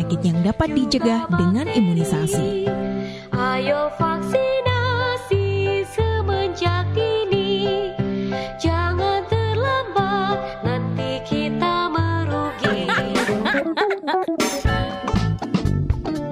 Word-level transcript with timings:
penyakit 0.00 0.24
yang 0.24 0.40
dapat 0.40 0.68
dicegah 0.72 1.28
dengan 1.28 1.68
imunisasi. 1.68 2.64
Ayo 3.36 3.92
vaksinasi 4.00 5.44
semenjak 5.92 6.88
dini 6.96 7.92
Jangan 8.56 9.28
terlambat 9.28 10.40
nanti 10.64 11.20
kita 11.28 11.92
merugi. 11.92 12.88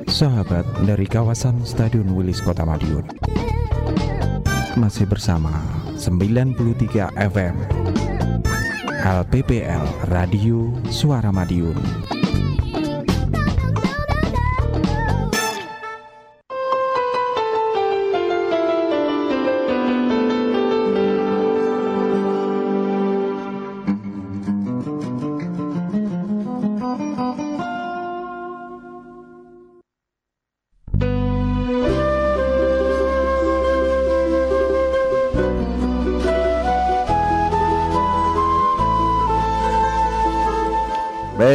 Sahabat 0.09 0.65
dari 0.89 1.05
kawasan 1.05 1.61
Stadion 1.69 2.09
Wilis 2.17 2.41
Kota 2.41 2.65
Madiun. 2.65 3.05
Masih 4.81 5.05
bersama 5.05 5.53
93 6.01 6.57
FM 7.21 7.57
LPPL 9.05 10.09
Radio 10.09 10.73
Suara 10.89 11.29
Madiun 11.29 12.18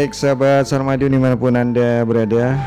Baik 0.04 0.20
sahabat 0.20 0.68
Sarmadiun 0.68 1.16
di 1.16 1.20
mana 1.24 1.40
pun 1.40 1.56
anda 1.56 2.04
berada 2.04 2.60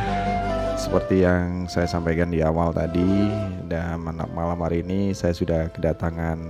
Seperti 0.80 1.20
yang 1.20 1.68
saya 1.68 1.84
sampaikan 1.84 2.32
di 2.32 2.40
awal 2.40 2.72
tadi 2.72 3.28
Dan 3.68 4.08
malam 4.08 4.56
hari 4.56 4.80
ini 4.80 5.12
saya 5.12 5.36
sudah 5.36 5.68
kedatangan 5.68 6.40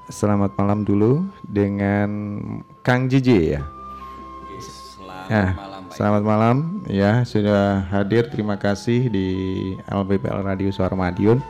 Selamat 0.06 0.54
malam 0.54 0.86
dulu 0.86 1.26
dengan 1.50 2.38
Kang 2.86 3.10
Jiji 3.10 3.58
ya. 3.58 3.66
Selamat 4.62 5.26
Ya, 5.26 5.58
malam 5.58 5.82
Pak. 5.90 5.94
selamat 5.98 6.22
malam 6.22 6.58
ya 6.86 7.12
sudah 7.26 7.90
hadir. 7.90 8.30
Terima 8.30 8.62
kasih 8.62 9.10
di 9.10 9.28
LBPL 9.90 10.46
Radio 10.46 10.70
Suara 10.70 10.94
Madiun. 10.94 11.42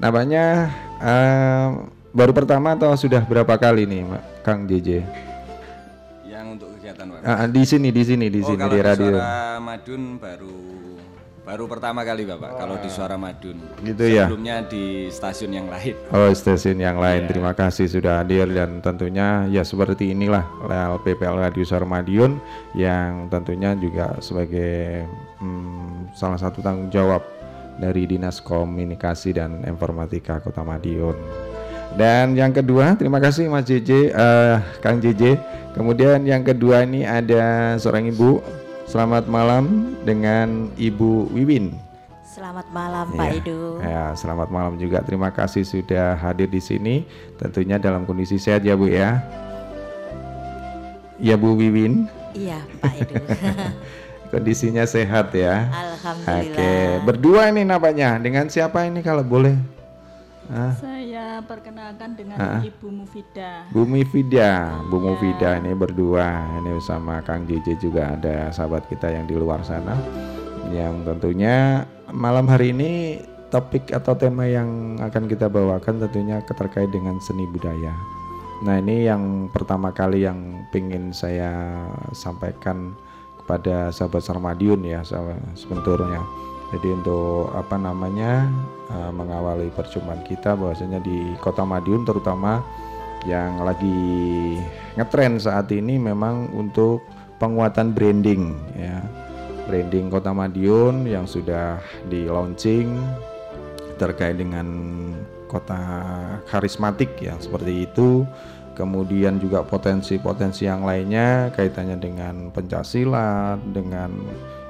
Namanya 0.00 0.72
eh, 1.04 1.66
baru 2.16 2.32
pertama 2.32 2.72
atau 2.72 2.96
sudah 2.96 3.20
berapa 3.28 3.60
kali 3.60 3.84
nih, 3.84 4.08
Kang 4.40 4.64
JJ? 4.64 5.04
Yang 6.24 6.46
untuk 6.56 6.68
kegiatan 6.80 7.04
Pak. 7.12 7.20
Ah, 7.28 7.44
di 7.44 7.62
sini, 7.68 7.92
di 7.92 8.02
sini, 8.08 8.32
di 8.32 8.40
oh, 8.40 8.48
sini 8.48 8.64
di 8.64 8.72
di 8.72 8.80
radio. 8.80 9.20
Suara 9.20 9.60
Madun 9.60 10.16
baru 10.16 10.87
baru 11.48 11.64
pertama 11.64 12.04
kali 12.04 12.28
Bapak 12.28 12.60
kalau 12.60 12.76
di 12.76 12.92
Suara 12.92 13.16
Madun. 13.16 13.56
Gitu 13.80 14.04
ya? 14.04 14.28
Sebelumnya 14.28 14.68
di 14.68 15.08
stasiun 15.08 15.56
yang 15.56 15.72
lain. 15.72 15.96
Oh 16.12 16.28
stasiun 16.28 16.76
yang 16.76 17.00
lain 17.00 17.24
Iya. 17.24 17.28
terima 17.32 17.56
kasih 17.56 17.88
sudah 17.88 18.20
hadir 18.20 18.44
dan 18.52 18.84
tentunya 18.84 19.48
ya 19.48 19.64
seperti 19.64 20.12
inilah 20.12 20.44
LPPL 20.68 21.40
Radio 21.40 21.64
Suara 21.64 21.88
Madiun 21.88 22.36
yang 22.76 23.32
tentunya 23.32 23.72
juga 23.80 24.20
sebagai 24.20 25.08
hmm, 25.40 26.12
salah 26.12 26.36
satu 26.36 26.60
tanggung 26.60 26.92
jawab 26.92 27.24
dari 27.80 28.04
Dinas 28.04 28.44
Komunikasi 28.44 29.40
dan 29.40 29.64
Informatika 29.64 30.44
Kota 30.44 30.60
Madiun. 30.60 31.16
Dan 31.96 32.36
yang 32.36 32.52
kedua 32.52 32.92
terima 33.00 33.16
kasih 33.16 33.48
Mas 33.48 33.64
JJ, 33.64 34.12
eh, 34.12 34.56
Kang 34.84 35.00
JJ. 35.00 35.40
Kemudian 35.72 36.20
yang 36.28 36.44
kedua 36.44 36.84
ini 36.84 37.08
ada 37.08 37.72
seorang 37.80 38.12
ibu. 38.12 38.44
Selamat 38.88 39.28
malam 39.28 39.92
dengan 40.02 40.72
Ibu 40.80 41.28
Wiwin. 41.36 41.76
Selamat 42.24 42.64
malam 42.72 43.06
Pak 43.12 43.28
Ya, 43.28 43.36
Edu. 43.36 43.60
Ya, 43.82 44.04
selamat 44.16 44.48
malam 44.48 44.74
juga. 44.78 45.02
Terima 45.04 45.28
kasih 45.28 45.66
sudah 45.66 46.16
hadir 46.16 46.48
di 46.48 46.62
sini. 46.62 47.04
Tentunya 47.36 47.76
dalam 47.76 48.08
kondisi 48.08 48.40
sehat 48.40 48.64
ya 48.64 48.78
Bu 48.78 48.88
ya. 48.88 49.20
Ya 51.18 51.34
Bu 51.34 51.58
Wiwin, 51.58 52.06
Iya 52.32 52.62
Pak 52.80 52.94
Edu. 52.96 53.14
kondisinya 54.32 54.86
sehat 54.86 55.34
ya. 55.34 55.66
Alhamdulillah. 55.68 56.54
Oke, 56.54 56.72
berdua 57.04 57.42
ini 57.50 57.66
namanya. 57.66 58.16
Dengan 58.16 58.46
siapa 58.48 58.86
ini 58.86 59.02
kalau 59.02 59.26
boleh? 59.26 59.58
Ah, 60.48 60.72
Saya 60.78 60.97
perkenalkan 61.44 62.16
dengan 62.16 62.38
Ah. 62.38 62.60
Ibu 62.64 62.88
Mufida. 62.90 63.68
Bu 63.70 63.84
Mifida, 63.84 64.80
Bu 64.88 64.98
Mufida 64.98 65.58
ini 65.60 65.76
berdua. 65.76 66.58
Ini 66.62 66.74
bersama 66.74 67.20
Kang 67.22 67.44
JJ 67.46 67.78
juga 67.78 68.16
ada 68.16 68.50
sahabat 68.50 68.88
kita 68.88 69.12
yang 69.12 69.28
di 69.28 69.36
luar 69.36 69.60
sana. 69.62 69.94
Yang 70.72 71.06
tentunya 71.06 71.84
malam 72.10 72.48
hari 72.48 72.72
ini 72.72 73.20
topik 73.48 73.92
atau 73.92 74.12
tema 74.16 74.44
yang 74.44 75.00
akan 75.00 75.24
kita 75.28 75.48
bawakan 75.48 76.04
tentunya 76.04 76.40
terkait 76.44 76.88
dengan 76.92 77.16
seni 77.20 77.48
budaya. 77.48 77.92
Nah 78.64 78.76
ini 78.82 79.06
yang 79.06 79.48
pertama 79.54 79.94
kali 79.94 80.26
yang 80.26 80.66
ingin 80.74 81.14
saya 81.14 81.78
sampaikan 82.10 82.92
kepada 83.40 83.88
sahabat 83.94 84.20
Sarmadiun 84.20 84.84
ya 84.84 85.00
sahabat 85.06 85.40
sebenturnya. 85.56 86.20
Jadi 86.68 86.88
untuk 86.92 87.48
apa 87.56 87.80
namanya 87.80 88.44
eh, 88.92 89.12
mengawali 89.12 89.72
perjumpaan 89.72 90.20
kita 90.28 90.52
bahwasanya 90.52 91.00
di 91.00 91.32
Kota 91.40 91.64
Madiun 91.64 92.04
terutama 92.04 92.60
yang 93.26 93.66
lagi 93.66 94.54
ngetren 94.94 95.42
saat 95.42 95.72
ini 95.74 95.98
memang 95.98 96.52
untuk 96.54 97.02
penguatan 97.40 97.96
branding 97.96 98.54
ya. 98.76 99.00
Branding 99.68 100.08
Kota 100.08 100.32
Madiun 100.32 101.04
yang 101.04 101.28
sudah 101.28 101.76
di 102.08 102.24
launching 102.24 102.96
terkait 104.00 104.40
dengan 104.40 104.64
kota 105.50 105.80
karismatik 106.46 107.18
yang 107.20 107.36
seperti 107.36 107.84
itu 107.88 108.22
kemudian 108.78 109.42
juga 109.42 109.66
potensi-potensi 109.66 110.70
yang 110.70 110.86
lainnya 110.86 111.50
kaitannya 111.50 111.98
dengan 111.98 112.54
pencaksilat 112.54 113.58
dengan 113.74 114.14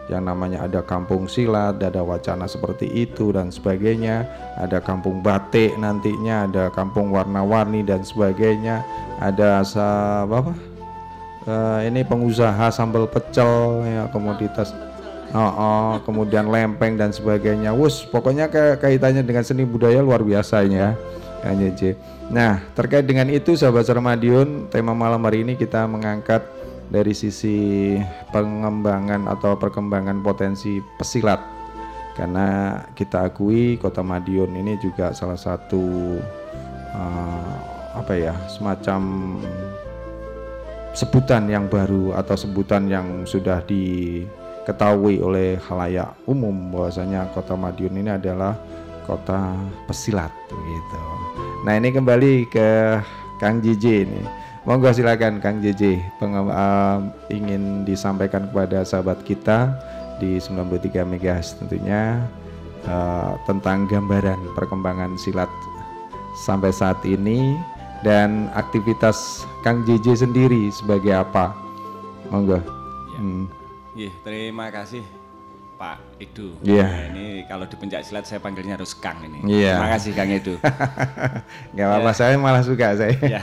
yang 0.08 0.24
namanya 0.24 0.64
ada 0.64 0.80
kampung 0.80 1.28
silat 1.28 1.76
ada 1.80 2.00
wacana 2.00 2.48
seperti 2.48 2.88
itu 2.88 3.32
dan 3.32 3.52
sebagainya 3.52 4.24
ada 4.56 4.80
kampung 4.80 5.20
batik 5.20 5.76
nantinya 5.76 6.48
ada 6.48 6.64
kampung 6.72 7.12
warna-warni 7.12 7.84
dan 7.84 8.00
sebagainya 8.00 8.80
ada 9.20 9.60
asa 9.60 10.24
apa 10.24 10.56
Eh, 11.48 11.80
ini 11.88 12.04
pengusaha 12.04 12.68
sambal 12.68 13.08
pecel 13.08 13.80
ya 13.88 14.04
komoditas 14.12 14.76
Oh, 15.28 15.44
oh, 15.44 15.92
kemudian 16.08 16.48
lempeng 16.48 16.96
dan 16.96 17.12
sebagainya. 17.12 17.76
Wus, 17.76 18.00
pokoknya 18.08 18.48
ke 18.48 18.80
kaitannya 18.80 19.20
dengan 19.20 19.44
seni 19.44 19.60
budaya 19.60 20.00
luar 20.00 20.24
biasanya. 20.24 20.96
Ya. 21.44 21.92
Nah, 22.32 22.64
terkait 22.72 23.04
dengan 23.04 23.28
itu 23.28 23.52
sahabat 23.52 23.84
Sarmadiun, 23.84 24.72
tema 24.72 24.96
malam 24.96 25.20
hari 25.20 25.44
ini 25.44 25.52
kita 25.52 25.84
mengangkat 25.84 26.40
dari 26.88 27.12
sisi 27.12 27.96
pengembangan 28.32 29.28
atau 29.28 29.56
perkembangan 29.56 30.24
potensi 30.24 30.80
pesilat. 30.96 31.40
Karena 32.16 32.80
kita 32.98 33.30
akui 33.30 33.78
Kota 33.78 34.02
Madiun 34.02 34.58
ini 34.58 34.74
juga 34.82 35.14
salah 35.14 35.38
satu 35.38 36.18
eh, 36.92 37.54
apa 37.94 38.12
ya, 38.16 38.34
semacam 38.50 39.00
sebutan 40.98 41.46
yang 41.46 41.70
baru 41.70 42.16
atau 42.18 42.34
sebutan 42.34 42.90
yang 42.90 43.22
sudah 43.22 43.62
diketahui 43.62 45.22
oleh 45.22 45.54
khalayak 45.62 46.10
umum 46.26 46.74
bahwasanya 46.74 47.30
kota 47.30 47.54
Madiun 47.54 48.02
ini 48.02 48.10
adalah 48.10 48.58
kota 49.06 49.54
pesilat 49.86 50.34
gitu. 50.50 51.00
Nah 51.62 51.78
ini 51.78 51.94
kembali 51.94 52.50
ke 52.50 52.98
Kang 53.38 53.62
JJ 53.62 53.84
ini 54.10 54.22
Monggo 54.68 54.92
silakan 54.92 55.40
Kang 55.40 55.64
JJ 55.64 55.96
penge- 56.20 56.52
eh, 56.52 56.98
ingin 57.32 57.88
disampaikan 57.88 58.52
kepada 58.52 58.84
sahabat 58.84 59.24
kita 59.24 59.72
di 60.20 60.36
93 60.36 61.08
MHz 61.08 61.56
tentunya 61.56 62.20
eh, 62.84 63.32
tentang 63.48 63.88
gambaran 63.88 64.36
perkembangan 64.52 65.16
silat 65.16 65.48
sampai 66.44 66.68
saat 66.68 67.00
ini 67.08 67.56
dan 68.04 68.52
aktivitas 68.52 69.48
Kang 69.64 69.88
JJ 69.88 70.28
sendiri 70.28 70.68
sebagai 70.68 71.16
apa? 71.16 71.56
Monggo. 72.28 72.60
Hmm. 73.16 73.48
Iya, 73.96 74.12
terima 74.20 74.68
kasih 74.68 75.17
Pak 75.78 76.18
Edu. 76.18 76.58
Iya. 76.66 76.82
Nah, 76.82 77.02
ini 77.14 77.26
kalau 77.46 77.64
di 77.70 77.78
pencak 77.78 78.02
silat 78.02 78.26
saya 78.26 78.42
panggilnya 78.42 78.74
harus 78.74 78.98
Kang 78.98 79.22
ini. 79.22 79.46
Iya. 79.46 79.78
Terima 79.78 79.90
kasih 79.94 80.10
Kang 80.18 80.30
Edu. 80.34 80.54
Gak 81.78 81.86
apa-apa, 81.86 82.10
saya 82.10 82.34
malah 82.34 82.66
suka 82.66 82.98
saya. 82.98 83.14
ya. 83.38 83.42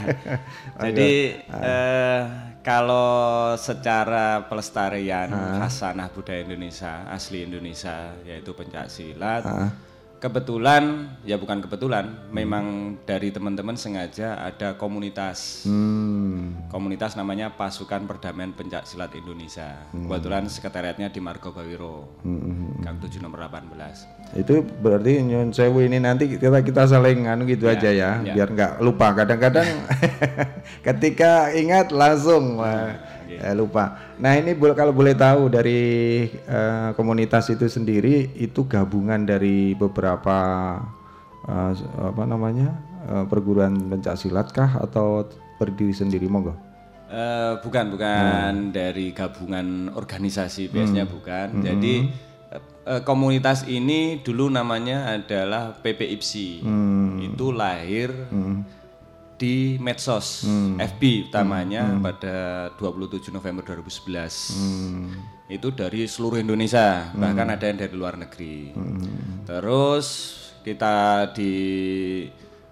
Jadi 0.83 1.39
eh, 1.39 2.21
kalau 2.59 3.55
secara 3.55 4.43
pelestarian 4.51 5.31
khasanah 5.31 6.11
budaya 6.11 6.43
Indonesia, 6.43 7.07
asli 7.07 7.47
Indonesia 7.47 8.11
yaitu 8.27 8.51
pencak 8.51 8.91
silat. 8.91 9.47
Kebetulan, 10.15 11.11
ya 11.27 11.35
bukan 11.35 11.59
kebetulan, 11.59 12.31
memang 12.31 12.97
dari 13.03 13.29
teman-teman 13.29 13.75
sengaja 13.75 14.39
ada 14.41 14.73
komunitas. 14.79 15.67
Hmm. 15.67 16.65
Komunitas 16.71 17.19
namanya 17.19 17.53
Pasukan 17.53 18.07
Perdamaian 18.07 18.55
Pencak 18.55 18.87
Silat 18.87 19.11
Indonesia. 19.13 19.85
Kebetulan 19.91 20.47
sekretariatnya 20.47 21.11
di 21.11 21.19
Margo 21.19 21.51
Bawiro, 21.51 22.21
Gang 22.81 22.97
7 23.03 23.21
nomor 23.21 23.45
18. 23.45 24.39
Itu 24.39 24.65
berarti 24.81 25.21
nyun 25.21 25.51
sewu 25.53 25.83
ini 25.83 26.01
nanti 26.01 26.39
kita 26.39 26.63
kita 26.63 26.87
saling 26.89 27.29
anu 27.29 27.45
gitu 27.45 27.69
aja 27.69 27.91
ya, 27.91 28.23
ya. 28.23 28.33
biar 28.33 28.49
nggak 28.49 28.73
lupa. 28.81 29.13
Kadang-kadang 29.13 29.67
ketika 30.87 31.51
ingat 31.53 31.91
langsung 31.91 32.59
wah, 33.39 33.51
eh, 33.51 33.55
lupa. 33.55 33.85
Nah 34.19 34.33
ini 34.39 34.55
kalau 34.75 34.91
boleh 34.95 35.15
tahu 35.15 35.51
dari 35.51 35.81
eh, 36.29 36.89
komunitas 36.95 37.51
itu 37.51 37.67
sendiri 37.67 38.31
itu 38.39 38.65
gabungan 38.65 39.23
dari 39.27 39.75
beberapa 39.75 40.37
eh, 41.45 41.71
apa 41.99 42.23
namanya 42.23 42.75
eh, 43.07 43.25
perguruan 43.27 43.75
pencak 43.91 44.15
silat 44.15 44.49
kah 44.51 44.79
atau 44.79 45.27
berdiri 45.59 45.95
sendiri 45.95 46.27
monggo? 46.27 46.55
Eh, 47.05 47.53
bukan, 47.61 47.93
bukan 47.93 48.73
dari 48.73 49.13
gabungan 49.13 49.93
organisasi, 49.93 50.73
biasanya 50.73 51.05
bukan. 51.05 51.61
Jadi 51.61 52.09
eh, 52.89 53.01
komunitas 53.05 53.69
ini 53.69 54.19
dulu 54.25 54.49
namanya 54.49 55.13
adalah 55.13 55.77
PPIPSI. 55.79 56.65
Itu 57.29 57.53
lahir 57.53 58.11
di 59.35 59.75
medsos, 59.77 60.47
FB 60.77 61.27
utamanya 61.27 61.83
pada 62.01 62.35
27 62.75 63.29
November 63.29 63.61
2011. 63.61 64.55
Itu 65.47 65.69
dari 65.69 66.03
seluruh 66.05 66.39
Indonesia, 66.39 67.11
bahkan 67.13 67.47
ada 67.49 67.65
yang 67.65 67.77
dari 67.77 67.93
luar 67.93 68.15
negeri. 68.15 68.71
Terus 69.43 70.07
kita 70.61 70.95
di 71.31 71.53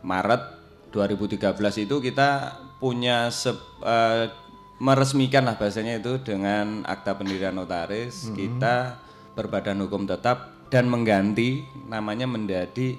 Maret 0.02 0.42
2013 0.90 1.46
itu 1.80 1.96
kita 2.00 2.30
punya 2.78 3.30
sep- 3.30 3.80
eh, 3.82 4.32
meresmikan 4.78 5.46
lah 5.46 5.56
bahasanya 5.56 6.02
itu 6.02 6.20
dengan 6.20 6.82
akta 6.84 7.14
pendirian 7.14 7.54
notaris. 7.54 8.34
Kita 8.34 8.98
berbadan 9.34 9.80
hukum 9.86 10.04
tetap 10.04 10.52
dan 10.68 10.90
mengganti 10.90 11.62
namanya 11.86 12.26
menjadi 12.26 12.98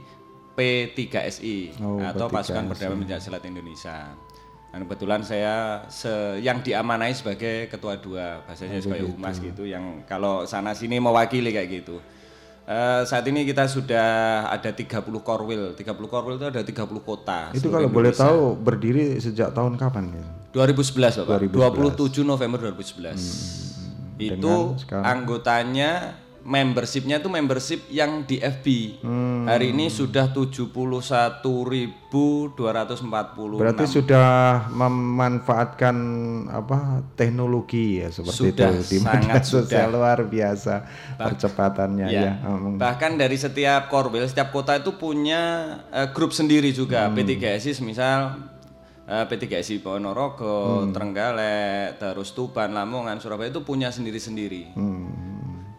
P3SI 0.55 1.77
Oh, 1.79 1.99
atau 1.99 2.27
Pasukan 2.27 2.67
Perdamaian 2.67 2.99
Pencak 3.01 3.21
Silat 3.21 3.45
Indonesia. 3.45 4.15
Dan 4.71 4.83
kebetulan 4.83 5.21
saya 5.21 5.55
se- 5.87 6.11
yang 6.41 6.59
diamanai 6.59 7.11
sebagai 7.11 7.67
ketua 7.69 7.95
dua 7.97 8.43
bahasanya 8.43 8.81
sebagai 8.81 9.06
humas 9.09 9.39
gitu 9.39 9.62
yang 9.62 10.03
kalau 10.03 10.43
sana 10.45 10.73
sini 10.73 10.99
mewakili 10.99 11.49
kayak 11.49 11.69
gitu. 11.77 12.03
Eh, 12.65 13.03
saat 13.05 13.23
ini 13.25 13.45
kita 13.45 13.69
sudah 13.69 14.09
ada 14.49 14.73
30 14.73 14.89
korwil. 15.21 15.75
30 15.75 15.85
korwil 16.09 16.35
itu 16.35 16.49
ada 16.49 16.59
30 16.59 16.75
kota. 16.99 17.53
Itu 17.53 17.69
kalau 17.69 17.87
boleh 17.87 18.09
Indonesia. 18.09 18.25
tahu 18.25 18.41
berdiri 18.57 19.05
sejak 19.17 19.53
tahun 19.53 19.77
kapan 19.77 20.11
gitu? 20.11 20.29
2011 20.55 21.21
Bapak. 21.21 21.45
2011. 21.45 21.95
27 21.95 22.25
November 22.25 22.59
2011. 22.65 23.21
Itu 24.17 24.33
Dengan 24.41 24.75
sekarang- 24.75 25.05
anggotanya 25.05 25.91
membershipnya 26.44 27.17
itu 27.19 27.32
membership 27.32 27.81
yang 27.88 28.23
di 28.23 28.37
FB. 28.37 28.67
Hmm. 29.00 29.49
Hari 29.49 29.73
ini 29.73 29.88
sudah 29.88 30.29
71.240. 30.29 32.12
Berarti 33.56 33.85
sudah 33.88 34.29
memanfaatkan 34.69 35.96
apa 36.46 37.00
teknologi 37.17 38.05
ya 38.05 38.12
seperti 38.12 38.52
Sudah, 38.52 38.70
itu 38.76 38.85
di 38.87 38.99
media 39.00 39.08
sangat 39.08 39.43
sosial 39.43 39.88
sudah. 39.88 39.94
luar 39.96 40.19
biasa 40.23 40.75
percepatannya 41.17 42.06
ya. 42.08 42.20
Ya. 42.23 42.32
Hmm. 42.44 42.76
Bahkan 42.76 43.17
dari 43.17 43.37
setiap 43.37 43.88
korwil, 43.88 44.29
setiap 44.29 44.52
kota 44.52 44.76
itu 44.76 44.94
punya 44.94 45.43
eh, 45.90 46.08
grup 46.12 46.31
sendiri 46.31 46.70
juga. 46.70 47.08
Hmm. 47.08 47.17
P3SI 47.17 47.81
misal 47.81 48.37
eh, 49.05 49.25
P3SI 49.25 49.81
Ponorogo, 49.81 50.85
Hmm. 50.85 50.93
Trenggalek, 50.93 51.97
terus 51.97 52.32
Tuban, 52.32 52.73
Lamongan, 52.73 53.17
Surabaya 53.17 53.49
itu 53.49 53.64
punya 53.64 53.88
sendiri-sendiri. 53.88 54.76
Hmm. 54.76 55.34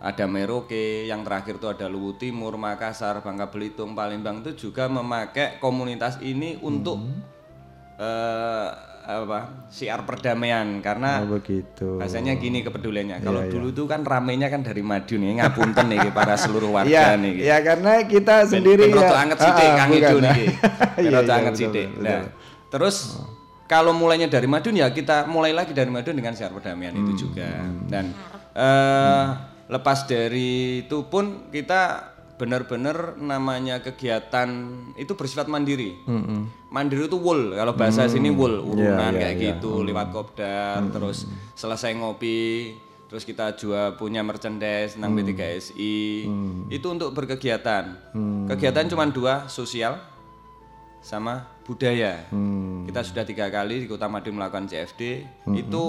Ada 0.06 0.30
Merauke, 0.30 1.04
yang 1.04 1.26
terakhir 1.26 1.58
itu 1.58 1.66
ada 1.66 1.90
Luwu 1.90 2.14
Timur, 2.14 2.54
Makassar, 2.56 3.20
Bangka 3.20 3.50
Belitung, 3.50 3.92
Palembang 3.92 4.40
itu 4.40 4.70
juga 4.70 4.86
memakai 4.86 5.58
komunitas 5.58 6.22
ini 6.22 6.62
untuk 6.62 7.02
Hmm. 7.02 7.26
eh, 7.98 8.70
apa 9.02 9.66
siar 9.68 10.02
perdamaian 10.02 10.78
karena 10.80 11.22
Oh, 11.22 11.34
begitu. 11.34 11.96
Rasanya 11.96 12.36
gini 12.36 12.60
kepeduliannya. 12.60 13.18
Kalau 13.20 13.40
Iya, 13.40 13.50
dulu 13.50 13.70
tuh 13.72 13.86
kan 13.86 14.02
ramenya 14.02 14.46
kan 14.46 14.62
dari 14.62 14.82
Madiun 14.82 15.22
nih, 15.22 15.32
ngapunten 15.40 15.86
nih 15.88 16.10
para 16.12 16.34
seluruh 16.36 16.70
warga 16.72 16.90
Iya, 16.90 17.06
nih. 17.16 17.34
ya 17.40 17.58
karena 17.62 18.02
kita 18.04 18.44
Ben- 18.44 18.50
sendiri 18.52 18.84
ben 18.84 18.92
ya. 18.92 18.98
roto 19.00 19.16
anget 19.16 19.38
sithik 19.40 19.62
Ah, 19.64 19.70
ah, 19.70 19.78
Kang. 19.80 19.90
Ijo 19.92 20.18
niki. 20.20 20.46
Ben 20.98 21.02
Iya, 21.02 21.10
roto 21.16 21.26
iya, 21.28 21.38
anget 21.40 21.54
sithik. 21.56 21.90
Nah, 21.98 22.22
terus 22.68 22.96
kalau 23.66 23.94
mulainya 23.94 24.28
dari 24.28 24.46
Madiun 24.46 24.76
ya 24.76 24.90
kita 24.90 25.26
mulai 25.26 25.50
lagi 25.50 25.72
dari 25.72 25.88
Madiun 25.88 26.16
dengan 26.16 26.34
siar 26.34 26.50
perdamaian 26.50 26.94
Hmm, 26.94 27.06
itu 27.06 27.26
juga. 27.26 27.50
Dan 27.88 28.10
eh, 28.54 29.26
lepas 29.66 30.06
dari 30.06 30.84
itu 30.86 31.10
pun 31.10 31.50
kita 31.50 32.14
benar-benar 32.36 33.16
namanya 33.16 33.80
kegiatan 33.80 34.52
itu 35.00 35.16
bersifat 35.16 35.48
mandiri. 35.48 35.96
Mandiri 36.68 37.08
itu 37.08 37.16
wool, 37.16 37.56
kalau 37.56 37.72
bahasa 37.80 38.12
sini 38.12 38.28
wool, 38.28 38.60
urunan 38.60 39.16
Hmm. 39.16 39.16
iya, 39.16 39.32
kayak 39.32 39.36
iya. 39.40 39.46
gitu, 39.56 39.88
lewat 39.88 40.12
kopdar, 40.12 40.84
terus 40.92 41.32
selesai 41.56 41.96
ngopi, 41.96 42.76
terus 43.08 43.24
kita 43.24 43.56
juga 43.56 43.96
punya 43.96 44.20
merchandise 44.20 45.00
tentang 45.00 45.16
P3SI. 45.16 46.28
Itu 46.68 46.92
untuk 46.92 47.16
berkegiatan. 47.16 48.12
Kegiatan 48.52 48.92
cuma 48.92 49.08
dua, 49.08 49.48
sosial 49.48 49.96
sama 51.00 51.48
budaya. 51.64 52.28
Kita 52.84 53.00
sudah 53.00 53.24
tiga 53.24 53.48
kali 53.48 53.80
di 53.80 53.88
Kota 53.88 54.12
Madiun 54.12 54.36
melakukan 54.36 54.68
CFD, 54.68 55.24
itu 55.56 55.84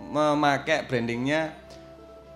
memakai 0.00 0.88
brandingnya 0.88 1.52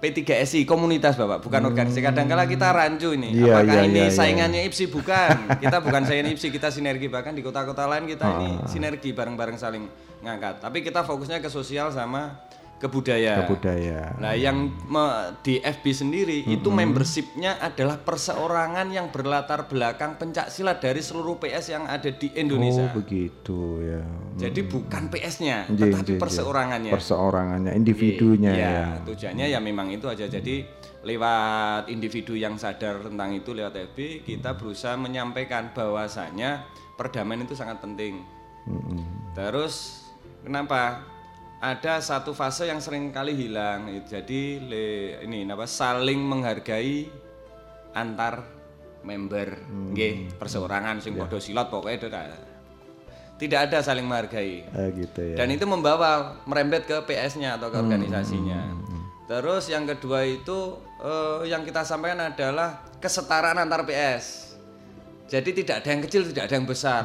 P3SI 0.04 0.68
komunitas 0.68 1.16
Bapak, 1.16 1.40
bukan 1.40 1.64
organisasi. 1.73 2.04
Kadang-kala 2.04 2.44
kita 2.44 2.68
rancu 2.76 3.16
ini, 3.16 3.32
iya, 3.32 3.56
apakah 3.56 3.88
ini 3.88 4.04
iya, 4.04 4.06
iya. 4.06 4.12
saingannya 4.12 4.61
IPSI 4.68 4.92
bukan. 4.92 5.37
Kita 5.64 5.80
bukan 5.80 6.04
saingan 6.04 6.28
IPSI, 6.37 6.49
kita 6.52 6.68
sinergi 6.68 7.08
bahkan 7.08 7.32
di 7.32 7.40
kota-kota 7.40 7.88
lain 7.88 8.04
kita 8.04 8.25
Ah. 8.28 8.37
ini 8.44 8.50
sinergi 8.68 9.16
bareng-bareng 9.16 9.56
saling 9.56 9.88
ngangkat. 10.20 10.61
Tapi 10.61 10.84
kita 10.84 11.00
fokusnya 11.08 11.40
ke 11.40 11.49
sosial 11.49 11.88
sama 11.88 12.44
ke 12.85 12.88
budaya. 12.93 13.41
Ke 13.41 13.57
budaya. 13.57 14.12
Nah, 14.21 14.37
yang 14.37 14.69
me- 14.85 15.33
di 15.41 15.57
FB 15.57 15.85
sendiri 15.97 16.45
itu 16.45 16.69
membershipnya 16.69 17.57
adalah 17.57 17.97
perseorangan 17.97 18.93
yang 18.93 19.09
berlatar 19.09 19.64
belakang 19.64 20.21
pencak 20.21 20.53
silat 20.53 20.85
dari 20.85 21.00
seluruh 21.00 21.41
PS 21.41 21.73
yang 21.73 21.88
ada 21.88 22.12
di 22.12 22.29
Indonesia. 22.37 22.85
Oh, 22.85 22.93
begitu 22.93 23.81
ya. 23.81 24.05
Jadi 24.37 24.69
bukan 24.69 25.09
PS-nya, 25.09 25.64
tetapi 25.64 26.19
jeng, 26.19 26.21
perseorangannya. 26.21 26.93
Perseorangannya, 26.93 27.73
individunya 27.73 28.53
Iya, 28.53 28.69
ya. 28.69 28.85
tujuannya 29.09 29.47
ya 29.49 29.59
memang 29.64 29.88
itu 29.88 30.05
aja. 30.05 30.29
Jadi 30.29 30.69
lewat 31.09 31.88
individu 31.88 32.37
yang 32.37 32.61
sadar 32.61 33.00
tentang 33.00 33.33
itu 33.33 33.57
lewat 33.57 33.97
FB, 33.97 34.29
kita 34.29 34.61
berusaha 34.61 34.93
menyampaikan 35.00 35.73
bahwasanya 35.73 36.69
perdamaian 37.00 37.49
itu 37.49 37.57
sangat 37.57 37.81
penting. 37.81 38.21
Terus 39.33 40.05
kenapa? 40.45 41.13
Ada 41.64 42.04
satu 42.04 42.37
fase 42.37 42.68
yang 42.68 42.76
sering 42.76 43.09
kali 43.09 43.33
hilang. 43.33 43.88
Jadi 44.04 44.61
le- 44.61 45.25
ini 45.25 45.49
apa? 45.49 45.64
Saling 45.64 46.21
menghargai 46.21 47.09
antar 47.97 48.44
member, 49.00 49.64
nggih, 49.92 50.37
perseorangan 50.37 51.00
sing 51.00 51.16
padha 51.16 51.40
silat 51.40 51.73
pokoknya 51.73 51.97
itu 51.97 52.09
dah. 52.12 52.25
Tidak 53.40 53.61
ada 53.64 53.80
saling 53.80 54.04
menghargai. 54.04 54.68
Ah, 54.76 54.92
gitu 54.92 55.21
ya. 55.25 55.37
Dan 55.40 55.56
itu 55.56 55.64
membawa 55.64 56.37
merembet 56.44 56.85
ke 56.85 57.00
PS-nya 57.00 57.56
atau 57.56 57.73
ke 57.73 57.80
organisasinya. 57.80 58.61
Terus 59.25 59.73
yang 59.73 59.88
kedua 59.88 60.21
itu 60.28 60.76
eh, 61.00 61.49
yang 61.49 61.64
kita 61.64 61.80
sampaikan 61.80 62.28
adalah 62.28 62.85
kesetaraan 63.00 63.56
antar 63.56 63.88
PS. 63.88 64.53
Jadi 65.25 65.50
tidak 65.57 65.81
ada 65.81 65.88
yang 65.88 66.02
kecil, 66.04 66.23
tidak 66.28 66.45
ada 66.52 66.54
yang 66.61 66.69
besar. 66.69 67.02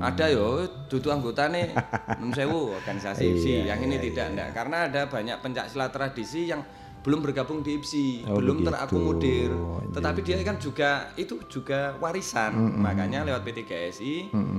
Ada 0.00 0.24
yo 0.32 0.64
dudu 0.88 1.12
anggotane 1.12 1.76
nun 2.20 2.32
sewu 2.32 2.72
organisasi. 2.72 3.36
Iya, 3.36 3.76
yang 3.76 3.84
ini 3.84 4.00
iya, 4.00 4.04
tidak 4.08 4.26
enggak. 4.32 4.48
Karena 4.56 4.76
ada 4.88 5.02
banyak 5.12 5.36
pencak 5.44 5.68
silat 5.68 5.92
tradisi 5.92 6.48
yang 6.48 6.64
belum 7.00 7.20
bergabung 7.22 7.60
di 7.60 7.74
IPSI, 7.74 8.28
Oh, 8.28 8.36
belum 8.36 8.60
begitu. 8.60 8.68
terakomodir. 8.68 9.50
Iya, 9.50 9.88
Tetapi 9.90 10.18
dia 10.20 10.36
kan 10.40 10.56
juga 10.56 10.90
itu 11.14 11.40
juga 11.46 11.96
warisan. 11.96 12.52
Makanya 12.76 13.24
lewat 13.24 13.42
PT 13.42 13.58
GSI 13.64 14.14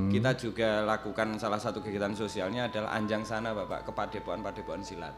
kita 0.10 0.34
juga 0.34 0.82
lakukan 0.84 1.38
salah 1.38 1.56
satu 1.56 1.80
kegiatan 1.80 2.12
sosialnya 2.12 2.68
adalah 2.68 2.92
anjang 2.92 3.22
sana 3.22 3.54
Bapak 3.54 3.86
ke 3.86 3.92
padepokan-padepokan 3.92 4.82
silat. 4.82 5.14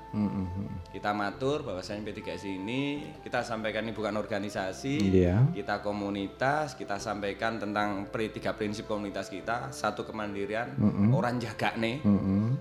Kita 0.90 1.10
matur 1.12 1.64
bahwasanya 1.64 2.04
PT 2.04 2.20
GSI 2.22 2.52
ini 2.56 2.82
kita 3.20 3.42
sampaikan 3.42 3.82
ini 3.82 3.92
bukan 3.92 4.14
organisasi, 4.14 4.96
Iya. 5.02 5.50
kita 5.50 5.80
komunitas, 5.80 6.74
kita 6.74 6.98
sampaikan 6.98 7.58
tentang 7.58 8.06
pri- 8.06 8.30
tiga 8.30 8.52
prinsip 8.52 8.86
komunitas 8.86 9.28
kita, 9.28 9.70
satu 9.70 10.04
kemandirian, 10.04 10.76
orang 11.10 11.38
jaga 11.38 11.74
nih, 11.76 12.00
Mm-mm. 12.00 12.54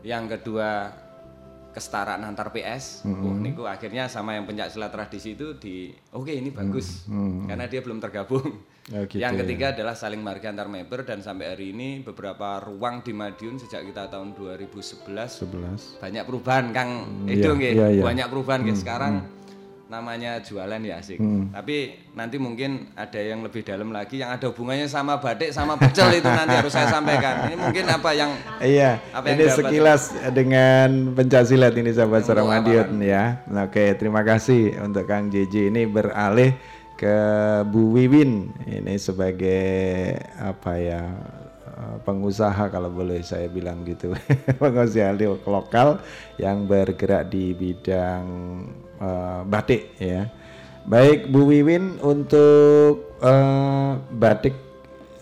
yang 0.00 0.24
kedua 0.24 0.88
kesetaraan 1.74 2.22
antar 2.22 2.54
PS. 2.54 3.02
Oh, 3.04 3.34
niku 3.34 3.66
akhirnya 3.66 4.06
sama 4.06 4.38
yang 4.38 4.46
pencak 4.46 4.70
silat 4.70 4.94
tradisi 4.94 5.34
itu 5.34 5.58
di 5.58 5.90
oke 6.14 6.30
ini 6.30 6.54
bagus 6.54 7.10
karena 7.50 7.66
dia 7.66 7.82
belum 7.82 7.98
tergabung. 7.98 8.62
Oh, 8.92 9.00
gitu 9.08 9.16
yang 9.16 9.32
ya. 9.32 9.40
ketiga 9.40 9.72
adalah 9.72 9.96
saling 9.96 10.20
marga 10.20 10.52
antar 10.52 10.68
member 10.68 11.08
dan 11.08 11.24
sampai 11.24 11.56
hari 11.56 11.72
ini 11.72 12.04
beberapa 12.04 12.60
ruang 12.60 13.00
di 13.00 13.16
Madiun 13.16 13.56
sejak 13.56 13.80
kita 13.80 14.12
tahun 14.12 14.36
2011 14.36 15.08
11 15.08 16.04
banyak 16.04 16.24
perubahan 16.28 16.68
Kang 16.68 16.90
iya, 17.24 17.32
Edo 17.32 17.56
nggih. 17.56 17.72
iya, 17.72 17.86
iya. 17.96 18.02
banyak 18.04 18.26
perubahan 18.28 18.60
nggih 18.60 18.76
sekarang 18.76 19.24
namanya 19.84 20.40
jualan 20.40 20.80
ya 20.80 20.96
asik. 20.96 21.20
Tapi 21.50 21.76
nanti 22.12 22.36
mungkin 22.36 22.88
ada 22.92 23.20
yang 23.20 23.44
lebih 23.44 23.60
dalam 23.60 23.92
lagi 23.92 24.18
yang 24.18 24.32
ada 24.32 24.48
hubungannya 24.48 24.88
sama 24.88 25.20
batik 25.20 25.52
sama 25.52 25.76
pecel 25.76 26.08
itu 26.14 26.24
nanti 26.24 26.56
harus 26.56 26.72
saya 26.72 26.88
sampaikan. 26.88 27.46
Ini 27.46 27.54
mungkin 27.54 27.84
apa 27.86 28.10
yang 28.10 28.32
Iya, 28.58 28.96
Apa 29.12 29.28
yang 29.28 29.36
ini 29.36 29.44
dapat? 29.44 29.56
sekilas 29.60 30.02
dengan 30.32 30.88
pencaksilat 31.12 31.74
ini 31.74 31.90
sahabat 31.90 32.24
Madiun 32.24 32.96
ya. 32.98 33.44
Oke, 33.60 33.92
terima 33.94 34.20
kasih 34.20 34.72
untuk 34.80 35.04
Kang 35.04 35.28
JJ 35.28 35.68
ini 35.68 35.84
beralih 35.84 36.56
ke 36.94 37.16
Bu 37.66 37.92
Wiwin 37.92 38.54
ini 38.64 38.94
sebagai 38.96 40.14
apa 40.38 40.78
ya 40.78 41.02
eh, 41.66 41.96
pengusaha 42.00 42.70
kalau 42.70 42.86
boleh 42.88 43.18
saya 43.20 43.50
bilang 43.50 43.82
gitu 43.82 44.14
pengusaha 44.62 45.10
lo- 45.12 45.42
lokal 45.44 45.98
yang 46.38 46.64
bergerak 46.64 47.26
di 47.28 47.50
bidang 47.50 48.24
eh, 49.04 49.40
batik 49.44 50.00
ya 50.00 50.32
baik 50.88 51.28
Bu 51.28 51.52
Wiwin 51.52 52.00
untuk 52.00 53.20
eh, 53.20 53.92
batik 54.16 54.64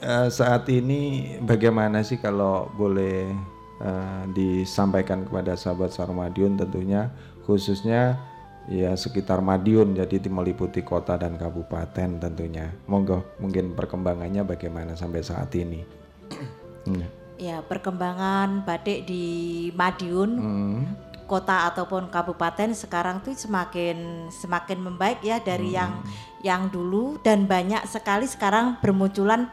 Eh, 0.02 0.28
saat 0.34 0.66
ini 0.66 1.30
bagaimana 1.38 2.02
sih 2.02 2.18
kalau 2.18 2.66
boleh 2.74 3.30
eh, 3.78 4.22
disampaikan 4.34 5.22
kepada 5.22 5.54
sahabat 5.54 5.94
Sarmadiun 5.94 6.58
tentunya 6.58 7.14
khususnya 7.46 8.18
ya 8.66 8.98
sekitar 8.98 9.38
Madiun 9.38 9.94
jadi 9.94 10.18
di- 10.18 10.26
meliputi 10.26 10.82
kota 10.82 11.14
dan 11.14 11.38
kabupaten 11.38 12.18
tentunya. 12.18 12.74
Monggo 12.90 13.22
mungkin 13.38 13.78
perkembangannya 13.78 14.42
bagaimana 14.42 14.98
sampai 14.98 15.22
saat 15.22 15.54
ini. 15.54 15.86
Hmm. 16.90 17.06
Ya, 17.38 17.62
perkembangan 17.62 18.66
batik 18.66 19.06
di 19.06 19.70
Madiun, 19.78 20.30
Hmm. 20.34 20.78
Kota 21.24 21.70
ataupun 21.70 22.08
kabupaten 22.08 22.72
sekarang 22.72 23.22
tuh 23.22 23.32
semakin 23.32 24.28
semakin 24.28 24.78
membaik 24.80 25.22
ya 25.22 25.38
dari 25.38 25.72
yang 25.72 26.02
yang 26.42 26.66
dulu 26.68 27.16
dan 27.22 27.46
banyak 27.46 27.86
sekali 27.86 28.26
sekarang 28.26 28.76
bermunculan 28.82 29.46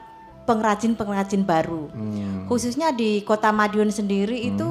pengrajin-pengrajin 0.44 1.46
baru. 1.46 1.88
Hmm. 1.94 2.50
Khususnya 2.50 2.90
di 2.90 3.22
Kota 3.22 3.54
Madiun 3.54 3.94
sendiri 3.94 4.50
itu 4.50 4.66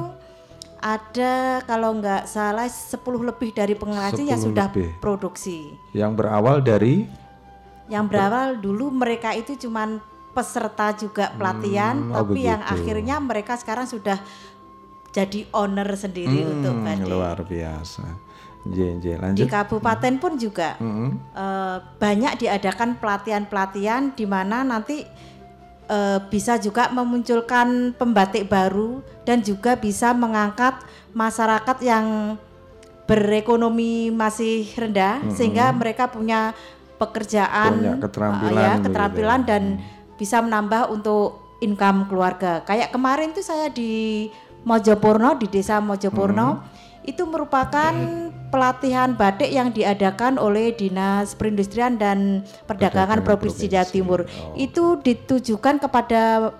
ada 0.79 1.59
kalau 1.63 1.95
nggak 1.95 2.23
salah 2.23 2.67
10 2.67 2.99
lebih 3.23 3.51
dari 3.51 3.75
pengrajin 3.75 4.27
yang 4.27 4.39
10 4.39 4.47
sudah 4.51 4.67
lebih. 4.71 4.89
produksi. 4.99 5.75
Yang 5.91 6.11
berawal 6.19 6.59
dari 6.59 7.07
Yang 7.89 8.05
berawal 8.05 8.47
dulu 8.61 8.93
mereka 8.93 9.33
itu 9.33 9.57
cuman 9.57 9.97
peserta 10.29 10.93
juga 10.93 11.33
pelatihan, 11.33 11.97
Hmm, 11.97 12.13
oh 12.13 12.21
tapi 12.21 12.45
yang 12.45 12.61
begitu. 12.61 12.75
akhirnya 12.77 13.15
mereka 13.17 13.57
sekarang 13.57 13.89
sudah 13.89 14.21
jadi 15.09 15.45
owner 15.51 15.89
sendiri 15.91 16.45
untuk 16.45 16.73
Hmm, 16.73 16.85
batik. 16.85 17.07
luar 17.07 17.37
biasa. 17.41 18.05
J, 18.69 18.99
J, 18.99 19.05
Di 19.33 19.47
kabupaten 19.47 20.19
pun 20.19 20.35
juga 20.35 20.75
Hmm. 20.75 21.15
eh, 21.31 21.77
banyak 21.95 22.37
diadakan 22.37 22.99
pelatihan-pelatihan 22.99 24.13
di 24.13 24.25
mana 24.25 24.61
nanti 24.61 25.07
eh, 25.89 26.19
bisa 26.29 26.61
juga 26.61 26.93
memunculkan 26.93 27.97
pembatik 27.97 28.45
baru 28.45 29.01
dan 29.25 29.41
juga 29.41 29.73
bisa 29.73 30.13
mengangkat 30.13 30.77
masyarakat 31.11 31.77
yang 31.81 32.37
berekonomi 33.09 34.13
masih 34.13 34.69
rendah 34.77 35.17
sehingga 35.33 35.73
mereka 35.73 36.05
punya 36.05 36.53
pekerjaan 37.01 37.73
Punya 37.81 37.95
keterampilan 37.97 38.53
ya, 38.53 38.69
begitu 38.69 38.85
keterampilan 38.85 39.41
ya. 39.41 39.47
dan 39.49 39.63
bisa 40.13 40.37
menambah 40.43 40.93
untuk 40.93 41.27
income 41.57 42.05
keluarga. 42.05 42.61
Kayak 42.61 42.93
kemarin 42.93 43.33
tuh 43.33 43.41
saya 43.41 43.71
di 43.71 44.27
Mojopurno 44.69 45.33
di 45.33 45.49
desa 45.49 45.81
Mojopurno 45.81 46.61
itu 47.01 47.25
merupakan 47.25 47.89
pelatihan 48.47 49.13
batik 49.13 49.49
yang 49.49 49.73
diadakan 49.73 50.37
oleh 50.37 50.69
Dinas 50.71 51.33
Perindustrian 51.33 51.97
dan 51.97 52.45
Perdagangan 52.63 53.17
Perdagangan 53.17 53.19
Provinsi 53.23 53.65
Jawa. 53.65 53.89
Timur. 53.89 54.19
Oh. 54.25 54.53
Itu 54.53 55.01
ditujukan 55.01 55.81
kepada 55.81 56.53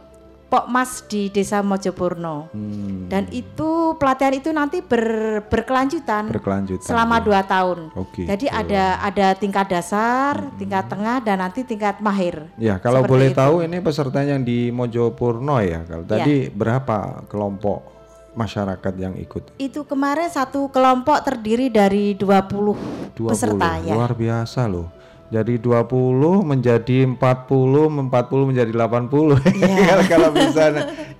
Pokmas 0.50 1.06
di 1.06 1.30
desa 1.30 1.62
Mojopurno. 1.62 2.50
Hmm, 2.50 3.06
Dan 3.06 3.30
itu 3.30 3.94
pelatihan 3.94 4.34
itu 4.34 4.50
nanti 4.50 4.82
ber- 4.82 5.46
berkelanjutan 5.46 6.26
berkelanjutan. 6.26 6.82
selama 6.82 7.22
ya. 7.22 7.24
dua 7.24 7.42
tahun. 7.46 7.94
Oh, 7.94 8.10
gitu. 8.10 8.26
Jadi 8.26 8.50
ada 8.50 8.98
ada 8.98 9.38
tingkat 9.38 9.70
dasar, 9.70 10.50
tingkat 10.58 10.90
tengah 10.90 11.22
dan 11.22 11.38
nanti 11.38 11.62
tingkat 11.62 12.02
mahir. 12.02 12.50
Ya, 12.58 12.82
kalau 12.82 13.06
Seperti 13.06 13.14
boleh 13.14 13.30
itu. 13.30 13.38
tahu 13.38 13.56
ini 13.62 13.78
peserta 13.78 14.26
yang 14.26 14.42
di 14.42 14.74
Mojopurno 14.74 15.62
ya. 15.62 15.86
Kalau 15.86 16.02
Ya. 16.04 16.18
tadi 16.18 16.50
berapa 16.50 16.98
kelompok 17.30 17.99
masyarakat 18.40 18.94
yang 18.96 19.14
ikut? 19.20 19.60
Itu 19.60 19.84
kemarin 19.84 20.32
satu 20.32 20.72
kelompok 20.72 21.20
terdiri 21.28 21.68
dari 21.68 22.16
20, 22.16 23.20
20. 23.20 23.28
peserta 23.28 23.70
ya. 23.84 23.94
Luar 24.00 24.16
biasa 24.16 24.72
loh. 24.72 24.88
Jadi 25.30 25.62
20 25.62 26.42
menjadi 26.42 27.06
40, 27.06 27.20
40 27.20 28.50
menjadi 28.50 28.72
80. 28.74 29.38
Kalau- 29.38 30.08
kalau 30.16 30.30
bisa 30.34 30.64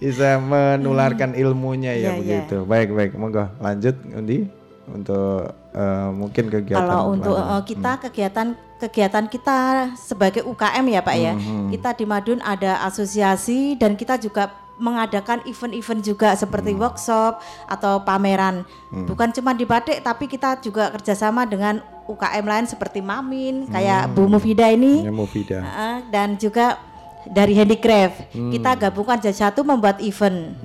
bisa 0.02 0.30
menularkan 0.42 1.38
ilmunya 1.38 1.94
ya 1.94 2.16
iya. 2.16 2.18
begitu. 2.18 2.66
Baik, 2.66 2.96
baik. 2.96 3.12
Monggo 3.20 3.46
lanjut 3.62 3.94
Undi 4.16 4.50
untuk 4.90 5.54
eh, 5.78 6.10
mungkin 6.10 6.46
kegiatan 6.50 6.82
Kalau 6.82 7.14
untuk 7.14 7.38
eh, 7.38 7.62
kita 7.70 7.92
kegiatan 8.10 8.48
kegiatan 8.80 9.26
kita 9.28 9.60
sebagai 10.00 10.42
UKM 10.48 10.86
ya 10.88 11.02
Pak 11.04 11.16
ya. 11.20 11.34
Hmm, 11.36 11.68
Kita 11.70 11.94
di 11.94 12.06
Madun 12.08 12.40
ada 12.42 12.82
asosiasi 12.88 13.76
dan 13.76 14.00
kita 14.00 14.16
juga 14.16 14.50
mengadakan 14.80 15.44
event-event 15.44 16.02
juga 16.02 16.34
seperti 16.34 16.72
Hmm. 16.72 16.82
workshop 16.82 17.44
atau 17.68 18.02
pameran. 18.02 18.64
Bukan 18.90 19.30
cuma 19.30 19.52
di 19.52 19.68
batik 19.68 20.00
tapi 20.00 20.26
kita 20.26 20.58
juga 20.58 20.90
kerjasama 20.90 21.44
dengan 21.44 21.78
UKM 22.08 22.42
lain 22.42 22.66
seperti 22.66 23.04
Mamin, 23.04 23.68
Hmm. 23.68 23.72
kayak 23.72 24.10
Bu 24.12 24.26
Mufida 24.26 24.72
ini. 24.72 25.06
Ya, 25.06 25.14
Mufida. 25.14 25.60
Heeh, 25.62 25.96
dan 26.10 26.34
juga 26.36 26.80
dari 27.28 27.54
handicraft 27.54 28.32
kita 28.32 28.72
gabungkan 28.80 29.20
jadi 29.20 29.52
satu 29.52 29.62
membuat 29.62 30.00
event 30.02 30.56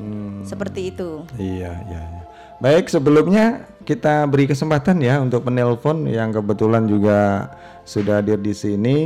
seperti 0.47 0.94
itu. 0.94 1.26
Iya, 1.37 1.85
iya, 1.85 2.00
iya. 2.00 2.23
Baik, 2.62 2.88
sebelumnya 2.88 3.66
kita 3.85 4.25
beri 4.25 4.49
kesempatan 4.49 5.02
ya 5.02 5.21
untuk 5.21 5.44
penelpon 5.44 6.09
yang 6.09 6.33
kebetulan 6.33 6.87
juga 6.88 7.50
sudah 7.85 8.23
hadir 8.23 8.40
di 8.40 8.54
sini. 8.56 8.97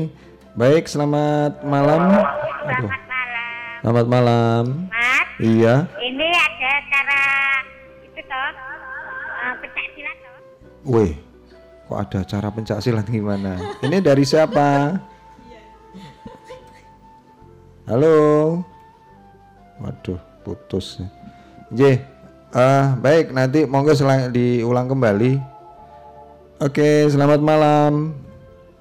Baik, 0.54 0.86
selamat 0.86 1.64
malam. 1.66 2.22
Aduh. 2.68 3.07
Selamat 3.78 4.06
malam. 4.10 4.90
Mas, 4.90 5.28
Iya. 5.38 5.86
ini 6.02 6.26
ada 6.34 6.72
cara 6.90 7.22
itu 8.02 8.20
toh 8.26 8.50
uh, 8.50 9.54
pencak 9.62 9.86
silat 9.94 10.16
toh. 10.18 10.38
Wih, 10.82 11.12
kok 11.86 11.98
ada 12.02 12.20
cara 12.26 12.48
pencak 12.50 12.78
silat 12.82 13.06
gimana? 13.06 13.54
Ini 13.78 14.02
dari 14.02 14.26
siapa? 14.26 14.98
Halo. 17.86 18.18
Waduh, 19.78 20.18
putus. 20.42 20.98
J, 21.70 22.02
eh, 22.50 22.86
baik 22.98 23.30
nanti 23.30 23.62
monggo 23.62 23.94
selang 23.94 24.34
diulang 24.34 24.90
kembali. 24.90 25.38
Oke, 26.58 27.06
selamat 27.06 27.38
malam. 27.38 28.10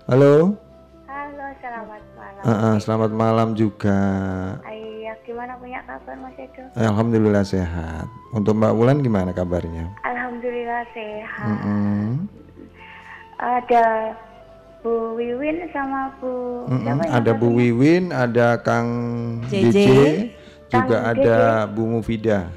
Halo. 0.10 0.58
Halo, 1.06 1.46
selamat 1.62 2.02
malam. 2.18 2.42
Eh, 2.42 2.50
eh, 2.50 2.76
selamat 2.82 3.12
malam 3.14 3.50
juga. 3.54 4.02
Gimana 5.38 5.54
punya 5.62 5.86
kabar 5.86 6.18
Mas 6.18 6.34
Edo? 6.34 6.66
Alhamdulillah 6.74 7.46
sehat. 7.46 8.10
Untuk 8.34 8.58
Mbak 8.58 8.74
Wulan 8.74 9.06
gimana 9.06 9.30
kabarnya? 9.30 9.86
Alhamdulillah 10.02 10.82
sehat. 10.98 11.46
Mm-mm. 11.46 12.26
Ada 13.38 14.18
Bu 14.82 15.14
Wiwin 15.14 15.70
sama 15.70 16.10
Bu 16.18 16.66
siapa 16.82 17.06
yang 17.06 17.14
Ada 17.22 17.32
Bu? 17.38 17.54
Wiwin, 17.54 18.10
ada 18.10 18.58
Kang 18.66 18.90
JJ. 19.46 19.78
Juga 20.74 21.06
Kang 21.06 21.22
ada 21.22 21.70
Bu 21.70 21.86
Mufida. 21.86 22.50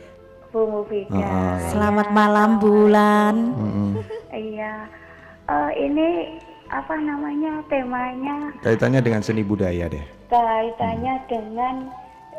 Bu 0.49 0.65
Mufida. 0.65 1.21
Ah, 1.21 1.61
Selamat 1.69 2.09
malam 2.17 2.57
bulan. 2.57 3.35
Mm-mm. 3.61 3.91
Iya. 4.33 4.89
Eh, 5.53 5.71
ini 5.85 6.09
apa 6.73 6.97
namanya 6.97 7.61
temanya 7.69 8.57
Kaitannya 8.65 9.05
dengan 9.05 9.21
seni 9.21 9.45
budaya 9.45 9.85
deh. 9.85 10.01
kaitannya 10.33 11.15
dengan 11.29 11.91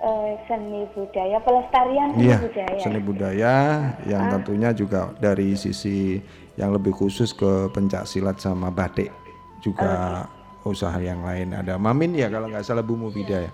eh, 0.02 0.32
seni 0.50 0.82
budaya 0.92 1.38
pelestarian 1.40 2.10
seni 2.18 2.26
Iya, 2.28 2.38
budaya. 2.42 2.78
seni 2.82 3.00
budaya 3.00 3.54
yang 4.10 4.24
tentunya 4.34 4.70
juga 4.74 5.14
dari 5.22 5.54
sisi 5.56 6.18
yang 6.60 6.74
lebih 6.74 6.92
khusus 6.92 7.32
ke 7.32 7.70
pencak 7.72 8.04
silat 8.06 8.38
sama 8.42 8.68
batik 8.74 9.14
juga 9.62 10.26
usaha 10.62 10.94
yang 11.02 11.26
lain 11.26 11.58
ada 11.58 11.74
Mamin 11.78 12.14
ya 12.14 12.30
kalau 12.30 12.46
nggak 12.46 12.62
salah 12.62 12.86
Bu 12.86 12.94
Mufida 12.94 13.50
ya. 13.50 13.52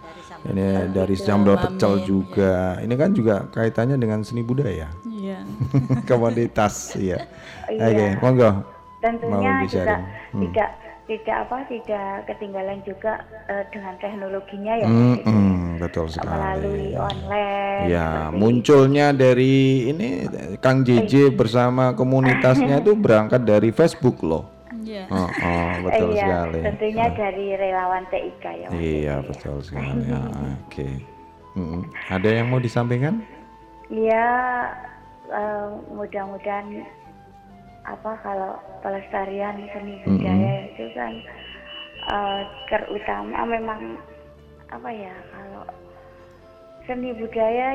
Ini 0.48 0.92
dari 0.94 1.16
Jambal 1.18 1.58
Pecel 1.58 2.04
juga. 2.06 2.77
Ini 2.84 2.94
kan 2.94 3.10
juga 3.12 3.48
kaitannya 3.50 3.98
dengan 3.98 4.22
seni 4.22 4.44
budaya. 4.44 4.92
Iya. 5.08 5.39
Komoditas 6.10 6.94
ya. 7.00 7.25
Iya. 7.72 7.84
Oke, 7.89 8.06
monggo. 8.22 8.51
Tentunya 9.00 9.51
Mau 9.63 9.68
juga. 9.68 9.96
Hmm. 10.36 10.42
tidak 10.46 10.70
tidak 11.08 11.38
apa 11.48 11.58
tidak 11.72 12.12
ketinggalan 12.27 12.80
juga 12.84 13.24
eh, 13.48 13.63
dengan 13.72 13.96
teknologinya 14.04 14.74
ya. 14.84 14.88
Mm, 14.88 15.16
Mas, 15.16 15.24
betul 15.77 16.05
melalui 16.10 16.91
sekali. 16.91 16.98
online. 16.98 17.86
Ya, 17.88 18.07
seperti 18.27 18.38
munculnya 18.41 19.07
dari 19.13 19.55
ini 19.93 20.07
Kang 20.60 20.81
JJ 20.81 21.38
bersama 21.38 21.93
komunitasnya 21.93 22.81
itu 22.81 22.98
berangkat 22.98 23.46
dari 23.46 23.69
Facebook 23.69 24.19
loh. 24.25 24.50
Iya. 24.88 25.03
Oh, 25.12 25.27
oh, 25.27 25.72
betul 25.84 26.10
iya, 26.15 26.24
sekali. 26.24 26.60
tentunya 26.63 27.05
dari 27.12 27.48
relawan 27.60 28.03
TIK 28.07 28.43
ya. 28.43 28.67
Mas. 28.72 28.79
Iya, 28.79 29.15
betul 29.19 29.57
sekali. 29.60 30.03
Ya, 30.07 30.22
Oke. 30.63 30.88
Mm, 31.57 31.81
Ada 32.07 32.29
yang 32.29 32.48
mau 32.53 32.62
disampaikan? 32.62 33.19
Iya, 33.91 34.27
eh, 35.27 35.67
mudah-mudahan 35.91 36.88
apa 37.88 38.12
kalau 38.19 38.60
pelestarian 38.84 39.63
seni 39.72 39.96
budaya 40.03 40.53
itu 40.72 40.86
kan 40.91 41.13
eh, 42.12 42.41
terutama 42.67 43.48
memang 43.48 43.96
apa 44.68 44.90
ya 44.92 45.16
kalau 45.32 45.64
seni 46.84 47.16
budaya 47.16 47.70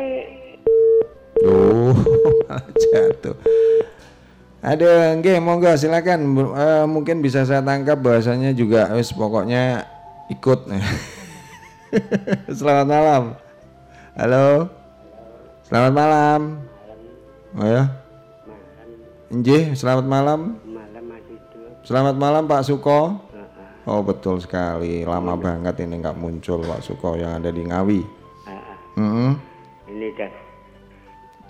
Oh, 1.43 1.91
jatuh. 2.87 3.35
Ada, 4.63 5.19
nggih, 5.19 5.43
monggo 5.43 5.75
silakan. 5.75 6.39
Eh, 6.39 6.85
mungkin 6.87 7.19
bisa 7.19 7.43
saya 7.43 7.59
tangkap 7.67 7.99
bahasanya 7.99 8.55
juga 8.55 8.87
wis 8.95 9.11
pokoknya 9.11 9.83
ikut. 10.31 10.71
Selamat 12.59 12.87
malam. 12.87 13.23
Halo. 14.15 14.71
Selamat 15.67 15.93
malam. 15.99 16.41
Oh 17.59 17.67
ya. 17.67 17.91
Nggih, 19.33 19.75
selamat 19.75 20.07
malam. 20.07 20.41
Selamat 21.83 22.15
malam 22.15 22.47
Pak 22.47 22.63
Suko. 22.63 23.32
Oh 23.83 23.99
betul 23.99 24.39
sekali, 24.39 25.03
lama 25.03 25.35
banget 25.35 25.83
ini 25.83 25.99
nggak 25.99 26.15
muncul 26.15 26.63
Pak 26.63 26.87
Suko 26.87 27.19
yang 27.19 27.43
ada 27.43 27.51
di 27.51 27.67
Ngawi. 27.67 28.01
Mm-mm. 28.95 29.33
Ini 29.89 30.09
dah. 30.15 30.33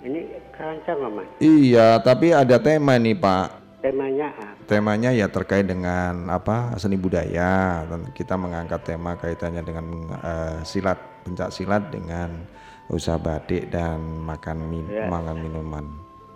Ini 0.03 0.19
keroncong 0.51 0.97
nggak, 0.99 1.11
mas. 1.13 1.27
Iya, 1.39 1.99
tapi 2.01 2.31
ada 2.33 2.57
tema 2.59 2.95
nih 2.97 3.15
Pak. 3.15 3.47
Temanya 3.83 4.31
apa? 4.31 4.47
Temanya 4.63 5.11
ya 5.11 5.27
terkait 5.27 5.67
dengan 5.67 6.31
apa 6.31 6.71
seni 6.79 6.95
budaya. 6.95 7.83
Dan 7.83 8.15
kita 8.15 8.39
mengangkat 8.39 8.81
tema 8.87 9.19
kaitannya 9.19 9.59
dengan 9.59 9.85
eh, 10.23 10.57
silat, 10.63 10.99
pencak 11.27 11.51
silat 11.51 11.91
dengan 11.91 12.47
usaha 12.87 13.19
batik 13.19 13.71
dan 13.71 13.99
makan 14.23 14.71
min 14.71 14.87
Ya. 14.87 15.07
makan 15.07 15.37
minuman. 15.43 15.85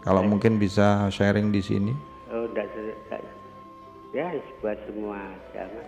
Kalau 0.03 0.23
mungkin 0.23 0.59
bisa 0.59 1.07
sharing 1.11 1.51
di 1.51 1.59
sini. 1.63 1.91
Oh, 2.31 2.47
enggak, 2.47 2.67
enggak. 2.75 3.21
Ya, 4.17 4.33
buat 4.65 4.81
semua. 4.89 5.29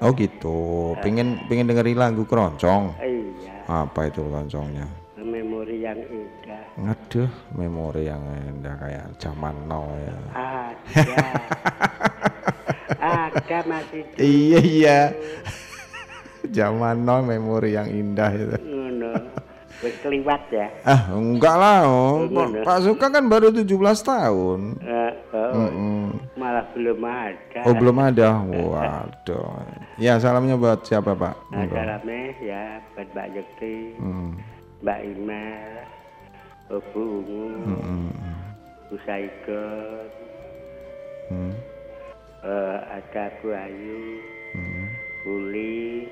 Oh 0.05 0.13
gitu. 0.13 0.93
Pengen 1.01 1.41
pengen 1.49 1.65
dengerin 1.65 1.97
lagu 1.97 2.29
keroncong. 2.29 2.93
Iya, 3.01 3.65
Apa 3.65 4.05
itu 4.05 4.21
keroncongnya? 4.21 4.85
memori 5.17 5.81
yang 5.81 5.97
indah. 5.97 6.63
Ngaduh, 6.77 7.29
memori 7.57 8.05
yang 8.05 8.21
indah 8.53 8.77
kayak 8.77 9.05
zaman 9.17 9.57
now 9.65 9.89
ya. 9.97 10.15
Ada. 10.29 11.25
Ada 13.25 13.57
masih 13.65 14.01
Iya 14.21 14.59
iya. 14.61 14.99
zaman 16.61 17.01
now 17.01 17.25
memori 17.25 17.73
yang 17.73 17.89
indah 17.89 18.29
itu. 18.29 18.57
Keliwat 19.79 20.43
ya. 20.51 20.67
Ah, 20.83 21.07
enggak 21.11 21.55
lah. 21.55 21.79
oh. 21.87 22.27
Pak, 22.27 22.47
Bener. 22.51 22.63
Pak 22.67 22.77
Suka 22.83 23.07
kan 23.07 23.23
baru 23.25 23.47
17 23.49 23.63
tahun. 24.03 24.59
Eh, 24.83 25.11
oh, 25.31 25.69
Mm. 25.71 26.09
malah 26.35 26.65
belum 26.75 26.99
ada. 26.99 27.61
Oh, 27.63 27.73
belum 27.73 27.97
ada. 27.97 28.29
Waduh. 28.43 29.63
Ya, 29.95 30.19
salamnya 30.19 30.55
buat 30.55 30.83
siapa, 30.83 31.15
Pak? 31.15 31.35
Nah, 31.49 31.63
salamnya 31.67 32.21
ya 32.39 32.63
buat 32.91 33.07
Mbak 33.11 33.27
Yekti, 33.33 33.75
Hmm. 33.95 34.35
Mbak 34.79 34.99
Imel, 35.05 35.71
Bu 36.67 36.99
Ungu, 36.99 37.47
Hmm. 37.63 38.11
Bu 38.87 38.95
Saigon, 39.03 40.07
Hmm. 41.29 41.53
eh, 42.41 42.77
ada 42.89 43.23
Bu 43.39 43.47
Ayu, 43.49 44.01
Hmm. 44.55 44.85
Bu 45.21 45.33
Li, 45.51 46.07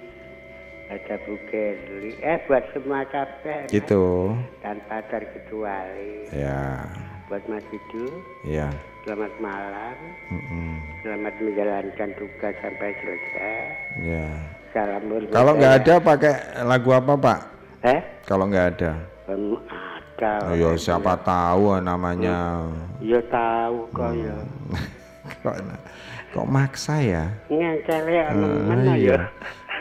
ada 0.88 1.16
Bu 1.24 1.36
Gerli. 1.48 2.16
Eh 2.20 2.40
buat 2.48 2.64
semua 2.72 3.04
kabeh 3.06 3.68
Gitu. 3.68 4.32
tanpa 4.62 5.04
terkecuali. 5.08 6.32
Ya. 6.32 6.88
Buat 7.28 7.44
Mas 7.46 7.66
Idu, 7.68 8.08
Ya. 8.48 8.72
selamat 9.04 9.36
malam, 9.38 9.96
Mm-mm. 10.32 10.80
selamat 11.04 11.34
menjalankan 11.38 12.10
tugas 12.16 12.56
sampai 12.58 12.90
selesai. 12.98 13.60
Ya. 14.00 14.28
Salam 14.72 15.04
Kalau 15.28 15.52
nggak 15.54 15.74
saya. 15.74 15.84
ada 15.84 15.94
pakai 16.00 16.34
lagu 16.64 16.90
apa, 16.94 17.14
Pak? 17.16 17.40
Eh? 17.84 18.00
Kalau 18.24 18.48
nggak 18.48 18.68
ada. 18.78 18.92
Em, 19.28 19.60
ada. 19.60 20.32
Oh, 20.48 20.56
ya 20.56 20.72
siapa 20.74 21.20
tahu 21.20 21.76
namanya. 21.78 22.64
Ya 23.04 23.20
tahu 23.28 23.92
kok 23.92 24.12
ya. 24.16 24.36
kok 25.44 25.56
kok 26.32 26.48
maksa 26.48 26.96
ya? 26.98 27.28
Ngengkele 27.48 28.16
ana 28.24 28.40
Ah, 28.40 28.60
mana 28.66 28.94
iya. 28.96 29.20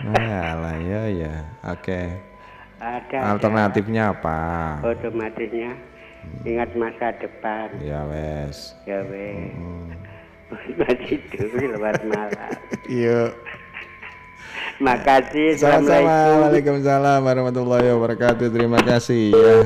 Ya. 0.04 0.56
Alah, 0.56 0.76
ya 0.82 1.02
ya. 1.08 1.34
Oke. 1.72 2.20
Ada. 2.76 3.18
Alternatifnya 3.32 4.12
apa? 4.12 4.40
ada. 4.84 4.92
Otomatisnya 4.92 5.72
ingat 6.44 6.70
masa 6.76 7.16
depan. 7.16 7.72
Ya 7.80 8.04
wes. 8.04 8.76
Ya 8.84 9.00
wes. 9.08 9.56
Mas 10.78 11.00
itu 11.10 11.40
selamat 11.56 12.06
malam. 12.06 12.50
Iya. 12.86 13.34
Makasih. 14.78 15.56
Sama-sama. 15.56 15.80
Assalamualaikum. 15.80 16.42
Waalaikumsalam 16.44 17.20
warahmatullahi 17.24 17.86
wabarakatuh. 17.96 18.46
Terima 18.52 18.80
kasih 18.84 19.32
ya. 19.32 19.56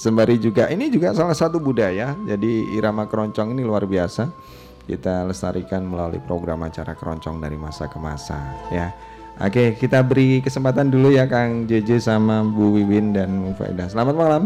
Sembari 0.00 0.40
juga 0.40 0.68
ini 0.72 0.88
juga 0.92 1.12
salah 1.16 1.36
satu 1.36 1.60
budaya. 1.60 2.14
Jadi 2.28 2.72
irama 2.76 3.08
keroncong 3.08 3.56
ini 3.56 3.64
luar 3.64 3.88
biasa. 3.88 4.28
Kita 4.84 5.28
lestarikan 5.28 5.86
melalui 5.86 6.20
program 6.24 6.66
acara 6.66 6.92
keroncong 6.96 7.40
dari 7.40 7.56
masa 7.56 7.88
ke 7.88 7.98
masa 8.00 8.38
ya. 8.68 8.92
Oke, 9.40 9.72
kita 9.72 10.04
beri 10.04 10.44
kesempatan 10.44 10.92
dulu 10.92 11.08
ya 11.08 11.24
Kang 11.24 11.64
JJ 11.64 11.96
sama 11.98 12.44
Bu 12.44 12.76
Wiwin 12.76 13.16
dan 13.16 13.40
Bu 13.40 13.56
Faedah. 13.56 13.88
Selamat 13.88 14.12
malam. 14.12 14.42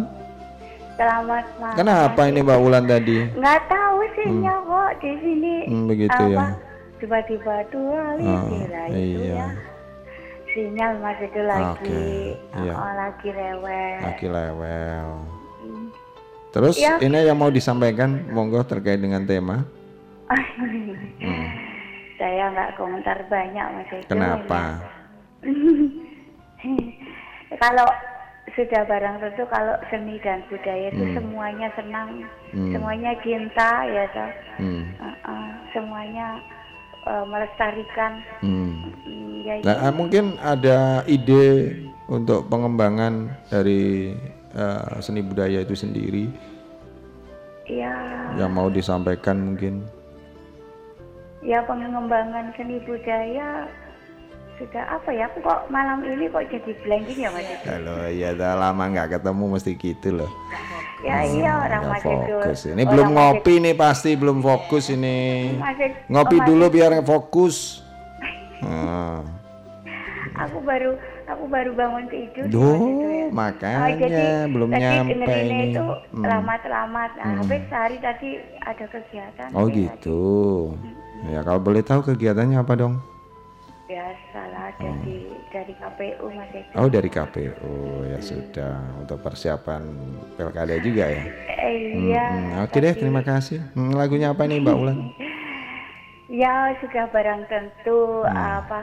Selamat 0.94 1.44
malam. 1.58 1.74
Kenapa 1.74 2.20
ini 2.30 2.46
Mbak 2.46 2.58
Wulan 2.62 2.86
tadi? 2.86 3.26
Nggak 3.34 3.60
tahu 3.66 3.98
sihnya 4.14 4.54
kok 4.62 4.90
di 5.02 5.12
sini. 5.18 5.54
Hmm, 5.66 5.84
begitu 5.90 6.14
apa, 6.14 6.30
ya. 6.30 6.46
Tiba-tiba 7.02 7.54
dua 7.74 8.02
Oh, 8.22 8.46
kira 8.46 8.82
itu 8.86 9.02
iya. 9.18 9.34
ya. 9.34 9.46
Sinyal 10.54 10.92
mas 11.02 11.18
itu 11.18 11.40
lagi, 11.42 11.66
Oke, 11.74 12.06
iya. 12.62 12.74
oh, 12.78 12.92
lagi 12.94 13.28
rewel. 13.34 13.98
Laki 13.98 14.26
lewel. 14.30 15.06
Terus 16.54 16.78
Ya. 16.78 16.94
ini 17.02 17.18
yang 17.18 17.34
mau 17.34 17.50
disampaikan 17.50 18.30
monggo 18.30 18.62
terkait 18.62 19.02
dengan 19.02 19.26
tema. 19.26 19.66
Saya 22.14 22.46
nggak 22.54 22.78
komentar 22.78 23.18
banyak 23.26 23.66
mas 23.74 23.90
itu. 23.90 24.06
Kenapa? 24.06 24.78
kalau 27.62 27.88
sudah 28.54 28.82
barang 28.86 29.16
tentu 29.18 29.42
kalau 29.50 29.74
seni 29.90 30.16
dan 30.22 30.46
budaya 30.46 30.94
itu 30.94 31.02
Hmm. 31.02 31.14
semuanya 31.18 31.68
senang, 31.74 32.08
Hmm. 32.54 32.70
semuanya 32.70 33.12
cinta 33.20 33.70
ya 33.88 34.04
toh. 34.14 34.30
Hmm. 34.62 34.82
Uh-uh, 35.02 35.46
semuanya 35.74 36.38
uh, 37.02 37.24
melestarikan. 37.26 38.22
Hmm. 38.38 38.94
Hmm, 39.02 39.32
ya, 39.42 39.54
Nah, 39.66 39.76
eh, 39.90 39.92
mungkin 39.92 40.24
ada 40.38 41.02
ide 41.04 41.74
untuk 42.06 42.46
pengembangan 42.46 43.34
dari 43.50 44.14
eh, 44.54 44.86
seni 45.02 45.18
budaya 45.18 45.66
itu 45.66 45.74
sendiri 45.74 46.30
ya, 47.66 47.90
yang 48.38 48.54
mau 48.54 48.70
disampaikan 48.70 49.34
mungkin. 49.42 49.82
Ya 51.44 51.60
pengembangan 51.62 52.50
seni 52.56 52.80
budaya 52.82 53.68
sudah 54.54 54.84
apa 54.88 55.10
ya? 55.10 55.26
Kok 55.34 55.68
malam 55.68 56.00
ini 56.02 56.26
kok 56.26 56.46
jadi 56.46 56.72
blank 56.80 57.02
gini 57.04 57.22
ya 57.22 57.30
Mas? 57.30 57.46
Kalau 57.62 57.98
ya 58.06 58.32
udah 58.32 58.52
lama 58.56 58.84
nggak 58.88 59.08
ketemu 59.12 59.44
mesti 59.50 59.72
gitu 59.74 60.08
loh. 60.14 60.30
Ya 61.04 61.20
iya 61.20 61.52
orang 61.60 61.82
Nggak 61.84 61.92
Mas 61.92 62.02
Edo. 62.02 62.16
fokus. 62.40 62.58
Ini 62.64 62.72
orang 62.78 62.88
belum 62.88 63.08
ngopi 63.12 63.54
nih 63.60 63.74
pasti 63.74 64.10
belum 64.14 64.38
fokus 64.40 64.84
ini. 64.88 65.18
Edo- 65.50 65.60
Mas 65.60 65.76
Edo- 65.76 66.00
Ngopi 66.08 66.36
oh, 66.36 66.44
dulu 66.44 66.64
biar 66.70 66.92
fokus. 67.02 67.56
Nah. 68.62 69.20
Aku 70.34 70.58
baru 70.60 70.96
aku 71.24 71.44
baru 71.46 71.70
bangun 71.72 72.04
tidur. 72.08 72.44
Duh, 72.48 72.74
Edo 72.74 73.06
ya. 73.06 73.26
makanya 73.30 73.78
Oh, 73.80 73.90
jadi 73.92 74.24
belum 74.48 74.70
tadi 74.70 74.82
nyampe 74.82 75.34
ini. 75.36 75.58
itu 75.68 75.82
Hmm. 76.10 76.22
selamat-selamat. 76.22 77.10
Nah, 77.16 77.32
habis 77.38 77.62
sehari 77.66 77.96
tadi 77.98 78.30
ada 78.60 78.84
kegiatan. 78.86 79.48
Oh 79.52 79.66
gitu. 79.68 80.22
Ya 81.24 81.40
kalau 81.40 81.60
boleh 81.60 81.80
tahu 81.80 82.04
kegiatannya 82.04 82.60
apa 82.60 82.74
dong? 82.76 83.00
Biasalah 83.84 84.72
dari 84.80 85.28
dari 85.52 85.72
KPU 85.76 86.26
Mas. 86.32 86.48
Oh 86.76 86.88
dari 86.88 87.08
KPU 87.08 87.72
ya 88.04 88.18
sudah 88.20 88.74
untuk 89.00 89.20
persiapan 89.20 89.82
pilkada 90.36 90.76
juga 90.80 91.04
ya. 91.08 91.24
Eh, 91.60 91.76
iya. 92.08 92.26
Hmm, 92.28 92.64
Oke 92.64 92.80
deh 92.80 92.92
terima 92.92 93.20
kasih. 93.20 93.60
Hmm, 93.72 93.92
lagunya 93.92 94.32
apa 94.32 94.44
nih 94.44 94.60
Mbak 94.60 94.76
Ulan? 94.76 94.98
Ya 96.24 96.72
sudah 96.80 97.04
barang 97.12 97.46
tentu 97.52 98.24
Hmm. 98.24 98.64
apa 98.64 98.80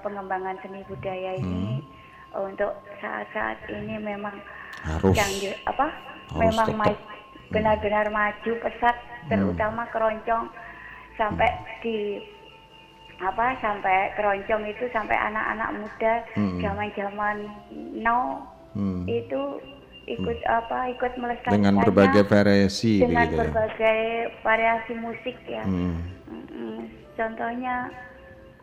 pengembangan 0.00 0.56
seni 0.64 0.80
budaya 0.88 1.36
ini 1.36 1.84
untuk 2.32 2.72
saat-saat 2.98 3.68
ini 3.68 4.00
memang 4.00 4.32
Harus. 4.80 5.12
canggih 5.12 5.54
apa 5.68 5.92
Harus 6.32 6.40
memang 6.40 6.96
benar-benar 7.52 8.08
maju 8.08 8.52
pesat 8.64 8.96
terutama 9.28 9.84
keroncong 9.92 10.48
sampai 11.14 11.48
di 11.80 12.20
apa 13.16 13.54
sampai 13.58 14.10
keroncong 14.14 14.66
itu 14.66 14.90
sampai 14.90 15.14
anak-anak 15.14 15.70
muda 15.76 16.14
zaman-zaman 16.58 17.46
now 17.96 18.42
Hmm. 18.74 19.06
itu 19.06 19.62
ikut 20.04 20.34
apa 20.44 20.90
ikut 20.90 21.14
melestarikannya 21.14 21.62
Dengan 21.62 21.74
berbagai 21.80 22.26
variasi 22.26 22.98
dengan 22.98 23.22
begitu 23.22 23.30
ya. 23.30 23.38
berbagai 23.40 24.00
variasi 24.42 24.92
musik 24.94 25.36
ya 25.46 25.62
Hmm. 25.62 26.02
Mm-mm. 26.26 26.90
Contohnya 27.14 27.94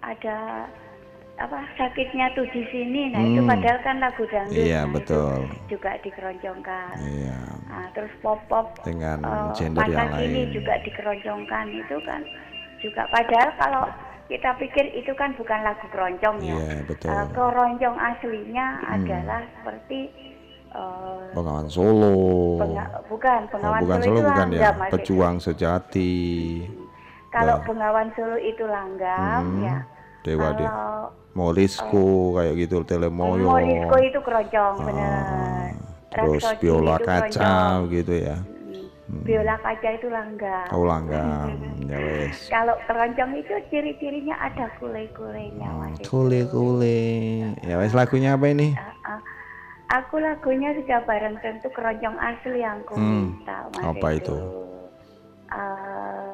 ada 0.01 0.67
apa 1.41 1.57
sakitnya 1.73 2.29
tuh 2.31 2.45
di 2.47 2.61
sini. 2.67 3.09
Nah 3.09 3.21
itu 3.23 3.39
Hmm. 3.39 3.49
padahal 3.49 3.79
kan 3.79 3.95
lagu 3.97 4.23
dangdut. 4.25 4.55
Iya, 4.55 4.79
Nah, 4.79 4.85
itu 4.85 4.95
betul. 4.95 5.33
juga 5.67 5.91
dikeroncongkan. 5.99 6.95
Iya. 7.01 7.37
Nah, 7.65 7.87
terus 7.91 8.13
pop 8.19 8.39
pop 8.45 8.67
Dengan 8.81 9.17
gender 9.51 9.81
masa 9.81 9.93
yang 9.97 10.11
lain. 10.11 10.47
juga 10.51 10.73
dikeroncongkan 10.79 11.65
itu 11.71 11.97
kan 12.01 12.21
juga 12.77 13.05
padahal 13.07 13.49
kalau 13.55 13.83
kita 14.27 14.55
pikir 14.55 14.85
itu 14.93 15.11
kan 15.13 15.35
bukan 15.35 15.59
lagu 15.61 15.85
keroncong 15.87 16.37
ya. 16.39 16.55
Iya, 16.55 16.73
betul. 16.83 17.09
Eh, 17.09 17.25
keroncong 17.31 17.97
aslinya 17.97 18.67
adalah 18.87 19.41
seperti 19.51 19.99
eh, 20.71 21.23
Bengawan 21.33 21.67
Solo. 21.67 22.15
penga- 22.57 23.03
bukan 23.05 23.39
Oh, 23.41 23.49
pengawan 23.49 23.79
bukan 23.81 23.97
Solo 23.97 24.05
Solo 24.05 24.15
itu 24.15 24.23
bukan 24.25 24.47
ya. 24.49 24.71
Pejuang 24.89 25.35
sejati. 25.37 26.15
Kalau 27.27 27.55
Bah. 27.57 27.63
Bengawan 27.65 28.07
Solo 28.11 28.37
itu 28.37 28.63
langgam 28.63 29.43
Hmm. 29.51 29.63
ya. 29.63 29.77
Dewa. 30.21 30.49
Kalau 30.51 31.09
Morisco 31.31 32.05
kayak 32.35 32.53
gitu 32.59 32.83
Telemoyo. 32.83 33.47
Morisco 33.47 33.95
itu 33.97 34.19
keroncong. 34.19 34.75
Ah, 34.83 35.71
terus 36.09 36.43
Raksodi 36.43 36.59
biola 36.59 36.95
itu 36.95 37.05
kaca 37.05 37.23
keroncong. 37.23 37.79
gitu 37.89 38.13
ya. 38.19 38.37
Hmm. 38.37 39.23
Biola 39.23 39.55
kaca 39.57 39.89
itu 39.91 40.07
langgam. 40.07 40.67
Oh 40.71 40.83
langgam. 40.83 41.47
ya 41.89 41.97
wes. 41.97 42.37
Kalau 42.47 42.75
keroncong 42.83 43.31
itu 43.33 43.53
ciri-cirinya 43.67 44.35
ada 44.37 44.67
kule-kulenya 44.77 45.67
Mas. 45.73 45.97
Edo. 45.97 46.07
Kule 46.09 46.39
kule. 46.47 46.99
Ya 47.61 47.75
wes 47.75 47.91
lagunya 47.91 48.35
apa 48.35 48.45
ini? 48.47 48.75
Ah, 48.75 48.91
ah. 49.09 49.19
Aku 49.93 50.19
lagunya 50.19 50.71
sudah 50.73 51.03
bareng 51.03 51.35
tentu 51.39 51.67
keroncong 51.69 52.15
asli 52.17 52.59
yang 52.59 52.79
ku 52.85 52.95
Hmm, 52.95 53.35
minta 53.35 53.67
Mas 53.71 53.83
apa 53.85 54.07
Edo. 54.09 54.19
itu? 54.19 54.37
Ah, 55.47 56.31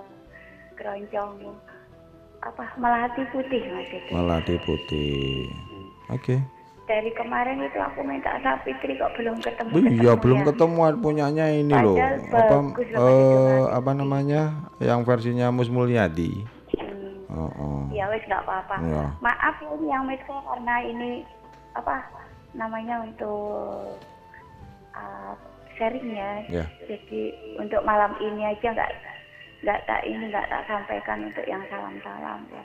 keroncong 0.73 1.37
apa 2.41 2.63
melati 2.77 3.23
putih 3.33 3.61
Mas 3.73 3.89
Edo. 3.89 4.11
Melati 4.13 4.55
putih. 4.61 5.49
Oke. 6.13 6.37
Dari 6.87 7.11
kemarin 7.11 7.59
itu 7.67 7.75
aku 7.83 7.99
minta 7.99 8.31
Sapitri 8.39 8.95
kok 8.95 9.11
belum 9.19 9.43
ketemu. 9.43 9.73
Iya 9.91 10.15
ketemu 10.15 10.23
belum 10.23 10.39
ya. 10.39 10.45
ketemuan 10.47 10.93
punyanya 11.03 11.45
ini 11.51 11.73
loh. 11.75 11.99
Apa 11.99 12.63
eh, 12.79 13.63
apa 13.75 13.91
namanya? 13.91 14.71
Yang 14.79 14.99
versinya 15.03 15.51
Mus 15.51 15.67
Mulyadi. 15.67 16.47
Hmm. 16.79 17.27
Oh, 17.27 17.51
oh. 17.59 17.79
Ya 17.91 18.07
wes 18.07 18.23
nggak 18.23 18.39
apa-apa. 18.47 18.79
Iya. 18.79 19.05
Maaf 19.19 19.55
ya 19.59 19.67
ini 19.75 19.87
yang 19.91 20.03
mesra 20.07 20.37
karena 20.47 20.75
ini 20.87 21.09
apa 21.75 21.95
namanya 22.55 23.03
untuk 23.03 23.99
uh, 24.95 25.33
sharing 25.75 26.15
ya. 26.15 26.63
Ya. 26.63 26.65
Jadi 26.87 27.35
untuk 27.59 27.83
malam 27.83 28.15
ini 28.23 28.47
aja 28.47 28.71
nggak 28.71 28.91
nggak 29.57 29.79
tak 29.89 30.01
ini 30.05 30.29
nggak 30.29 30.47
tak 30.49 30.63
sampaikan 30.69 31.25
untuk 31.25 31.45
yang 31.49 31.63
salam-salam 31.69 32.39
ya. 32.53 32.63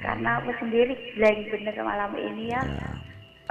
Karena 0.00 0.40
aku 0.40 0.50
sendiri 0.56 0.96
blank 1.14 1.38
bener 1.52 1.76
malam 1.84 2.12
ini 2.16 2.48
ya. 2.48 2.62
Ya. 2.64 2.90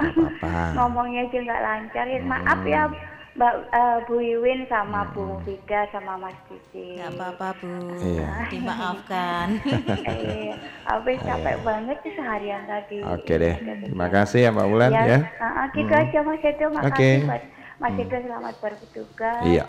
Apa-apa. 0.00 0.74
Ngomongnya 0.74 1.28
aja 1.28 1.38
nggak 1.38 1.62
lancar 1.62 2.04
ya. 2.08 2.18
Maaf 2.24 2.60
ya 2.66 2.82
Mbak 3.30 3.54
eh, 3.70 3.98
Bu 4.10 4.18
Iwin 4.18 4.66
sama 4.66 5.06
Bu 5.14 5.38
Vida 5.46 5.86
sama 5.94 6.18
Mas 6.18 6.34
Cici. 6.50 6.98
Nggak 6.98 7.14
apa-apa 7.14 7.48
Bu, 7.62 7.70
Iya. 8.02 8.50
dimaafkan. 8.50 9.46
Eh, 10.10 10.50
habis 10.82 11.22
capek 11.22 11.62
banget 11.62 11.96
sih 12.02 12.12
seharian 12.18 12.66
tadi. 12.66 12.98
Oke 13.06 13.38
deh. 13.38 13.54
Terima 13.86 14.10
kasih 14.10 14.38
ya 14.44 14.50
Mbak 14.50 14.66
Wulan 14.66 14.90
ya. 14.90 15.30
ah, 15.38 15.46
ah, 15.62 15.66
gitu 15.70 15.92
aja 15.94 16.18
Mas 16.26 16.42
Edo, 16.42 16.66
makasih. 16.74 17.22
Hmm. 17.22 17.28
buat 17.30 17.42
Mas 17.78 17.96
Edo 18.02 18.16
selamat 18.18 18.54
bertugas. 18.58 19.42
Iya. 19.46 19.64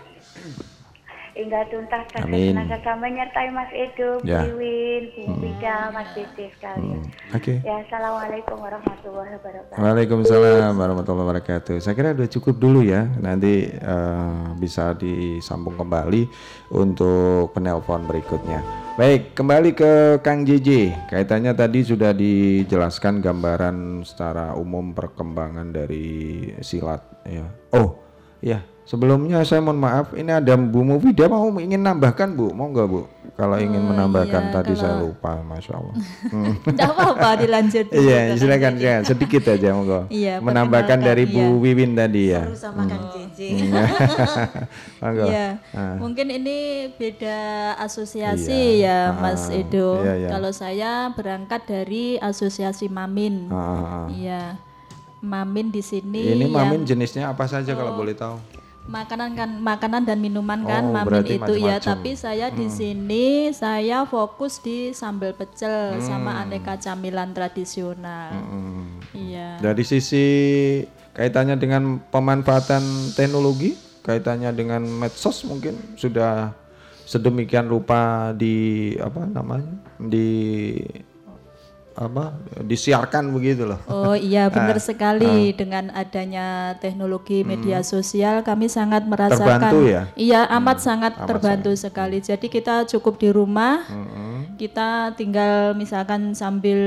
Hingga 1.32 1.64
tuntas 1.72 2.04
dan 2.12 2.28
senantiasa 2.28 2.92
menyertai 3.00 3.48
Mas 3.56 3.72
Edo, 3.72 4.20
Bu 4.20 4.28
Ya. 4.28 4.44
Iwin, 4.44 5.02
Bu 5.16 5.32
Vida, 5.40 5.88
Mas 5.88 6.12
Dede 6.12 6.52
sekalian. 6.52 7.00
Hmm. 7.00 7.32
Oke. 7.32 7.56
Ya, 7.64 7.80
Assalamualaikum 7.88 8.60
warahmatullahi 8.60 9.32
wabarakatuh. 9.40 9.80
Waalaikumsalam 9.80 10.72
warahmatullahi 10.76 11.24
wabarakatuh. 11.24 11.76
Saya 11.80 11.96
kira 11.96 12.12
udah 12.12 12.28
cukup 12.28 12.60
dulu 12.60 12.84
ya. 12.84 13.08
Nanti 13.16 13.64
eh, 13.64 14.44
bisa 14.60 14.92
disambung 14.92 15.80
kembali 15.80 16.28
untuk 16.76 17.56
penelpon 17.56 18.04
berikutnya. 18.04 18.60
Baik, 19.00 19.32
kembali 19.32 19.72
ke 19.72 20.20
Kang 20.20 20.44
JJ. 20.44 20.92
Kaitannya 21.08 21.56
tadi 21.56 21.80
sudah 21.80 22.12
dijelaskan 22.12 23.24
gambaran 23.24 24.04
secara 24.04 24.52
umum 24.52 24.92
perkembangan 24.92 25.72
dari 25.72 26.44
silat 26.60 27.00
ya. 27.24 27.48
Oh, 27.72 27.96
ya. 28.44 28.60
Sebelumnya 28.82 29.46
saya 29.46 29.62
mohon 29.62 29.78
maaf, 29.78 30.10
ini 30.12 30.28
ada 30.28 30.58
Bu 30.58 30.82
Mufida 30.82 31.30
mau 31.30 31.46
ingin 31.54 31.78
nambahkan 31.78 32.34
Bu, 32.34 32.50
mau 32.50 32.66
nggak 32.66 32.86
Bu? 32.86 33.06
Kalau 33.32 33.56
ingin 33.56 33.80
menambahkan 33.80 34.42
iya, 34.44 34.52
tadi 34.52 34.72
saya 34.74 34.98
kalau- 34.98 35.08
lupa, 35.08 35.38
masya 35.40 35.72
Allah. 35.78 35.94
Hmm. 36.32 36.52
Tidak 36.60 36.88
apa-apa 36.90 37.28
dilanjut. 37.38 37.86
Iya, 37.88 38.34
silakan 38.34 38.74
Kang 38.74 38.76
ya, 38.76 38.96
sedikit 39.02 39.42
aja 39.46 39.68
monggo. 39.72 40.00
Iya, 40.08 40.42
Menambahkan 40.42 40.98
dari 40.98 41.24
iya. 41.24 41.32
Bu 41.32 41.62
Wiwin 41.62 41.94
tadi 41.94 42.22
ya. 42.28 42.42
Sama 42.52 42.84
Kang 42.84 43.08
JJ. 43.08 43.38
monggo. 45.00 45.26
Iya, 45.26 45.46
Ah. 45.70 45.96
mungkin 45.96 46.26
ini 46.28 46.56
beda 46.92 47.38
asosiasi 47.78 48.82
Iya. 48.82 49.14
ya 49.14 49.16
Mas 49.16 49.46
Ah, 49.46 49.56
Edo. 49.56 49.88
iya, 50.02 50.14
iya. 50.18 50.28
Kalau 50.28 50.50
saya 50.50 50.90
berangkat 51.10 51.62
dari 51.64 52.18
asosiasi 52.18 52.86
Mamin. 52.86 53.46
Ah, 53.48 53.56
ah, 53.56 53.78
ah. 53.78 54.06
Iya, 54.10 54.42
Mamin 55.22 55.70
di 55.70 55.78
sini 55.80 56.34
Ini 56.34 56.44
yang 56.44 56.52
mamin 56.52 56.82
jenisnya 56.82 57.30
apa 57.30 57.46
saja 57.46 57.72
kalau 57.72 57.94
boleh 57.94 58.12
tahu? 58.12 58.36
Makanan 58.82 59.38
kan 59.38 59.50
makanan 59.62 60.02
dan 60.02 60.18
minuman 60.18 60.66
kan 60.66 60.82
Oh, 60.90 60.94
Mamin 60.94 61.22
itu 61.38 61.54
ya. 61.58 61.78
macam-macam. 61.78 61.90
Tapi 61.94 62.10
saya 62.18 62.46
di 62.50 62.66
sini 62.66 63.54
saya 63.54 64.02
fokus 64.02 64.58
di 64.58 64.90
sambal 64.90 65.32
pecel 65.38 66.02
sama 66.02 66.42
aneka 66.42 66.74
camilan 66.78 67.30
tradisional. 67.30 68.34
Hmm. 68.34 68.98
Iya. 69.14 69.62
Dari 69.62 69.84
sisi 69.86 70.26
kaitannya 71.14 71.56
dengan 71.60 72.02
pemanfaatan 72.10 73.14
teknologi, 73.14 73.78
kaitannya 74.02 74.50
dengan 74.50 74.82
medsos 74.82 75.46
mungkin 75.46 75.78
sudah 75.94 76.50
sedemikian 77.06 77.68
rupa 77.70 78.32
di 78.34 78.94
apa 78.98 79.26
namanya? 79.28 79.78
di 80.02 80.26
apa? 81.94 82.32
disiarkan 82.58 83.30
begitu 83.30 83.64
loh. 83.64 83.76
Oh 83.84 84.12
iya 84.12 84.46
benar 84.54 84.74
Ah, 84.74 84.82
sekali 84.82 85.52
dengan 85.52 85.90
adanya 85.90 86.46
teknologi 86.76 87.42
media 87.42 87.80
sosial 87.82 88.40
kami 88.40 88.66
sangat 88.66 89.04
merasakan 89.04 89.40
Hmm. 89.42 89.50
Terbantu 89.62 89.78
ya? 89.84 90.02
iya 90.14 90.40
amat 90.52 90.78
sangat 90.78 91.12
terbantu 91.20 91.70
sekali 91.74 92.18
jadi 92.18 92.42
kita 92.42 92.74
cukup 92.88 93.16
di 93.16 93.28
rumah 93.28 93.84
Hmm. 93.84 94.54
kita 94.54 95.12
tinggal 95.12 95.74
misalkan 95.74 96.32
sambil 96.32 96.78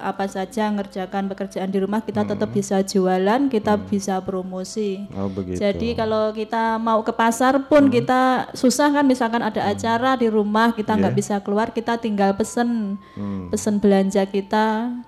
apa 0.00 0.24
saja 0.24 0.68
ngerjakan 0.68 1.28
pekerjaan 1.28 1.68
di 1.68 1.78
rumah 1.78 2.00
kita 2.00 2.24
tetap 2.24 2.48
bisa 2.48 2.80
jualan, 2.80 3.46
kita 3.48 3.76
bisa 3.78 4.18
promosi. 4.20 5.04
Oh 5.12 5.28
begitu. 5.28 5.60
Jadi 5.60 5.92
kalau 5.92 6.32
kita 6.32 6.76
mau 6.76 7.00
ke 7.00 7.12
pasar 7.12 7.60
pun 7.62 7.86
kita 7.88 8.20
susah 8.52 8.88
kan 8.90 9.04
misalkan 9.04 9.40
ada 9.40 9.62
acara 9.64 10.14
di 10.14 10.26
rumah 10.26 10.72
kita 10.72 10.96
nggak 10.96 11.14
bisa 11.14 11.36
keluar 11.38 11.70
kita 11.70 11.96
tinggal 11.96 12.32
pesen 12.32 12.96
pesen 13.50 13.76
belanja 13.76 14.24
kita 14.24 14.39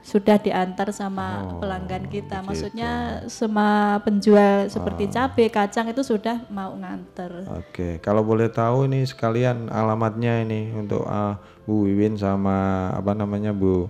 sudah 0.03 0.37
diantar 0.37 0.93
sama 0.93 1.57
pelanggan 1.63 2.11
kita. 2.11 2.43
Maksudnya 2.43 3.25
semua 3.31 4.03
penjual 4.03 4.69
seperti 4.69 5.09
cabai, 5.09 5.49
kacang 5.49 5.89
itu 5.89 6.03
sudah 6.05 6.45
mau 6.53 6.75
nganter. 6.77 7.49
Oke, 7.55 8.03
kalau 8.05 8.21
boleh 8.21 8.53
tahu 8.53 8.91
ini 8.91 9.07
sekalian 9.07 9.73
alamatnya 9.73 10.43
ini 10.43 10.75
untuk 10.77 11.07
uh, 11.09 11.41
Bu 11.65 11.87
Wiwin 11.89 12.19
sama 12.19 12.91
apa 12.93 13.17
namanya 13.17 13.55
Bu 13.55 13.89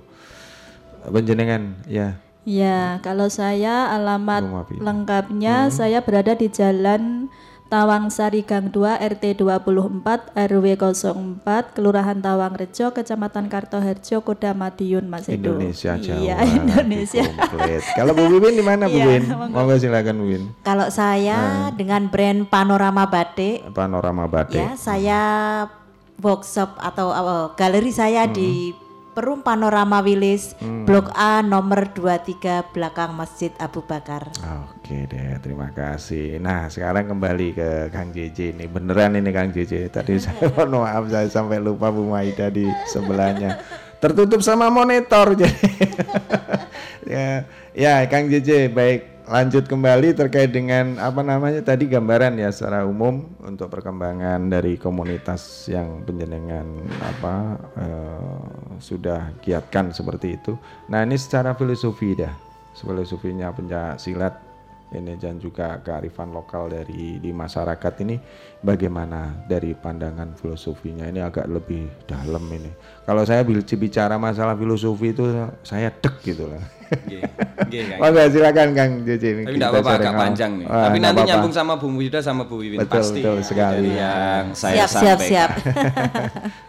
Penjenengan 1.02 1.82
ya. 1.90 2.14
Ya, 2.42 2.98
kalau 3.06 3.30
saya 3.30 3.90
alamat 3.94 4.42
lengkapnya 4.82 5.70
saya 5.70 6.02
berada 6.02 6.34
di 6.34 6.50
Jalan 6.50 7.30
Tawangsari 7.72 8.44
Gang 8.44 8.68
2 8.68 8.84
RT 9.16 9.40
24 9.40 10.36
RW 10.36 10.66
04 10.76 11.72
Kelurahan 11.72 12.20
Tawangrejo 12.20 12.92
Kecamatan 12.92 13.48
Kartoharjo 13.48 14.20
Koda 14.20 14.52
Madiun 14.52 15.08
Mas 15.08 15.24
Edo. 15.24 15.56
Indonesia 15.56 15.96
Jawa. 15.96 16.20
Iya, 16.20 16.36
Indonesia. 16.60 17.24
Kalau 17.96 18.12
Bu 18.12 18.28
Wiwin 18.28 18.52
di 18.52 18.60
mana 18.60 18.84
Bu 18.86 19.00
Iya, 19.00 19.06
Win? 19.08 19.22
monggo. 19.24 19.56
Monggo 19.56 19.74
silakan 19.80 20.20
Bu 20.20 20.26
Win. 20.28 20.42
Kalau 20.60 20.92
saya 20.92 21.72
dengan 21.72 22.12
brand 22.12 22.44
Panorama 22.44 23.08
Batik 23.08 23.64
Panorama 23.72 24.28
Batik. 24.28 24.60
ya, 24.60 24.76
saya 24.76 25.20
workshop 26.20 26.76
atau 26.76 27.08
uh, 27.08 27.56
galeri 27.56 27.88
saya 27.88 28.28
di 28.28 28.76
Perum 29.12 29.44
Panorama 29.44 30.00
Wilis 30.00 30.56
Blok 30.88 31.12
A 31.12 31.44
nomor 31.44 31.92
23 31.92 32.72
belakang 32.72 33.12
Masjid 33.12 33.52
Abu 33.60 33.84
Bakar. 33.84 34.32
Oke 34.72 35.04
deh, 35.04 35.36
terima 35.44 35.68
kasih. 35.70 36.40
Nah, 36.40 36.72
sekarang 36.72 37.12
kembali 37.12 37.48
ke 37.52 37.68
Kang 37.92 38.08
JJ 38.10 38.56
ini. 38.56 38.64
Beneran 38.64 39.20
ini 39.20 39.28
Kang 39.28 39.52
JJ. 39.52 39.92
Tadi 39.92 40.16
saya 40.24 40.48
mohon 40.56 40.82
maaf 40.82 41.12
saya 41.12 41.28
sampai 41.28 41.60
lupa 41.60 41.92
Bu 41.92 42.08
Maida 42.08 42.48
di 42.48 42.64
sebelahnya. 42.88 43.60
Tertutup 44.00 44.40
sama 44.40 44.72
monitor 44.72 45.36
jadi. 45.36 45.70
ya, 47.12 47.44
ya 47.76 47.94
Kang 48.08 48.32
JJ 48.32 48.72
baik. 48.72 49.11
Lanjut 49.32 49.64
kembali 49.64 50.12
terkait 50.12 50.52
dengan 50.52 51.00
apa 51.00 51.24
namanya 51.24 51.64
tadi 51.64 51.88
gambaran 51.88 52.36
ya 52.36 52.52
secara 52.52 52.84
umum 52.84 53.32
untuk 53.40 53.72
perkembangan 53.72 54.52
dari 54.52 54.76
komunitas 54.76 55.72
yang 55.72 56.04
penjenengan 56.04 56.68
apa 57.00 57.56
eh, 57.80 58.44
sudah 58.76 59.32
giatkan 59.40 59.88
seperti 59.88 60.36
itu. 60.36 60.52
Nah, 60.92 61.00
ini 61.00 61.16
secara 61.16 61.56
filosofi 61.56 62.12
dah 62.12 62.28
filosofinya 62.76 63.48
pencak 63.56 63.96
silat 63.96 64.36
ini 64.92 65.16
dan 65.16 65.40
juga 65.40 65.80
kearifan 65.80 66.28
lokal 66.28 66.68
dari 66.68 67.16
di 67.16 67.32
masyarakat 67.32 68.04
ini 68.04 68.20
bagaimana 68.60 69.48
dari 69.48 69.72
pandangan 69.72 70.36
filosofinya 70.36 71.08
ini 71.08 71.24
agak 71.24 71.48
lebih 71.48 71.88
dalam 72.04 72.44
ini. 72.52 72.68
Kalau 73.08 73.24
saya 73.24 73.40
bicara 73.48 74.20
masalah 74.20 74.52
filosofi 74.60 75.16
itu 75.16 75.24
saya 75.64 75.88
dek 75.88 76.20
gitu 76.20 76.52
lah. 76.52 76.81
Nggih, 76.92 77.22
nggih, 77.68 77.82
Kang. 77.88 77.98
Monggo 78.00 78.22
silakan 78.28 78.68
Kang 78.72 78.90
JJ 79.02 79.24
ini 79.24 79.42
Tapi 79.42 79.54
enggak 79.56 79.70
apa-apa 79.72 79.92
agak 79.96 80.14
panjang 80.14 80.52
nih. 80.60 80.66
Wah, 80.68 80.82
Tapi 80.84 80.98
nanti 80.98 81.16
apa-apa. 81.16 81.30
nyambung 81.32 81.54
sama 81.54 81.72
Bu 81.80 81.88
Wida 81.92 82.20
sama 82.20 82.42
Bu 82.44 82.54
Wiwin 82.60 82.78
Betul, 82.80 82.92
pasti. 83.00 83.20
betul 83.20 83.36
sekali. 83.40 83.76
Dari 83.80 83.92
yang 83.96 84.44
saya 84.52 84.74
siap, 84.76 84.90
siap, 84.90 85.18
sampaikan. 85.18 85.28
siap. 85.28 85.50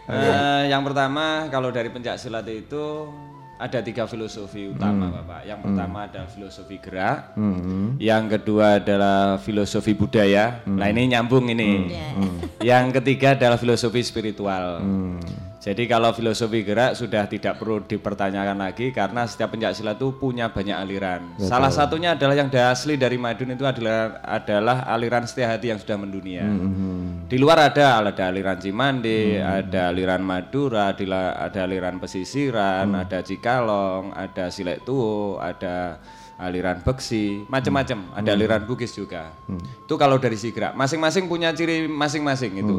Eh, 0.03 0.63
yang 0.67 0.83
pertama 0.83 1.47
kalau 1.47 1.71
dari 1.71 1.87
pencak 1.87 2.19
silat 2.19 2.43
itu 2.45 3.07
ada 3.55 3.79
tiga 3.79 4.03
filosofi 4.03 4.67
utama 4.67 5.07
Bapak. 5.07 5.47
Yang 5.47 5.59
pertama 5.63 5.97
adalah 6.03 6.27
filosofi 6.27 6.75
gerak, 6.77 7.19
yang 7.97 8.27
kedua 8.27 8.83
adalah 8.83 9.39
filosofi 9.39 9.95
budaya. 9.95 10.59
Nah 10.67 10.91
ini 10.91 11.07
nyambung 11.07 11.47
ini. 11.47 11.87
Yang 12.59 12.99
ketiga 12.99 13.39
adalah 13.39 13.55
filosofi 13.55 14.03
spiritual. 14.03 14.83
Jadi 15.63 15.87
kalau 15.87 16.11
filosofi 16.11 16.59
gerak 16.67 16.99
sudah 16.99 17.23
tidak 17.23 17.55
perlu 17.55 17.79
dipertanyakan 17.87 18.59
lagi 18.59 18.91
karena 18.91 19.23
setiap 19.23 19.55
pencak 19.55 19.71
silat 19.71 19.95
itu 19.95 20.11
punya 20.11 20.51
banyak 20.51 20.75
aliran. 20.75 21.39
Salah 21.39 21.71
satunya 21.71 22.19
adalah 22.19 22.35
yang 22.35 22.51
asli 22.51 22.99
dari 22.99 23.15
Madun 23.15 23.55
itu 23.55 23.63
adalah 23.63 24.19
adalah 24.27 24.83
aliran 24.91 25.23
setia 25.23 25.55
hati 25.55 25.71
yang 25.71 25.79
sudah 25.79 25.95
mendunia. 25.95 26.43
Di 27.31 27.39
luar 27.39 27.71
ada 27.71 28.03
ada 28.03 28.23
aliran 28.27 28.59
Cimande, 28.59 29.39
ada 29.39 29.87
aliran 29.87 30.19
Madura, 30.19 30.91
ada 30.91 31.59
aliran 31.63 31.95
pesisiran, 31.95 32.91
ada 32.99 33.23
Cikalong, 33.23 34.11
ada 34.11 34.51
Silek 34.51 34.83
Tuo, 34.83 35.39
ada 35.39 36.03
aliran 36.43 36.83
Beksi, 36.83 37.47
macam-macam. 37.47 38.11
Ada 38.11 38.35
aliran 38.35 38.67
Bugis 38.67 38.91
juga. 38.91 39.31
Itu 39.47 39.95
kalau 39.95 40.19
dari 40.19 40.35
si 40.35 40.51
gerak, 40.51 40.75
masing-masing 40.75 41.31
punya 41.31 41.55
ciri 41.55 41.87
masing-masing 41.87 42.51
itu. 42.59 42.77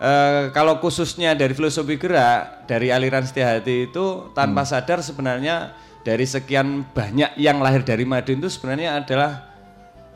Eh, 0.00 0.48
kalau 0.56 0.80
khususnya 0.80 1.36
dari 1.36 1.52
filosofi 1.52 2.00
gerak 2.00 2.64
dari 2.64 2.88
aliran 2.88 3.20
setia 3.20 3.52
hati 3.52 3.84
itu 3.84 4.32
tanpa 4.32 4.64
sadar 4.64 5.04
sebenarnya 5.04 5.76
dari 6.00 6.24
sekian 6.24 6.88
banyak 6.88 7.36
yang 7.36 7.60
lahir 7.60 7.84
dari 7.84 8.08
Madun 8.08 8.40
itu 8.40 8.48
sebenarnya 8.48 8.96
adalah 8.96 9.44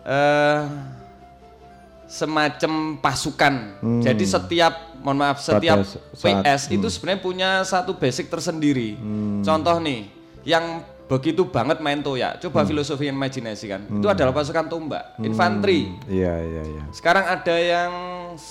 eh 0.00 0.64
semacam 2.04 2.96
pasukan. 2.96 3.54
Jadi 4.00 4.24
setiap 4.24 4.72
mohon 5.04 5.20
maaf 5.20 5.44
setiap 5.44 5.84
Pada 5.84 6.16
saat- 6.16 6.40
PS 6.40 6.72
itu 6.72 6.86
sebenarnya 6.88 7.20
punya 7.20 7.50
satu 7.60 7.92
basic 7.92 8.32
tersendiri. 8.32 8.96
Contoh 9.42 9.76
nih 9.80 10.08
yang 10.44 10.80
begitu 11.14 11.46
banget 11.46 11.78
main 11.78 12.02
toya. 12.02 12.34
Coba 12.36 12.66
filosofi 12.66 13.06
imajinasi 13.06 13.64
kan. 13.70 13.86
Itu 13.86 14.10
adalah 14.10 14.34
pasukan 14.34 14.66
tombak, 14.66 15.14
infanteri. 15.22 15.94
Iya, 16.10 16.34
iya, 16.42 16.62
iya. 16.66 16.82
Sekarang 16.90 17.22
ada 17.24 17.54
yang 17.54 17.90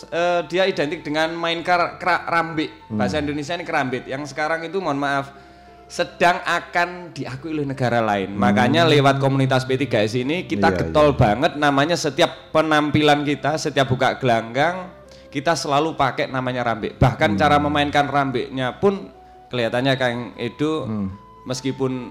eh, 0.08 0.42
dia 0.48 0.64
identik 0.64 1.04
dengan 1.04 1.36
main 1.36 1.60
kar, 1.60 2.00
kera- 2.00 2.24
rambit. 2.24 2.72
Bahasa 2.88 3.20
Indonesia 3.20 3.52
ini 3.54 3.68
kerambit. 3.68 4.08
Yang 4.08 4.32
sekarang 4.32 4.64
itu 4.64 4.80
mohon 4.80 4.96
maaf 4.96 5.36
sedang 5.84 6.42
akan 6.42 7.12
diakui 7.12 7.54
oleh 7.54 7.68
negara 7.68 8.02
lain. 8.02 8.34
Makanya 8.34 8.88
lewat 8.88 9.20
komunitas 9.20 9.68
B3S 9.68 10.18
ini 10.18 10.48
kita 10.48 10.72
Iya, 10.72 10.78
getol 10.80 11.14
banget 11.14 11.60
namanya 11.60 11.94
setiap 11.94 12.50
penampilan 12.50 13.22
kita, 13.22 13.60
setiap 13.60 13.92
buka 13.92 14.18
gelanggang 14.18 14.90
kita 15.30 15.54
selalu 15.54 15.94
pakai 15.94 16.32
namanya 16.32 16.66
rambik. 16.66 16.98
Bahkan 16.98 17.36
cara 17.36 17.62
memainkan 17.62 18.10
rambiknya 18.10 18.74
pun 18.80 19.12
kelihatannya 19.50 19.94
Kang 19.94 20.18
Edo 20.34 20.90
meskipun 21.46 22.10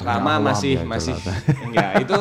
lama 0.00 0.30
alam 0.32 0.42
masih 0.44 0.72
ya 0.72 0.80
itu 0.80 0.88
masih 0.88 1.14
enggak 1.62 1.90
itu 2.02 2.16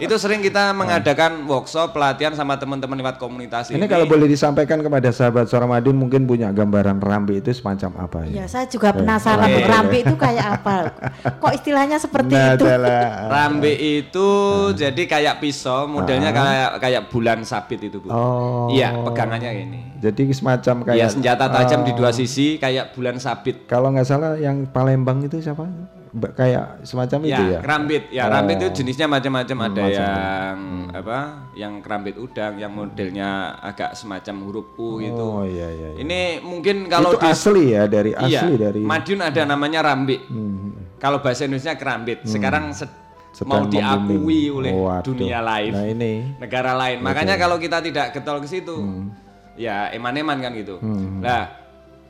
itu 0.00 0.14
sering 0.16 0.40
kita 0.40 0.72
mengadakan 0.72 1.44
workshop 1.44 1.90
pelatihan 1.90 2.32
sama 2.32 2.54
teman-teman 2.54 2.96
lewat 2.96 3.16
komunitas 3.16 3.68
Ini 3.68 3.76
ini. 3.76 3.86
kalau 3.86 4.04
boleh 4.04 4.24
disampaikan 4.24 4.78
kepada 4.78 5.10
sahabat 5.10 5.44
suara 5.44 5.64
Madun 5.64 5.92
mungkin 5.94 6.24
punya 6.24 6.48
gambaran 6.48 6.96
rambi 6.98 7.38
itu 7.38 7.50
semacam 7.50 7.90
apa 8.00 8.18
Ya, 8.24 8.42
ya? 8.42 8.46
saya 8.46 8.64
juga 8.64 8.92
penasaran 8.92 9.44
Oke. 9.46 9.64
rambi 9.64 9.98
itu 10.00 10.14
kayak 10.14 10.46
apa. 10.56 10.76
Kok 11.34 11.52
istilahnya 11.54 11.96
seperti 11.96 12.30
Nah, 12.30 12.54
itu? 12.54 12.64
adalah 12.64 13.00
Rambe 13.34 13.72
itu 13.72 14.28
jadi 14.72 15.02
kayak 15.04 15.34
pisau, 15.38 15.84
modelnya 15.84 16.30
kayak 16.30 16.70
kayak 16.78 17.02
bulan 17.08 17.42
sabit 17.42 17.82
itu 17.82 17.98
bu. 17.98 18.08
Oh. 18.08 18.68
Iya, 18.68 18.92
pegangannya 19.02 19.52
ini. 19.58 19.80
jadi 19.98 20.22
semacam 20.30 20.84
kayak 20.84 20.96
Iya 20.96 21.06
senjata 21.08 21.44
tajam 21.48 21.82
di 21.82 21.92
dua 21.92 22.08
Oh. 22.08 22.14
sisi 22.14 22.56
kayak 22.56 22.92
bulan 22.92 23.18
sabit. 23.18 23.66
Kalau 23.66 23.90
nggak 23.90 24.04
salah 24.04 24.36
yang 24.36 24.64
Palembang 24.66 25.18
itu 25.20 25.38
siapa? 25.38 25.66
Kayak 26.34 26.82
semacam 26.82 27.18
itu 27.22 27.30
ya? 27.30 27.50
Ya, 27.50 27.58
kerambit. 27.60 28.02
Ya, 28.08 28.22
Oh. 28.24 28.30
rambit 28.30 28.56
itu 28.58 28.68
jenisnya 28.76 29.06
macam-macam. 29.06 29.56
Ada 29.58 29.68
macam-macam. 29.80 29.98
yang 29.98 30.58
apa? 30.90 31.18
Yang 31.54 31.72
kerambit 31.80 32.16
udang, 32.16 32.52
yang 32.56 32.72
modelnya 32.72 33.30
agak 33.58 33.92
semacam 33.92 34.34
huruf 34.42 34.74
U 34.74 34.98
gitu. 34.98 35.24
Oh 35.32 35.42
iya 35.42 35.68
iya. 35.68 35.88
iya. 35.94 36.00
Ini 36.00 36.20
mungkin 36.40 36.86
kalau 36.86 37.12
itu 37.12 37.20
di 37.20 37.28
asli 37.28 37.64
ya 37.70 37.82
dari 37.84 38.10
Iya, 38.12 38.40
asli 38.40 38.54
dari 38.54 38.80
Madiun 38.82 39.20
ada 39.20 39.42
namanya 39.44 39.80
rambit. 39.82 40.22
Hmm. 40.26 40.74
Kalau 40.96 41.18
bahasa 41.18 41.44
Indonesia 41.44 41.74
kerambit. 41.74 42.24
Sekarang 42.24 42.70
se- 42.72 43.06
Sedang 43.28 43.50
mau 43.60 43.70
diakui 43.70 44.48
oleh 44.48 44.72
Waduh. 44.72 45.14
dunia 45.14 45.38
lain, 45.38 45.70
Nah 45.70 45.86
ini 45.86 46.12
negara 46.36 46.74
lain. 46.74 46.98
Makanya 46.98 47.36
kalau 47.36 47.54
kita 47.54 47.78
tidak 47.78 48.10
getol 48.10 48.42
ke 48.42 48.48
situ, 48.48 48.74
ya 49.54 49.92
eman-eman 49.92 50.38
kan 50.38 50.50
gitu. 50.52 50.80
Nah, 51.20 51.46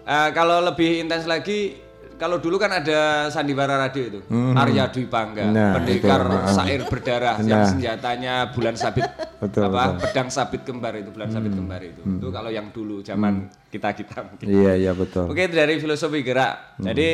eh, 0.01 0.29
kalau 0.31 0.63
lebih 0.63 1.03
intens 1.03 1.25
lagi, 1.25 1.77
kalau 2.19 2.37
dulu 2.37 2.59
kan 2.59 2.69
ada 2.75 3.01
sandiwara 3.29 3.79
radio 3.79 4.03
itu, 4.05 4.21
Arya 4.53 4.91
Dwi 4.91 5.07
Pangga, 5.07 5.47
Nah, 5.47 5.79
pendekar 5.79 6.21
itu, 6.21 6.37
sair 6.53 6.81
berdarah 6.83 7.37
yang 7.41 7.63
Nah. 7.63 7.71
senjatanya 7.71 8.35
bulan 8.51 8.75
sabit, 8.75 9.07
Betul, 9.41 9.63
apa 9.65 9.71
betul. 9.71 9.87
Hmm. 9.89 10.01
pedang 10.03 10.29
sabit 10.29 10.61
kembar 10.63 10.93
itu, 10.95 11.09
bulan 11.09 11.31
sabit 11.31 11.55
kembar 11.55 11.79
itu. 11.81 12.03
Itu 12.03 12.29
kalau 12.29 12.51
yang 12.51 12.69
dulu 12.69 13.01
zaman 13.01 13.47
kita 13.69 13.95
kita 13.95 14.19
mungkin. 14.21 14.45
iya 14.45 14.75
iya 14.75 14.93
betul. 14.93 15.31
Oke 15.31 15.47
itu 15.47 15.55
dari 15.55 15.79
filosofi 15.79 16.21
gerak. 16.21 16.77
Jadi 16.77 17.09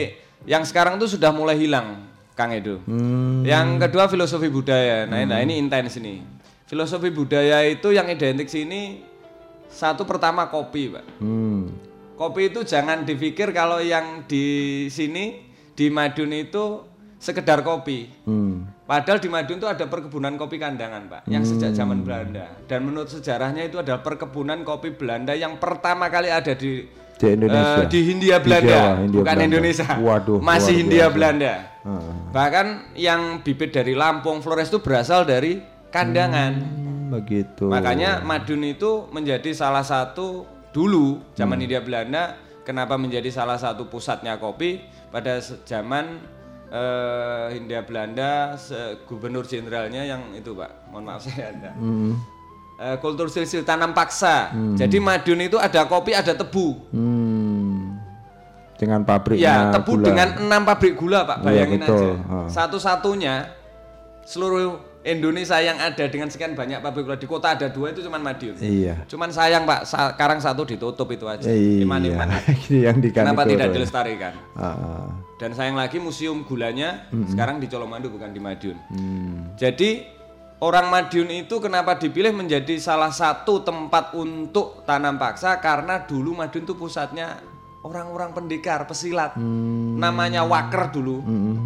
yang 0.45 0.65
sekarang 0.65 0.97
tuh 0.97 1.07
sudah 1.07 1.29
mulai 1.31 1.55
hilang, 1.55 2.01
Kang 2.33 2.51
Edo. 2.51 2.81
Hmm. 2.83 3.45
Yang 3.45 3.85
kedua 3.85 4.09
filosofi 4.09 4.49
budaya. 4.49 5.05
Nah, 5.05 5.21
nah 5.23 5.39
ini 5.39 5.55
intens 5.55 5.97
nih. 5.97 6.25
Filosofi 6.65 7.09
budaya 7.09 7.61
itu 7.63 7.93
yang 7.93 8.09
identik 8.09 8.49
sini 8.49 9.05
satu 9.69 10.03
pertama 10.03 10.49
kopi, 10.49 10.89
Pak. 10.89 11.05
Hmm. 11.19 11.69
Kopi 12.25 12.49
itu 12.49 12.65
jangan 12.65 13.05
dipikir 13.05 13.53
kalau 13.53 13.85
yang 13.85 14.25
di 14.25 14.47
sini 14.89 15.45
di 15.77 15.93
Madun 15.93 16.33
itu 16.33 16.81
sekedar 17.21 17.61
kopi. 17.61 18.09
Hmm. 18.25 18.65
Padahal 18.85 19.17
di 19.17 19.29
Madun 19.29 19.57
itu 19.57 19.69
ada 19.69 19.85
perkebunan 19.85 20.37
kopi 20.37 20.57
kandangan, 20.57 21.09
Pak, 21.09 21.21
yang 21.25 21.41
sejak 21.41 21.73
zaman 21.73 22.05
Belanda. 22.05 22.49
Dan 22.65 22.85
menurut 22.85 23.09
sejarahnya 23.09 23.65
itu 23.65 23.81
adalah 23.81 24.01
perkebunan 24.01 24.61
kopi 24.61 24.93
Belanda 24.93 25.33
yang 25.33 25.57
pertama 25.57 26.09
kali 26.09 26.29
ada 26.29 26.53
di 26.53 26.85
Di 27.15 27.31
Indonesia. 27.31 27.81
eh, 27.81 27.89
di 27.89 28.01
Hindia 28.03 28.37
Di 28.37 28.45
Belanda, 28.45 28.69
Jawa, 28.75 28.93
Hindia 28.99 29.19
bukan 29.23 29.25
Belanda. 29.25 29.47
Indonesia. 29.47 29.87
Waduh, 29.97 30.39
masih 30.43 30.75
Hindia 30.75 31.07
biasa. 31.07 31.15
Belanda. 31.15 31.53
Heeh. 31.81 32.15
Bahkan 32.35 32.67
yang 32.99 33.21
bibit 33.41 33.71
dari 33.71 33.95
Lampung, 33.95 34.43
Flores 34.43 34.69
itu 34.69 34.83
berasal 34.83 35.23
dari 35.25 35.63
kandangan. 35.89 36.53
Hmm, 36.59 37.15
begitu. 37.15 37.71
Makanya 37.71 38.21
Madun 38.21 38.67
itu 38.67 39.07
menjadi 39.15 39.55
salah 39.55 39.87
satu 39.87 40.45
dulu 40.75 41.23
zaman 41.33 41.55
Hmm. 41.55 41.63
Hindia 41.63 41.81
Belanda 41.81 42.35
kenapa 42.61 42.99
menjadi 42.99 43.31
salah 43.31 43.55
satu 43.55 43.87
pusatnya 43.87 44.37
kopi 44.37 44.83
pada 45.09 45.39
zaman 45.63 46.19
eh, 46.69 47.47
Hindia 47.55 47.87
Belanda 47.87 48.59
se- 48.59 48.99
gubernur 49.07 49.47
jenderalnya 49.47 50.03
yang 50.03 50.35
itu 50.35 50.51
Pak. 50.51 50.91
Mohon 50.91 51.05
maaf 51.07 51.23
saya 51.25 51.55
ada. 51.55 51.71
Hmm. 51.73 52.19
Eh, 52.75 52.97
kultur 52.99 53.31
silsil 53.31 53.63
tanam 53.63 53.95
paksa. 53.95 54.51
Jadi 54.75 54.99
Madun 54.99 55.39
itu 55.41 55.55
ada 55.55 55.87
kopi, 55.87 56.11
ada 56.11 56.35
tebu. 56.35 56.75
Hmm. 56.91 57.95
Dengan 58.75 59.07
pabrik 59.07 59.39
Ya, 59.39 59.71
tebu 59.71 60.03
dengan 60.03 60.35
enam 60.37 60.67
pabrik 60.67 60.99
gula 60.99 61.23
Pak, 61.23 61.39
Iya, 61.39 61.47
bayangin 61.47 61.81
betul. 61.81 61.95
aja. 61.95 62.11
Ha. 62.27 62.37
Satu-satunya 62.51 63.35
seluruh 64.27 64.83
Indonesia 65.05 65.61
yang 65.61 65.77
ada 65.77 66.09
dengan 66.09 66.33
sekian 66.33 66.57
banyak 66.57 66.81
pabrik 66.81 67.05
gula 67.05 67.21
di 67.21 67.29
kota 67.29 67.53
ada 67.53 67.69
dua 67.69 67.93
itu 67.93 68.01
cuman 68.01 68.25
Madiun. 68.25 68.57
Iya. 68.57 69.05
Cuman 69.05 69.29
sayang 69.29 69.69
Pak, 69.69 69.85
sekarang 69.85 70.41
satu 70.41 70.65
ditutup 70.65 71.05
itu 71.13 71.29
aja. 71.29 71.45
Iya. 71.45 71.83
Iman-iman. 71.85 72.33
yang 72.73 73.05
di 73.05 73.13
Kenapa 73.13 73.45
tidak 73.45 73.69
ya. 73.69 73.73
dilestarikan? 73.77 74.33
Heeh. 74.57 75.07
Dan 75.37 75.53
sayang 75.53 75.77
lagi 75.77 76.01
museum 76.01 76.41
gulanya 76.49 77.05
sekarang 77.29 77.61
di 77.61 77.69
Colomadu 77.69 78.09
bukan 78.09 78.33
di 78.33 78.41
Madiun. 78.41 78.79
Hmm. 78.89 79.53
Jadi 79.61 80.09
orang 80.65 80.89
Madiun 80.89 81.29
itu 81.29 81.61
kenapa 81.61 82.01
dipilih 82.01 82.33
menjadi 82.33 82.81
salah 82.81 83.13
satu 83.13 83.61
tempat 83.61 84.17
untuk 84.17 84.89
tanam 84.89 85.21
paksa 85.21 85.61
karena 85.61 86.09
dulu 86.09 86.33
Madiun 86.33 86.65
itu 86.65 86.73
pusatnya 86.81 87.45
orang-orang 87.85 88.33
pendekar, 88.33 88.89
pesilat. 88.89 89.37
Hmm. 89.37 90.01
Namanya 90.01 90.43
Waker 90.43 90.89
dulu. 90.91 91.21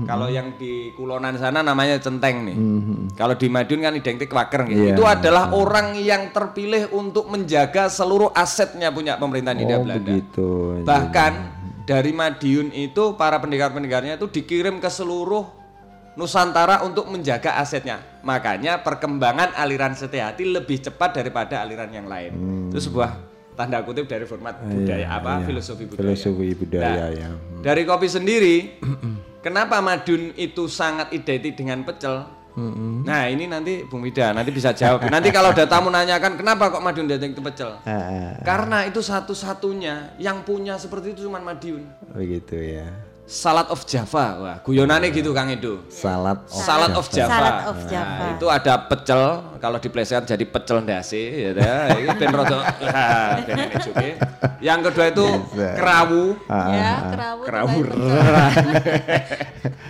Kalau 0.05 0.27
yang 0.27 0.59
di 0.59 0.91
Kulonan 0.93 1.39
sana 1.39 1.63
namanya 1.63 1.97
Centeng 2.03 2.43
nih. 2.45 2.57
Kalau 3.15 3.39
di 3.39 3.47
Madiun 3.47 3.81
kan 3.87 3.95
identik 3.95 4.29
Waker 4.29 4.67
gitu. 4.67 4.75
Hmm. 4.75 4.87
Iya. 4.91 4.95
Itu 4.99 5.05
adalah 5.07 5.55
orang 5.55 5.95
yang 5.97 6.35
terpilih 6.35 6.91
untuk 6.93 7.31
menjaga 7.31 7.87
seluruh 7.87 8.35
asetnya 8.35 8.91
punya 8.91 9.15
pemerintahan 9.17 9.59
Hindia 9.63 9.79
Oh, 9.79 9.87
Belanda. 9.87 10.11
begitu. 10.11 10.49
Bahkan 10.83 11.33
dari 11.87 12.13
Madiun 12.13 12.75
itu 12.75 13.15
para 13.15 13.39
pendekar-pendekarnya 13.39 14.19
itu 14.19 14.27
dikirim 14.29 14.83
ke 14.83 14.91
seluruh 14.91 15.55
Nusantara 16.19 16.83
untuk 16.83 17.07
menjaga 17.07 17.63
asetnya. 17.63 18.03
Makanya 18.27 18.83
perkembangan 18.83 19.55
aliran 19.55 19.95
Setiati 19.95 20.43
lebih 20.43 20.83
cepat 20.83 21.15
daripada 21.15 21.63
aliran 21.63 21.95
yang 21.95 22.11
lain. 22.11 22.33
Itu 22.75 22.91
sebuah 22.91 23.28
tanda 23.59 23.83
kutip 23.83 24.07
dari 24.07 24.23
format 24.23 24.63
budaya 24.63 25.07
apa 25.11 25.43
filosofi 25.43 25.85
budaya. 25.85 25.99
Hmm. 25.99 26.07
Iya, 26.07 26.15
Filosofi 26.15 26.49
budaya 26.55 26.87
Nah, 26.87 27.09
ya. 27.11 27.29
Dari 27.59 27.83
kopi 27.83 28.07
sendiri, 28.07 28.79
kenapa 29.43 29.83
Madun 29.83 30.31
itu 30.39 30.71
sangat 30.71 31.11
identik 31.11 31.59
dengan 31.59 31.83
pecel? 31.83 32.39
Nah 32.59 33.31
ini 33.31 33.47
nanti 33.47 33.87
Bung 33.87 34.03
Wida 34.03 34.35
nanti 34.35 34.51
bisa 34.51 34.75
jawab. 34.75 35.07
Nanti 35.07 35.31
kalau 35.31 35.55
ada 35.55 35.63
tamu 35.63 35.95
nanyakan 35.95 36.35
kenapa 36.35 36.75
kok 36.75 36.83
Madun 36.83 37.07
identik 37.07 37.35
dengan 37.35 37.47
pecel? 37.51 37.71
Ah, 37.87 38.35
Karena 38.43 38.83
itu 38.83 38.99
satu-satunya 38.99 40.19
yang 40.19 40.43
punya 40.43 40.75
seperti 40.75 41.15
itu 41.15 41.27
cuma 41.31 41.39
Madiun. 41.39 41.87
begitu 42.15 42.59
ya. 42.59 42.87
Salad 43.29 43.69
of 43.69 43.85
Java, 43.85 44.41
wah 44.41 44.57
guyonannya 44.65 45.13
gitu 45.13 45.37
Kang 45.37 45.53
Edo. 45.53 45.85
Salad 45.93 46.41
of 46.49 46.51
Salad 46.65 46.93
of 46.97 47.07
Java. 47.13 47.29
Salad 47.29 47.57
of 47.69 47.77
Nah, 47.77 47.85
Java. 47.85 48.25
itu 48.33 48.47
ada 48.49 48.75
pecel, 48.89 49.23
kalau 49.61 49.77
dipleset 49.77 50.25
jadi 50.25 50.41
pecel 50.43 50.81
ndase, 50.81 51.21
ya 51.21 51.51
dah. 51.53 51.93
Ini 51.93 52.09
ben 52.17 52.33
rada 52.33 52.57
ben. 53.45 53.69
Yang 54.65 54.79
kedua 54.81 55.05
itu 55.13 55.27
kerawu. 55.53 56.25
Ah, 56.49 56.73
ya, 56.73 56.93
kerawu. 57.13 57.41
Kerawu. 57.45 57.79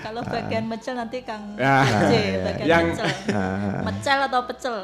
Kalau 0.02 0.20
bagian 0.24 0.64
mecel 0.66 0.94
nanti 0.98 1.22
Kang 1.22 1.54
Ah, 1.56 1.86
J, 2.10 2.42
bagian 2.42 2.66
Yang- 2.66 2.86
mecel. 2.90 3.06
Mecel 3.86 4.18
atau 4.26 4.40
pecel? 4.50 4.74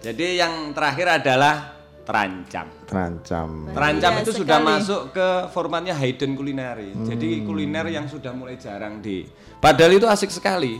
Jadi 0.00 0.26
yang 0.38 0.72
terakhir 0.72 1.20
adalah 1.20 1.75
terancam. 2.06 2.66
terancam. 2.86 3.48
Terancam 3.68 4.12
Iya 4.14 4.22
itu 4.22 4.30
sudah 4.32 4.56
sekali. 4.56 4.70
masuk 4.72 5.02
ke 5.10 5.28
formatnya 5.50 5.92
hidden 5.92 6.32
culinary. 6.32 6.94
Jadi 7.02 7.42
kuliner 7.42 7.86
yang 7.86 8.06
sudah 8.06 8.30
mulai 8.30 8.54
jarang 8.54 9.02
di. 9.02 9.26
Padahal 9.58 9.92
itu 9.92 10.06
asik 10.06 10.30
sekali. 10.30 10.78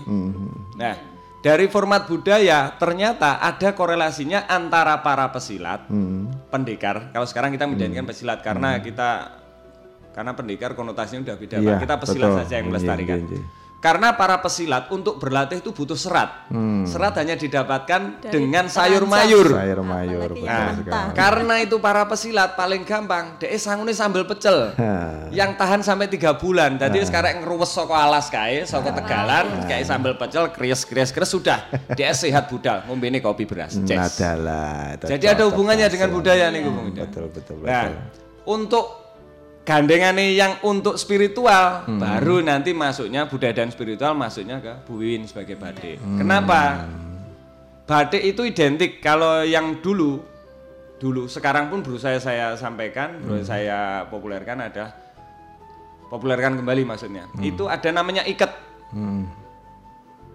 Nah, 0.77 0.95
dari 1.43 1.67
format 1.67 2.07
budaya 2.07 2.71
ternyata 2.73 3.39
ada 3.39 3.71
korelasinya 3.71 4.47
antara 4.47 4.99
para 4.99 5.27
pesilat, 5.29 5.91
pendekar. 6.47 7.11
Kalau 7.11 7.27
sekarang 7.27 7.51
kita 7.51 7.67
menjadikan 7.67 8.07
pesilat 8.07 8.41
karena 8.41 8.79
kita 8.79 9.43
karena 10.11 10.33
pendekar 10.33 10.73
konotasinya 10.73 11.21
udah 11.23 11.37
beda. 11.37 11.57
Pak. 11.57 11.62
Iya, 11.62 11.75
Kita 11.77 11.95
pesilat 12.01 12.29
betul. 12.31 12.41
saja 12.41 12.55
yang 12.55 12.65
Iya, 12.65 12.71
melestarikan. 12.73 13.19
iya, 13.21 13.37
iya. 13.37 13.45
Karena 13.77 14.17
para 14.17 14.41
pesilat 14.41 14.89
untuk 14.91 15.21
berlatih 15.21 15.61
itu 15.62 15.71
butuh 15.71 15.95
serat. 15.95 16.49
Serat 16.89 17.15
hanya 17.23 17.39
didapatkan 17.39 18.19
Dari 18.19 18.33
dengan 18.35 18.67
sayur 18.67 19.05
mayur. 19.07 19.47
Sayur 19.47 19.81
mayur. 19.85 20.31
Betul 20.33 20.49
Nah, 20.49 20.75
sekali. 20.75 21.15
karena 21.15 21.55
itu 21.62 21.77
para 21.79 22.03
pesilat 22.09 22.59
paling 22.59 22.83
gampang, 22.83 23.37
dek 23.39 23.53
sangune 23.61 23.95
sambal 23.95 24.27
pecel. 24.27 24.75
Yang 25.31 25.51
tahan 25.61 25.81
sampai 25.87 26.11
tiga 26.11 26.35
bulan. 26.35 26.81
Jadi 26.81 27.05
sekarang 27.05 27.45
ngeruwes 27.45 27.71
soko 27.71 27.95
alas 27.95 28.27
kae, 28.33 28.67
soko 28.67 28.91
tegalan, 28.91 29.69
kayak 29.71 29.87
sambal 29.87 30.19
pecel, 30.19 30.51
krias 30.51 30.83
krias 30.83 31.15
krias 31.15 31.31
sudah. 31.31 31.69
Dia 31.95 32.11
sehat 32.17 32.51
budal, 32.51 32.83
ngombe 32.91 33.07
ini 33.07 33.23
kopi 33.23 33.47
beras. 33.47 33.77
Itu 33.77 33.87
Jadi 35.07 35.25
ada 35.31 35.47
hubungannya 35.47 35.87
dengan 35.87 36.11
budaya 36.11 36.51
nih 36.51 36.65
Bung 36.67 36.91
Ida. 36.91 37.07
Betul 37.07 37.31
betul 37.31 37.62
betul. 37.62 37.71
Nah, 37.71 37.87
untuk 38.49 39.06
gandengannya 39.66 40.31
yang 40.33 40.62
untuk 40.62 40.94
spiritual, 40.94 41.83
baru 41.90 42.38
nanti 42.38 42.70
masuknya 42.70 43.26
budaya 43.26 43.50
dan 43.52 43.68
spiritual 43.68 44.14
masuknya 44.14 44.62
ke 44.62 44.72
Bu 44.87 45.02
Wiwin 45.02 45.26
sebagai 45.26 45.59
batik. 45.59 45.98
Kenapa? 45.98 46.87
Batik 47.83 48.22
itu 48.22 48.42
identik 48.42 48.98
kalau 48.98 49.42
yang 49.42 49.79
dulu 49.79 50.22
dulu 50.96 51.26
sekarang 51.26 51.68
pun 51.68 51.83
berusaha 51.83 52.14
saya 52.16 52.55
sampaikan, 52.55 53.18
berusaha 53.20 53.59
saya 53.59 53.79
populerkan 54.07 54.64
ada 54.64 54.94
populerkan 56.07 56.57
kembali 56.57 56.87
maksudnya. 56.87 57.26
Itu 57.38 57.66
ada 57.66 57.90
namanya 57.90 58.22
iket. 58.22 58.55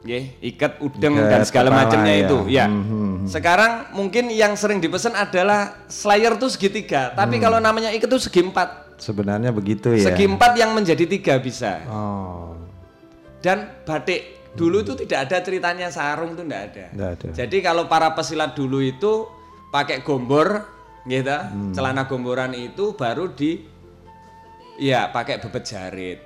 Ye, 0.02 0.34
iket 0.42 0.82
udeng 0.82 1.14
Iket, 1.14 1.30
dan 1.30 1.42
segala 1.46 1.70
macamnya 1.70 2.14
ya. 2.18 2.22
itu. 2.26 2.38
Ya. 2.50 2.66
Hmm, 2.66 3.30
Sekarang 3.30 3.94
mungkin 3.94 4.34
yang 4.34 4.58
sering 4.58 4.82
dipesan 4.82 5.14
adalah 5.14 5.78
slayer 5.86 6.34
tuh 6.42 6.50
segitiga, 6.50 7.14
tapi 7.14 7.38
Hmm. 7.38 7.44
kalau 7.46 7.60
namanya 7.62 7.94
iket 7.94 8.10
tuh 8.10 8.18
segi 8.18 8.42
empat. 8.42 8.91
Sebenarnya 9.02 9.50
begitu 9.50 9.98
ya. 9.98 10.14
Segi 10.14 10.30
empat 10.30 10.54
yang 10.54 10.78
menjadi 10.78 11.10
tiga 11.10 11.42
bisa. 11.42 11.82
Oh. 11.90 12.54
Dan 13.42 13.82
batik 13.82 14.54
dulu 14.54 14.86
itu 14.86 14.94
tidak 14.94 15.26
ada 15.26 15.42
ceritanya 15.42 15.90
sarung 15.90 16.38
tuh 16.38 16.46
tidak 16.46 16.62
ada. 16.70 16.86
Nggak 16.94 17.10
ada. 17.18 17.28
Jadi 17.34 17.58
kalau 17.66 17.90
para 17.90 18.14
pesilat 18.14 18.54
dulu 18.54 18.78
itu 18.78 19.26
pakai 19.74 20.06
gombor, 20.06 20.70
gitu, 21.10 21.34
Hmm. 21.34 21.74
celana 21.74 22.06
gomboran 22.06 22.54
itu 22.54 22.94
baru 22.94 23.34
di, 23.34 23.58
ya 24.78 25.10
pakai 25.10 25.42
bebet 25.42 25.64
jarit, 25.66 26.20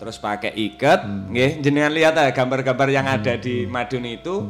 terus 0.00 0.16
pakai 0.16 0.56
iket, 0.56 1.04
Hmm. 1.04 1.28
nggih. 1.28 1.60
jenengan 1.60 1.92
lihat 1.92 2.14
ya 2.16 2.32
gambar-gambar 2.32 2.88
yang 2.88 3.04
ada 3.04 3.36
di 3.36 3.68
Madun 3.68 4.08
itu, 4.08 4.48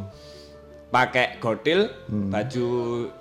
pakai 0.87 1.41
godil, 1.43 1.91
Hmm. 2.07 2.31
baju 2.31 2.67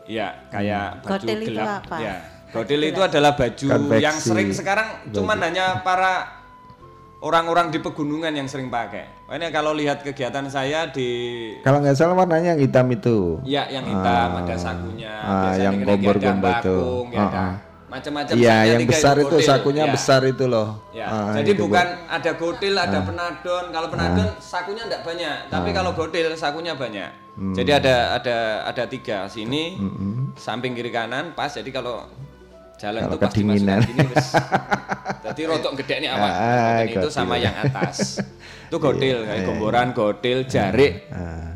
ya 0.06 0.46
kayak 0.54 1.02
baju 1.02 1.11
Godil 1.18 1.38
itu 1.42 1.50
gelap, 1.50 1.82
apa? 1.82 1.96
ya. 1.98 2.16
Godil 2.48 2.80
itu 2.85 3.00
adalah 3.00 3.32
baju 3.32 3.66
Konveksi. 3.68 4.02
yang 4.02 4.16
sering 4.16 4.48
sekarang 4.50 4.88
cuman 5.11 5.38
hanya 5.40 5.82
para 5.82 6.30
orang-orang 7.18 7.68
di 7.68 7.78
pegunungan 7.78 8.30
yang 8.30 8.46
sering 8.46 8.68
pakai. 8.68 9.09
Ini 9.26 9.50
kalau 9.50 9.72
lihat 9.72 10.00
kegiatan 10.00 10.46
saya 10.46 10.87
di 10.87 11.09
Kalau 11.61 11.82
nggak 11.82 11.96
salah 11.96 12.14
warnanya 12.14 12.54
yang 12.54 12.61
hitam 12.61 12.87
itu. 12.88 13.40
ya 13.42 13.66
yang 13.66 13.82
hitam 13.82 14.28
ada 14.37 14.54
sakunya, 14.54 15.12
Ah, 15.16 15.52
yang 15.56 15.82
gombor-gombor 15.82 16.52
itu. 16.61 16.78
ya 17.11 17.18
Ah, 17.18 17.26
ada 17.26 17.40
ah. 17.40 17.52
macam-macam. 17.88 18.35
Iya, 18.37 18.56
yang 18.68 18.82
besar 18.85 19.14
itu 19.16 19.37
sakunya 19.40 19.85
ya. 19.85 19.92
besar 19.92 20.20
itu 20.22 20.44
loh. 20.46 20.68
Ya, 20.92 21.06
Ah, 21.09 21.35
jadi 21.35 21.50
itu, 21.50 21.61
Bu. 21.61 21.72
bukan 21.72 21.88
ada 22.06 22.30
godil, 22.32 22.74
ada 22.76 22.98
penadon. 23.00 23.64
Kalau 23.70 23.88
penadon 23.88 24.28
sakunya 24.38 24.82
enggak 24.85 25.02
banyak, 25.02 25.37
tapi 25.48 25.68
kalau 25.72 25.90
godil 25.92 26.30
sakunya 26.37 26.72
banyak. 26.72 27.11
Hmm. 27.35 27.52
Jadi 27.52 27.70
ada 27.70 28.14
ada 28.14 28.37
ada 28.64 28.84
tiga 28.86 29.26
sini, 29.26 29.76
samping 30.36 30.72
kiri 30.72 30.88
kanan 30.88 31.32
pas. 31.32 31.51
Jadi 31.51 31.68
kalau 31.68 32.07
jalan 32.77 33.01
Kalau 33.09 33.12
tuh 33.16 33.20
pas 33.20 33.33
kedinginan. 33.33 33.81
dimasukkan 33.81 33.89
gini 33.89 34.07
wis. 34.12 34.29
Jadi 35.27 35.41
rotok 35.49 35.72
gede 35.83 35.95
nih 36.07 36.11
awak. 36.12 36.33
Ah, 36.33 36.81
itu 36.87 37.09
sama 37.11 37.35
yang 37.41 37.57
atas. 37.57 38.20
itu 38.66 38.77
godil, 38.83 39.22
kayak 39.22 39.43
gomboran, 39.47 39.95
godil, 39.95 40.43
jarik, 40.47 41.07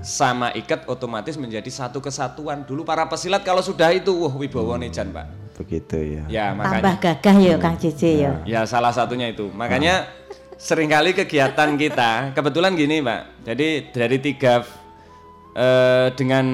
sama 0.03 0.55
ikat 0.55 0.87
otomatis 0.87 1.35
menjadi 1.35 1.67
satu 1.67 1.99
kesatuan. 1.99 2.63
Dulu 2.63 2.87
para 2.87 3.07
pesilat 3.11 3.43
kalau 3.43 3.63
sudah 3.63 3.91
itu, 3.91 4.15
wah 4.15 4.31
wibawa 4.31 4.79
jan 4.87 5.11
pak. 5.11 5.27
begitu 5.61 5.99
ya. 6.01 6.25
Ya, 6.25 6.47
Tambah 6.57 6.81
makanya 6.81 6.97
gagah 6.97 7.37
ya 7.37 7.55
Kang 7.61 7.77
Jeje 7.77 8.11
ya. 8.25 8.33
ya 8.49 8.61
salah 8.65 8.97
satunya 8.97 9.29
itu. 9.29 9.53
Makanya 9.53 10.09
sering 10.57 10.89
kali 10.89 11.13
kegiatan 11.13 11.77
kita 11.77 12.33
kebetulan 12.33 12.73
gini, 12.73 13.05
Pak. 13.05 13.45
Jadi 13.45 13.93
dari 13.93 14.17
tiga 14.25 14.65
eh, 15.53 16.09
dengan 16.17 16.47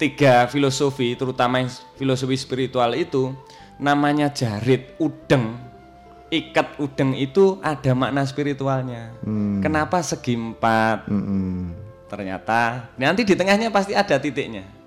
tiga 0.00 0.48
filosofi, 0.48 1.12
terutama 1.12 1.60
filosofi 2.00 2.40
spiritual 2.40 2.96
itu 2.96 3.36
namanya 3.78 4.28
jarit 4.28 4.94
udeng. 4.98 5.56
Ikat 6.28 6.76
udeng 6.76 7.16
itu 7.16 7.56
ada 7.64 7.96
makna 7.96 8.20
spiritualnya. 8.28 9.16
Kenapa 9.64 10.04
segi 10.04 10.36
empat? 10.36 11.08
Mm-mm. 11.08 11.72
Ternyata 12.04 12.92
nanti 13.00 13.24
di 13.24 13.32
tengahnya 13.32 13.72
pasti 13.72 13.96
ada 13.96 14.20
titiknya. 14.20 14.77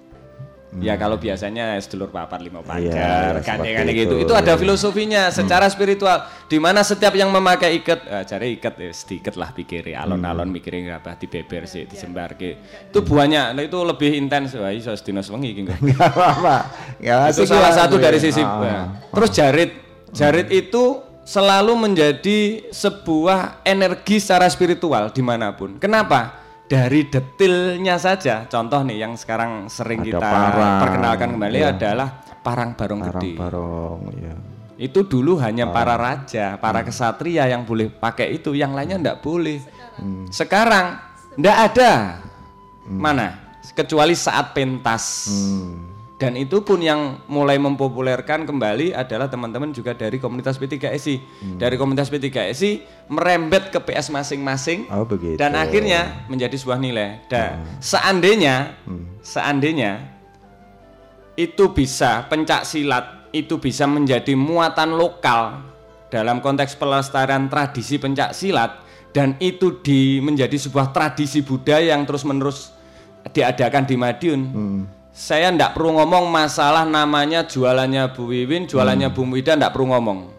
Ya 0.79 0.95
kalau 0.95 1.19
biasanya 1.19 1.75
sedulur 1.83 2.15
papat 2.15 2.39
lima 2.39 2.63
pagar, 2.63 2.79
Hmm. 2.79 2.95
Iya, 2.95 3.43
kan 3.43 3.59
seperti 3.59 3.75
kan 3.75 3.85
itu, 3.91 3.99
gitu. 3.99 4.15
Itu 4.23 4.33
ada 4.39 4.55
iya. 4.55 4.61
filosofinya 4.61 5.21
secara 5.27 5.67
spiritual. 5.67 6.23
Di 6.47 6.63
mana 6.63 6.79
setiap 6.79 7.11
yang 7.11 7.27
memakai 7.27 7.83
ikat, 7.83 8.07
eh, 8.07 8.23
cari 8.23 8.55
ikat 8.55 8.79
ya 8.79 8.91
sedikit 8.95 9.35
lah 9.35 9.51
pikirnya, 9.51 9.99
alon-alon 9.99 10.47
Hmm. 10.47 10.55
mikirin 10.55 10.87
apa 10.87 11.19
di 11.19 11.27
beber 11.27 11.67
sih, 11.67 11.83
disembar 11.83 12.39
ke. 12.39 12.55
Itu 12.87 13.03
buahnya, 13.03 13.51
nah, 13.51 13.59
itu 13.67 13.75
lebih 13.83 14.15
intens. 14.15 14.55
Wah, 14.55 14.71
iso 14.71 14.95
sedina 14.95 15.19
sewengi 15.19 15.51
iki, 15.51 15.67
apa-apa. 15.99 16.71
Itu 17.35 17.43
salah 17.43 17.67
lah, 17.67 17.71
satu 17.75 17.99
dari 17.99 18.23
sisi. 18.23 18.39
Ah, 18.39 18.55
nah. 18.63 18.85
Terus 19.11 19.29
jarit, 19.35 19.71
jarit 20.15 20.47
itu 20.55 21.03
selalu 21.27 21.75
menjadi 21.75 22.71
sebuah 22.71 23.59
energi 23.67 24.23
secara 24.23 24.47
spiritual 24.47 25.11
di 25.11 25.19
mana 25.19 25.51
pun. 25.51 25.75
Kenapa? 25.83 26.39
Dari 26.71 27.11
detilnya 27.11 27.99
saja. 27.99 28.47
Contoh 28.47 28.79
nih 28.87 29.03
yang 29.03 29.19
sekarang 29.19 29.67
sering 29.67 30.07
Ada 30.07 30.07
kita 30.07 30.23
parang, 30.23 30.79
perkenalkan 30.79 31.29
kembali 31.35 31.59
iya. 31.59 31.75
adalah 31.75 32.23
parang 32.39 32.71
barong 32.79 32.99
Parang 33.03 33.19
gede. 33.19 33.31
barong 33.35 34.01
ya. 34.15 34.35
Itu 34.79 35.03
dulu 35.03 35.35
hanya 35.43 35.67
para 35.67 35.99
raja, 35.99 36.55
para 36.55 36.79
kesatria 36.81 37.51
yang 37.51 37.67
boleh 37.67 37.91
pakai 37.91 38.39
itu, 38.39 38.55
yang 38.55 38.71
lainnya 38.71 38.97
ndak 38.97 39.17
boleh. 39.19 39.59
Sekarang 40.31 40.95
ndak 41.35 41.57
ada. 41.75 41.91
Mana? 42.87 43.59
Kecuali 43.75 44.15
saat 44.15 44.55
pentas. 44.55 45.27
Hmm. 45.27 45.90
Dan 46.21 46.37
itu 46.37 46.61
pun 46.61 46.77
yang 46.77 47.17
mulai 47.25 47.57
mempopulerkan 47.57 48.45
kembali 48.45 48.93
adalah 48.93 49.25
teman-teman 49.25 49.73
juga 49.73 49.97
dari 49.97 50.21
komunitas 50.21 50.61
P3SI. 50.61 51.17
Dari 51.57 51.81
komunitas 51.81 52.13
P3SI 52.13 52.85
merembet 53.09 53.73
ke 53.73 53.81
PS 53.81 54.13
masing-masing 54.13 54.85
Oh 54.93 55.01
begitu. 55.01 55.41
dan 55.41 55.57
akhirnya 55.57 56.29
menjadi 56.29 56.53
sebuah 56.53 56.77
nilai. 56.77 57.25
Dan 57.25 57.65
seandainya 57.81 58.77
seandainya 59.25 60.13
itu 61.33 61.73
bisa 61.73 62.29
pencak 62.29 62.69
silat 62.69 63.33
itu 63.33 63.57
bisa 63.57 63.89
menjadi 63.89 64.37
muatan 64.37 64.93
lokal 64.93 65.73
dalam 66.13 66.37
konteks 66.37 66.77
pelestarian 66.77 67.49
tradisi 67.49 67.97
pencak 67.97 68.37
silat 68.37 68.77
dan 69.09 69.39
itu 69.41 69.81
di 69.81 70.21
menjadi 70.21 70.53
sebuah 70.53 70.93
tradisi 70.93 71.41
budaya 71.41 71.97
yang 71.97 72.05
terus-menerus 72.05 72.77
diadakan 73.33 73.89
di 73.89 73.95
Madiun. 73.97 74.41
Saya 75.21 75.53
ndak 75.53 75.77
perlu 75.77 76.01
ngomong 76.01 76.33
masalah 76.33 76.81
namanya 76.81 77.45
jualannya 77.45 78.09
Bu 78.17 78.33
Wiwin, 78.33 78.65
jualannya 78.65 79.13
Bu 79.13 79.21
Wida 79.29 79.53
ndak 79.53 79.77
perlu 79.77 79.93
ngomong. 79.93 80.33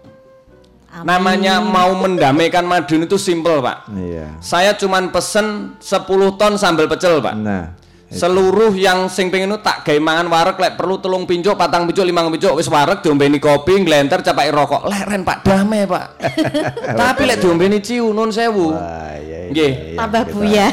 Namanya 1.07 1.63
mau 1.63 1.95
mendamaikan 1.95 2.67
Madiun 2.67 3.07
itu 3.07 3.15
simple, 3.15 3.63
Pak. 3.63 3.87
Iya. 3.95 4.43
Saya 4.43 4.75
cuman 4.75 5.15
pesen 5.15 5.79
10 5.79 6.03
ton 6.35 6.59
sambal 6.59 6.91
pecel, 6.91 7.23
Pak. 7.23 7.35
Nah, 7.39 7.79
Seluruh 8.13 8.77
yang 8.77 9.09
sing 9.09 9.33
pengen 9.33 9.57
itu 9.57 9.65
tak 9.65 9.89
gawe 9.89 9.97
mangan 9.97 10.29
wareg 10.29 10.61
lek 10.61 10.77
perlu 10.77 11.01
telung 11.01 11.25
pincuk, 11.25 11.57
patang 11.57 11.89
pincuk, 11.89 12.05
limang 12.05 12.29
pincuk 12.29 12.61
wis 12.61 12.69
wareg 12.69 13.01
diombeni 13.01 13.41
kopi, 13.41 13.81
nglenter 13.81 14.21
capake 14.21 14.53
rokok. 14.53 14.85
Lek 14.85 15.09
ren 15.09 15.23
Pak 15.25 15.39
damai, 15.41 15.89
Pak. 15.89 16.21
Tapi 17.01 17.23
lek 17.25 17.41
diombeni 17.41 17.81
ciu 17.81 18.13
nun 18.13 18.29
sewu. 18.29 18.77
wah 18.77 19.17
ya 19.17 19.49
ini 19.49 19.51
Nggih. 19.57 19.73
yang 19.73 19.97
Tambah 19.97 20.23
kita- 20.29 20.33
buya. 20.37 20.67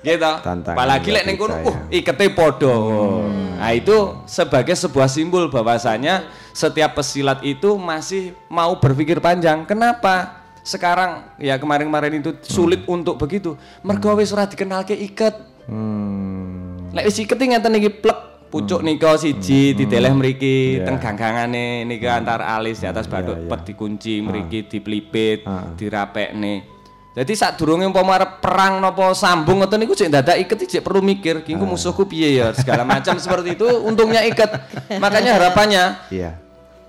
Gitu. 0.00 0.32
Tantangan 0.40 0.76
Apalagi 0.76 1.08
lek 1.12 1.24
ning 1.28 1.36
kono 1.36 1.60
uh 1.60 1.76
ya. 1.92 2.00
ikete 2.00 2.32
podo. 2.32 2.74
Nah, 3.60 3.72
itu 3.76 4.24
sebagai 4.24 4.72
sebuah 4.72 5.12
simbol 5.12 5.52
bahwasanya 5.52 6.24
setiap 6.56 6.96
pesilat 6.96 7.44
itu 7.44 7.76
masih 7.76 8.32
mau 8.48 8.80
berpikir 8.80 9.20
panjang. 9.20 9.68
Kenapa? 9.68 10.40
Sekarang 10.64 11.36
ya 11.36 11.60
kemarin-kemarin 11.60 12.20
itu 12.20 12.32
sulit 12.44 12.84
untuk 12.88 13.20
begitu. 13.20 13.60
Mergo 13.84 14.16
wis 14.16 14.32
ora 14.32 14.48
dikenalke 14.48 14.96
iket. 14.96 15.36
Hmm. 15.68 16.88
Lek 16.96 17.04
wis 17.04 17.20
iket 17.20 17.36
ngeten 17.36 17.76
iki 17.76 17.92
plek 17.92 18.48
pucuk 18.50 18.82
nika 18.82 19.14
siji 19.14 19.78
diteleh 19.78 20.10
mriki 20.10 20.82
teng 20.82 20.98
ganggangane 20.98 21.86
nika 21.86 22.18
antar 22.18 22.42
alis 22.42 22.82
di 22.82 22.86
atas 22.90 23.06
batu 23.06 23.46
pet 23.46 23.60
dikunci 23.62 24.18
mriki 24.24 24.66
diplipit 24.66 25.46
dirapekne. 25.76 26.79
Jadi 27.10 27.32
saat 27.34 27.58
durunge 27.58 27.82
umpama 27.82 28.14
perang 28.38 28.78
napa 28.78 29.10
sambung 29.12 29.58
ngoten 29.58 29.82
niku 29.82 29.98
cek 29.98 30.08
dadak 30.08 30.36
iket 30.38 30.62
cek 30.62 30.82
perlu 30.82 31.02
mikir 31.02 31.42
kingku 31.42 31.66
musuhku 31.66 32.06
piye 32.06 32.38
ya 32.38 32.54
segala 32.54 32.86
macam 32.86 33.18
seperti 33.18 33.58
itu 33.58 33.66
untungnya 33.82 34.22
iket. 34.22 34.46
Makanya 34.96 35.34
harapannya 35.34 36.06
Iya. 36.08 36.38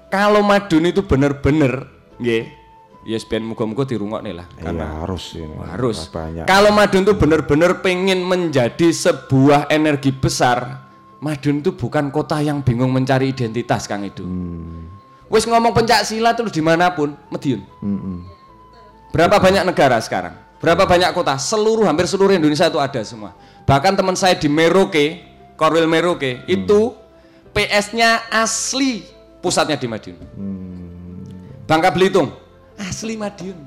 kalau 0.08 0.46
Madun 0.46 0.86
itu 0.86 1.02
bener-bener 1.02 1.90
nggih 2.22 2.54
yes 3.02 3.26
ben 3.26 3.42
muga-muga 3.42 3.82
dirungokne 3.82 4.30
lah 4.32 4.46
Iya 4.54 4.62
karena 4.62 4.86
harus 5.02 5.34
ini. 5.34 5.58
harus. 5.58 6.06
banyak. 6.08 6.46
Kalau 6.46 6.70
Madun 6.70 7.02
tuh 7.02 7.18
bener-bener 7.18 7.82
pengen 7.82 8.22
menjadi 8.22 8.94
sebuah 8.94 9.74
energi 9.74 10.14
besar, 10.14 10.86
Madun 11.18 11.66
tuh 11.66 11.74
bukan 11.74 12.14
kota 12.14 12.38
yang 12.40 12.62
bingung 12.62 12.94
mencari 12.94 13.34
identitas 13.34 13.90
Kang 13.90 14.06
itu. 14.06 14.22
Hmm. 14.22 14.86
Wes 15.34 15.50
ngomong 15.50 15.74
pencak 15.74 16.06
silat 16.06 16.38
terus 16.38 16.52
di 16.52 16.62
mana 16.62 16.92
pun, 16.92 17.18
Mediun. 17.32 17.66
Mm-mm. 17.82 18.31
Berapa 19.12 19.44
banyak 19.44 19.68
negara 19.68 20.00
sekarang? 20.00 20.36
Berapa 20.64 20.88
banyak 20.88 21.12
kota? 21.12 21.36
Seluruh 21.36 21.84
hampir 21.84 22.08
seluruh 22.08 22.32
Indonesia 22.32 22.72
itu 22.72 22.80
ada 22.80 23.02
semua. 23.04 23.36
Bahkan 23.68 24.00
teman 24.00 24.16
saya 24.16 24.40
di 24.40 24.48
Merauke, 24.48 25.20
Korwil 25.60 25.86
Merauke, 25.86 26.48
itu 26.48 26.96
PS-nya 27.52 28.32
asli 28.32 29.04
pusatnya 29.44 29.76
di 29.76 29.88
Madiun. 29.92 30.18
Bangka 31.68 31.92
Belitung, 31.92 32.32
asli 32.80 33.20
Madiun. 33.20 33.60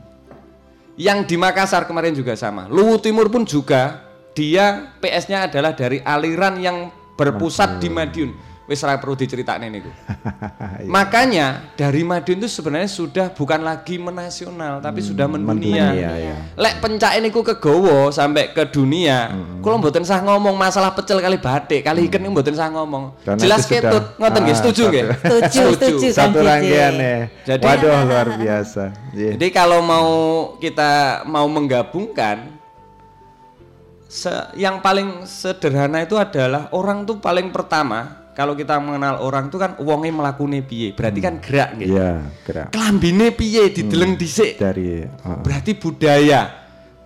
Yang 0.94 1.34
di 1.34 1.36
Makassar 1.36 1.84
kemarin 1.84 2.14
juga 2.14 2.38
sama. 2.38 2.70
Luwu 2.70 2.96
Timur 3.02 3.28
pun 3.28 3.42
juga 3.44 4.06
dia 4.32 4.94
PS-nya 5.02 5.50
adalah 5.50 5.74
dari 5.74 6.00
aliran 6.00 6.56
yang 6.56 6.88
berpusat 7.18 7.82
di 7.82 7.90
Madiun. 7.92 8.32
Wis 8.64 8.80
ora 8.80 8.96
perlu 8.96 9.12
diceritake 9.12 9.68
niku. 9.68 9.92
Makanya 10.88 11.76
dari 11.76 12.00
Madiun 12.00 12.40
itu 12.40 12.48
sebenarnya 12.48 12.88
sudah 12.88 13.26
bukan 13.28 13.60
lagi 13.60 13.96
menasional 13.96 14.80
tapi 14.80 15.04
sudah 15.04 15.28
mendunia. 15.28 15.92
mendunia, 15.92 16.10
ya. 16.16 16.36
Lek 16.54 16.80
pencake 16.80 17.20
niku 17.20 17.44
kegowo 17.44 18.08
sampai 18.08 18.50
ke 18.50 18.64
dunia. 18.64 19.36
Kula 19.60 19.76
mboten 19.76 20.00
sah 20.02 20.16
ngomong 20.18 20.56
masalah 20.56 20.92
pecel 20.92 21.20
kali 21.20 21.36
batik, 21.36 21.84
kali 21.84 22.08
ikan 22.08 22.24
niku 22.24 22.32
mboten 22.32 22.54
sah 22.54 22.68
ngomong. 22.68 23.12
Karena 23.20 23.36
Jelas 23.38 23.68
ketut, 23.68 24.16
ngoten 24.16 24.40
nggih, 24.42 24.56
Ah, 24.56 24.60
setuju 24.60 24.82
nggih? 24.86 25.04
Setuju, 25.14 25.62
setuju 25.76 26.06
Satu 26.08 26.38
rangkaian 26.40 26.94
ya. 26.94 27.16
Jadi- 27.44 27.66
Waduh 27.68 28.00
luar 28.02 28.28
biasa. 28.34 28.82
Iya. 29.12 29.36
Jadi 29.36 29.46
kalau 29.52 29.84
mau 29.84 30.08
kita 30.56 30.92
mau 31.24 31.44
menggabungkan 31.44 32.48
se- 34.06 34.48
yang 34.56 34.80
paling 34.80 35.28
sederhana 35.28 36.00
itu 36.00 36.16
adalah 36.16 36.72
orang 36.72 37.04
tuh 37.04 37.18
paling 37.18 37.50
pertama 37.50 38.23
kalau 38.34 38.58
kita 38.58 38.82
mengenal 38.82 39.22
orang 39.22 39.46
tuh 39.46 39.62
kan 39.62 39.78
wonge 39.78 40.10
mlakune 40.10 40.66
piye. 40.66 40.90
Berarti 40.92 41.22
kan 41.22 41.38
gerak 41.38 41.78
nggih. 41.78 41.88
Iya, 41.94 42.12
gerak 42.42 42.68
Kelambine 42.74 43.30
piye 43.30 43.70
dideleng 43.70 44.18
dhisik. 44.18 44.58
dari 44.58 45.06
ah, 45.22 45.38
Berarti 45.38 45.78
budaya. 45.78 46.50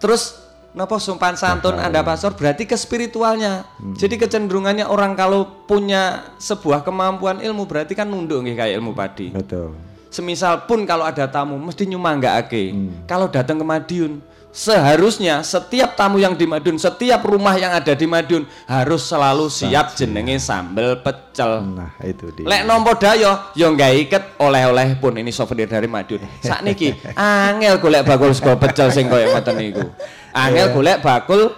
Terus 0.01 0.41
napa 0.72 0.97
sumpan 0.97 1.37
santun 1.37 1.76
Anda 1.76 2.01
pasor 2.01 2.33
berarti 2.33 2.64
ke 2.64 2.81
spiritualnya. 2.81 3.68
Jadi 4.01 4.16
kecenderungannya 4.16 4.89
orang 4.89 5.12
kalau 5.12 5.68
punya 5.68 6.33
sebuah 6.41 6.81
kemampuan 6.81 7.45
ilmu 7.45 7.68
berarti 7.68 7.93
kan 7.93 8.09
nunduk 8.09 8.41
nggih 8.43 8.57
kayak 8.57 8.74
ilmu 8.81 8.97
padi. 8.97 9.29
betul. 9.31 9.76
Semisal 10.09 10.64
pun 10.64 10.89
kalau 10.89 11.05
ada 11.05 11.29
tamu 11.29 11.61
mesti 11.61 11.85
nyumanggake. 11.85 12.72
Kalau 13.05 13.29
datang 13.29 13.61
ke 13.61 13.66
Madiun, 13.68 14.24
seharusnya 14.49 15.45
setiap 15.45 15.95
tamu 15.95 16.19
yang 16.19 16.35
di 16.35 16.49
Madiun, 16.49 16.81
setiap 16.81 17.23
rumah 17.25 17.55
yang 17.55 17.73
ada 17.77 17.93
di 17.93 18.07
Madiun 18.09 18.49
harus 18.65 19.05
selalu 19.07 19.53
siap 19.53 19.95
jenenge 19.95 20.41
sambel 20.41 20.99
pecel. 21.05 21.63
Nah, 21.63 21.93
itu 22.03 22.33
dia. 22.33 22.47
Lek 22.49 22.63
nompo 22.65 22.97
dayo, 22.97 23.53
yo 23.53 23.71
nggak 23.73 23.93
iket 24.09 24.25
oleh-oleh 24.41 24.97
pun 24.99 25.15
ini 25.15 25.31
souvenir 25.31 25.69
dari 25.69 25.87
Madiun. 25.87 26.25
Sak 26.41 26.65
niki 26.65 26.97
angel 27.19 27.79
golek 27.79 28.03
bakul 28.09 28.33
sego 28.33 28.57
pecel 28.57 28.89
sing 28.91 29.07
koyo 29.07 29.31
ngoten 29.37 29.55
niku. 29.57 29.85
Angel 30.33 30.73
golek 30.73 31.05
bakul 31.05 31.53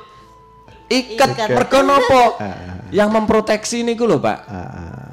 iket 0.90 1.30
mergo 1.50 1.80
nopo? 1.86 2.24
Yang 2.90 3.06
memproteksi 3.14 3.86
niku 3.86 4.02
lho, 4.02 4.18
Pak. 4.18 4.38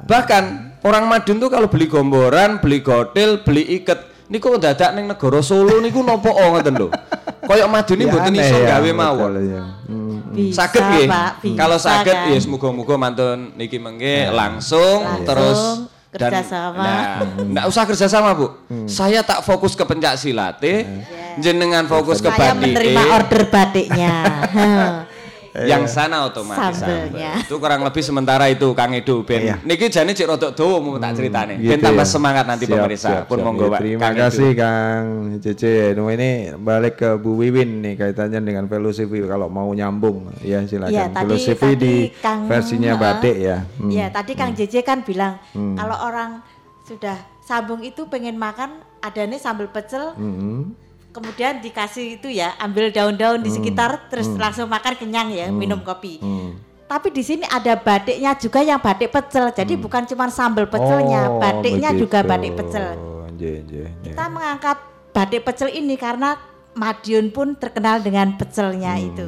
Bahkan 0.09 0.43
orang 0.81 1.05
Madiun 1.05 1.37
tuh 1.37 1.53
kalau 1.53 1.69
beli 1.69 1.85
gomboran, 1.85 2.57
beli 2.57 2.81
gotil, 2.81 3.45
beli 3.45 3.77
iket 3.77 4.16
niku 4.27 4.55
dadak 4.59 4.91
ning 4.93 5.07
negara 5.07 5.39
Solo 5.39 5.79
niku 5.79 6.03
nopo 6.03 6.29
oh 6.29 6.55
ngoten 6.55 6.75
lho. 6.75 6.87
Koyok 7.47 7.67
Madiun 7.71 7.97
ini 7.97 8.03
Ya, 8.03 8.11
mboten 8.11 8.33
iso 8.35 8.57
ya, 8.59 8.67
gawe 8.75 8.89
mawon. 8.91 9.31
ya. 9.39 9.63
Hmm. 9.87 10.07
Nggih. 10.35 10.51
Bisa 10.51 10.67
Kalau 11.55 11.77
saged 11.79 12.11
kan? 12.11 12.29
ya 12.29 12.39
muga-muga 12.45 12.95
mantun 12.99 13.55
niki 13.55 13.79
mengke 13.79 14.27
langsung, 14.29 15.01
Langsung 15.01 15.23
terus 15.23 15.59
ke 16.11 16.17
Kerjasama. 16.17 16.81
nah, 16.81 17.03
nggak 17.37 17.65
usah 17.67 17.83
kerjasama 17.83 18.29
bu. 18.33 18.47
Saya 18.87 19.21
tak 19.21 19.43
fokus 19.43 19.75
ke 19.75 19.83
pencak 19.83 20.15
silate, 20.17 20.87
jenengan 21.37 21.85
fokus 21.85 22.19
ke 22.19 22.27
Saya 22.27 22.51
badik. 22.55 22.73
menerima 22.73 23.01
order 23.11 23.43
batiknya. 23.47 24.13
yang 25.59 25.83
sana 25.85 26.21
otomatis 26.23 26.77
Sambelnya. 26.77 27.33
sambel. 27.33 27.43
Itu 27.43 27.55
kurang 27.57 27.81
lebih 27.81 27.99
sementara 27.99 28.45
itu 28.45 28.67
Kang 28.71 28.91
Edo 28.91 29.21
ben. 29.21 29.57
Niki 29.61 29.87
jane 29.87 30.11
cek 30.11 30.27
rodok 30.27 30.51
dawa 30.51 30.77
mau 30.77 30.95
tak 30.95 31.15
ceritane. 31.15 31.57
Gitu 31.57 31.71
ben 31.71 31.79
tambah 31.79 32.03
ya. 32.03 32.11
semangat 32.11 32.45
nanti 32.45 32.65
Siap, 32.65 32.77
pemirsa. 32.77 33.09
siap, 33.09 33.23
Pun 33.25 33.37
siap. 33.37 33.45
monggo 33.47 33.63
Ya, 33.63 33.71
Pak. 33.71 33.79
Terima 33.79 33.99
Kang 33.99 34.13
Edo. 34.13 34.21
kasih 34.23 34.49
Kang 34.53 35.03
Cece. 35.39 35.73
Nah, 35.91 36.11
ini 36.11 36.29
balik 36.53 36.93
ke 36.95 37.09
Bu 37.15 37.31
Wiwin 37.35 37.81
nih 37.81 37.93
kaitannya 37.95 38.39
dengan 38.39 38.65
filosofi 38.65 39.17
kalau 39.23 39.47
mau 39.47 39.69
nyambung 39.69 40.29
ya 40.39 40.61
silakan. 40.61 40.91
Iya, 40.91 41.05
tadi- 41.07 41.23
filosofi 41.25 41.57
tadi 41.67 41.79
di 41.79 41.93
Kang- 42.15 42.45
versinya 42.45 42.91
Heeh. 42.91 43.01
batik 43.01 43.35
ya. 43.35 43.57
Hmm. 43.73 43.89
Iya, 43.89 44.05
tadi 44.09 44.31
Kang 44.33 44.51
JJ 44.51 44.75
kan 44.81 45.01
bilang 45.01 45.39
kalau 45.73 45.97
orang 45.97 46.43
sudah 46.83 47.15
sambung 47.39 47.81
itu 47.81 48.05
pengen 48.05 48.35
makan 48.35 48.69
adanya 48.99 49.35
sambal 49.35 49.67
pecel, 49.67 50.11
Hmm. 50.13 50.75
Kemudian 51.17 51.57
dikasih 51.57 52.21
itu 52.21 52.29
ya, 52.29 52.53
ambil 52.57 52.93
daun-daun 52.93 53.41
di 53.41 53.49
sekitar 53.49 54.05
terus 54.05 54.29
langsung 54.29 54.69
makan 54.69 54.93
kenyang 54.93 55.33
ya, 55.33 55.49
minum 55.49 55.81
kopi. 55.81 56.21
Tapi 56.85 57.09
di 57.09 57.19
sini 57.19 57.43
ada 57.43 57.73
batiknya 57.75 58.37
juga 58.37 58.61
yang 58.61 58.77
batik 58.77 59.09
pecel. 59.09 59.49
Jadi 59.49 59.73
bukan 59.75 60.05
cuma 60.05 60.29
sambal 60.29 60.69
pecelnya, 60.69 61.27
Oh, 61.27 61.41
batiknya 61.41 61.91
juga 61.91 62.21
begitu. 62.21 62.31
batik 62.31 62.51
pecel. 62.55 62.85
Nje, 63.33 63.51
nje, 63.59 63.83
nje. 63.83 64.09
Kita 64.13 64.25
mengangkat 64.29 64.77
batik 65.11 65.41
pecel 65.43 65.73
ini 65.73 65.97
karena 65.97 66.37
Madiun 66.71 67.33
pun 67.33 67.57
terkenal 67.57 67.99
dengan 67.99 68.37
pecelnya 68.37 68.93
itu. 68.95 69.25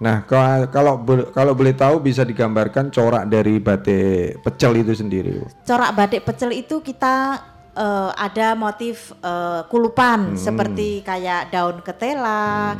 Nah, 0.00 0.24
kalau 0.24 0.66
kalau 0.66 0.94
bo- 0.96 1.28
kalau 1.30 1.52
boleh 1.52 1.70
tahu 1.70 2.00
bisa 2.00 2.24
digambarkan 2.24 2.88
corak 2.88 3.28
dari 3.28 3.56
batik 3.56 4.40
pecel 4.40 4.80
itu 4.80 4.96
sendiri. 4.96 5.44
Corak 5.62 5.92
batik 5.92 6.24
pecel 6.24 6.50
itu 6.50 6.80
kita 6.80 7.38
eh, 7.72 8.10
ada 8.12 8.54
motif 8.54 9.12
eh, 9.16 9.62
kulupan 9.66 10.34
seperti 10.34 11.00
kayak 11.00 11.50
daun 11.50 11.78
ketela, 11.80 12.74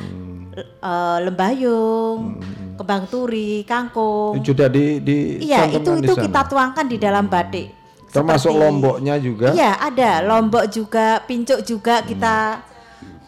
l- 0.50 0.68
eh, 0.76 1.18
lembayung, 1.22 2.40
kembang 2.74 3.04
turi, 3.06 3.62
kangkung. 3.62 4.36
Itu 4.36 4.52
sudah 4.52 4.66
di 4.66 4.98
di 4.98 5.16
Iya, 5.42 5.68
itu 5.68 5.90
itu 5.98 6.12
sana. 6.12 6.24
kita 6.24 6.40
tuangkan 6.46 6.86
di 6.86 6.96
dalam 6.96 7.26
batik. 7.26 7.78
termasuk 8.10 8.50
Seperti- 8.50 8.62
lomboknya 8.66 9.14
juga. 9.18 9.54
Iya, 9.54 9.70
ada 9.78 10.10
lombok 10.20 10.66
juga, 10.66 11.22
pincuk 11.22 11.62
juga 11.62 12.02
kita 12.02 12.58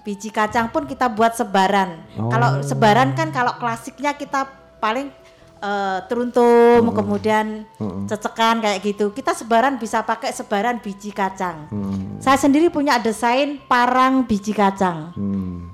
biji 0.03 0.27
kacang 0.27 0.67
pun 0.67 0.83
kita 0.83 1.07
buat 1.07 1.39
sebaran. 1.39 2.03
Kalau 2.11 2.67
sebaran 2.67 3.15
kan 3.15 3.31
kalau 3.31 3.55
klasiknya 3.55 4.11
kita 4.11 4.43
paling 4.83 5.15
eh, 5.63 5.99
teruntum, 6.11 6.91
kemudian 6.91 7.63
cecekan 8.11 8.59
kayak 8.59 8.83
gitu. 8.83 9.15
Kita 9.15 9.33
sebaran 9.33 9.79
bisa 9.79 10.03
pakai 10.03 10.35
sebaran 10.35 10.83
biji 10.83 11.15
kacang. 11.15 11.71
Saya 12.19 12.39
sendiri 12.39 12.69
punya 12.69 12.99
desain 12.99 13.63
parang 13.71 14.27
biji 14.27 14.51
kacang. 14.51 15.15
Hmm. 15.15 15.71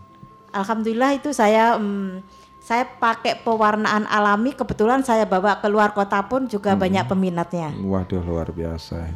Alhamdulillah 0.53 1.17
itu 1.17 1.33
saya 1.33 1.77
mm, 1.77 2.25
saya 2.69 2.85
pakai 2.85 3.41
pewarnaan 3.41 4.05
alami. 4.09 4.53
Kebetulan 4.53 5.01
saya 5.01 5.25
bawa 5.25 5.57
keluar 5.61 5.97
kota 5.97 6.21
pun 6.25 6.45
juga 6.45 6.77
banyak 6.77 7.09
peminatnya. 7.09 7.73
Waduh 7.81 8.21
luar 8.21 8.53
biasa. 8.53 9.09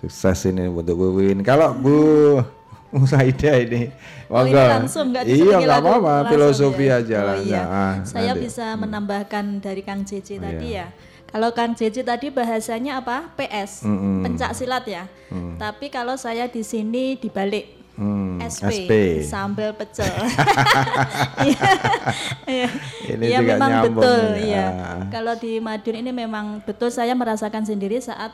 Sukses 0.00 0.48
ini 0.48 0.68
untuk 0.68 0.96
Bu 0.96 1.08
Win. 1.20 1.44
Kalau 1.44 1.76
Bu 1.76 1.96
Musaida 2.90 3.52
ini, 3.56 3.86
Oh, 4.26 4.42
ini 4.42 4.54
langsung 4.54 5.10
nggak 5.10 5.22
Iya 5.22 5.56
nggak 5.58 5.78
apa-apa, 5.78 6.14
filosofi 6.26 6.86
ya. 6.86 6.98
aja 6.98 7.16
Oh, 7.16 7.26
lah. 7.26 7.36
iya. 7.38 7.62
Nah, 7.62 7.94
Saya 8.02 8.32
nanti. 8.34 8.42
bisa 8.44 8.66
menambahkan 8.74 9.44
dari 9.58 9.82
Kang 9.82 10.02
Jeje 10.02 10.36
Oh, 10.36 10.42
tadi 10.42 10.74
iya. 10.74 10.90
ya. 10.90 11.08
Kalau 11.26 11.54
Kang 11.54 11.72
Jeje 11.72 12.02
tadi 12.02 12.26
bahasanya 12.28 12.98
apa? 12.98 13.30
PS, 13.34 13.86
Mm-mm. 13.86 14.26
pencak 14.26 14.50
silat 14.52 14.82
ya. 14.84 15.06
Tapi 15.56 15.86
kalau 15.86 16.14
saya 16.14 16.46
di 16.46 16.60
sini 16.60 17.14
dibalik. 17.14 17.78
Hmm, 17.94 18.40
SP, 18.40 18.88
SP. 18.88 18.92
sambal 19.22 19.76
pecel. 19.76 20.08
Iya. 21.40 21.62
Iya. 22.46 22.68
Ini 23.12 23.24
juga 23.28 23.54
memang 23.54 23.70
betul, 23.86 24.22
iya. 24.40 24.66
Ah. 24.66 25.00
Kalau 25.10 25.34
di 25.36 25.60
Madiun 25.60 25.96
ini 25.98 26.10
memang 26.10 26.64
betul 26.64 26.88
saya 26.88 27.12
merasakan 27.12 27.62
sendiri 27.62 28.00
saat 28.00 28.32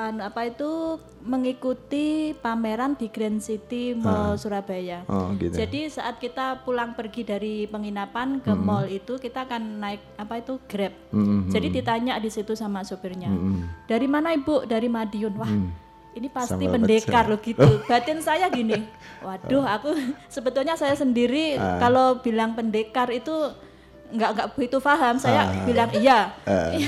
apa 0.00 0.46
itu 0.46 0.96
mengikuti 1.20 2.06
pameran 2.34 2.94
di 2.94 3.10
Grand 3.10 3.38
City 3.38 3.92
Mall 3.92 4.38
Surabaya. 4.38 5.02
Oh 5.06 5.34
gitu. 5.34 5.52
Jadi 5.52 5.90
saat 5.90 6.16
kita 6.16 6.62
pulang 6.62 6.94
pergi 6.94 7.22
dari 7.22 7.54
penginapan 7.66 8.38
ke 8.38 8.54
mall 8.54 8.86
itu 8.86 9.18
kita 9.18 9.44
akan 9.44 9.82
naik 9.82 10.00
apa 10.14 10.38
itu 10.38 10.56
Grab. 10.64 10.94
Mhm. 11.10 11.50
Jadi 11.50 11.66
ditanya 11.72 12.14
di 12.16 12.30
situ 12.30 12.54
sama 12.54 12.82
sopirnya. 12.82 13.28
Dari 13.84 14.06
mana 14.06 14.30
Ibu? 14.32 14.64
Dari 14.64 14.86
Madiun. 14.86 15.34
Wah, 15.34 15.52
ini 16.14 16.28
pasti 16.28 16.64
Sambal 16.64 16.74
pendekar 16.78 17.24
loh 17.26 17.38
gitu. 17.38 17.68
Batin 17.90 18.18
saya 18.18 18.46
gini. 18.48 18.78
Waduh, 19.20 19.66
aku 19.66 19.90
sebetulnya 20.34 20.74
saya 20.74 20.94
sendiri 20.94 21.58
Ah. 21.58 21.78
kalau 21.78 22.18
bilang 22.22 22.54
pendekar 22.54 23.10
itu 23.10 23.34
nggak 24.08 24.30
nggak 24.32 24.48
begitu 24.52 24.76
paham. 24.78 25.16
Saya 25.16 25.42
Ah. 25.44 25.64
bilang 25.64 25.90
iya. 25.92 26.32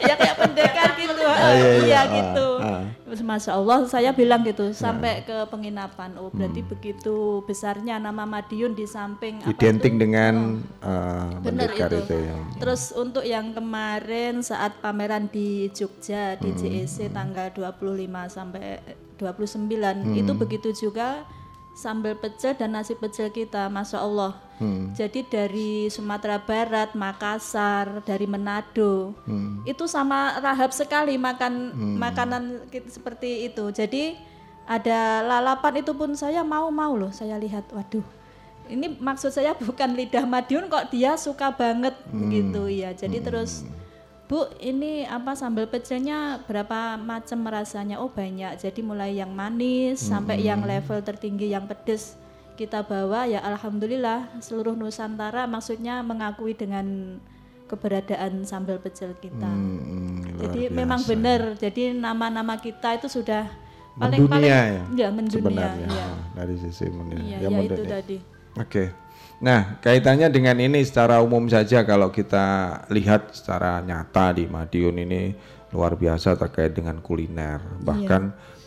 ya 0.00 0.14
kayak 0.14 0.36
pendekar 0.36 0.90
gitu. 0.94 1.20
iya, 1.20 1.48
iya. 1.50 1.70
iya 1.82 1.98
Ah, 1.98 2.04
gitu. 2.08 2.48
ah. 2.58 2.82
Masya 3.18 3.52
Allah 3.52 3.84
saya 3.84 4.10
bilang 4.10 4.40
gitu 4.40 4.72
sampai 4.72 5.20
ke 5.20 5.44
penginapan. 5.46 6.16
Oh 6.16 6.28
berarti 6.28 6.60
begitu 6.62 7.16
besarnya 7.44 7.98
nama 7.98 8.24
Madiun 8.24 8.72
di 8.72 8.84
samping 8.84 9.40
apa 9.40 9.50
Identik 9.50 9.94
itu? 9.94 10.00
dengan 10.00 10.34
Oh, 10.78 10.86
uh, 10.86 11.28
bener 11.38 11.68
pendekar 11.68 11.90
itu. 11.90 12.04
itu 12.04 12.16
yang 12.22 12.40
Terus 12.56 12.82
untuk 12.92 13.24
yang 13.24 13.52
kemarin 13.52 14.40
saat 14.40 14.80
pameran 14.80 15.28
di 15.28 15.68
Jogja 15.70 16.36
di 16.36 16.52
JEC 16.52 17.10
tanggal 17.10 17.52
25 17.52 17.76
sampai 18.28 18.80
29 19.16 19.68
itu 20.14 20.32
begitu 20.32 20.68
juga 20.72 21.26
sambal 21.78 22.18
pecel 22.18 22.52
dan 22.52 22.74
nasi 22.74 22.92
pecel 22.92 23.30
kita, 23.30 23.70
masya 23.70 24.02
Allah. 24.02 24.34
Jadi 24.90 25.22
dari 25.22 25.86
Sumatera 25.86 26.42
Barat, 26.42 26.90
Makassar, 26.92 28.02
dari 28.02 28.26
Manado, 28.26 29.14
itu 29.62 29.86
sama 29.86 30.34
rahab 30.36 30.74
sekali 30.74 31.14
makan 31.14 31.70
makanan 31.96 32.42
ki- 32.66 32.90
seperti 32.90 33.46
itu. 33.46 33.70
Jadi 33.70 34.18
ada 34.66 35.00
lalapan 35.22 35.78
itu 35.78 35.94
pun 35.94 36.10
saya 36.12 36.42
mau 36.42 36.66
mau 36.68 36.92
loh. 36.92 37.08
Saya 37.10 37.38
lihat, 37.38 37.70
waduh, 37.70 38.02
ini 38.66 38.98
maksud 38.98 39.30
saya 39.30 39.54
bukan 39.62 39.94
lidah 39.94 40.26
Madiun 40.26 40.66
kok 40.66 40.90
dia 40.90 41.14
suka 41.14 41.54
banget 41.54 41.94
gitu 42.28 42.66
ya. 42.66 42.90
Jadi 42.92 43.22
terus 43.22 43.62
Bu, 44.28 44.44
ini 44.60 45.08
apa 45.08 45.32
sambal 45.32 45.72
pecelnya 45.72 46.44
berapa 46.44 47.00
macam 47.00 47.48
rasanya? 47.48 47.96
Oh 47.96 48.12
banyak. 48.12 48.60
Jadi 48.60 48.84
mulai 48.84 49.16
yang 49.16 49.32
manis 49.32 50.04
sampai 50.04 50.44
yang 50.44 50.60
level 50.68 51.00
tertinggi 51.00 51.48
yang 51.48 51.64
pedes 51.64 52.20
kita 52.58 52.82
bawa 52.82 53.24
ya 53.24 53.38
alhamdulillah 53.40 54.42
seluruh 54.42 54.74
Nusantara 54.74 55.46
maksudnya 55.46 56.02
mengakui 56.02 56.58
dengan 56.58 57.16
keberadaan 57.70 58.42
sambal 58.42 58.82
pecel 58.82 59.14
kita. 59.16 59.46
Hmm, 59.46 60.24
Jadi 60.36 60.66
biasa. 60.66 60.76
memang 60.76 61.00
benar. 61.06 61.40
Jadi 61.54 61.94
nama-nama 61.94 62.58
kita 62.58 63.00
itu 63.00 63.06
sudah 63.06 63.46
paling 63.96 64.26
mendunia 64.26 64.52
paling 64.52 64.98
ya, 64.98 65.06
ya 65.06 65.08
mendunia. 65.14 65.38
sebenarnya 65.38 65.88
ya. 65.88 66.06
Dari 66.34 66.54
sisi 66.58 66.84
mendunia. 66.90 67.36
Iya, 67.36 67.36
Ya, 67.38 67.48
ya 67.48 67.60
itu 67.62 67.82
tadi. 67.86 68.16
Oke. 68.58 68.84
Nah, 69.38 69.78
kaitannya 69.78 70.26
dengan 70.34 70.58
ini 70.58 70.82
secara 70.82 71.22
umum 71.22 71.46
saja 71.46 71.86
kalau 71.86 72.10
kita 72.10 72.46
lihat 72.90 73.30
secara 73.30 73.78
nyata 73.78 74.34
di 74.34 74.50
Madiun 74.50 74.98
ini 74.98 75.30
luar 75.70 75.94
biasa 75.94 76.34
terkait 76.34 76.74
dengan 76.74 76.98
kuliner. 76.98 77.62
Bahkan 77.78 78.22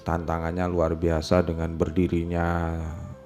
tantangannya 0.08 0.72
luar 0.72 0.96
biasa 0.96 1.44
dengan 1.44 1.76
berdirinya 1.76 2.80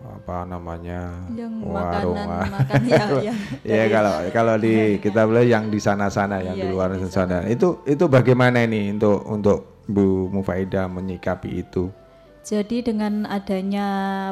apa 0.06 0.42
namanya 0.46 1.30
Yang 1.34 1.54
warung. 1.66 2.18
makanan 2.18 2.50
makan 2.58 2.82
ya, 2.86 3.04
yang 3.22 3.38
ya 3.62 3.84
kalau 3.98 4.14
kalau 4.30 4.56
di 4.58 4.98
kita 4.98 5.22
boleh 5.26 5.46
yang 5.46 5.70
di 5.70 5.78
sana-sana 5.78 6.42
yang 6.42 6.58
di 6.58 6.66
Iya, 6.66 6.74
luar 6.74 6.98
yang 6.98 7.06
di 7.06 7.14
sana. 7.14 7.46
Itu 7.46 7.86
itu 7.86 8.06
bagaimana 8.10 8.66
ini 8.66 8.90
untuk 8.90 9.22
untuk 9.26 9.60
Bu 9.86 10.34
Mufaida 10.34 10.90
menyikapi 10.90 11.62
itu 11.62 11.94
Jadi 12.46 12.86
dengan 12.86 13.26
adanya 13.26 13.88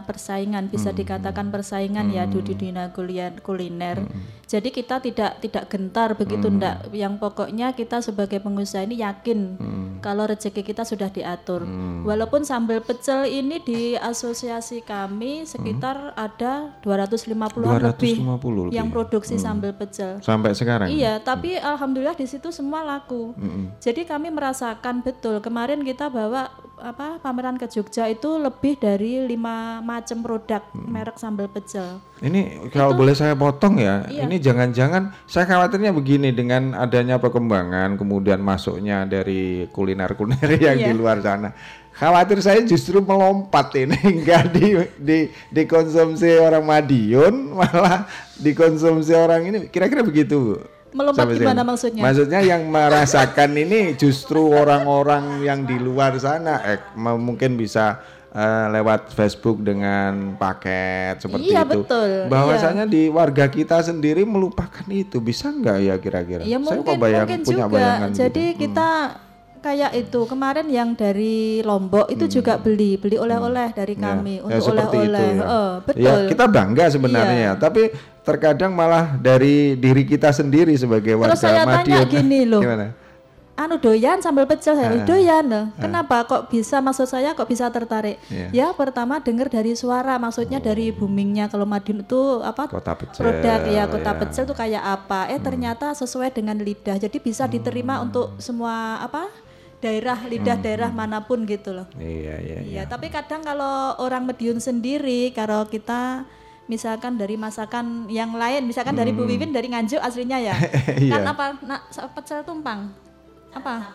persaingan 0.06 0.70
bisa 0.70 0.94
dikatakan 0.94 1.50
persaingan 1.50 2.14
ya 2.14 2.30
di 2.30 2.46
dunia 2.46 2.94
kuliah 2.94 3.34
kuliner. 3.42 4.06
Jadi 4.46 4.70
kita 4.70 5.02
tidak 5.02 5.42
tidak 5.42 5.66
gentar 5.66 6.14
begitu 6.14 6.46
ndak. 6.46 6.94
Yang 6.94 7.18
pokoknya 7.18 7.74
kita 7.74 8.06
sebagai 8.06 8.38
pengusaha 8.38 8.86
ini 8.86 9.02
yakin 9.02 9.58
kalau 10.06 10.30
rezeki 10.30 10.62
kita 10.62 10.86
sudah 10.86 11.10
diatur. 11.10 11.66
Walaupun 12.06 12.46
sambal 12.46 12.86
pecel 12.86 13.26
ini 13.26 13.58
di 13.66 13.98
asosiasi 13.98 14.86
kami 14.86 15.50
sekitar 15.50 16.14
ada 16.14 16.78
250-an 16.86 17.82
lebih 17.82 18.22
250 18.22 18.70
lebih. 18.70 18.78
yang 18.78 18.94
produksi 18.94 19.42
sambal 19.42 19.74
pecel. 19.74 20.22
sampai 20.22 20.54
sekarang 20.54 20.86
Iya, 20.94 21.18
tapi 21.24 21.58
alhamdulillah 21.58 22.14
di 22.14 22.30
situ 22.30 22.54
semua 22.54 22.86
laku. 22.86 23.34
Jadi 23.82 24.06
kami 24.06 24.30
merasakan 24.30 25.02
betul. 25.02 25.42
Kemarin 25.42 25.82
kita 25.82 26.14
bawa 26.14 26.54
apa 26.74 27.22
pameran 27.22 27.56
ke 27.56 27.70
Jogja 27.70 28.10
itu 28.10 28.28
lebih 28.36 28.76
dari 28.76 29.24
lima 29.24 29.80
macam 29.80 30.20
produk 30.20 30.64
merek 30.74 31.16
sambal 31.16 31.46
pecel. 31.48 32.02
Ini 32.20 32.70
kalau 32.74 32.98
boleh 32.98 33.14
saya 33.14 33.38
potong 33.38 33.78
ya, 33.78 34.04
ini 34.10 34.42
jangan-jangan 34.42 35.14
saya 35.24 35.46
khawatirnya 35.46 35.94
begini 35.94 36.34
dengan 36.34 36.74
adanya 36.74 37.22
perkembangan 37.22 37.94
kemudian 37.96 38.42
masuknya 38.42 39.06
dari 39.06 39.70
kuliner-kuliner 39.70 40.50
yang 40.74 40.78
di 40.80 40.92
Iya. 40.92 40.98
luar 40.98 41.22
sana. 41.22 41.54
Khawatir 41.94 42.42
saya 42.42 42.58
justru 42.66 43.06
melompat 43.06 43.70
ini 43.78 43.94
enggak 44.18 44.50
di, 44.50 44.74
di 44.98 45.18
dikonsumsi 45.54 46.42
orang 46.42 46.66
Madiun 46.66 47.36
malah 47.62 48.10
dikonsumsi 48.42 49.14
orang 49.14 49.46
ini. 49.46 49.58
Kira-kira 49.70 50.02
begitu. 50.02 50.58
Bu? 50.58 50.73
Melompat 50.94 51.26
Sampai 51.26 51.38
gimana 51.38 51.60
sini. 51.60 51.70
maksudnya? 51.70 52.02
Maksudnya 52.02 52.40
yang 52.42 52.62
merasakan 52.66 53.52
ini 53.56 53.80
justru 53.94 54.42
orang-orang 54.48 55.42
yang 55.42 55.66
di 55.66 55.76
luar 55.76 56.14
sana 56.16 56.62
eh, 56.64 56.80
mungkin 56.96 57.54
bisa 57.54 57.98
eh, 58.30 58.66
lewat 58.70 59.10
Facebook 59.10 59.62
dengan 59.62 60.34
paket 60.36 61.18
seperti 61.18 61.50
Iya, 61.50 61.66
itu. 61.66 61.82
betul. 61.82 62.10
Bahwasanya 62.30 62.86
di 62.86 63.10
warga 63.10 63.46
kita 63.46 63.82
sendiri 63.82 64.22
melupakan 64.22 64.86
itu 64.88 65.18
bisa 65.18 65.50
nggak 65.50 65.78
ya 65.80 65.96
kira-kira? 65.98 66.42
Ya 66.44 66.56
Saya 66.56 66.78
mungkin 66.78 66.86
kok 66.88 67.02
bayang, 67.02 67.26
mungkin 67.26 67.42
punya 67.42 67.66
juga. 67.66 67.74
bayangan 67.74 68.10
Jadi 68.14 68.46
gitu. 68.48 68.60
kita 68.64 68.90
kayak 69.64 69.96
itu 69.96 70.20
kemarin 70.24 70.68
yang 70.68 70.92
dari 70.92 71.36
Lombok 71.62 72.12
itu 72.12 72.28
juga 72.30 72.60
beli 72.60 72.96
beli 72.96 73.16
oleh-oleh 73.16 73.72
dari 73.72 73.96
Ya, 73.96 74.04
kami 74.06 74.36
ya, 74.36 74.44
untuk 74.44 74.64
seperti 74.68 74.98
itu 75.00 75.08
oleh-oleh. 75.08 75.30
ya. 75.32 75.44
Oh, 75.48 75.72
betul. 75.82 76.04
Ya, 76.04 76.14
kita 76.28 76.46
bangga 76.46 76.86
sebenarnya 76.90 77.40
Iya. 77.40 77.48
ya, 77.48 77.54
tapi 77.56 77.82
terkadang 78.22 78.72
malah 78.72 79.16
dari 79.18 79.74
diri 79.74 80.04
kita 80.04 80.30
sendiri 80.30 80.76
sebagai 80.76 81.16
warga 81.16 81.32
Terus 81.32 81.42
saya 81.42 81.64
tanya 81.64 82.04
gini 82.14 82.44
loh. 82.44 82.60
Gimana? 82.60 83.00
anu 83.54 83.78
doyan 83.78 84.18
sambal 84.18 84.50
pecel 84.50 84.74
saya 84.74 84.90
Ah. 84.92 85.06
doyan 85.06 85.46
loh. 85.46 85.66
Kenapa 85.78 86.26
kok 86.26 86.50
bisa 86.50 86.82
maksud 86.82 87.06
saya 87.06 87.32
kok 87.32 87.46
bisa 87.46 87.70
tertarik? 87.70 88.18
Iya. 88.26 88.50
Ya 88.50 88.68
pertama 88.74 89.22
dengar 89.22 89.46
dari 89.46 89.78
suara 89.78 90.18
maksudnya 90.18 90.58
dari 90.58 90.90
boomingnya 90.90 91.46
kalau 91.46 91.62
Madiun 91.64 92.02
itu 92.02 92.42
apa 92.42 92.66
Kota 92.66 92.98
pecel, 92.98 93.22
produk 93.22 93.62
ya 93.64 93.86
kota 93.86 94.10
ya. 94.10 94.18
pecel 94.18 94.44
tuh 94.44 94.58
kayak 94.58 94.82
apa? 94.82 95.30
Eh 95.30 95.38
ternyata 95.38 95.94
sesuai 95.94 96.34
dengan 96.34 96.58
lidah. 96.58 96.98
Jadi 96.98 97.22
bisa 97.22 97.46
diterima 97.46 98.02
untuk 98.02 98.34
semua 98.38 98.98
apa? 98.98 99.30
Daerah 99.84 100.16
lidah 100.24 100.56
daerah 100.56 100.90
mana 100.96 101.20
pun 101.28 101.44
gitu 101.44 101.76
loh. 101.76 101.88
Iya, 102.00 102.40
iya, 102.40 102.58
iya. 102.64 102.72
Iya, 102.80 102.84
tapi 102.88 103.12
kadang 103.12 103.44
kalau 103.44 104.00
orang 104.00 104.24
Madiun 104.24 104.64
sendiri 104.64 105.36
kalau 105.36 105.68
kita 105.68 106.24
misalkan 106.72 107.20
dari 107.20 107.36
masakan 107.36 108.08
yang 108.08 108.32
lain, 108.40 108.64
misalkan 108.64 108.96
dari 108.96 109.12
Bu 109.12 109.28
Wiwin 109.28 109.52
dari 109.52 109.68
Nganjuk 109.68 110.00
aslinya 110.00 110.40
ya. 110.40 110.56
Hmm. 110.56 110.72
Iya. 111.04 111.12
kan 111.20 111.24
apa 111.28 111.46
nak 111.68 111.82
pecel 112.16 112.40
tumpang? 112.48 112.88
Apa? 113.52 113.92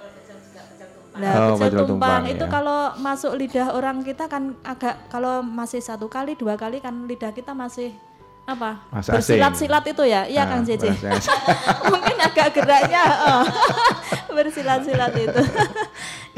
Nah, 1.19 1.33
Oh, 1.51 1.57
pecel 1.57 1.73
pecel 1.73 1.87
tumpang, 1.89 2.23
tumpang, 2.23 2.23
itu 2.31 2.45
ya. 2.45 2.53
kalau 2.53 2.81
masuk 3.01 3.33
lidah 3.35 3.73
orang 3.75 4.05
kita 4.05 4.29
kan 4.29 4.55
agak 4.63 5.09
kalau 5.09 5.41
masih 5.41 5.81
satu 5.81 6.07
kali 6.07 6.37
dua 6.37 6.55
kali 6.55 6.79
kan 6.79 7.09
lidah 7.09 7.33
kita 7.33 7.57
masih 7.57 7.91
apa 8.49 8.81
bersilat-silat 8.89 9.85
itu 9.93 10.05
ya 10.09 10.25
iya 10.25 10.49
Ah, 10.49 10.57
Kang 10.57 10.65
asing. 10.65 10.97
mungkin 11.93 12.17
agak 12.17 12.49
geraknya 12.57 13.05
oh, 13.29 13.45
bersilat-silat 14.37 15.13
itu 15.15 15.43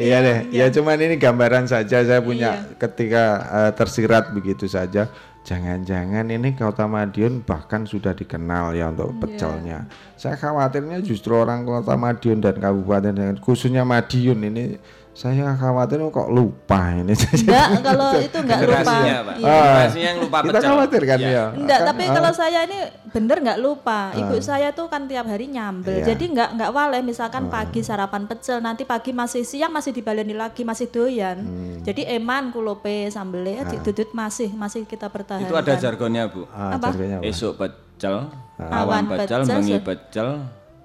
Iya 0.01 0.17
deh, 0.25 0.39
ya 0.49 0.73
cuman 0.73 0.97
ini 0.97 1.21
gambaran 1.21 1.69
saja 1.69 2.01
saya 2.01 2.25
punya 2.25 2.57
Iya. 2.57 2.73
ketika 2.81 3.25
eh, 3.53 3.73
tersirat 3.77 4.33
begitu 4.33 4.65
saja. 4.65 5.13
Jangan-jangan 5.45 6.25
ini 6.25 6.57
Kota 6.57 6.89
Madiun 6.89 7.45
bahkan 7.45 7.85
sudah 7.85 8.17
dikenal 8.17 8.73
ya 8.73 8.89
untuk 8.89 9.13
Iya. 9.13 9.21
pecelnya. 9.21 9.79
Saya 10.17 10.41
khawatirnya 10.41 11.05
justru 11.05 11.37
orang 11.37 11.69
Kota 11.69 12.01
Madiun 12.01 12.41
dan 12.41 12.57
Kabupaten 12.57 13.37
khususnya 13.45 13.85
Madiun 13.85 14.41
ini 14.49 14.81
saya 15.21 15.53
khawatir 15.53 16.01
kok 16.01 16.33
lupa 16.33 16.97
ini. 16.97 17.13
enggak 17.13 17.85
kalau 17.85 18.09
itu 18.25 18.39
enggak 18.41 18.61
lupa. 18.65 18.95
Iya. 19.05 19.19
Generasinya 19.37 20.09
yang 20.09 20.19
lupa 20.19 20.39
Kita 20.41 20.49
pecel. 20.55 20.69
khawatir 20.73 21.03
kan 21.05 21.19
Iya. 21.21 21.29
ya. 21.29 21.45
Enggak, 21.53 21.79
Kan, 21.79 21.89
tapi 21.93 22.03
ah, 22.03 22.13
kalau 22.17 22.31
saya 22.33 22.59
ini 22.65 22.79
bener 23.07 23.37
nggak 23.39 23.61
lupa. 23.61 24.01
Ibu 24.17 24.37
saya 24.41 24.73
tuh 24.73 24.89
kan 24.89 25.05
tiap 25.05 25.29
hari 25.29 25.47
nyambel. 25.47 26.01
Iya. 26.01 26.05
Jadi 26.09 26.25
nggak 26.33 26.49
nggak 26.57 26.71
wale 26.73 26.99
misalkan 27.03 27.53
pagi 27.53 27.81
sarapan 27.81 28.25
pecel, 28.25 28.59
nanti 28.59 28.83
pagi 28.83 29.13
masih 29.13 29.45
siang 29.45 29.69
masih 29.69 29.93
dibaleni 29.93 30.33
lagi, 30.33 30.65
masih 30.65 30.89
doyan. 30.89 31.37
Hmm. 31.37 31.77
Jadi 31.83 32.09
eman 32.09 32.49
kulope 32.49 32.89
sambelnya 33.09 33.69
didudut 33.69 34.09
masih 34.13 34.49
masih 34.51 34.83
kita 34.83 35.07
pertahankan. 35.07 35.45
Itu 35.45 35.55
ada 35.55 35.77
jargonnya, 35.77 36.33
Bu. 36.33 36.49
ah, 36.49 36.75
apa? 36.75 36.89
jargonnya 36.89 37.21
apa? 37.21 37.29
Esok 37.29 37.53
pecel, 37.57 38.25
Awan 38.57 38.73
awan 38.73 39.05
pecel, 39.07 39.41
pecel, 39.41 39.41
bengi 39.53 39.75
se- 39.75 39.85
pecel, 39.85 40.29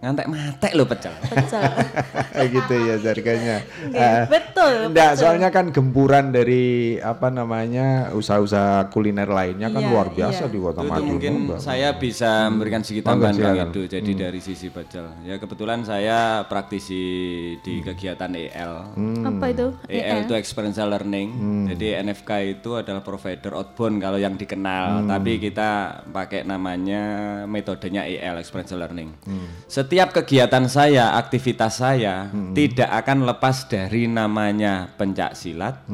ngantek 0.06 0.28
matek 0.28 0.72
lo 0.72 0.86
pecel. 0.86 1.14
pecel. 1.26 1.62
Kayak 2.36 2.50
gitu 2.52 2.74
ya 2.78 2.96
jargonnya. 3.02 3.58
Oke, 3.66 3.98
Ah, 3.98 4.24
betul. 4.28 4.74
Enggak, 4.86 5.10
betul. 5.12 5.20
soalnya 5.20 5.50
kan 5.50 5.66
gempuran 5.68 6.30
dari 6.30 6.66
apa 6.96 7.28
namanya 7.28 7.88
usaha-usaha 8.12 8.54
kuliner 8.88 9.26
lainnya 9.26 9.68
kan 9.68 9.82
Iya, 9.82 9.90
luar 9.90 10.08
biasa 10.10 10.46
iya. 10.46 10.52
di 10.52 10.60
Kota 10.60 10.78
itu, 10.78 10.84
itu 10.84 10.92
Madiun. 10.92 11.08
mungkin 11.10 11.34
Mbak. 11.48 11.60
saya 11.60 11.90
bisa 11.96 12.30
memberikan 12.48 12.82
sedikit 12.82 13.04
tambahan. 13.08 13.34
Edo. 13.66 13.82
Jadi 13.84 14.12
dari 14.14 14.38
sisi 14.38 14.70
pecel, 14.70 15.10
ya 15.24 15.36
kebetulan 15.36 15.82
saya 15.82 16.44
praktisi 16.46 17.02
di 17.58 17.82
kegiatan 17.82 18.30
EL. 18.30 18.74
Apa 19.24 19.46
itu? 19.48 19.74
EL 19.88 20.24
itu 20.24 20.34
experiential 20.34 20.86
learning. 20.88 21.30
Jadi 21.68 21.98
NFK 22.00 22.30
itu 22.54 22.76
adalah 22.76 23.02
provider 23.02 23.56
outbound 23.56 23.98
kalau 23.98 24.18
yang 24.18 24.36
dikenal. 24.36 25.08
Tapi 25.08 25.40
kita 25.40 25.70
pakai 26.06 26.44
namanya 26.44 27.02
metodenya 27.46 28.04
EL 28.04 28.38
experiential 28.38 28.78
learning. 28.78 29.10
Setiap 29.66 29.95
kegiatan 30.04 30.68
saya, 30.68 31.16
aktivitas 31.16 31.80
saya 31.80 32.28
tidak 32.52 32.92
akan 32.92 33.24
lepas 33.24 33.72
dari 33.72 34.12
namanya 34.12 34.92
pencak 35.00 35.32
silat. 35.40 35.88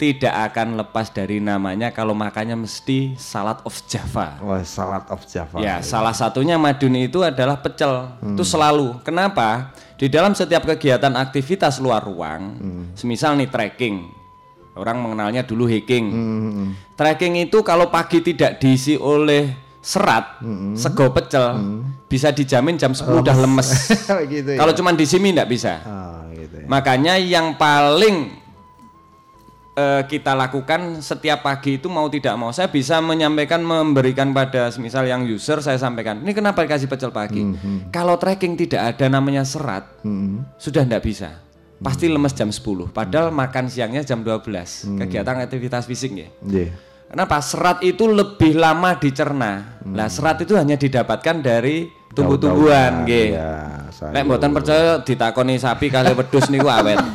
Tidak 0.00 0.32
akan 0.32 0.80
lepas 0.80 1.12
dari 1.12 1.44
namanya 1.44 1.92
kalau 1.92 2.16
makannya 2.16 2.56
mesti 2.56 3.12
salad 3.20 3.60
of 3.68 3.76
Java. 3.84 4.40
Wah, 4.40 4.64
salad 4.64 5.04
of 5.12 5.20
Java. 5.28 5.60
Ya, 5.60 5.84
salah 5.84 6.16
satunya 6.16 6.56
Madun 6.56 6.96
itu 6.96 7.20
adalah 7.20 7.60
pecel. 7.60 8.16
Itu 8.24 8.48
selalu. 8.48 9.04
Kenapa? 9.04 9.76
Di 10.00 10.08
dalam 10.08 10.32
setiap 10.32 10.64
kegiatan 10.64 11.12
aktivitas 11.14 11.76
luar 11.76 12.00
ruang, 12.00 12.56
semisal 12.96 13.36
nih 13.36 13.52
trekking. 13.52 14.24
Orang 14.72 15.04
mengenalnya 15.04 15.44
dulu 15.44 15.68
hiking. 15.68 16.08
Trekking 16.96 17.36
itu 17.36 17.60
kalau 17.60 17.92
pagi 17.92 18.24
tidak 18.24 18.56
diisi 18.56 18.96
oleh 18.96 19.52
serat, 19.82 20.38
sego 20.78 21.10
pecel, 21.10 21.58
bisa 22.06 22.30
dijamin 22.30 22.78
jam 22.78 22.94
10 22.94 23.02
udah 23.18 23.34
lemes. 23.34 23.68
gitu 24.32 24.54
ya. 24.54 24.58
Kalau 24.62 24.72
cuma 24.78 24.94
di 24.94 25.02
sini 25.02 25.34
tidak 25.34 25.50
bisa. 25.50 25.82
Ah, 25.82 26.22
gitu 26.30 26.62
ya. 26.62 26.66
Makanya 26.70 27.18
yang 27.18 27.58
paling 27.58 28.30
eh, 29.74 30.02
kita 30.06 30.38
lakukan 30.38 31.02
setiap 31.02 31.42
pagi 31.42 31.82
itu 31.82 31.90
mau 31.90 32.06
tidak 32.06 32.38
mau 32.38 32.54
saya 32.54 32.70
bisa 32.70 33.02
menyampaikan 33.02 33.58
memberikan 33.58 34.30
pada 34.30 34.70
misal 34.78 35.02
yang 35.02 35.26
user 35.26 35.58
saya 35.58 35.82
sampaikan 35.82 36.22
ini 36.22 36.30
kenapa 36.30 36.62
dikasih 36.62 36.86
pecel 36.86 37.10
pagi? 37.10 37.42
Kalau 37.90 38.14
tracking 38.22 38.54
tidak 38.54 38.94
ada 38.94 39.10
namanya 39.10 39.42
serat 39.42 39.98
sudah 40.62 40.86
tidak 40.86 41.02
bisa. 41.02 41.42
Pasti 41.82 42.06
lemes 42.06 42.30
jam 42.30 42.46
10 42.46 42.94
padahal 42.94 43.34
makan 43.34 43.66
siangnya 43.66 44.06
jam 44.06 44.22
12 44.22 44.46
kegiatan 45.02 45.42
aktivitas 45.42 45.90
fisik 45.90 46.14
ya. 46.14 46.30
Iya. 46.46 46.91
Kenapa? 47.12 47.44
Serat 47.44 47.84
itu 47.84 48.08
lebih 48.08 48.56
lama 48.56 48.96
dicerna. 48.96 49.76
Lah 49.84 50.08
serat 50.08 50.40
itu 50.40 50.56
hanya 50.56 50.74
didapatkan 50.74 51.44
dari 51.44 51.92
tumbuh-tumbuhan, 52.10 53.04
nggih. 53.04 53.36
Iya, 53.36 53.52
sayur. 53.92 54.12
Lek 54.12 54.22
mboten 54.24 54.50
percaya 54.50 54.96
ditakoni 54.98 55.54
sapi 55.56 55.92
kali 55.92 56.12
wedhus 56.12 56.48
niku 56.48 56.66
awet. 56.66 56.96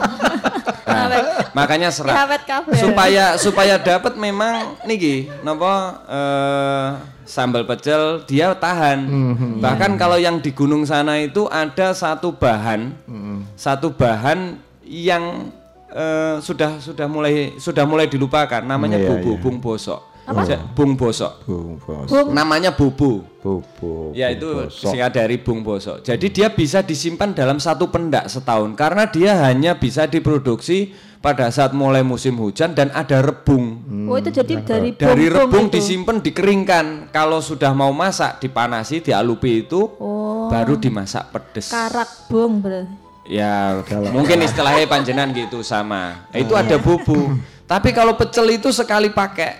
Nah, 0.87 1.11
makanya 1.51 1.91
serat. 1.91 2.15
Ya, 2.15 2.23
awet 2.25 2.43
kabeh. 2.47 2.73
Supaya 2.79 3.25
supaya 3.35 3.75
dapat 3.75 4.15
memang 4.15 4.79
niki 4.81 5.27
napa 5.43 5.99
eh, 6.07 6.87
sambal 7.27 7.67
pecel 7.67 8.23
dia 8.23 8.55
tahan. 8.55 8.99
Hmm, 9.03 9.59
Bahkan 9.59 9.99
kalau 9.99 10.15
yang 10.15 10.39
di 10.39 10.55
gunung 10.55 10.87
sana 10.87 11.19
itu 11.19 11.43
ada 11.45 11.91
satu 11.91 12.31
bahan 12.31 12.95
Hmm. 13.03 13.43
satu 13.53 13.91
bahan 13.91 14.57
yang 14.81 15.51
eh, 15.97 16.35
sudah 16.39 16.77
sudah 16.77 17.09
mulai 17.09 17.57
sudah 17.57 17.83
mulai 17.83 18.05
dilupakan 18.05 18.61
namanya 18.61 18.95
Iya, 18.95 19.09
bubu 19.09 19.31
iya. 19.33 19.41
bung 19.41 19.57
bosok. 19.57 20.01
Ja- 20.43 20.59
Bung 20.75 20.99
bosok. 20.99 21.47
Bung 21.47 21.79
bos. 21.79 22.11
Namanya 22.27 22.75
bubu. 22.75 23.23
Bubu. 23.39 24.11
Ya 24.11 24.27
bung 24.27 24.35
itu 24.35 24.47
bosok. 24.59 24.91
singkat 24.91 25.11
dari 25.15 25.39
bung 25.39 25.63
bosok. 25.63 26.03
Jadi 26.03 26.27
dia 26.27 26.51
bisa 26.51 26.83
disimpan 26.83 27.31
dalam 27.31 27.57
satu 27.57 27.87
pendak 27.87 28.27
setahun 28.27 28.75
karena 28.75 29.07
dia 29.07 29.39
hanya 29.41 29.79
bisa 29.79 30.03
diproduksi 30.03 30.91
pada 31.17 31.47
saat 31.47 31.71
mulai 31.71 32.03
musim 32.03 32.35
hujan 32.35 32.75
dan 32.75 32.91
ada 32.91 33.23
rebung. 33.23 33.79
Oh 34.11 34.19
itu 34.19 34.27
jadi 34.29 34.53
dari 34.59 34.91
Dari 34.91 35.31
bom-bom 35.31 35.39
rebung 35.47 35.65
itu. 35.71 35.79
disimpan 35.79 36.19
dikeringkan. 36.19 36.85
Kalau 37.09 37.39
sudah 37.39 37.71
mau 37.71 37.95
masak 37.95 38.43
dipanasi 38.43 38.99
dialupi 38.99 39.63
itu 39.63 39.79
Oh. 39.95 40.51
baru 40.51 40.75
dimasak 40.75 41.31
pedes. 41.31 41.71
karak 41.71 42.27
bong 42.27 42.59
berarti. 42.59 43.06
Ya, 43.27 43.83
mungkin 44.09 44.39
istilahnya 44.39 44.87
panjenan 44.87 45.31
gitu 45.31 45.59
sama. 45.59 46.27
Itu 46.31 46.55
Hmm. 46.55 46.63
ada 46.63 46.77
bubu. 46.77 47.35
Tapi 47.63 47.91
kalau 47.91 48.15
pecel 48.15 48.47
itu 48.49 48.71
sekali 48.71 49.11
pakai, 49.11 49.51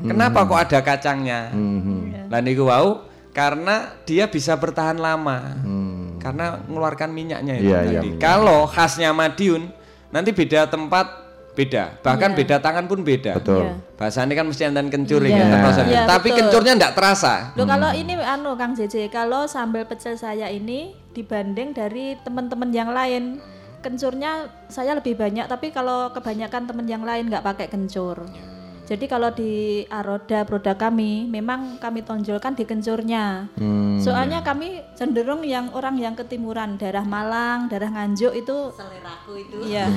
kenapa 0.00 0.42
kok 0.42 0.60
ada 0.60 0.78
kacangnya? 0.78 1.50
Hmm. 1.50 2.30
Lah 2.30 2.38
niku 2.38 2.64
wau 2.64 3.02
karena 3.30 3.98
dia 4.02 4.26
bisa 4.26 4.54
bertahan 4.54 4.94
lama. 4.94 5.58
Karena 6.18 6.58
mengeluarkan 6.60 7.10
minyaknya 7.10 7.54
itu 7.54 7.62
Hmm. 7.64 7.68
Iya, 7.68 7.78
iya, 7.80 7.98
tadi. 7.98 8.08
minyak. 8.08 8.20
Kalau 8.20 8.60
khasnya 8.66 9.10
Madiun, 9.10 9.62
nanti 10.08 10.30
beda 10.30 10.66
tempat 10.66 11.06
beda. 11.54 11.98
Bahkan 11.98 12.30
Iya. 12.30 12.38
beda 12.38 12.56
tangan 12.58 12.86
pun 12.86 13.02
beda. 13.02 13.34
Betul. 13.34 13.66
Iya. 13.66 13.74
Bahasanya 13.94 14.34
kan 14.34 14.46
mesti 14.46 14.62
enten 14.64 14.86
kencur 14.88 15.18
Iya. 15.20 15.34
ya. 15.34 15.46
Iya, 15.82 16.02
Tapi 16.06 16.30
betul. 16.30 16.38
kencurnya 16.40 16.72
enggak 16.74 16.94
terasa. 16.94 17.50
Loh 17.54 17.66
kalau 17.66 17.90
ini 17.92 18.14
anu 18.14 18.54
Kang 18.54 18.74
JJ, 18.74 19.10
kalau 19.10 19.42
sambal 19.44 19.82
pecel 19.82 20.14
saya 20.14 20.46
ini 20.48 20.94
dibanding 21.18 21.74
dari 21.74 22.14
teman-teman 22.22 22.70
yang 22.70 22.94
lain, 22.94 23.42
kencurnya 23.82 24.46
saya 24.70 24.94
lebih 24.94 25.18
banyak, 25.18 25.50
tapi 25.50 25.74
kalau 25.74 26.14
kebanyakan 26.14 26.70
teman 26.70 26.86
yang 26.86 27.02
lain 27.02 27.26
nggak 27.26 27.42
pakai 27.42 27.66
kencur. 27.66 28.22
Jadi 28.88 29.04
kalau 29.04 29.28
di 29.28 29.52
Aroda 29.86 30.48
produk 30.48 30.72
kami, 30.72 31.28
memang 31.28 31.76
kami 31.76 32.00
tonjolkan 32.00 32.56
di 32.56 32.64
kencurnya. 32.64 33.44
Hmm. 33.52 34.00
Soalnya 34.00 34.40
kami 34.40 34.80
cenderung 34.96 35.44
yang 35.44 35.68
orang 35.76 36.00
yang 36.00 36.16
ketimuran, 36.16 36.80
daerah 36.80 37.04
Malang, 37.04 37.68
daerah 37.68 37.92
Nganjuk 37.92 38.32
itu 38.32 38.72
seleraku 38.72 39.32
itu 39.36 39.56
Iya. 39.60 39.92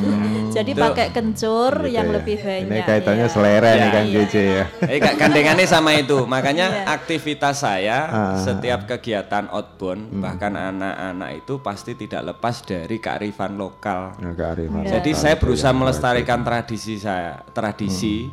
Jadi 0.52 0.76
pakai 0.76 1.08
kencur 1.10 1.88
Gitu 1.88 1.96
yang 1.96 2.12
ya. 2.12 2.16
lebih 2.20 2.38
banyak. 2.38 2.68
Ini 2.68 2.80
kaitannya 2.84 3.28
ya. 3.28 3.32
selera 3.32 3.70
nih 3.72 3.80
Iya. 3.80 3.90
Kang 3.90 4.08
JJ 4.12 4.36
ya. 4.36 4.66
Eh 4.84 4.98
gak 5.00 5.16
gandengannya 5.16 5.64
sama 5.66 5.96
itu. 5.96 6.28
Makanya 6.28 6.68
Iya. 6.68 6.84
aktivitas 6.92 7.56
saya 7.58 7.98
Ah. 8.04 8.36
setiap 8.36 8.84
kegiatan 8.86 9.48
outbound 9.48 10.20
bahkan 10.20 10.52
anak-anak 10.52 11.40
itu 11.40 11.64
pasti 11.64 11.96
tidak 11.96 12.36
lepas 12.36 12.60
dari 12.62 13.00
kearifan 13.00 13.56
lokal. 13.56 14.20
Agak 14.20 14.60
arifan. 14.60 14.84
Jadi 14.84 15.16
saya 15.16 15.40
berusaha 15.40 15.72
melestarikan 15.72 16.44
tradisi 16.44 17.00
saya, 17.00 17.40
tradisi 17.56 18.28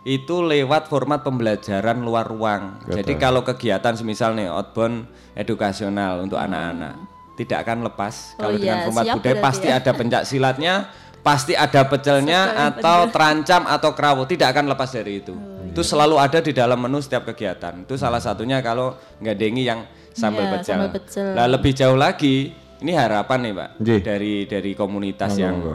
itu 0.00 0.40
lewat 0.40 0.88
format 0.88 1.20
pembelajaran 1.20 2.00
luar 2.00 2.24
ruang. 2.24 2.80
Jadi 2.88 3.20
kalau 3.20 3.44
kegiatan 3.44 3.92
semisal 3.92 4.32
nih 4.32 4.48
outbound 4.48 5.04
edukasional 5.36 6.24
untuk 6.24 6.40
anak-anak 6.40 6.96
tidak 7.36 7.64
akan 7.64 7.88
lepas 7.88 8.36
Oh 8.36 8.48
kalau 8.48 8.56
dengan 8.56 8.78
iya, 8.80 8.84
format 8.88 9.04
siap 9.04 9.16
budaya 9.20 9.36
pasti 9.40 9.68
ya. 9.68 9.76
ada 9.80 9.90
pencak 9.96 10.22
silatnya, 10.28 10.74
pasti 11.20 11.52
ada 11.56 11.80
pecelnya 11.88 12.40
atau 12.72 13.08
terancam 13.08 13.62
atau 13.68 13.90
kerawu 13.96 14.24
tidak 14.24 14.56
akan 14.56 14.72
lepas 14.72 14.88
dari 14.92 15.20
itu. 15.20 15.36
Itu 15.70 15.80
selalu 15.84 16.16
ada 16.16 16.40
di 16.40 16.52
dalam 16.52 16.80
menu 16.80 16.98
setiap 17.00 17.28
kegiatan. 17.32 17.84
Itu 17.84 17.94
salah 17.96 18.18
satunya 18.20 18.58
kalau 18.60 18.96
nggadengi 19.20 19.62
yang 19.64 19.84
sambal 20.12 20.48
Iya, 20.48 20.52
pecel. 20.58 20.74
sambal 20.76 20.90
pecel. 20.96 21.26
Lah 21.36 21.46
lebih 21.48 21.72
jauh 21.76 21.96
lagi 21.96 22.52
ini 22.80 22.92
harapan 22.96 23.38
nih 23.44 23.52
Pak 23.52 23.70
Ji. 23.84 23.96
dari 24.00 24.34
dari 24.48 24.72
komunitas 24.72 25.36
Monggo, 25.36 25.44
yang 25.44 25.56
monggo. 25.60 25.74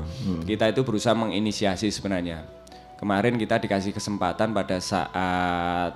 kita 0.49 0.65
itu 0.73 0.81
berusaha 0.81 1.13
menginisiasi 1.13 1.93
sebenarnya. 1.93 2.54
Kemarin 2.95 3.35
kita 3.35 3.59
dikasih 3.59 3.91
kesempatan 3.91 4.55
pada 4.55 4.79
saat 4.79 5.93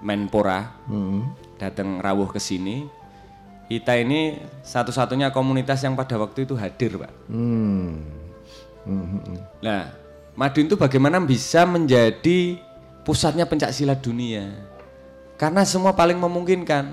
Menpora 0.00 0.72
datang 1.60 2.00
rawuh 2.00 2.32
ke 2.32 2.40
sini. 2.40 2.88
Kita 3.68 3.94
ini 3.94 4.40
satu-satunya 4.64 5.30
komunitas 5.30 5.84
yang 5.84 5.94
pada 5.94 6.16
waktu 6.18 6.48
itu 6.48 6.56
hadir, 6.56 6.96
Pak. 6.96 7.12
Hmm. 7.28 8.02
Hmm, 8.88 9.04
hmm. 9.20 9.38
Nah, 9.62 9.92
Madiun 10.34 10.66
itu 10.72 10.76
bagaimana 10.80 11.20
bisa 11.20 11.68
menjadi 11.68 12.58
pusatnya 13.04 13.44
pencak 13.44 13.70
silat 13.76 14.00
dunia? 14.00 14.48
Karena 15.36 15.62
semua 15.68 15.92
paling 15.92 16.16
memungkinkan. 16.16 16.84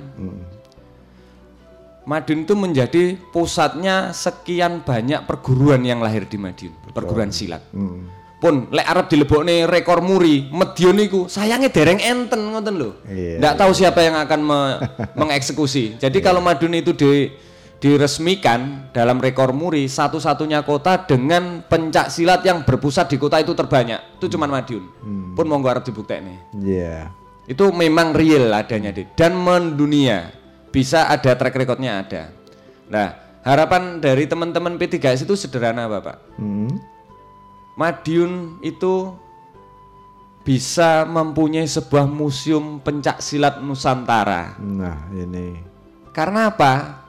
Madiun 2.08 2.43
itu 2.43 2.54
menjadi 2.56 3.04
pusatnya 3.36 4.12
sekian 4.16 4.84
banyak 4.84 5.24
perguruan 5.28 5.84
yang 5.84 6.00
lahir 6.00 6.24
di 6.24 6.36
Madiun, 6.39 6.72
perguruan 6.91 7.32
silat. 7.32 7.64
Hmm. 7.72 8.08
Pun 8.38 8.69
lek 8.69 8.85
arep 8.85 9.09
dilebokne 9.09 9.65
rekor 9.65 9.97
muri, 9.97 10.45
Medion 10.53 10.93
niku 10.93 11.25
sayangnya 11.25 11.73
dereng 11.73 11.97
enten 11.97 12.53
ngoten 12.53 12.77
lho. 12.77 13.01
Iya, 13.09 13.41
Nggak 13.41 13.55
tahu 13.57 13.71
siapa 13.73 14.05
yang 14.05 14.13
akan 14.13 14.39
me- 14.45 14.77
mengeksekusi. 15.19 15.97
Jadi 15.97 16.21
kalau 16.21 16.38
Madiun 16.38 16.77
itu 16.77 16.93
di 16.93 17.33
diresmikan 17.77 18.89
dalam 18.89 19.21
rekor 19.21 19.53
muri 19.53 19.85
satu-satunya 19.85 20.65
kota 20.65 21.05
dengan 21.05 21.61
pencak 21.61 22.09
silat 22.09 22.41
yang 22.41 22.65
berpusat 22.65 23.09
di 23.09 23.17
kota 23.17 23.38
itu 23.38 23.53
terbanyak. 23.53 24.17
Itu 24.17 24.29
cuman 24.29 24.49
Madiun. 24.49 24.85
Pun 25.33 25.45
monggo 25.45 25.69
arep 25.69 25.85
dibuktekne. 25.85 26.57
Iya. 26.57 27.09
Itu 27.45 27.69
memang 27.71 28.11
real 28.11 28.51
adanya 28.51 28.91
Dit. 28.91 29.13
dan 29.13 29.33
mendunia. 29.33 30.29
Bisa 30.67 31.07
ada 31.07 31.33
track 31.33 31.55
recordnya 31.55 32.03
ada. 32.03 32.29
Nah, 32.91 33.13
harapan 33.41 33.97
dari 33.97 34.27
teman-teman 34.27 34.75
P3S 34.75 35.23
itu 35.23 35.33
sederhana 35.33 35.88
Bapak. 35.88 36.21
Hmm. 36.38 36.69
Madiun 37.78 38.57
itu 38.65 39.13
bisa 40.41 41.05
mempunyai 41.05 41.69
sebuah 41.69 42.09
museum 42.09 42.82
pencak 42.82 43.21
silat 43.21 43.61
Nusantara. 43.61 44.57
Nah, 44.57 45.05
ini. 45.13 45.61
Karena 46.09 46.49
apa? 46.49 47.05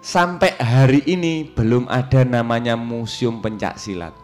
Sampai 0.00 0.56
hari 0.56 1.04
ini 1.04 1.44
belum 1.52 1.84
ada 1.90 2.24
namanya 2.24 2.80
museum 2.80 3.44
pencak 3.44 3.76
silat. 3.76 4.16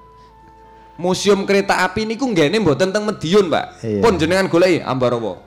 Museum 0.97 1.45
kereta 1.45 1.85
api 1.85 2.09
niku 2.09 2.31
nggene 2.33 2.63
mboten 2.63 2.89
teng 2.89 3.05
Medion, 3.05 3.53
Pak. 3.53 3.85
Iya. 3.85 4.01
Pun 4.01 4.17
jenengan 4.17 4.49
goleki 4.49 4.81
Ambarawa. 4.81 5.43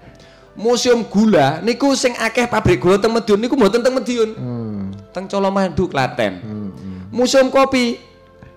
Museum 0.54 1.08
gula 1.10 1.64
niku 1.66 1.96
sing 1.98 2.14
akeh 2.20 2.46
pabrik 2.46 2.84
gula 2.84 3.02
teng 3.02 3.16
Medion 3.16 3.42
niku 3.42 3.58
mboten 3.58 3.82
teng 3.82 3.98
Medion. 3.98 4.30
Hmm. 4.36 4.94
Teng 5.10 5.26
Colomadu 5.26 5.90
Klaten. 5.90 6.44
Hmm, 6.44 6.70
hmm. 6.70 7.00
Museum 7.16 7.48
kopi 7.48 7.96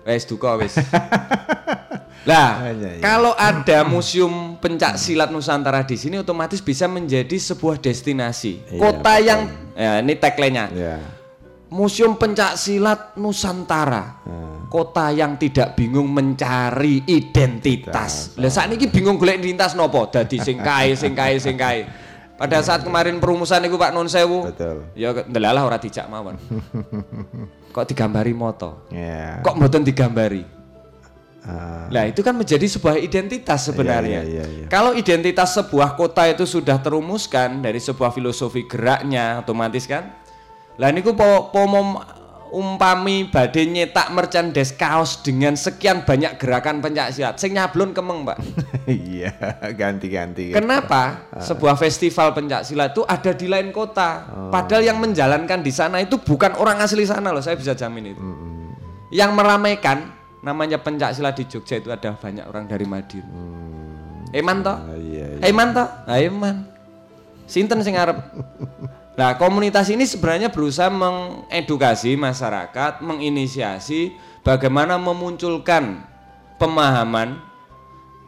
wes 0.09 0.25
duka 0.25 0.57
wes. 0.57 0.73
Lah, 2.25 2.49
Iya, 2.73 2.97
iya. 2.97 3.01
kalau 3.01 3.37
ada 3.37 3.85
museum 3.85 4.57
pencak 4.57 4.97
silat 4.97 5.29
Nusantara 5.29 5.85
di 5.85 5.95
sini 5.95 6.17
otomatis 6.17 6.59
bisa 6.59 6.89
menjadi 6.89 7.37
sebuah 7.37 7.77
destinasi. 7.77 8.73
Iya, 8.73 8.81
Kota 8.81 9.13
betul. 9.15 9.27
yang 9.29 9.41
ya 9.77 9.91
ini 10.01 10.13
tagline-nya. 10.17 10.65
Ya. 10.73 10.97
Museum 11.69 12.17
Pencak 12.17 12.57
Silat 12.57 13.13
Nusantara. 13.21 14.25
Hmm. 14.25 14.65
Kota 14.73 15.13
yang 15.13 15.37
tidak 15.37 15.77
bingung 15.77 16.09
mencari 16.09 17.05
identitas. 17.05 18.33
Lah 18.41 18.49
saat 18.49 18.73
ini 18.73 18.89
bingung 18.89 19.21
golek 19.21 19.37
identitas 19.37 19.77
nopo? 19.77 20.09
Dadi 20.09 20.41
sing 20.41 20.57
kae, 20.57 20.97
sing 20.97 21.13
kae, 21.13 21.37
sing 21.37 21.53
kae. 21.61 21.85
Pada 22.41 22.65
saat 22.65 22.81
kemarin 22.81 23.21
perumusan 23.21 23.61
iku 23.69 23.77
Pak 23.77 23.93
Non 23.93 24.09
Sewu. 24.09 24.49
Betul. 24.49 24.89
Ya 24.97 25.13
ndelalah 25.13 25.61
ora 25.61 25.77
dijak 25.77 26.09
mawon. 26.09 26.41
Kok 27.69 27.85
digambari 27.85 28.33
moto? 28.33 28.89
Ya. 28.89 29.39
Kok 29.45 29.55
mboten 29.55 29.85
digambari? 29.85 30.43
Ah, 31.39 31.87
Nah, 31.89 32.03
itu 32.05 32.19
kan 32.19 32.35
menjadi 32.35 32.67
sebuah 32.67 32.99
identitas 32.99 33.71
sebenarnya. 33.71 34.21
Iya, 34.21 34.43
iya, 34.43 34.45
iya, 34.45 34.65
iya. 34.65 34.67
Kalau 34.67 34.91
identitas 34.93 35.55
sebuah 35.55 35.95
kota 35.95 36.27
itu 36.27 36.43
sudah 36.43 36.77
terumuskan 36.77 37.63
dari 37.63 37.79
sebuah 37.79 38.11
filosofi 38.11 38.67
geraknya, 38.67 39.39
otomatis 39.39 39.87
kan. 39.87 40.13
Lah 40.75 40.91
niku 40.91 41.15
po, 41.15 41.49
po 41.49 41.63
mom- 41.65 42.03
umpami 42.49 43.29
badhe 43.29 43.65
nyetak 43.69 44.09
merchandise 44.13 44.73
kaos 44.73 45.21
dengan 45.21 45.53
sekian 45.53 46.03
banyak 46.03 46.37
gerakan 46.41 46.81
pencak 46.81 47.13
silat. 47.13 47.35
Sing 47.37 47.53
nyablon 47.55 47.93
kemeng, 47.93 48.25
Pak. 48.25 48.37
Iya, 48.89 49.29
ganti-ganti. 49.77 50.49
Kenapa? 50.49 51.29
Sebuah 51.37 51.77
festival 51.77 52.33
pencak 52.33 52.65
silat 52.65 52.97
itu 52.97 53.05
ada 53.05 53.31
di 53.37 53.45
lain 53.45 53.69
kota. 53.69 54.25
Padahal 54.49 54.81
yang 54.81 54.97
menjalankan 54.97 55.61
di 55.61 55.69
sana 55.69 56.01
itu 56.01 56.17
bukan 56.17 56.57
orang 56.57 56.81
asli 56.81 57.05
sana 57.05 57.29
loh, 57.29 57.41
saya 57.41 57.53
bisa 57.53 57.77
jamin 57.77 58.17
itu. 58.17 58.23
Yang 59.13 59.31
meramaikan 59.37 60.09
namanya 60.41 60.81
pencak 60.81 61.13
silat 61.13 61.37
di 61.37 61.45
Jogja 61.45 61.77
itu 61.77 61.93
ada 61.93 62.17
banyak 62.17 62.49
orang 62.49 62.65
dari 62.65 62.89
Madiun. 62.89 63.27
Eman 64.33 64.61
toh? 64.61 64.77
Ah, 64.77 64.97
iya, 64.97 65.25
iya. 65.37 65.43
Eman 65.49 65.69
toh? 65.73 65.87
Ah, 66.05 66.17
Eman. 66.17 66.65
Sinten 67.49 67.81
sing 67.81 67.97
arep? 67.97 68.17
Nah, 69.19 69.35
komunitas 69.35 69.91
ini 69.91 70.07
sebenarnya 70.07 70.47
berusaha 70.47 70.87
mengedukasi 70.87 72.15
masyarakat, 72.15 73.03
menginisiasi 73.03 74.15
bagaimana 74.47 74.95
memunculkan 74.95 76.07
pemahaman 76.55 77.35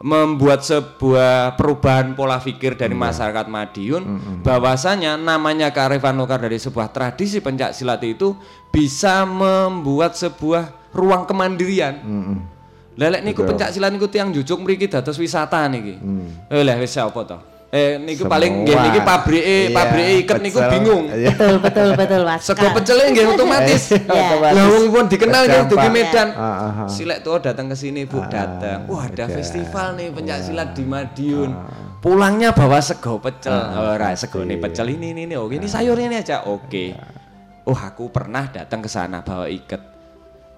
membuat 0.04 0.60
sebuah 0.60 1.56
perubahan 1.56 2.12
pola 2.12 2.36
pikir 2.36 2.76
dari 2.76 2.92
masyarakat 2.92 3.48
Madiun 3.48 4.02
bahwasanya 4.44 5.16
namanya 5.16 5.72
kearifan 5.72 6.18
lokal 6.20 6.44
dari 6.44 6.60
sebuah 6.60 6.92
tradisi 6.92 7.40
pencak 7.40 7.72
silat 7.72 8.04
itu 8.04 8.36
bisa 8.68 9.24
membuat 9.24 10.12
sebuah 10.12 10.92
ruang 10.92 11.24
kemandirian. 11.24 12.04
Mm-mm. 12.04 12.38
Lelek 13.00 13.24
niku 13.24 13.48
pencak 13.48 13.72
silat 13.72 13.96
niku 13.96 14.12
tiang 14.12 14.28
jujuk 14.28 14.60
mriki 14.60 14.92
dados 14.92 15.16
wisata 15.16 15.64
niki. 15.72 15.96
Eh 16.52 16.60
lah 16.60 16.76
wis 16.76 16.92
apa 17.00 17.20
to? 17.24 17.38
Eh 17.72 17.96
niku 17.96 18.28
paling 18.28 18.68
nggih 18.68 18.76
niki 18.76 19.00
pabrike 19.00 19.48
Iya, 19.48 19.72
pabrike 19.72 20.12
iket 20.20 20.38
niku 20.44 20.60
bingung. 20.60 21.08
Iya. 21.08 21.32
betul 21.32 21.56
betul 21.56 21.88
betul 21.96 22.20
Mas 22.28 22.44
Sego 22.44 22.68
pecele 22.68 23.02
nggih 23.16 23.24
otomatis. 23.32 23.82
Iya. 24.12 24.52
Lah 24.52 24.64
wong 24.68 24.92
pun 24.92 25.04
dikenal 25.08 25.48
nggih 25.48 25.72
dugi. 25.72 25.88
Medan. 25.88 26.28
Ah. 26.36 26.84
Silek 26.84 27.24
tuh 27.24 27.40
datang 27.40 27.72
ke 27.72 27.76
sini 27.80 28.04
Bu, 28.04 28.20
datang. 28.28 28.84
Wah, 28.92 29.08
ada 29.08 29.24
festival 29.24 29.96
nih 29.96 30.12
pencak 30.12 30.38
silat 30.44 30.76
di 30.76 30.84
Madiun. 30.84 31.50
Pulangnya 32.04 32.52
bawa 32.52 32.76
sego 32.84 33.16
pecel. 33.16 33.56
Ah, 33.56 33.96
Ora 33.96 34.12
sego 34.20 34.44
nih 34.44 34.60
pecel 34.60 34.92
ini 34.92 35.16
ini 35.16 35.32
ini. 35.32 35.34
Oh, 35.40 35.48
ini 35.48 35.64
sayurnya 35.64 36.12
ini 36.12 36.16
aja. 36.20 36.44
Oke. 36.44 36.92
Oh, 37.64 37.78
aku 37.78 38.12
pernah 38.12 38.52
datang 38.52 38.84
ke 38.84 38.90
sana 38.92 39.24
bawa 39.24 39.48
iket. 39.48 39.80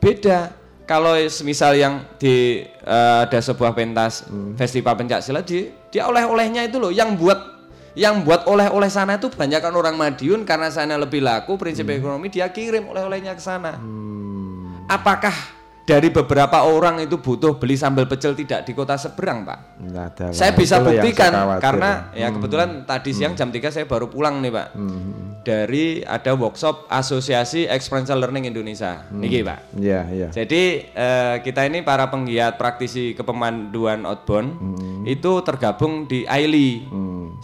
Beda. 0.03 0.64
Kalau 0.85 1.17
semisal 1.33 1.81
yang 1.81 2.05
di 2.21 2.61
eh, 2.69 3.19
ada 3.25 3.41
sebuah 3.41 3.73
pentas 3.73 4.29
festival 4.61 5.01
pencak 5.01 5.25
silat 5.25 5.49
di 5.49 5.73
dia 5.89 6.05
oleh-olehnya 6.05 6.69
itu 6.69 6.77
loh 6.77 6.93
yang 6.93 7.17
buat 7.17 7.55
yang 7.95 8.27
buat 8.27 8.45
oleh-oleh 8.51 8.91
sana 8.91 9.17
itu 9.17 9.31
kebanyakan 9.31 9.73
orang 9.73 9.95
Madiun 9.95 10.43
karena 10.43 10.69
sana 10.69 10.99
lebih 10.99 11.23
laku 11.23 11.55
prinsip 11.55 11.87
ekonomi 11.87 12.27
dia 12.27 12.51
kirim 12.51 12.91
oleh-olehnya 12.91 13.39
ke 13.39 13.43
sana. 13.43 13.79
Apakah 14.91 15.33
dari 15.85 16.09
beberapa 16.09 16.65
orang 16.65 17.05
itu 17.05 17.21
butuh 17.21 17.61
beli 17.61 17.77
sambal 17.77 18.09
pecel 18.09 18.33
tidak 18.33 18.65
di 18.65 18.73
kota 18.73 18.97
seberang, 18.97 19.45
Pak. 19.45 19.85
Nggak 19.85 20.05
ada 20.17 20.25
lah. 20.33 20.37
Saya 20.37 20.53
bisa 20.57 20.81
buktikan 20.81 21.29
saya 21.29 21.61
karena 21.61 21.91
ya 22.17 22.33
kebetulan 22.33 22.89
tadi 22.89 23.13
siang 23.13 23.37
jam 23.37 23.53
3 23.53 23.69
saya 23.69 23.85
baru 23.85 24.09
pulang 24.09 24.41
nih, 24.41 24.49
Pak. 24.49 24.69
Dari 25.45 26.01
ada 26.01 26.33
workshop 26.33 26.89
Asosiasi 26.89 27.69
Experiential 27.69 28.17
Learning 28.17 28.49
Indonesia. 28.49 29.05
Niki, 29.13 29.45
Pak. 29.45 29.77
Iya, 29.77 30.01
iya. 30.09 30.29
Jadi 30.33 30.89
eh, 30.89 31.37
kita 31.45 31.69
ini 31.69 31.85
para 31.85 32.09
penggiat 32.09 32.57
praktisi 32.57 33.13
kepemanduan 33.13 34.09
outbound 34.09 34.57
itu 35.05 35.45
tergabung 35.45 36.09
di 36.09 36.25
AILI. 36.25 36.89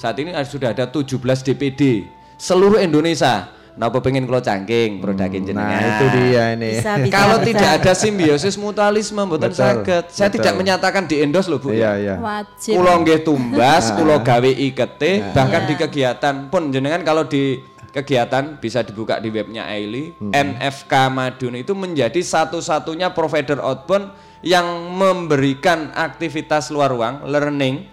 Saat 0.00 0.16
ini 0.16 0.32
sudah 0.48 0.72
ada 0.72 0.88
17 0.88 1.20
DPD 1.44 2.08
seluruh 2.40 2.80
Indonesia. 2.80 3.59
Napa 3.80 4.04
pengen 4.04 4.28
kalau 4.28 4.44
cangking 4.44 5.00
produkin 5.00 5.40
jenengan. 5.40 5.72
Nah, 5.72 5.88
itu 5.96 6.06
dia 6.12 6.44
ini. 6.52 6.76
Bisa, 6.76 7.00
bisa, 7.00 7.14
Kalau 7.16 7.40
bisa. 7.40 7.46
tidak 7.48 7.70
ada 7.80 7.92
simbiosis 7.96 8.60
mutualisme 8.60 9.16
mboten 9.24 9.48
Betul, 9.48 9.56
saged. 9.56 10.04
Saya 10.12 10.28
betul. 10.28 10.36
tidak 10.36 10.54
menyatakan 10.54 11.02
di 11.08 11.16
endorse 11.24 11.48
loh, 11.48 11.56
Bu. 11.56 11.72
Iya, 11.72 11.96
iya. 11.96 12.14
Wajib. 12.20 12.76
Kulo 12.76 12.92
nggih 13.00 13.24
tumbas, 13.24 13.96
kulo 13.96 14.20
gawe 14.20 14.50
ikete, 14.52 15.32
bahkan 15.32 15.64
Iya. 15.64 15.68
di 15.72 15.74
kegiatan 15.80 16.34
pun 16.52 16.68
jenengan 16.68 17.00
kalau 17.00 17.24
di 17.24 17.56
kegiatan 17.88 18.60
bisa 18.60 18.84
dibuka 18.84 19.16
di 19.16 19.32
webnya 19.32 19.64
Aili, 19.64 20.12
NFK 20.20 20.92
Madun 21.08 21.56
itu 21.56 21.72
menjadi 21.72 22.20
satu-satunya 22.20 23.10
provider 23.10 23.58
outbound 23.58 24.12
yang 24.44 24.62
memberikan 24.92 25.88
aktivitas 25.90 26.68
luar 26.68 26.92
ruang, 26.92 27.24
learning, 27.24 27.88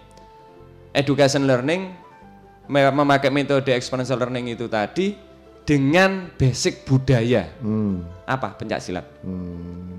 education 0.91 1.47
learning, 1.47 1.95
me- 2.67 2.91
memakai 2.93 3.31
metode 3.31 3.71
experiential 3.71 4.17
learning 4.17 4.51
itu 4.51 4.67
tadi 4.67 5.15
dengan 5.67 6.31
basic 6.39 6.87
budaya. 6.87 7.51
Hmm. 7.59 8.07
Apa? 8.23 8.55
Pencak 8.55 8.79
silat. 8.79 9.03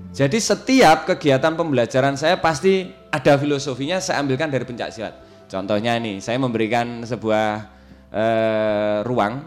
Jadi 0.09 0.41
setiap 0.41 1.05
kegiatan 1.05 1.53
pembelajaran 1.53 2.17
saya 2.17 2.41
pasti 2.41 2.89
ada 3.13 3.37
filosofinya 3.37 4.01
saya 4.01 4.25
ambilkan 4.25 4.49
dari 4.49 4.65
pencak 4.65 4.89
silat. 4.89 5.13
Contohnya 5.45 5.93
nih, 6.01 6.17
saya 6.17 6.41
memberikan 6.41 7.05
sebuah 7.05 7.69
eh, 8.09 8.97
ruang 9.05 9.45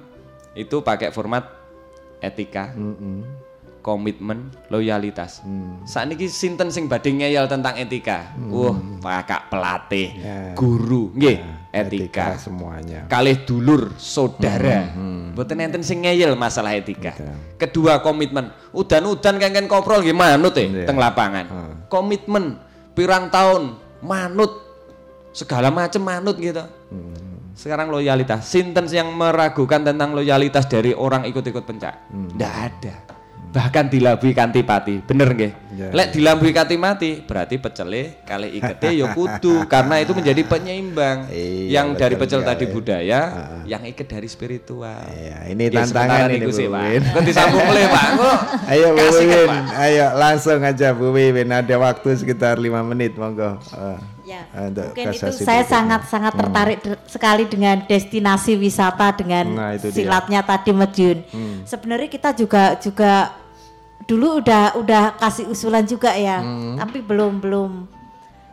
itu 0.54 0.78
pakai 0.82 1.10
format 1.10 1.42
etika, 2.22 2.70
komitmen, 3.82 4.54
loyalitas. 4.70 5.42
Saat 5.86 6.14
ini 6.14 6.30
sinten 6.30 6.70
sing 6.70 6.86
badhe 6.86 7.10
ngeyel 7.10 7.50
tentang 7.50 7.74
etika. 7.74 8.30
Wah, 8.50 8.78
pakak 9.02 9.50
pelatih, 9.50 10.22
guru, 10.54 11.10
nggih, 11.18 11.38
etika. 11.72 12.36
semuanya. 12.36 13.08
Kalih 13.08 13.48
dulur, 13.48 13.96
saudara. 13.96 14.92
Mboten 15.32 15.58
enten 15.58 15.82
sing 15.82 16.04
ngeyel 16.04 16.36
masalah 16.36 16.76
etika. 16.76 17.16
Kedua 17.56 18.04
komitmen. 18.04 18.52
Udan-udan 18.76 19.40
kengken 19.40 19.66
koprol 19.66 20.04
nggih 20.04 20.16
manut 20.16 20.54
e 20.60 20.68
Iya. 20.68 20.84
teng 20.84 21.00
lapangan. 21.00 21.48
Komitmen 21.88 22.60
pirang 22.92 23.32
tahun 23.32 23.76
manut 24.04 24.52
segala 25.32 25.72
macam 25.72 26.02
manut 26.04 26.36
gitu. 26.36 26.60
Sekarang 27.52 27.92
loyalitas. 27.92 28.48
Sinten 28.48 28.88
yang 28.88 29.12
meragukan 29.12 29.84
tentang 29.84 30.16
loyalitas 30.16 30.64
dari 30.68 30.96
orang 30.96 31.28
ikut-ikut 31.28 31.64
pencak? 31.64 32.08
Nggak 32.36 32.54
ada. 32.68 32.94
Bahkan 33.52 33.84
dilabui 33.86 34.32
kanti 34.32 34.64
pati, 34.64 34.96
bener 34.98 35.28
nggih? 35.28 35.52
Ya, 35.72 35.88
Lek 35.92 36.08
dilambui 36.10 36.50
kanti 36.50 36.76
mati, 36.76 37.20
berarti 37.20 37.56
pecele 37.56 38.24
kali 38.24 38.48
ikete 38.56 38.92
ya 38.92 39.12
kudu 39.12 39.64
karena 39.72 40.00
itu 40.00 40.12
menjadi 40.12 40.40
penyeimbang. 40.42 41.28
Iya, 41.28 41.68
yang 41.70 41.92
dari 41.92 42.16
pecel 42.16 42.40
tadi 42.40 42.64
budaya, 42.64 43.20
yang 43.64 43.84
iket 43.84 44.08
dari 44.08 44.24
spiritual. 44.24 45.04
Iya, 45.06 45.52
ini 45.52 45.68
Ya, 45.68 45.84
tantangan 45.84 46.28
ini 46.28 46.44
Bu 46.44 46.50
sih, 46.50 46.64
Pak. 46.66 46.80
Win. 46.82 47.02
Kok 47.04 47.22
disambung 47.22 47.64
oleh 47.66 47.84
Pak? 47.86 48.06
Kok 48.18 48.38
Ayo 48.66 48.86
Bu 48.90 49.04
Wiwin, 49.12 49.50
ayo 49.70 50.06
langsung 50.14 50.58
aja 50.58 50.88
Bu 50.90 51.06
Wiwin. 51.12 51.48
Ada 51.48 51.76
waktu 51.76 52.08
sekitar 52.14 52.56
lima 52.56 52.80
menit, 52.80 53.12
monggo. 53.14 53.60
Eh, 53.68 54.00
Ya, 54.22 54.46
untuk 54.54 54.94
mungkin 54.94 55.10
itu 55.10 55.18
kasasi 55.18 55.42
saya 55.42 55.66
sangat-sangat 55.66 56.32
tertarik 56.32 56.78
de- 56.78 56.94
sekali 57.04 57.42
dengan 57.42 57.82
destinasi 57.82 58.54
wisata 58.54 59.10
dengan 59.12 59.50
Nah, 59.50 59.74
itu 59.74 59.90
dia. 59.90 60.06
silatnya 60.06 60.40
tadi 60.40 60.70
Mediun. 60.70 61.18
Sebenarnya 61.66 62.06
kita 62.06 62.30
juga 62.30 62.78
juga 62.78 63.41
dulu 64.04 64.38
udah 64.38 64.74
udah 64.74 65.16
kasih 65.16 65.46
usulan 65.46 65.82
juga 65.82 66.12
ya, 66.12 66.42
tapi 66.76 66.98
belum 66.98 67.38
belum. 67.38 67.72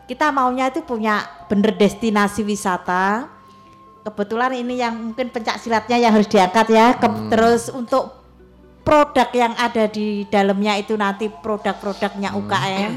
Kita 0.04 0.28
maunya 0.28 0.66
itu 0.66 0.80
punya 0.80 1.20
bener 1.46 1.70
destinasi 1.72 2.42
wisata. 2.42 3.30
Kebetulan 4.00 4.56
ini 4.56 4.74
yang 4.76 4.96
mungkin 4.96 5.28
pencak 5.28 5.56
silatnya 5.56 5.96
yang 5.96 6.10
harus 6.10 6.26
diangkat 6.26 6.66
ya. 6.68 6.86
Ke- 6.94 7.28
Terus 7.28 7.68
untuk 7.68 8.16
produk 8.80 9.28
yang 9.30 9.52
ada 9.54 9.86
di 9.86 10.24
dalamnya 10.26 10.74
itu 10.74 10.96
nanti 10.96 11.28
produk-produknya 11.28 12.32
UKM, 12.32 12.92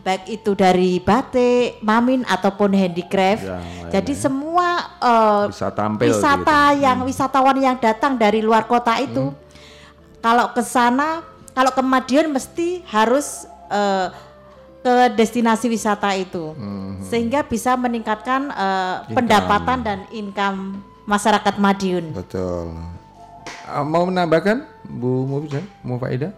baik 0.00 0.24
itu 0.32 0.56
dari 0.56 0.98
batik, 0.98 1.78
mamin 1.80 2.24
ataupun 2.24 2.72
handicraft. 2.72 3.44
Ya. 3.44 3.60
Jadi 3.92 4.16
semua 4.16 4.68
eh, 4.98 5.44
Bisa 5.52 5.70
tampil 5.70 6.08
wisata 6.08 6.72
gitu. 6.72 6.82
yang 6.82 6.98
wisatawan 7.04 7.58
yang 7.60 7.76
datang 7.76 8.16
dari 8.16 8.40
luar 8.40 8.64
kota 8.64 8.96
itu, 8.98 9.30
kalau 10.18 10.50
ke 10.50 10.64
sana, 10.64 11.20
kalau 11.56 11.72
ke 11.72 11.80
Madiun 11.80 12.28
mesti 12.28 12.84
harus 12.84 13.48
eh, 13.72 14.12
ke 14.84 14.94
destinasi 15.16 15.66
wisata 15.66 16.12
itu, 16.14 16.52
sehingga 17.02 17.40
bisa 17.42 17.74
meningkatkan 17.74 18.52
eh, 18.52 18.96
pendapatan 19.10 19.80
dan 19.80 19.98
income 20.12 20.84
masyarakat 21.08 21.56
Madiun. 21.56 22.12
Betul. 22.12 22.76
Ah, 23.66 23.82
mau 23.82 24.06
menambahkan 24.06 24.62
Bu 24.84 25.26
Mufida, 25.26 25.58
Mufaida? 25.82 26.30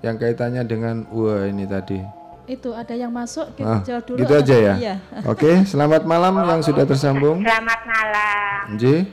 Yang 0.00 0.16
kaitannya 0.18 0.62
dengan 0.64 1.04
wah 1.12 1.44
ini 1.44 1.68
tadi. 1.68 2.00
Itu 2.48 2.74
ada 2.74 2.90
yang 2.90 3.14
masuk 3.14 3.54
kita 3.54 3.70
Ah, 3.70 3.82
jawab 3.86 4.02
dulu. 4.02 4.18
gitu 4.18 4.32
aja 4.34 4.56
ya. 4.56 4.74
Iya. 4.74 4.94
Oke, 5.28 5.62
selamat 5.62 6.02
malam 6.02 6.34
yang 6.42 6.64
sudah 6.64 6.82
tersambung. 6.82 7.38
Selamat 7.44 7.80
malam, 7.86 8.74
J. 8.74 9.06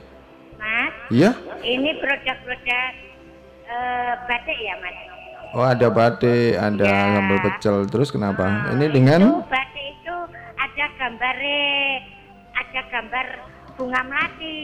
Mas. 0.57 0.93
Iya? 1.13 1.37
Ini 1.61 1.89
produk-produk 2.01 2.89
eh, 3.67 4.13
batik 4.25 4.57
ya, 4.57 4.75
Mas? 4.81 4.97
Oh, 5.55 5.63
ada 5.63 5.87
batik, 5.87 6.59
ada 6.59 7.15
sambal 7.15 7.37
pecel. 7.39 7.75
Terus 7.87 8.09
kenapa? 8.11 8.67
Ini 8.75 8.91
Itu 8.91 8.95
dengan 8.99 9.21
batik 9.47 9.85
itu 9.95 10.15
ada 10.59 10.85
gambar 10.99 11.35
ada 12.57 12.81
gambar 12.91 13.25
bunga 13.79 14.01
melati. 14.03 14.59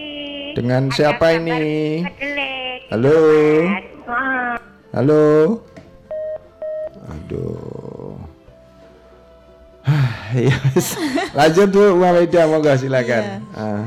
Dengan 0.57 0.89
ada 0.89 0.95
siapa 0.95 1.25
ini? 1.39 2.03
gitu, 2.03 2.27
Halo? 2.91 3.17
Mas. 3.63 3.85
Ah. 4.09 4.55
Halo. 4.93 5.23
Aduh. 7.07 8.15
Iya, 10.33 10.57
wes. 10.73 10.97
Lanjut 11.37 11.69
Bu 11.69 11.93
Mufaida, 11.93 12.49
monggo 12.49 12.73
silakan. 12.73 13.45
Ah. 13.53 13.85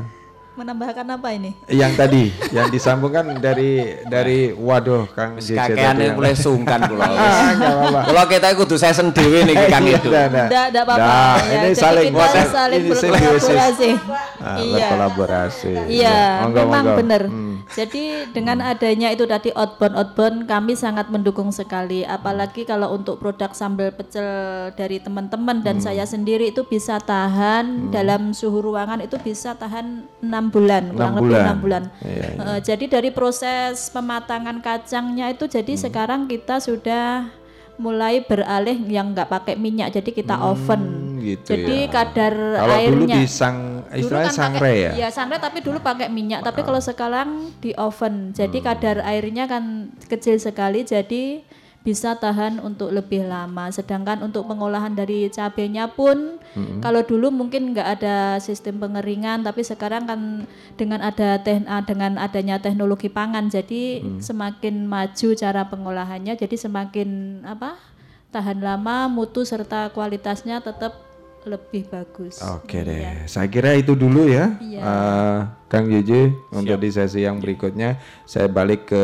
Menambahkan 0.57 1.05
apa 1.07 1.29
ini? 1.31 1.53
yang 1.69 1.93
tadi 1.93 2.33
yang 2.49 2.67
disambungkan 2.67 3.37
dari 3.37 3.77
dari 4.03 4.49
waduh 4.49 5.05
Kang 5.07 5.37
JJ 5.37 5.53
tadi 5.69 5.77
yang- 6.03 6.17
mulai 6.17 6.33
sungkan 6.33 6.81
kula. 6.83 7.05
Ah, 7.13 7.53
apa-apa. 7.53 7.99
Kalau 8.03 8.23
kita 8.25 8.47
kudu 8.55 8.75
saya 8.75 8.89
sendiri 8.91 9.45
nih 9.45 9.55
Kang 9.67 9.85
Iya, 9.85 9.95
itu. 9.95 10.09
dah. 10.09 10.25
Enggak, 10.27 10.65
enggak 10.67 10.83
apa-apa. 10.83 11.05
Nah, 11.05 11.37
Ya, 11.37 11.57
ini 11.59 11.69
saling 11.71 12.09
kita 12.09 12.17
buat- 12.17 12.49
saling 12.49 12.81
ini 12.81 12.89
simbiosis. 12.91 13.45
berkolaborasi. 13.45 13.89
Ah, 14.37 14.57
iya. 14.57 14.73
berkolaborasi. 14.81 15.71
Iya, 15.87 16.17
Monggo, 16.41 16.57
memang 16.59 16.73
monggo. 16.83 16.97
benar. 16.97 17.21
Hmm. 17.27 17.53
Jadi 17.69 18.03
dengan 18.31 18.57
adanya 18.63 19.07
itu 19.09 19.23
tadi 19.23 19.49
outbound 19.51 19.93
outbound 19.93 20.37
kami 20.45 20.73
sangat 20.73 21.07
mendukung 21.07 21.51
sekali. 21.51 22.01
Apalagi 22.01 22.63
kalau 22.63 22.91
untuk 22.91 23.19
produk 23.19 23.51
sambal 23.51 23.91
pecel 23.91 24.25
dari 24.73 24.97
teman-teman 24.97 25.61
dan 25.61 25.77
saya 25.77 26.01
sendiri 26.03 26.49
itu 26.49 26.63
bisa 26.63 26.97
tahan 26.97 27.89
dalam 27.89 28.31
suhu 28.31 28.63
ruangan 28.63 28.99
itu 28.99 29.19
bisa 29.19 29.53
tahan 29.53 30.07
enam 30.47 30.55
bulan, 30.55 30.83
kurang 30.87 30.95
Enam 30.95 31.11
lebih 31.13 31.27
bulan. 31.27 31.43
enam 31.43 31.59
bulan. 31.59 31.83
Iya, 31.99 32.25
iya. 32.29 32.43
Eh, 32.47 32.59
jadi 32.63 32.85
dari 32.89 33.09
proses 33.09 33.73
pematangan 33.89 34.57
kacangnya 34.57 35.27
itu 35.27 35.45
jadi 35.45 35.73
sekarang 35.75 36.25
kita 36.25 36.57
sudah 36.57 37.27
mulai 37.75 38.19
beralih 38.19 38.79
yang 38.87 39.11
nggak 39.11 39.27
pakai 39.27 39.53
minyak, 39.55 39.91
jadi 39.91 40.09
kita 40.09 40.39
oven. 40.39 41.03
gitu 41.17 41.49
jadi 41.49 41.77
ya. 41.81 41.91
kadar 41.91 42.33
Kalau 42.55 42.77
dulu 42.77 43.03
airnya 43.03 43.15
di 43.15 43.25
sang 43.25 43.57
Dulu 43.83 43.99
istilahnya 43.99 44.23
kan 44.23 44.35
sangre 44.37 44.61
pakai- 44.69 44.79
ya. 44.79 44.91
Iya, 44.95 45.07
sangre 45.09 45.37
tapi 45.37 45.57
dulu 45.59 45.77
pakai 45.79 46.07
minyak, 46.07 46.39
tapi 46.41 46.61
kalau 46.61 46.77
sekarang 46.77 47.29
di 47.57 47.73
oven. 47.73 48.15
Jadi 48.31 48.57
Hmm. 48.57 48.65
kadar 48.65 48.97
airnya 49.01 49.43
kan 49.43 49.63
kecil 50.03 50.37
sekali 50.37 50.81
jadi 50.81 51.41
bisa 51.87 52.19
tahan 52.19 52.59
untuk 52.59 52.91
lebih 52.91 53.23
lama. 53.23 53.71
Sedangkan 53.71 54.19
untuk 54.19 54.43
pengolahan 54.43 54.91
dari 54.91 55.31
cabenya 55.31 55.87
pun 55.87 56.35
Hmm. 56.51 56.83
kalau 56.83 56.99
dulu 57.07 57.31
mungkin 57.31 57.71
nggak 57.71 57.87
ada 58.01 58.43
sistem 58.43 58.83
pengeringan, 58.83 59.47
tapi 59.47 59.63
sekarang 59.63 60.03
kan 60.03 60.43
dengan 60.75 60.99
ada 60.99 61.39
teh 61.39 61.63
ah, 61.63 61.79
dengan 61.79 62.19
adanya 62.19 62.59
teknologi 62.59 63.07
pangan 63.07 63.47
jadi 63.47 64.03
Hmm. 64.03 64.19
semakin 64.19 64.83
maju 64.83 65.29
cara 65.39 65.63
pengolahannya 65.71 66.35
jadi 66.35 66.55
semakin 66.59 67.41
apa? 67.47 67.79
tahan 68.27 68.59
lama, 68.59 69.07
mutu 69.07 69.47
serta 69.47 69.87
kualitasnya 69.95 70.59
tetap 70.59 71.06
lebih 71.43 71.85
bagus. 71.87 72.41
Oke 72.41 72.81
Iya. 72.81 72.87
deh, 72.87 73.01
saya 73.25 73.47
kira 73.47 73.71
itu 73.73 73.93
dulu 73.93 74.25
ya, 74.25 74.57
Iya. 74.57 74.81
Eh, 74.81 75.39
Kang 75.67 75.85
JJ 75.85 76.31
untuk 76.49 76.79
di 76.79 76.89
sesi 76.89 77.21
yang 77.21 77.37
berikutnya 77.37 77.99
saya 78.23 78.47
balik 78.47 78.87
ke 78.87 79.03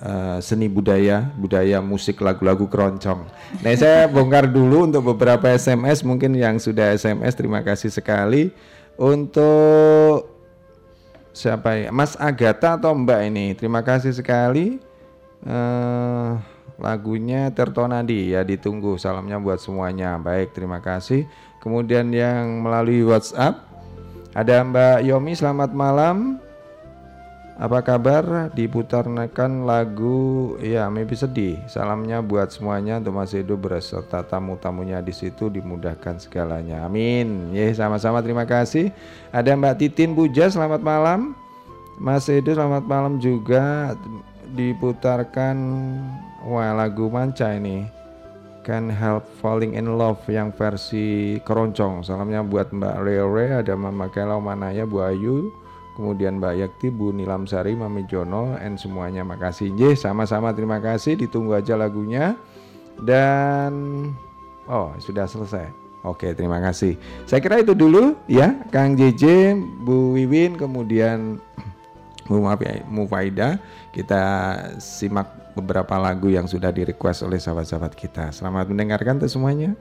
eh, 0.00 0.38
seni 0.40 0.68
budaya, 0.68 1.26
budaya 1.34 1.80
musik 1.80 2.20
lagu-lagu 2.20 2.64
keroncong. 2.64 3.26
Nah 3.60 3.72
saya 3.80 4.06
bongkar 4.06 4.46
dulu 4.46 4.86
untuk 4.86 5.10
beberapa 5.10 5.48
SMS 5.48 6.00
mungkin 6.00 6.32
yang 6.32 6.56
sudah 6.56 6.92
SMS 6.92 7.34
terima 7.34 7.60
kasih 7.60 7.90
sekali 7.90 8.52
untuk 8.96 10.32
siapa 11.30 11.76
ya, 11.76 11.88
Mas 11.92 12.16
Agatha 12.16 12.80
atau 12.80 12.96
Mbak 12.96 13.20
ini, 13.28 13.46
terima 13.52 13.84
kasih 13.84 14.12
sekali. 14.12 14.80
eh 15.46 16.32
lagunya 16.76 17.48
Tertonadi 17.52 18.36
ya 18.36 18.44
ditunggu 18.44 19.00
salamnya 19.00 19.40
buat 19.40 19.56
semuanya 19.56 20.20
baik 20.20 20.52
terima 20.52 20.84
kasih 20.84 21.24
kemudian 21.66 22.14
yang 22.14 22.62
melalui 22.62 23.02
WhatsApp 23.02 23.66
ada 24.30 24.62
Mbak 24.62 25.02
Yomi 25.02 25.34
selamat 25.34 25.74
malam. 25.74 26.38
Apa 27.56 27.80
kabar? 27.80 28.52
Diputarkan 28.52 29.64
lagu 29.64 30.54
ya 30.60 30.86
mimpi 30.92 31.16
sedih. 31.16 31.56
Salamnya 31.66 32.20
buat 32.20 32.52
semuanya 32.52 33.00
untuk 33.00 33.16
Mas 33.16 33.32
Edo 33.32 33.56
beserta 33.56 34.20
tamu-tamunya 34.20 35.00
di 35.00 35.10
situ 35.10 35.48
dimudahkan 35.48 36.20
segalanya. 36.20 36.84
Amin. 36.84 37.50
Ya 37.56 37.72
sama-sama 37.72 38.20
terima 38.20 38.44
kasih. 38.44 38.92
Ada 39.32 39.56
Mbak 39.56 39.74
Titin 39.80 40.12
Puja 40.12 40.52
selamat 40.52 40.84
malam. 40.84 41.32
Mas 41.96 42.28
Edo 42.28 42.52
selamat 42.52 42.84
malam 42.84 43.16
juga. 43.16 43.96
Diputarkan 44.52 45.56
wah 46.44 46.76
lagu 46.76 47.08
manca 47.08 47.50
ini 47.56 47.96
Can 48.66 48.90
Help 48.90 49.30
Falling 49.38 49.78
in 49.78 49.94
Love 49.94 50.26
yang 50.26 50.50
versi 50.50 51.38
keroncong. 51.46 52.02
Salamnya 52.02 52.42
buat 52.42 52.74
Mbak 52.74 52.96
Rere 53.06 53.62
ada 53.62 53.78
Mama 53.78 54.10
Kelau 54.10 54.42
Manaya 54.42 54.82
Bu 54.82 55.06
Ayu 55.06 55.54
kemudian 55.94 56.42
Mbak 56.42 56.54
Yakti 56.58 56.90
Bu 56.90 57.14
Nilam 57.14 57.46
Sari 57.46 57.78
Mami 57.78 58.04
Jono 58.10 58.58
and 58.58 58.74
semuanya. 58.74 59.22
Makasih 59.22 59.70
Ye 59.78 59.94
sama-sama 59.94 60.50
terima 60.50 60.82
kasih. 60.82 61.14
Ditunggu 61.14 61.54
aja 61.54 61.78
lagunya. 61.78 62.34
Dan 62.98 63.72
oh 64.66 64.90
sudah 64.98 65.30
selesai. 65.30 65.70
Oke 66.02 66.34
terima 66.34 66.58
kasih. 66.58 66.98
Saya 67.22 67.38
kira 67.38 67.62
itu 67.62 67.72
dulu 67.72 68.18
ya. 68.26 68.66
Kang 68.74 68.98
JJ 68.98 69.54
Bu 69.86 70.18
Wiwin 70.18 70.58
kemudian 70.58 71.38
Mufaida 72.90 73.58
kita 73.94 74.22
simak 74.78 75.54
beberapa 75.56 75.96
lagu 75.96 76.28
yang 76.28 76.44
sudah 76.44 76.68
di 76.68 76.84
request 76.84 77.24
oleh 77.24 77.40
sahabat-sahabat 77.40 77.96
kita. 77.96 78.28
Selamat 78.34 78.68
mendengarkan 78.68 79.16
tuh 79.16 79.30
semuanya. 79.32 79.72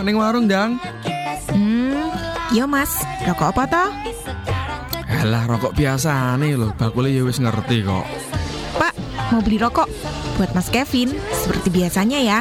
Ngerokok 0.00 0.16
ning 0.16 0.16
warung, 0.16 0.46
Dang. 0.48 0.72
Hmm, 1.52 2.08
yo 2.56 2.64
mas, 2.64 3.04
rokok 3.28 3.52
apa 3.52 3.62
toh? 3.68 3.88
Alah, 5.20 5.44
rokok 5.44 5.76
biasa 5.76 6.40
nih 6.40 6.56
loh. 6.56 6.72
Bakule 6.72 7.12
ya 7.12 7.20
wis 7.20 7.36
ngerti 7.36 7.84
kok. 7.84 8.08
Pak, 8.80 8.96
mau 9.28 9.44
beli 9.44 9.60
rokok 9.60 9.84
buat 10.40 10.56
Mas 10.56 10.72
Kevin 10.72 11.12
seperti 11.36 11.68
biasanya 11.68 12.16
ya. 12.16 12.40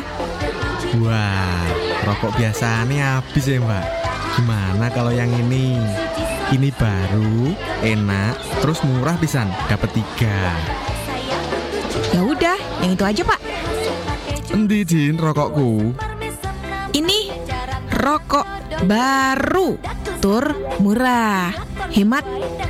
Wah, 1.04 1.68
rokok 2.08 2.40
biasa 2.40 2.88
nih 2.88 3.04
habis 3.04 3.44
ya 3.44 3.60
mbak. 3.60 3.86
Gimana 4.40 4.88
kalau 4.96 5.12
yang 5.12 5.28
ini? 5.28 5.76
Ini 6.56 6.72
baru, 6.80 7.52
enak, 7.84 8.64
terus 8.64 8.80
murah 8.88 9.20
pisan, 9.20 9.52
dapat 9.68 9.92
tiga. 9.92 10.56
Ya 12.16 12.24
udah, 12.24 12.58
yang 12.82 12.96
itu 12.96 13.04
aja 13.04 13.22
Pak. 13.22 13.40
Endi, 14.50 14.82
rokokku? 15.14 15.94
Ini 18.00 18.08
rokok 18.08 18.48
baru, 18.88 19.76
tur 20.24 20.56
murah, 20.80 21.52
hemat. 21.92 22.24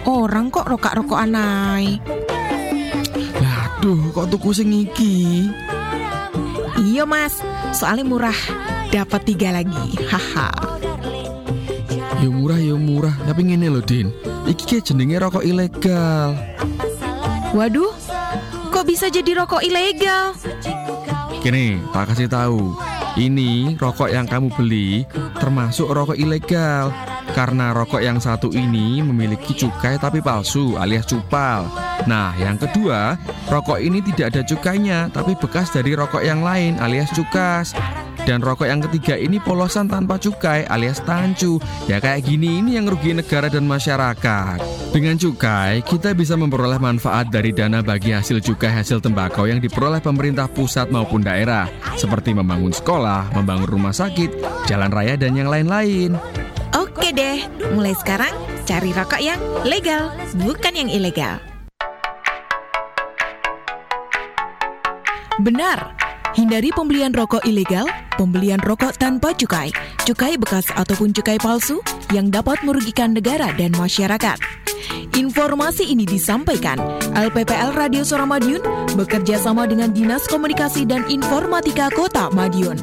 Orang 0.09 0.49
kok 0.49 0.65
rokok-rokok 0.65 1.21
anai. 1.21 2.01
Aduh, 3.37 4.09
kok 4.09 4.25
tuku 4.33 4.49
sing 4.57 4.73
iki? 4.73 5.45
Iya 6.81 7.05
mas, 7.05 7.45
soalnya 7.77 8.09
murah, 8.09 8.39
dapat 8.89 9.21
tiga 9.29 9.53
lagi. 9.53 10.01
Haha. 10.09 10.49
Ya 12.25 12.29
murah, 12.33 12.57
ya 12.57 12.73
murah. 12.73 13.13
Tapi 13.21 13.53
ngene 13.53 13.69
loh, 13.69 13.85
Din. 13.85 14.09
Iki 14.49 14.65
kayak 14.65 14.85
jenenge 14.89 15.21
rokok 15.21 15.45
ilegal. 15.45 16.33
Waduh, 17.53 17.93
kok 18.73 18.85
bisa 18.89 19.13
jadi 19.13 19.45
rokok 19.45 19.61
ilegal? 19.61 20.33
Gini, 21.45 21.77
tak 21.93 22.17
kasih 22.17 22.25
tahu. 22.25 22.88
Ini 23.19 23.75
rokok 23.75 24.07
yang 24.15 24.23
kamu 24.23 24.47
beli 24.55 25.03
termasuk 25.35 25.91
rokok 25.91 26.15
ilegal. 26.15 26.87
Karena 27.35 27.75
rokok 27.75 27.99
yang 27.99 28.15
satu 28.15 28.47
ini 28.55 29.03
memiliki 29.03 29.51
cukai 29.59 29.99
tapi 29.99 30.23
palsu 30.23 30.79
alias 30.79 31.03
cupal. 31.03 31.67
Nah, 32.07 32.31
yang 32.39 32.55
kedua, 32.55 33.19
rokok 33.51 33.83
ini 33.83 33.99
tidak 33.99 34.31
ada 34.31 34.41
cukainya 34.47 35.11
tapi 35.11 35.35
bekas 35.35 35.67
dari 35.67 35.99
rokok 35.99 36.23
yang 36.23 36.39
lain 36.47 36.79
alias 36.79 37.11
cukas. 37.11 37.75
Dan 38.29 38.45
rokok 38.45 38.69
yang 38.69 38.77
ketiga 38.85 39.17
ini 39.17 39.41
polosan 39.41 39.89
tanpa 39.89 40.21
cukai 40.21 40.61
alias 40.69 41.01
tancu. 41.01 41.57
Ya 41.89 41.97
kayak 41.97 42.29
gini 42.29 42.61
ini 42.61 42.77
yang 42.77 42.85
rugi 42.85 43.17
negara 43.17 43.49
dan 43.49 43.65
masyarakat. 43.65 44.61
Dengan 44.93 45.17
cukai, 45.17 45.81
kita 45.81 46.13
bisa 46.13 46.37
memperoleh 46.37 46.77
manfaat 46.77 47.33
dari 47.33 47.49
dana 47.49 47.81
bagi 47.81 48.13
hasil 48.13 48.37
cukai 48.37 48.69
hasil 48.69 49.01
tembakau 49.01 49.49
yang 49.49 49.57
diperoleh 49.57 49.97
pemerintah 49.97 50.45
pusat 50.45 50.93
maupun 50.93 51.25
daerah. 51.25 51.65
Seperti 51.97 52.37
membangun 52.37 52.69
sekolah, 52.69 53.33
membangun 53.33 53.65
rumah 53.65 53.97
sakit, 53.97 54.29
jalan 54.69 54.93
raya 54.93 55.17
dan 55.17 55.33
yang 55.33 55.49
lain-lain. 55.49 56.13
Oke 56.77 57.09
deh, 57.09 57.41
mulai 57.73 57.97
sekarang 57.97 58.29
cari 58.69 58.93
rokok 58.93 59.25
yang 59.25 59.41
legal, 59.65 60.13
bukan 60.37 60.77
yang 60.77 60.89
ilegal. 60.93 61.41
Benar, 65.41 66.08
hindari 66.37 66.69
pembelian 66.73 67.13
rokok 67.15 67.41
ilegal, 67.47 67.87
pembelian 68.19 68.61
rokok 68.61 68.97
tanpa 68.99 69.33
cukai, 69.33 69.73
cukai 70.05 70.35
bekas 70.37 70.69
ataupun 70.75 71.15
cukai 71.15 71.39
palsu 71.41 71.81
yang 72.13 72.29
dapat 72.29 72.61
merugikan 72.61 73.15
negara 73.15 73.49
dan 73.57 73.73
masyarakat. 73.77 74.37
Informasi 75.17 75.91
ini 75.91 76.07
disampaikan 76.07 76.79
LPPL 77.13 77.75
Radio 77.75 78.01
Suara 78.05 78.23
Madiun 78.25 78.61
bekerja 78.95 79.41
sama 79.41 79.67
dengan 79.67 79.91
Dinas 79.91 80.25
Komunikasi 80.29 80.87
dan 80.87 81.05
Informatika 81.11 81.91
Kota 81.91 82.31
Madiun. 82.31 82.79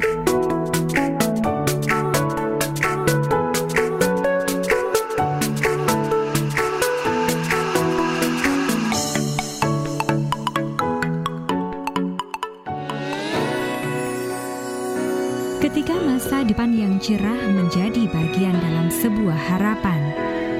Depan 16.47 16.71
yang 16.71 16.95
cerah 17.03 17.51
menjadi 17.51 18.07
bagian 18.07 18.55
dalam 18.55 18.87
sebuah 18.87 19.35
harapan, 19.51 19.99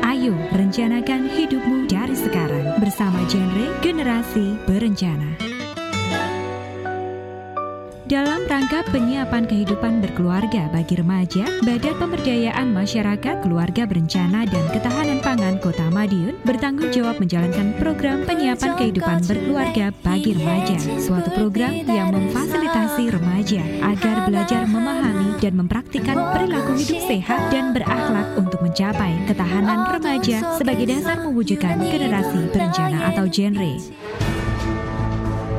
ayo 0.04 0.36
rencanakan 0.52 1.32
hidupmu 1.32 1.88
dari 1.88 2.14
sekarang 2.14 2.76
bersama 2.84 3.24
genre 3.32 3.72
Generasi 3.80 4.60
Berencana. 4.68 5.47
Dalam 8.08 8.48
rangka 8.48 8.88
penyiapan 8.88 9.44
kehidupan 9.52 10.00
berkeluarga 10.00 10.72
bagi 10.72 10.96
remaja, 10.96 11.44
Badan 11.60 12.00
Pemberdayaan 12.00 12.72
Masyarakat 12.72 13.44
Keluarga 13.44 13.84
Berencana 13.84 14.48
dan 14.48 14.64
Ketahanan 14.72 15.20
Pangan 15.20 15.60
Kota 15.60 15.92
Madiun 15.92 16.40
bertanggung 16.48 16.88
jawab 16.96 17.20
menjalankan 17.20 17.76
program 17.76 18.24
penyiapan 18.24 18.80
kehidupan 18.80 19.28
berkeluarga 19.28 19.92
bagi 20.08 20.40
remaja, 20.40 20.80
suatu 21.04 21.36
program 21.36 21.84
yang 21.84 22.16
memfasilitasi 22.16 23.12
remaja 23.12 23.60
agar 23.84 24.24
belajar 24.24 24.64
memahami 24.64 25.36
dan 25.44 25.54
mempraktikkan 25.60 26.16
perilaku 26.32 26.80
hidup 26.80 27.04
sehat 27.12 27.52
dan 27.52 27.76
berakhlak 27.76 28.40
untuk 28.40 28.64
mencapai 28.64 29.20
ketahanan 29.28 29.84
remaja 30.00 30.56
sebagai 30.56 30.88
dasar 30.88 31.28
mewujudkan 31.28 31.76
generasi 31.84 32.56
berencana 32.56 33.12
atau 33.12 33.28
genre. 33.28 33.76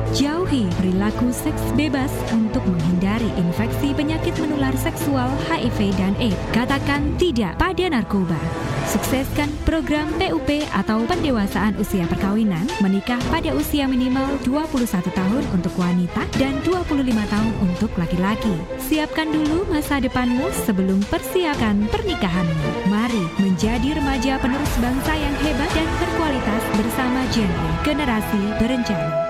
Jauhi 0.09 0.65
perilaku 0.81 1.29
seks 1.29 1.61
bebas 1.77 2.09
untuk 2.33 2.65
menghindari 2.65 3.29
infeksi 3.37 3.93
penyakit 3.93 4.33
menular 4.41 4.73
seksual 4.73 5.29
HIV 5.45 5.93
dan 6.01 6.17
AIDS. 6.17 6.33
Katakan 6.49 7.13
tidak 7.21 7.53
pada 7.61 7.85
narkoba. 7.93 8.37
Sukseskan 8.89 9.53
program 9.69 10.09
PUP 10.17 10.65
atau 10.73 11.05
pendewasaan 11.05 11.77
usia 11.77 12.09
perkawinan 12.09 12.65
menikah 12.81 13.21
pada 13.29 13.53
usia 13.53 13.85
minimal 13.85 14.33
21 14.41 14.89
tahun 15.13 15.43
untuk 15.53 15.77
wanita 15.77 16.25
dan 16.41 16.57
25 16.65 16.89
tahun 17.05 17.53
untuk 17.61 17.93
laki-laki. 18.01 18.57
Siapkan 18.81 19.29
dulu 19.29 19.69
masa 19.69 20.01
depanmu 20.01 20.49
sebelum 20.65 21.05
persiapkan 21.13 21.85
pernikahanmu. 21.93 22.89
Mari 22.89 23.23
menjadi 23.37 23.93
remaja 24.01 24.41
penerus 24.41 24.73
bangsa 24.81 25.13
yang 25.13 25.35
hebat 25.45 25.69
dan 25.77 25.89
berkualitas 26.01 26.63
bersama 26.81 27.21
genre 27.29 27.69
generasi 27.85 28.41
berencana. 28.57 29.28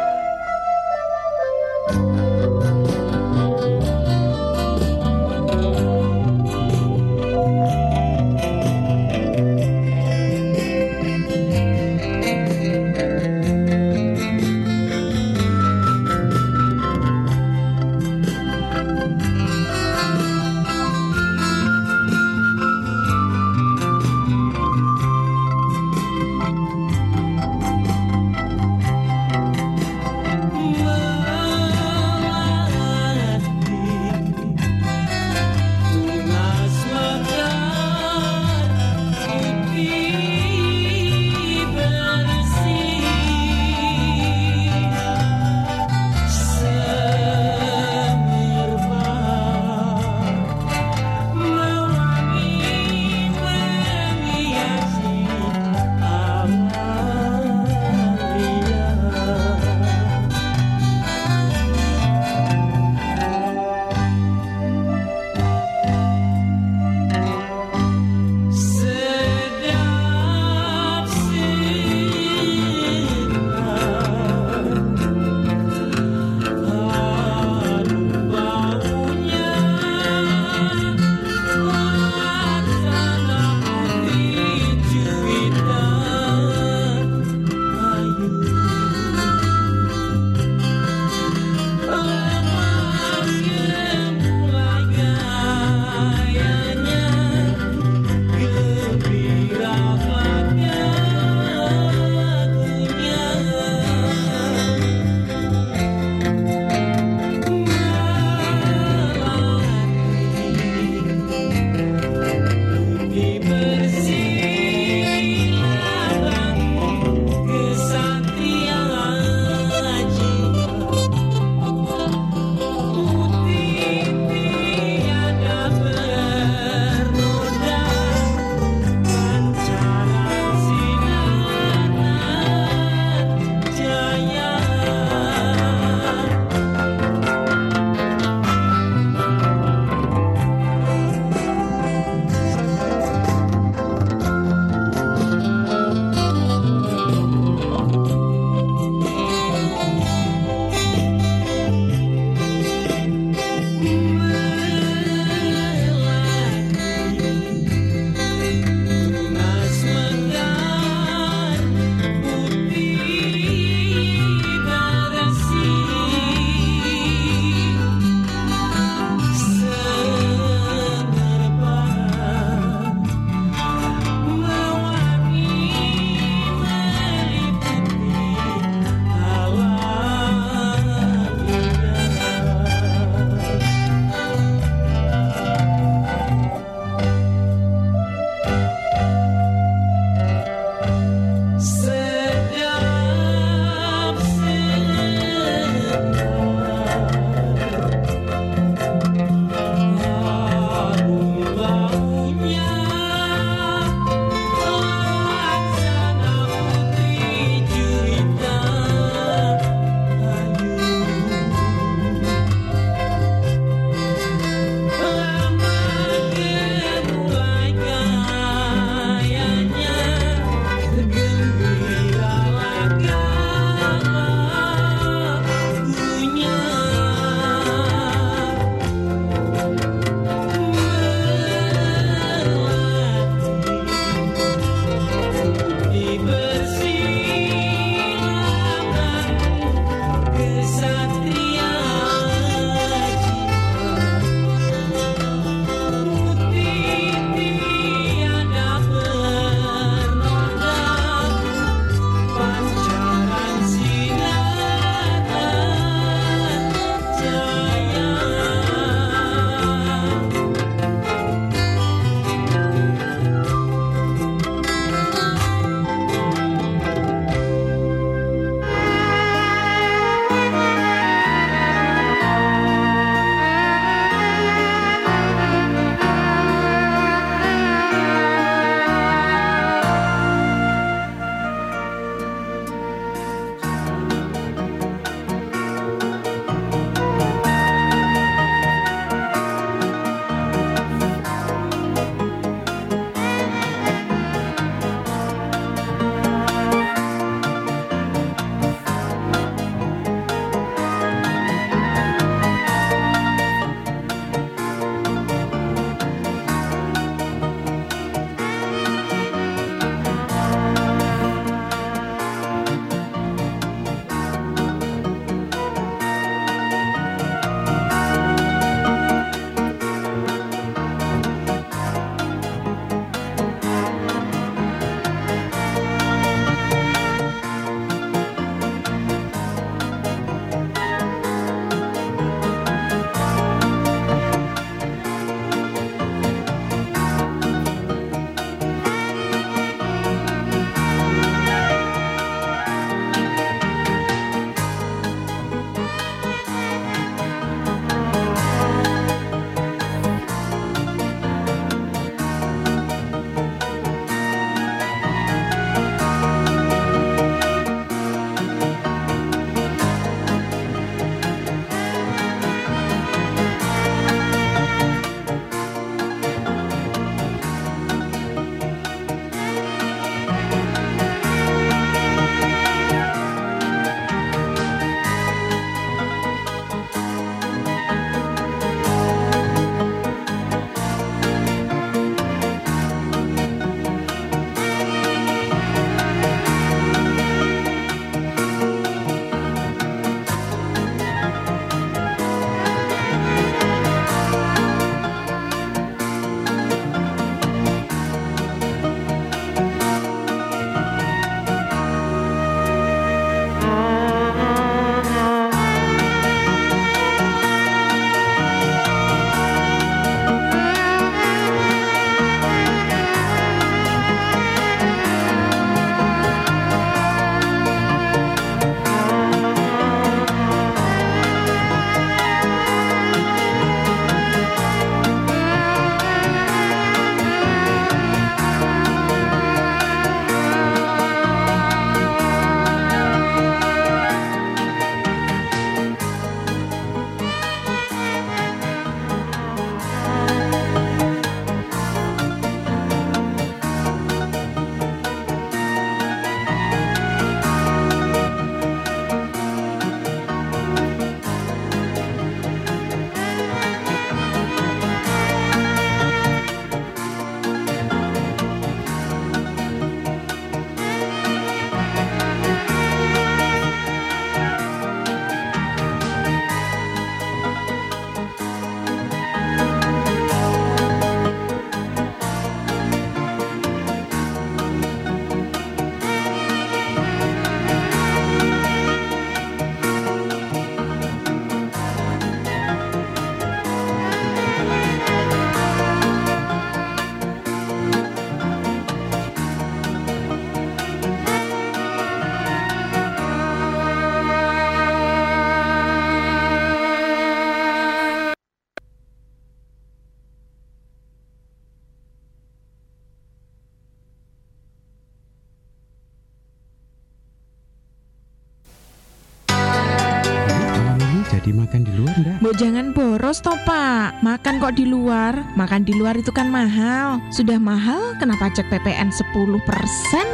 Mbok 512.50 512.66
jangan 512.66 512.98
boros 512.98 513.46
toh 513.46 513.54
pak. 513.62 514.26
Makan 514.26 514.58
kok 514.58 514.74
di 514.74 514.90
luar? 514.90 515.38
Makan 515.54 515.86
di 515.86 515.94
luar 515.94 516.18
itu 516.18 516.34
kan 516.34 516.50
mahal. 516.50 517.22
Sudah 517.30 517.62
mahal 517.62 518.18
kenapa 518.18 518.50
pajak 518.50 518.66
PPN 518.74 519.14
10% 519.14 519.62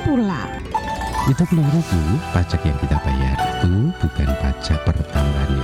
pula. 0.07 0.47
Itu 1.27 1.43
keliru 1.43 1.83
Bu, 1.83 1.99
pajak 2.31 2.63
yang 2.63 2.79
kita 2.79 2.95
bayar 3.03 3.35
itu 3.35 3.91
bukan 3.99 4.31
pajak 4.39 4.79
pertambahan 4.87 5.59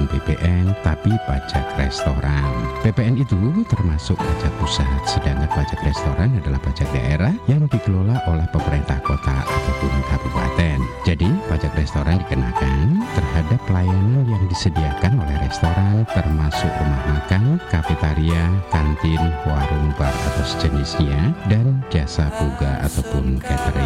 ataupun 0.00 0.16
PPN, 0.16 0.64
tapi 0.80 1.12
pajak 1.28 1.76
restoran. 1.76 2.48
PPN 2.80 3.20
itu 3.20 3.36
termasuk 3.68 4.16
pajak 4.16 4.52
pusat, 4.56 5.00
sedangkan 5.04 5.50
pajak 5.52 5.76
restoran 5.84 6.32
adalah 6.40 6.56
pajak 6.64 6.88
daerah 6.96 7.36
yang 7.44 7.68
dikelola 7.68 8.16
oleh 8.24 8.48
pemerintah 8.48 8.96
kota 9.04 9.44
ataupun 9.44 9.92
kabupaten. 10.08 10.78
Jadi, 11.04 11.28
pajak 11.52 11.76
restoran 11.76 12.16
dikenakan 12.24 13.04
terhadap 13.12 13.60
pelayanan 13.68 14.24
yang 14.24 14.44
disediakan 14.48 15.20
oleh 15.20 15.36
restoran 15.44 16.08
termasuk 16.16 16.72
rumah 16.80 17.02
makan, 17.12 17.60
kafetaria, 17.68 18.48
kantin, 18.72 19.20
warung 19.44 19.92
bar 20.00 20.12
atau 20.32 20.44
sejenisnya, 20.48 21.36
dan 21.52 21.84
jasa 21.92 22.32
buga 22.40 22.80
ataupun 22.88 23.36
catering. 23.44 23.79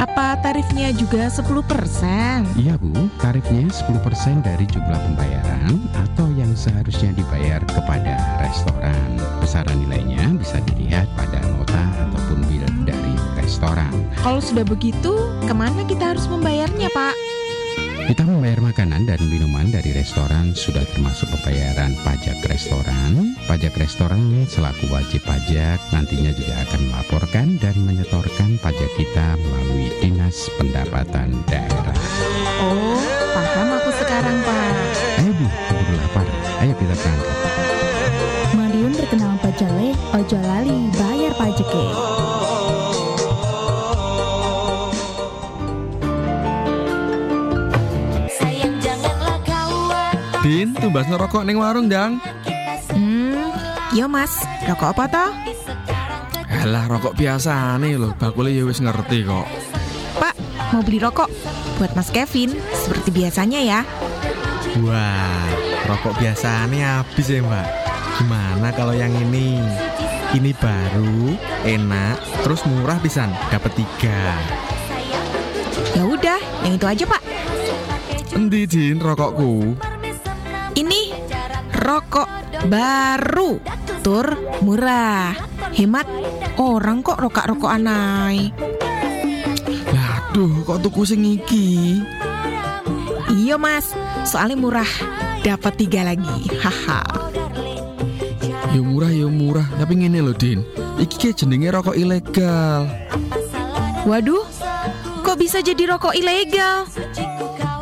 Apa 0.00 0.40
tarifnya 0.40 0.96
juga 0.96 1.28
10%? 1.28 1.44
Iya 2.56 2.80
Bu, 2.80 2.88
tarifnya 3.20 3.68
10% 3.68 4.40
dari 4.40 4.64
jumlah 4.64 4.96
pembayaran 4.96 5.76
atau 5.92 6.24
yang 6.32 6.56
seharusnya 6.56 7.12
dibayar 7.12 7.60
kepada 7.68 8.16
restoran. 8.40 9.20
Besaran 9.44 9.76
nilainya 9.76 10.40
bisa 10.40 10.56
dilihat 10.72 11.04
pada 11.20 11.44
nota 11.52 11.84
ataupun 12.08 12.40
bil 12.48 12.64
dari 12.88 13.12
restoran. 13.36 13.92
Kalau 14.24 14.40
sudah 14.40 14.64
begitu, 14.64 15.12
ke 15.44 15.52
mana 15.52 15.84
kita 15.84 16.16
harus 16.16 16.24
membayarnya 16.32 16.88
Pak? 16.96 17.29
Kita 18.08 18.24
membayar 18.24 18.60
makanan 18.64 19.04
dan 19.04 19.20
minuman 19.28 19.68
dari 19.68 19.92
restoran 19.92 20.56
sudah 20.56 20.80
termasuk 20.94 21.28
pembayaran 21.36 21.92
pajak 22.00 22.40
restoran. 22.48 23.36
Pajak 23.44 23.76
restoran 23.76 24.46
selaku 24.48 24.88
wajib 24.88 25.20
pajak 25.28 25.76
nantinya 25.92 26.32
juga 26.32 26.54
akan 26.64 26.80
melaporkan 26.88 27.46
dan 27.60 27.76
menyetorkan 27.84 28.56
pajak 28.64 28.90
kita 28.96 29.36
melalui 29.36 29.92
Dinas 30.00 30.48
Pendapatan 30.56 31.44
Daerah. 31.50 31.98
Oh, 32.64 33.02
paham 33.36 33.68
aku 33.76 33.90
sekarang 34.00 34.36
Pak. 34.46 34.72
Ayo 35.20 35.32
Bu, 35.36 35.46
keburu 35.48 35.94
lapar. 36.00 36.26
Ayo 36.64 36.72
kita 36.80 36.94
berangkat. 36.96 37.36
Madiun 38.56 38.92
terkenal 38.96 39.34
pajale, 39.44 39.88
ojo 40.16 40.38
lali 40.40 40.78
bayar 40.96 41.32
pajeke. 41.36 42.09
Tumbas 50.80 51.06
ngerokok 51.06 51.44
ning 51.44 51.60
warung 51.60 51.86
dang. 51.86 52.16
Hmm, 52.90 53.52
yo 53.92 54.08
mas, 54.08 54.32
rokok 54.64 54.96
apa 54.96 55.04
toh? 55.06 55.30
Alah 56.64 56.88
rokok 56.88 57.14
biasa 57.14 57.76
nih 57.78 58.00
loh, 58.00 58.16
bakule 58.16 58.50
ya 58.50 58.64
wis 58.64 58.80
ngerti 58.80 59.28
kok. 59.28 59.46
Pak, 60.16 60.34
mau 60.72 60.80
beli 60.80 60.98
rokok 60.98 61.28
buat 61.76 61.92
Mas 61.96 62.08
Kevin 62.08 62.56
seperti 62.72 63.12
biasanya 63.12 63.60
ya. 63.60 63.80
Wah, 64.80 65.46
rokok 65.86 66.16
biasa 66.18 66.66
nih 66.72 66.80
habis 66.82 67.28
ya 67.28 67.44
mbak. 67.44 67.68
Gimana 68.18 68.68
kalau 68.72 68.96
yang 68.96 69.12
ini? 69.12 69.60
Ini 70.30 70.54
baru, 70.62 71.34
enak, 71.66 72.46
terus 72.46 72.62
murah 72.62 73.02
pisan, 73.02 73.34
dapat 73.50 73.74
tiga. 73.74 74.38
Ya 75.90 76.06
udah, 76.06 76.38
yang 76.62 76.78
itu 76.78 76.86
aja 76.86 77.02
Pak. 77.02 77.22
Endi 78.30 78.62
Din 78.62 79.02
rokokku? 79.02 79.74
Rokok 81.90 82.30
baru, 82.70 83.58
tur 84.06 84.22
murah, 84.62 85.34
hemat. 85.74 86.06
Orang 86.54 87.02
kok 87.02 87.18
rokok-rokok 87.18 87.66
anai. 87.66 88.54
Aduh, 89.90 90.62
kok 90.62 90.86
tuku 90.86 91.02
sing 91.02 91.26
iki? 91.26 91.98
Iya 93.34 93.58
mas, 93.58 93.90
soalnya 94.22 94.54
murah, 94.54 94.86
dapat 95.42 95.82
tiga 95.82 96.06
lagi. 96.06 96.46
Haha. 96.62 97.02
Ya 98.70 98.80
murah 98.86 99.10
ya 99.10 99.26
murah, 99.26 99.66
tapi 99.74 99.98
ngene 99.98 100.22
loh 100.22 100.38
Din. 100.38 100.62
Iki 100.94 101.16
kayak 101.18 101.42
jenenge 101.42 101.74
rokok 101.74 101.98
ilegal. 101.98 102.86
Waduh, 104.06 104.46
kok 105.26 105.42
bisa 105.42 105.58
jadi 105.58 105.90
rokok 105.90 106.14
ilegal? 106.14 106.86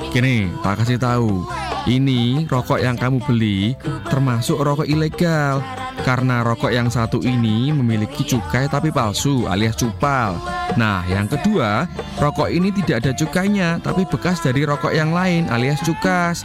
Gini, 0.09 0.49
tak 0.65 0.81
kasih 0.81 0.97
tahu. 0.97 1.58
Ini 1.89 2.45
rokok 2.45 2.85
yang 2.85 3.01
kamu 3.01 3.25
beli 3.25 3.73
termasuk 4.13 4.61
rokok 4.61 4.85
ilegal. 4.85 5.65
Karena 6.05 6.45
rokok 6.45 6.69
yang 6.69 6.93
satu 6.93 7.25
ini 7.25 7.73
memiliki 7.73 8.29
cukai 8.29 8.69
tapi 8.69 8.93
palsu 8.93 9.49
alias 9.49 9.75
cupal. 9.81 10.37
Nah, 10.77 11.03
yang 11.09 11.25
kedua, 11.27 11.89
rokok 12.21 12.53
ini 12.53 12.69
tidak 12.77 13.03
ada 13.03 13.13
cukainya 13.17 13.81
tapi 13.81 14.05
bekas 14.05 14.45
dari 14.45 14.69
rokok 14.69 14.93
yang 14.93 15.17
lain 15.17 15.49
alias 15.49 15.81
cukas. 15.81 16.45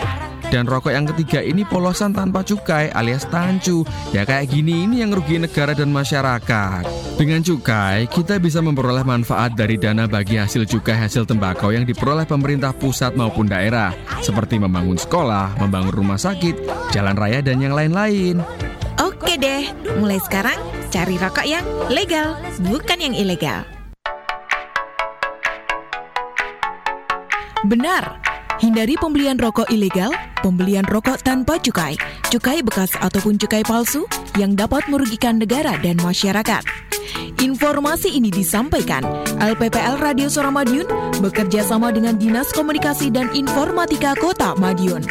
Dan 0.54 0.70
rokok 0.70 0.94
yang 0.94 1.10
ketiga 1.10 1.42
ini 1.42 1.66
polosan 1.66 2.14
tanpa 2.14 2.46
cukai 2.46 2.94
alias 2.94 3.26
tancu. 3.26 3.82
Ya 4.14 4.22
kayak 4.22 4.54
gini 4.54 4.86
ini 4.86 5.02
yang 5.02 5.10
rugi 5.10 5.42
negara 5.42 5.74
dan 5.74 5.90
masyarakat. 5.90 6.86
Dengan 7.18 7.42
cukai, 7.42 8.06
kita 8.06 8.38
bisa 8.38 8.62
memperoleh 8.62 9.02
manfaat 9.02 9.58
dari 9.58 9.82
dana 9.82 10.06
bagi 10.06 10.38
hasil 10.38 10.70
cukai 10.70 10.94
hasil 10.94 11.26
tembakau 11.26 11.74
yang 11.74 11.90
diperoleh 11.90 12.30
pemerintah 12.30 12.70
pusat 12.70 13.18
maupun 13.18 13.50
daerah. 13.50 13.98
Seperti 14.22 14.62
membangun 14.62 15.02
sekolah, 15.02 15.58
membangun 15.58 16.06
rumah 16.06 16.22
sakit, 16.22 16.70
jalan 16.94 17.18
raya, 17.18 17.42
dan 17.42 17.58
yang 17.58 17.74
lain-lain. 17.74 18.46
Oke 19.02 19.42
deh, 19.42 19.66
mulai 19.98 20.22
sekarang 20.22 20.62
cari 20.94 21.18
rokok 21.18 21.50
yang 21.50 21.66
legal, 21.90 22.38
bukan 22.62 23.02
yang 23.02 23.18
ilegal. 23.18 23.66
Benar, 27.66 28.20
hindari 28.62 29.00
pembelian 29.00 29.40
rokok 29.40 29.70
ilegal, 29.74 30.12
pembelian 30.44 30.86
rokok 30.86 31.24
tanpa 31.26 31.58
cukai, 31.58 31.98
cukai 32.30 32.62
bekas 32.62 32.94
ataupun 33.00 33.40
cukai 33.40 33.64
palsu 33.66 34.06
yang 34.38 34.54
dapat 34.54 34.86
merugikan 34.92 35.40
negara 35.40 35.80
dan 35.82 35.98
masyarakat. 36.04 36.62
Informasi 37.42 38.14
ini 38.16 38.30
disampaikan 38.30 39.04
LPPL 39.42 40.00
Radio 40.00 40.28
Suara 40.30 40.54
Madiun 40.54 40.88
bekerja 41.20 41.66
sama 41.66 41.90
dengan 41.90 42.16
Dinas 42.16 42.54
Komunikasi 42.54 43.10
dan 43.10 43.32
Informatika 43.34 44.14
Kota 44.20 44.54
Madiun. 44.56 45.04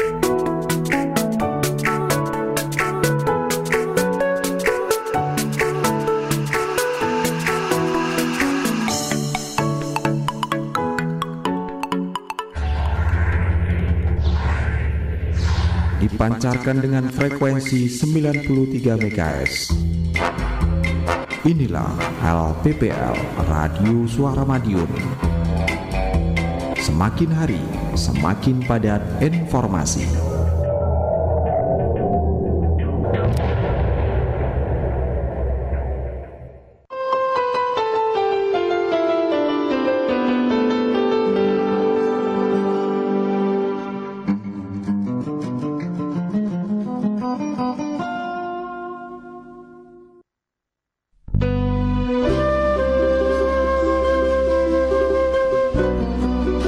Dipancarkan 16.22 16.78
dengan 16.78 17.10
frekuensi 17.10 17.90
93 17.90 18.94
MHz. 18.94 19.74
Inilah 21.42 21.90
LPPL 22.22 23.42
Radio 23.50 24.06
Suara 24.06 24.46
Madiun. 24.46 24.86
Semakin 26.78 27.30
hari, 27.34 27.58
semakin 27.98 28.62
padat 28.62 29.02
informasi. 29.18 30.31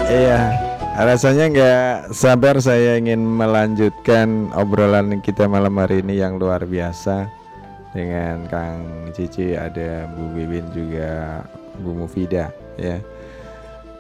Iya, 0.05 0.53
rasanya 1.01 1.45
nggak 1.49 2.13
sabar 2.13 2.61
saya 2.61 3.01
ingin 3.01 3.25
melanjutkan 3.25 4.53
obrolan 4.53 5.25
kita 5.25 5.49
malam 5.49 5.81
hari 5.81 6.05
ini 6.05 6.21
yang 6.21 6.37
luar 6.37 6.69
biasa 6.69 7.25
dengan 7.97 8.45
Kang 8.53 9.09
Cici, 9.17 9.57
ada 9.57 10.05
Bu 10.13 10.37
Bibin 10.37 10.69
juga 10.77 11.41
Bu 11.81 11.97
Mufida 11.97 12.53
ya. 12.77 13.01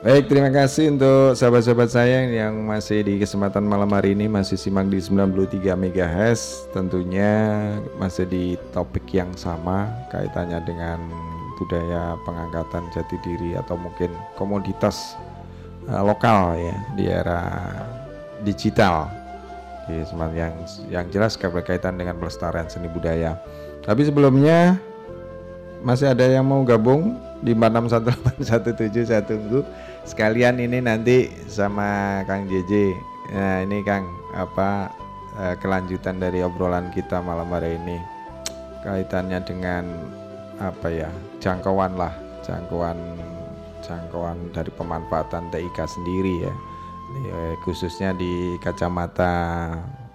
Baik, 0.04 0.28
terima 0.28 0.52
kasih 0.52 0.92
untuk 0.92 1.32
sahabat-sahabat 1.32 1.88
saya 1.88 2.28
yang 2.28 2.60
masih 2.68 3.00
di 3.00 3.16
kesempatan 3.16 3.64
malam 3.64 3.88
hari 3.88 4.12
ini 4.12 4.28
masih 4.28 4.60
simak 4.60 4.92
di 4.92 5.00
93 5.00 5.64
MHz 5.72 6.68
tentunya 6.76 7.32
masih 7.96 8.28
di 8.28 8.60
topik 8.76 9.08
yang 9.08 9.32
sama 9.32 9.88
kaitannya 10.12 10.60
dengan 10.68 11.00
budaya 11.56 12.20
pengangkatan 12.28 12.84
jati 12.92 13.16
diri 13.24 13.56
atau 13.56 13.80
mungkin 13.80 14.12
komoditas 14.36 15.16
uh, 15.88 16.02
lokal 16.04 16.56
ya 16.56 16.76
di 16.94 17.04
era 17.08 17.42
digital 18.44 19.08
di 19.84 20.00
semat 20.04 20.32
yang 20.32 20.54
yang 20.88 21.06
jelas 21.12 21.36
berkaitan 21.36 22.00
dengan 22.00 22.16
pelestarian 22.16 22.68
seni 22.68 22.88
budaya. 22.88 23.36
Tapi 23.84 24.08
sebelumnya 24.08 24.80
masih 25.84 26.16
ada 26.16 26.24
yang 26.24 26.48
mau 26.48 26.64
gabung 26.64 27.20
di 27.44 27.52
461817 27.52 29.12
saya 29.12 29.20
tunggu 29.20 29.60
sekalian 30.08 30.56
ini 30.56 30.80
nanti 30.80 31.28
sama 31.44 32.20
Kang 32.24 32.48
JJ. 32.48 32.72
Nah, 33.36 33.60
ini 33.68 33.84
Kang 33.84 34.08
apa 34.32 34.88
eh, 35.36 35.54
kelanjutan 35.60 36.16
dari 36.16 36.40
obrolan 36.40 36.88
kita 36.92 37.20
malam 37.20 37.52
hari 37.52 37.76
ini 37.76 38.00
kaitannya 38.84 39.40
dengan 39.44 39.84
apa 40.60 40.88
ya 40.92 41.10
jangkauan 41.40 41.96
lah 41.96 42.12
jangkauan 42.44 42.96
jangkauan 43.84 44.50
dari 44.50 44.72
pemanfaatan 44.72 45.52
TIK 45.52 45.78
sendiri 45.84 46.48
ya. 46.48 46.54
Eh, 47.14 47.54
khususnya 47.62 48.16
di 48.16 48.56
kacamata 48.58 49.32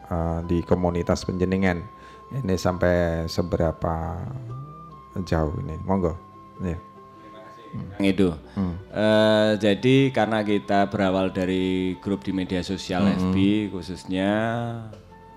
eh, 0.10 0.40
di 0.50 0.66
komunitas 0.66 1.24
penjenengan. 1.24 1.80
Ini 2.30 2.58
sampai 2.58 3.26
seberapa 3.26 4.22
jauh 5.26 5.54
ini? 5.62 5.78
Monggo. 5.86 6.14
Ya 6.62 6.78
Kang 7.70 8.06
Edo. 8.06 8.30
Eh, 8.90 9.52
jadi 9.62 10.10
karena 10.10 10.42
kita 10.42 10.90
berawal 10.90 11.30
dari 11.30 11.96
grup 12.02 12.26
di 12.26 12.34
media 12.34 12.66
sosial 12.66 13.06
FB 13.06 13.70
khususnya 13.70 14.32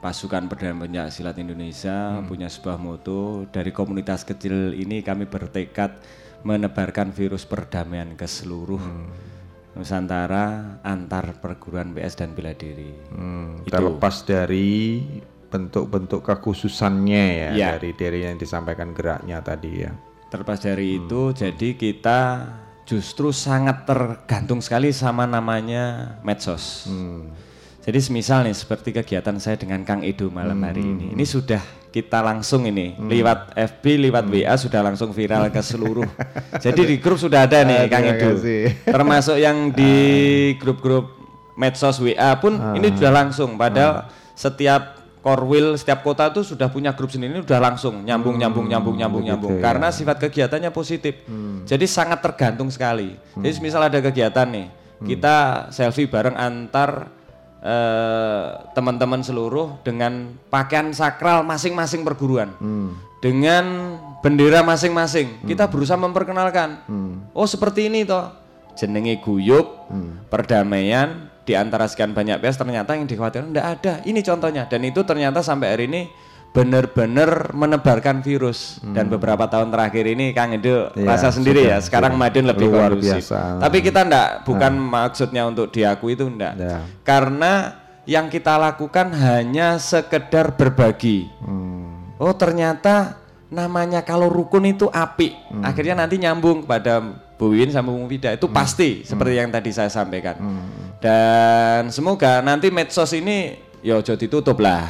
pasukan 0.00 0.50
perdana 0.50 0.82
pencak 0.82 1.14
silat 1.14 1.36
Indonesia 1.38 2.24
punya 2.26 2.48
sebuah 2.48 2.80
moto. 2.80 3.44
Dari 3.52 3.70
komunitas 3.70 4.24
kecil 4.24 4.72
ini 4.74 5.04
kami 5.04 5.28
bertekad 5.28 6.00
menebarkan 6.42 7.10
virus 7.10 7.46
perdamaian 7.46 8.14
ke 8.14 8.26
seluruh 8.26 8.82
Nusantara 9.72 10.76
antar 10.84 11.40
perguruan 11.40 11.96
PS 11.96 12.20
dan 12.20 12.36
bela 12.36 12.52
diri. 12.52 12.92
Hmm, 13.08 13.64
Itu. 13.64 13.72
terlepas 13.72 14.20
dari 14.28 15.00
bentuk-bentuk 15.48 16.20
kekhususannya 16.20 17.24
ya, 17.32 17.50
Ya. 17.56 17.68
dari 17.76 17.96
dari 17.96 18.28
yang 18.28 18.36
disampaikan 18.36 18.92
geraknya 18.92 19.40
tadi 19.40 19.72
ya. 19.80 19.92
Terlepas 20.28 20.60
dari 20.60 21.00
itu, 21.00 21.32
jadi 21.32 21.68
kita 21.76 22.20
justru 22.84 23.32
sangat 23.32 23.88
tergantung 23.88 24.60
sekali 24.60 24.92
sama 24.92 25.24
namanya 25.24 26.16
medsos. 26.20 26.88
Jadi 27.82 27.98
semisal 27.98 28.44
nih 28.44 28.56
seperti 28.56 28.92
kegiatan 28.92 29.36
saya 29.40 29.56
dengan 29.56 29.82
Kang 29.88 30.04
Edo 30.04 30.28
malam 30.28 30.60
hari 30.62 30.84
ini, 30.84 31.16
ini 31.16 31.24
sudah 31.24 31.60
kita 31.92 32.24
langsung 32.24 32.64
ini 32.64 32.96
lewat 32.96 33.52
FB, 33.52 33.84
lewat 34.08 34.24
WA 34.26 34.56
sudah 34.56 34.80
langsung 34.80 35.12
viral 35.12 35.52
ke 35.52 35.60
seluruh. 35.60 36.08
Jadi 36.64 36.88
di 36.88 36.96
grup 36.96 37.20
sudah 37.20 37.44
ada 37.44 37.60
nih 37.62 37.84
Ah, 37.84 37.86
Kang 37.86 38.04
kasih. 38.16 38.64
termasuk 38.82 39.36
yang 39.36 39.68
di 39.68 39.92
grup-grup 40.56 41.12
medsos 41.52 42.00
WA 42.00 42.32
pun 42.40 42.56
ini 42.74 42.88
sudah 42.96 43.12
langsung. 43.12 43.54
Padahal 43.54 44.08
setiap 44.32 45.04
Korwil 45.22 45.78
setiap 45.78 46.02
kota 46.02 46.34
itu 46.34 46.42
sudah 46.42 46.66
punya 46.66 46.90
grup 46.90 47.06
sendiri 47.06 47.30
ini 47.30 47.46
udah 47.46 47.60
langsung 47.62 48.02
nyambung 48.02 48.34
nyambung 48.34 48.66
nyambung 48.66 48.96
nyambung 48.98 49.22
nyambung 49.22 49.54
ya. 49.54 49.62
karena 49.62 49.94
sifat 49.94 50.18
kegiatannya 50.18 50.74
positif. 50.74 51.22
Jadi 51.62 51.86
sangat 51.86 52.18
tergantung 52.18 52.66
sekali. 52.66 53.14
Jadi 53.38 53.54
misal 53.62 53.86
ada 53.86 54.02
kegiatan 54.02 54.48
nih, 54.50 54.66
kita 55.04 55.36
selfie 55.70 56.10
bareng 56.10 56.34
antar 56.34 57.06
teman-teman 58.74 59.22
seluruh 59.22 59.78
dengan 59.86 60.34
pakaian 60.50 60.90
sakral 60.90 61.46
masing-masing 61.46 62.02
perguruan. 62.02 62.50
Dengan 63.22 63.96
bendera 64.18 64.66
masing-masing. 64.66 65.46
Kita 65.46 65.70
berusaha 65.70 65.94
memperkenalkan. 65.94 66.82
Oh, 67.30 67.46
seperti 67.46 67.86
ini 67.86 68.02
toh. 68.02 68.34
Jenenge 68.72 69.20
guyup, 69.22 69.86
perdamaian 70.32 71.30
di 71.42 71.52
antara 71.58 71.90
sekian 71.90 72.14
banyak 72.14 72.38
PS 72.40 72.62
ternyata 72.62 72.94
yang 72.94 73.06
dikhawatirkan 73.06 73.50
tidak 73.52 73.66
ada. 73.78 73.92
Ini 74.06 74.20
contohnya 74.22 74.62
dan 74.66 74.80
itu 74.82 75.02
ternyata 75.04 75.42
sampai 75.42 75.74
hari 75.74 75.84
ini 75.90 76.08
benar-benar 76.52 77.56
menebarkan 77.56 78.20
virus 78.20 78.76
dan 78.92 79.08
beberapa 79.08 79.48
tahun 79.48 79.72
terakhir 79.72 80.04
ini 80.04 80.36
Kang 80.36 80.52
Edo 80.52 80.92
Iya, 80.92 81.08
rasa 81.08 81.32
sendiri 81.32 81.64
sudah, 81.64 81.72
ya 81.72 81.78
sekarang 81.80 82.12
sudah. 82.12 82.22
Madin 82.28 82.44
lebih 82.44 82.68
Luar 82.68 82.92
kondusif. 82.92 83.24
biasa. 83.24 83.56
Tapi 83.56 83.78
kita 83.80 84.00
enggak 84.04 84.28
bukan 84.44 84.72
maksudnya 84.76 85.42
untuk 85.48 85.72
diakui 85.72 86.12
itu 86.12 86.28
enggak. 86.28 86.54
Ya. 86.60 86.84
Karena 87.02 87.80
yang 88.04 88.28
kita 88.28 88.60
lakukan 88.60 89.16
hanya 89.16 89.80
sekedar 89.80 90.52
berbagi. 90.52 91.32
Hmm. 91.40 92.12
Oh, 92.20 92.36
ternyata 92.36 93.16
namanya 93.48 94.04
kalau 94.04 94.28
rukun 94.28 94.68
itu 94.68 94.92
api. 94.92 95.32
Hmm. 95.48 95.64
Akhirnya 95.64 96.04
nanti 96.04 96.20
nyambung 96.20 96.68
pada 96.68 97.00
Bu 97.40 97.56
Win 97.56 97.72
sama 97.72 97.96
Bu 97.96 98.04
Hmm. 98.04 98.12
itu 98.12 98.46
pasti 98.52 99.00
seperti 99.08 99.40
yang 99.40 99.48
tadi 99.48 99.72
saya 99.72 99.88
sampaikan. 99.88 100.36
Dan 101.00 101.88
semoga 101.88 102.44
nanti 102.44 102.68
medsos 102.68 103.10
ini 103.16 103.56
ya 103.82 103.98
ojo 103.98 104.14
ditutup 104.14 104.62
lah. 104.62 104.86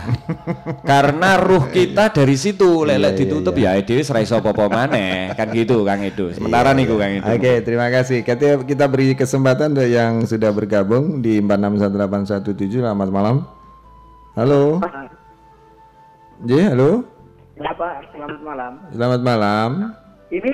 Karena 0.85 1.40
ruh 1.40 1.73
kita 1.73 2.12
dari 2.12 2.36
situ 2.36 2.85
lelek 2.85 3.01
Iya, 3.01 3.09
iya, 3.09 3.19
ditutup 3.19 3.55
ya 3.56 3.73
dhewe 3.81 4.05
ora 4.05 4.20
iso 4.20 4.36
apa-apa 4.39 4.64
maneh. 4.69 5.32
Kan 5.32 5.48
gitu 5.51 5.82
Kang 5.82 6.05
Edo. 6.05 6.31
Sementara 6.36 6.77
niku 6.77 7.01
Kang 7.01 7.19
Edo. 7.19 7.32
Oke, 7.32 7.64
terima 7.64 7.89
kasih. 7.89 8.20
Kita, 8.20 8.62
kita 8.62 8.85
beri 8.86 9.16
kesempatan 9.16 9.73
untuk 9.73 9.89
yang 9.89 10.23
sudah 10.28 10.52
bergabung 10.52 11.24
di 11.24 11.40
461817. 11.40 12.85
Selamat 12.85 13.09
malam. 13.09 13.36
Halo. 14.36 14.78
Ji, 16.44 16.60
halo. 16.60 17.09
Ya 17.56 17.73
Pak, 17.73 18.12
selamat 18.12 18.40
malam. 18.44 18.73
Selamat 18.93 19.20
malam. 19.24 19.70
Ini 20.32 20.52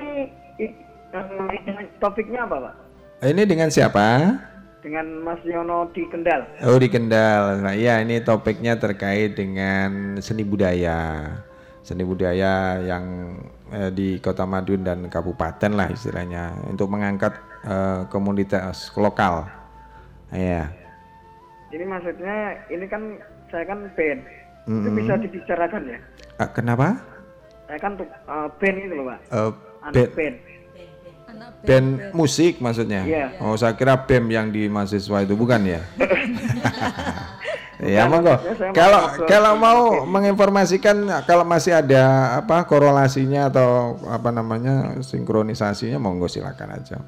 ini 0.58 1.84
topiknya 1.98 2.46
apa 2.46 2.56
Pak? 2.70 2.74
Ini 3.18 3.42
dengan 3.46 3.70
siapa? 3.70 4.38
Dengan 4.78 5.06
Mas 5.26 5.42
Yono 5.42 5.90
di 5.90 6.06
Kendal. 6.06 6.46
Oh 6.62 6.78
di 6.78 6.86
Kendal. 6.86 7.58
Nah 7.58 7.74
iya 7.74 7.98
ini 7.98 8.22
topiknya 8.22 8.78
terkait 8.78 9.34
dengan 9.34 10.16
seni 10.22 10.46
budaya, 10.46 11.26
seni 11.82 12.06
budaya 12.06 12.78
yang 12.78 13.34
eh, 13.74 13.90
di 13.90 14.22
Kota 14.22 14.46
Madiun 14.46 14.86
dan 14.86 15.10
Kabupaten 15.10 15.74
lah 15.74 15.90
istilahnya 15.90 16.54
untuk 16.70 16.86
mengangkat 16.94 17.34
eh, 17.66 18.06
komunitas 18.06 18.94
lokal. 18.94 19.50
Iya. 20.30 20.70
Ini 21.74 21.84
maksudnya 21.84 22.62
ini 22.70 22.86
kan 22.86 23.18
saya 23.50 23.64
kan 23.66 23.88
band. 23.92 24.20
Itu 24.68 24.88
Mm-mm. 24.88 25.00
bisa 25.00 25.16
dibicarakan 25.16 25.82
ya? 25.88 25.98
Ah, 26.36 26.48
kenapa? 26.52 27.00
Saya 27.66 27.80
kan 27.80 27.96
uh, 28.28 28.48
band 28.60 28.76
itu 28.78 28.94
loh 28.94 29.04
Pak. 29.08 29.20
Eh, 29.32 29.50
Anak 29.84 29.92
band, 29.96 30.12
band. 30.14 30.36
Band 31.64 32.12
musik 32.14 32.58
maksudnya? 32.62 33.02
Iya. 33.04 33.26
Oh 33.42 33.54
saya 33.54 33.74
kira 33.74 33.94
BEM 34.06 34.24
yang 34.30 34.46
di 34.50 34.66
mahasiswa 34.66 35.24
itu 35.24 35.34
bukan 35.34 35.60
ya? 35.66 35.80
Ya 37.78 38.10
monggo. 38.10 38.34
Kalau 38.74 39.22
kalau 39.30 39.54
mau 39.54 40.02
menginformasikan 40.02 40.98
kalau 41.30 41.46
masih 41.46 41.78
ada 41.78 42.34
apa 42.42 42.66
korelasinya 42.66 43.46
atau 43.46 43.94
apa 44.10 44.34
namanya 44.34 44.98
sinkronisasinya 44.98 45.94
monggo 46.02 46.26
silakan 46.26 46.74
aja. 46.74 46.98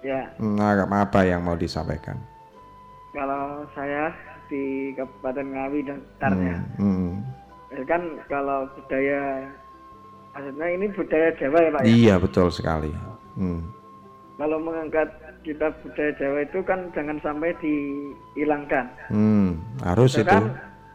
Ya, 0.00 0.32
Nah, 0.40 0.82
apa 0.88 1.28
yang 1.28 1.44
mau 1.44 1.54
disampaikan? 1.54 2.16
kalau 3.12 3.68
saya 3.76 4.08
di 4.48 4.96
Kabupaten 4.96 5.46
Ngawi 5.52 5.80
dan 5.84 5.98
sekitarnya. 6.00 6.56
Hmm. 6.80 7.20
Ya 7.68 7.84
kan 7.84 8.02
kalau 8.28 8.68
budaya 8.72 9.52
maksudnya 10.32 10.66
ini 10.72 10.86
budaya 10.96 11.28
Jawa 11.36 11.58
ya 11.60 11.70
Pak 11.72 11.80
ya. 11.84 11.88
Iya 11.92 12.14
betul 12.16 12.48
sekali. 12.48 12.92
Hmm. 13.34 13.60
Kalau 14.34 14.58
mengangkat 14.58 15.08
kita 15.42 15.70
budaya 15.80 16.10
Jawa 16.16 16.38
itu 16.42 16.58
kan 16.62 16.80
jangan 16.90 17.16
sampai 17.20 17.50
dihilangkan. 17.58 18.86
Hmm. 19.08 19.60
Harus 19.80 20.16
Ya 20.16 20.22
itu 20.22 20.30
kan? 20.30 20.44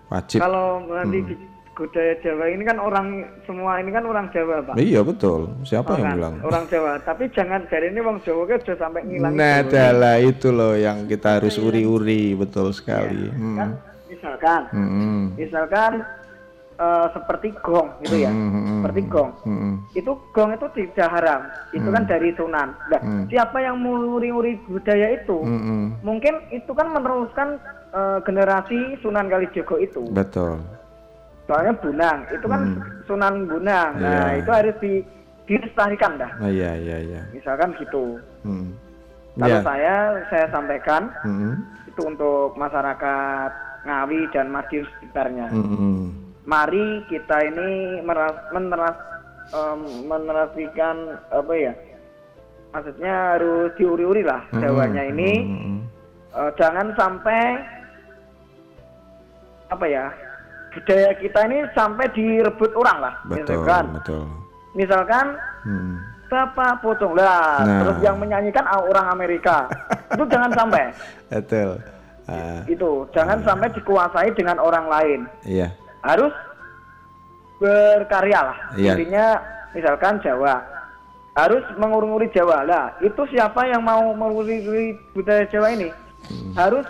wajib. 0.09 0.39
Kalau 0.39 0.67
nanti 0.83 1.19
Hmm. 1.21 1.37
budaya 1.73 2.13
Jawa 2.19 2.45
ini 2.49 2.63
kan 2.63 2.77
orang 2.77 3.07
semua 3.45 3.77
ini 3.77 3.89
kan 3.89 4.03
orang 4.03 4.27
Jawa 4.31 4.55
pak. 4.63 4.75
Iya 4.75 5.01
betul. 5.01 5.53
Siapa 5.63 5.93
Oh, 5.93 5.95
yang 5.95 6.03
kan? 6.03 6.15
bilang? 6.17 6.33
Orang 6.41 6.63
Jawa. 6.67 6.91
Tapi 6.99 7.23
jangan 7.29 7.61
dari 7.67 7.87
ini 7.87 7.99
wong 8.01 8.17
Jawa 8.21 8.43
kan 8.47 8.59
sudah 8.59 8.77
sampai 8.79 9.01
ngilang. 9.05 9.31
Nah, 9.31 9.55
itu. 9.55 9.67
adalah 9.69 10.15
itu 10.17 10.47
loh 10.49 10.73
yang 10.73 10.97
kita 11.05 11.27
harus 11.37 11.55
uri-uri 11.55 12.33
betul 12.33 12.71
sekali. 12.71 13.29
Kan 13.29 13.37
Hmm. 13.37 13.71
misalkan, 14.07 14.61
Hmm. 14.73 15.23
misalkan 15.37 15.91
eh, 16.77 17.07
seperti 17.09 17.49
gong 17.59 17.89
gitu 17.99 18.21
ya, 18.21 18.29
Hmm, 18.29 18.49
hmm, 18.49 18.65
seperti 18.79 19.01
gong. 19.09 19.29
Hmm. 19.41 19.73
Itu 19.91 20.11
gong 20.29 20.53
itu 20.53 20.65
tidak 20.73 21.09
haram. 21.09 21.41
Itu 21.71 21.89
kan 21.89 22.05
dari 22.05 22.29
sunan. 22.33 22.69
Nah, 22.87 23.01
Hmm. 23.01 23.25
siapa 23.27 23.57
yang 23.57 23.81
menguri-uri 23.81 24.61
budaya 24.63 25.17
itu? 25.17 25.37
Hmm. 25.41 25.97
Mungkin 26.01 26.37
itu 26.49 26.71
kan 26.71 26.89
meneruskan 26.89 27.57
eh, 27.87 28.19
generasi 28.21 28.99
Sunan 28.99 29.25
Kalijogo 29.25 29.79
itu. 29.79 30.03
Betul. 30.11 30.59
Soalnya 31.47 31.71
Bunang, 31.79 32.27
itu 32.29 32.43
kan 32.43 32.61
Sunan 33.07 33.47
Bunang. 33.47 33.95
Nah, 33.97 34.35
Iya. 34.35 34.43
itu 34.43 34.51
harus 34.51 34.75
di 34.77 34.93
dilestarikan 35.47 36.19
dah. 36.19 36.27
Oh, 36.43 36.51
iya 36.51 36.75
iya 36.75 36.97
iya. 36.99 37.21
Misalkan 37.31 37.71
gitu. 37.79 38.19
Hmm. 38.43 38.75
Kalau 39.39 39.55
Ya. 39.55 39.63
saya 39.63 39.95
saya 40.27 40.45
sampaikan 40.51 41.07
Hmm. 41.23 41.63
itu 41.87 42.01
untuk 42.03 42.51
masyarakat 42.59 43.49
Ngawi 43.87 44.19
dan 44.35 44.51
Madiun 44.51 44.83
sekitarnya. 44.99 45.47
Hmm. 45.47 46.11
Mari 46.47 47.03
kita 47.05 47.37
ini 47.43 47.69
meras, 48.01 48.39
meneras, 48.49 48.95
em, 49.49 49.79
menerapkan 50.07 50.95
apa 51.27 51.53
ya? 51.53 51.73
Maksudnya 52.71 53.35
harus 53.35 53.75
diuri-uri 53.75 54.23
lah 54.23 54.39
Hmm. 54.49 54.61
Jawanya 54.61 55.03
ini. 55.05 55.31
Hmm. 55.43 55.79
Eh, 56.31 56.51
jangan 56.55 56.93
sampai 56.93 57.57
apa 59.67 59.83
ya 59.83 60.07
budaya 60.71 61.11
kita 61.17 61.39
ini 61.43 61.65
sampai 61.73 62.07
direbut 62.13 62.71
orang 62.71 62.97
lah 63.01 63.13
Betul, 63.25 63.43
misalkan 63.43 63.83
betul. 63.99 64.23
misalkan 64.73 65.25
Hmm. 65.65 65.99
Bapak 66.27 66.79
pocong 66.79 67.11
lah 67.11 67.59
Nah. 67.59 67.81
terus 67.81 67.97
yang 67.99 68.15
menyanyikan 68.15 68.63
orang 68.63 69.11
Amerika 69.11 69.67
itu 70.07 70.23
jangan 70.27 70.51
sampai 70.53 70.87
Betul. 71.33 71.83
Ah, 72.23 72.63
itu 72.63 73.03
jangan 73.11 73.39
sampai 73.41 73.67
dikuasai 73.73 74.31
dengan 74.31 74.59
orang 74.59 74.87
lain 74.87 75.19
iya. 75.43 75.71
Harus 76.01 76.33
berkarya 77.57 78.39
lah 78.43 78.57
Iya. 78.75 78.93
intinya 78.93 79.27
misalkan 79.73 80.21
Jawa 80.21 80.61
harus 81.33 81.61
mengurung-uri 81.75 82.29
Jawa 82.29 82.61
lah 82.63 82.93
itu 82.99 83.21
siapa 83.29 83.65
yang 83.65 83.81
mau 83.81 84.13
mengurung-uri 84.13 84.93
budaya 85.13 85.45
Jawa 85.47 85.73
ini 85.73 85.89
Hmm. 86.27 86.51
harus 86.53 86.85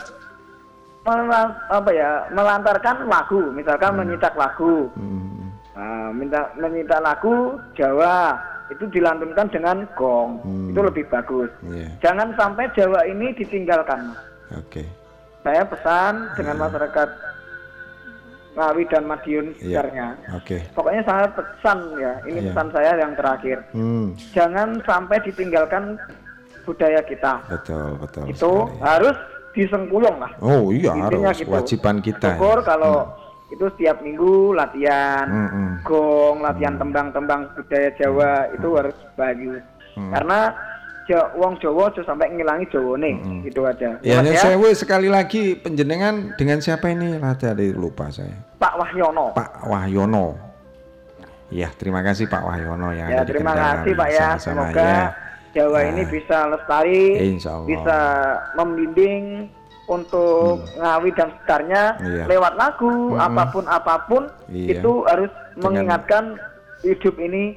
apa 1.05 1.87
ya 1.89 2.27
melantarkan 2.31 3.07
lagu 3.07 3.47
misalkan 3.51 3.95
Hmm. 3.95 3.99
menyitak 4.03 4.35
lagu 4.35 4.91
Nah, 5.77 6.09
minta 6.09 6.49
menyitak 6.57 6.99
lagu 6.99 7.53
Jawa 7.77 8.33
itu 8.67 8.83
dilantunkan 8.89 9.47
dengan 9.47 9.85
gong 9.93 10.41
itu 10.67 10.79
lebih 10.81 11.07
bagus 11.07 11.47
Hmm. 11.61 11.71
Iya. 11.71 11.87
jangan 12.01 12.35
sampai 12.35 12.67
Jawa 12.73 13.05
ini 13.05 13.31
ditinggalkan 13.35 14.11
Oke. 14.51 14.83
saya 15.43 15.63
pesan 15.63 16.27
dengan 16.35 16.59
masyarakat 16.59 17.07
Ngawi 18.57 18.83
dan 18.89 19.03
Madiun 19.05 19.45
Iya. 19.53 19.85
sekitarnya 19.85 20.07
Oke. 20.33 20.57
Pokoknya 20.73 21.01
saya 21.05 21.25
pesan 21.29 21.77
ya, 21.95 22.13
ini 22.25 22.39
Iya. 22.41 22.45
pesan 22.51 22.67
saya 22.73 22.91
yang 22.97 23.13
terakhir. 23.13 23.57
Hmm. 23.71 24.17
Jangan 24.33 24.81
sampai 24.81 25.17
ditinggalkan 25.21 25.83
budaya 26.65 27.01
kita. 27.05 27.33
Betul, 27.47 28.01
betul. 28.01 28.23
Itu 28.25 28.51
harus 28.81 29.13
disengkuyung 29.53 30.17
lah. 30.17 30.31
Oh 30.39 30.69
iya 30.69 30.91
Intinya 30.91 31.29
harus 31.29 31.37
gitu. 31.39 31.47
kewajiban 31.47 32.01
kita. 32.01 32.33
Syukur 32.33 32.65
kalau 32.65 33.13
itu 33.47 33.63
setiap 33.71 34.01
minggu 34.01 34.51
latihan 34.51 35.23
Hmm, 35.23 35.47
hmm. 35.47 35.73
gong, 35.85 36.37
latihan 36.41 36.75
tembang-tembang 36.75 37.41
budaya 37.53 37.89
Jawa 37.95 38.31
itu 38.51 38.67
harus 38.73 38.97
bagus. 39.13 39.63
Hmm. 39.93 40.11
Karena 40.11 40.39
Ja- 41.07 41.31
wong 41.33 41.55
Jawa 41.57 41.87
aja 41.87 42.03
sampai 42.03 42.27
ngilangi 42.29 42.67
Jawa 42.67 42.99
nih, 42.99 43.15
gitu 43.47 43.63
aja. 43.63 43.95
Ya, 44.03 44.19
nyun 44.19 44.35
sewu 44.35 44.67
sekali 44.75 45.07
lagi 45.07 45.55
penjenengan 45.55 46.35
dengan 46.35 46.59
siapa 46.59 46.91
ini? 46.91 47.15
Lada 47.15 47.55
lupa 47.55 48.11
saya. 48.11 48.35
Pak 48.59 48.75
Wahyono. 48.75 49.31
Pak 49.31 49.63
Wahyono. 49.65 50.35
Ya, 51.47 51.71
terima 51.71 52.03
kasih 52.03 52.27
Pak 52.27 52.43
Wahyono 52.43 52.91
yang 52.91 53.07
Ya 53.07 53.23
ada 53.23 53.31
terima 53.31 53.55
kasih 53.55 53.91
Pak 53.95 54.09
ya. 54.11 54.27
Semoga 54.35 54.83
ya. 54.83 55.05
Jawa 55.55 55.79
Nah, 55.79 55.89
ini 55.89 56.01
bisa 56.05 56.37
lestari, 56.45 57.03
Insya 57.33 57.55
Allah. 57.55 57.65
bisa 57.65 57.97
membimbing 58.53 59.47
untuk 59.87 60.59
Ngawi 60.75 61.09
dan 61.15 61.31
sekitarnya 61.31 61.83
Iya. 61.97 62.23
lewat 62.27 62.53
lagu 62.59 63.15
Mm-mm. 63.15 63.23
apa 63.23 63.43
pun 63.47 63.63
apa 63.63 63.95
pun 64.05 64.23
Iya. 64.51 64.77
itu 64.77 64.91
harus 65.07 65.31
Dengan- 65.55 65.87
mengingatkan 65.87 66.23
hidup 66.83 67.15
ini 67.17 67.55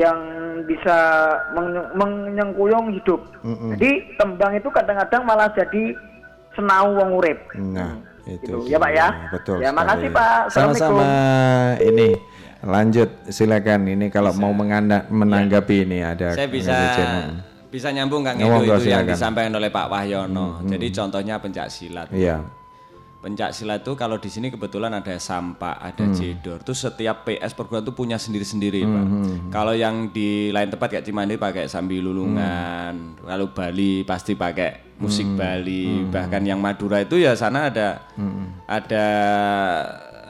yang 0.00 0.18
bisa 0.64 0.96
menye- 1.52 1.90
menyengkuyung 1.92 2.88
hidup. 2.90 3.20
Mm-mm. 3.42 3.76
Jadi 3.76 3.90
tembang 4.16 4.52
itu 4.52 4.68
kadang-kadang 4.68 5.22
malah 5.22 5.52
jadi 5.52 5.92
senau 6.50 6.96
wong 6.96 7.20
urip. 7.20 7.36
Nah, 7.54 8.00
itu 8.24 8.64
Gitu. 8.64 8.72
Ya, 8.72 8.80
Pak, 8.80 8.90
ya. 8.90 9.08
Betul. 9.30 9.58
Ya, 9.60 9.70
makasih, 9.70 10.08
sekali. 10.08 10.16
Pak. 10.16 10.40
Sama-sama. 10.48 11.02
Ini 11.78 12.08
lanjut 12.60 13.08
silakan 13.26 13.80
ini 13.88 14.06
kalau 14.08 14.32
mau 14.34 14.52
menganda- 14.52 15.08
menanggapi 15.08 15.88
ini 15.88 16.04
ada 16.04 16.36
Saya 16.36 16.44
bisa 16.44 16.76
bisa 17.70 17.88
nyambung 17.88 18.20
Kang 18.20 18.36
Ya, 18.36 18.50
itu, 18.50 18.66
itu 18.66 18.90
yang 18.90 19.06
silakan. 19.06 19.12
disampaikan 19.14 19.52
oleh 19.54 19.70
Pak 19.70 19.86
Wahyono. 19.86 20.46
Hmm, 20.46 20.56
hmm. 20.60 20.70
Jadi 20.70 20.86
contohnya 20.90 21.34
pencak 21.38 21.66
silat. 21.68 22.08
Iya. 22.10 22.42
Pencak 23.20 23.52
silat 23.52 23.84
itu 23.84 23.92
kalau 23.94 24.16
di 24.16 24.26
sini 24.26 24.48
kebetulan 24.48 24.88
ada 24.90 25.12
sampak, 25.16 25.76
ada 25.76 26.08
Hmm. 26.08 26.16
jedor. 26.16 26.64
Itu 26.64 26.72
setiap 26.72 27.22
PS 27.22 27.52
perguruan 27.52 27.84
itu 27.84 27.92
punya 27.92 28.16
sendiri-sendiri, 28.16 28.80
Pak. 28.80 29.04
Hmm, 29.04 29.12
hmm. 29.20 29.38
Kalau 29.52 29.76
yang 29.76 30.08
di 30.08 30.48
lain 30.48 30.68
tempat 30.68 30.88
kayak 30.88 31.04
Cimandi 31.04 31.36
pakai 31.36 31.68
sambil 31.68 32.00
lulungan. 32.00 33.20
Kalau 33.20 33.52
Bali 33.52 34.02
pasti 34.02 34.32
pakai 34.32 34.96
musik 34.96 35.24
Hmm. 35.26 35.36
Bali. 35.36 36.08
Bahkan 36.08 36.42
yang 36.42 36.58
Madura 36.58 36.96
itu 36.98 37.16
ya 37.16 37.36
sana 37.36 37.68
ada 37.68 38.08
Hmm. 38.16 38.56
ada 38.64 39.06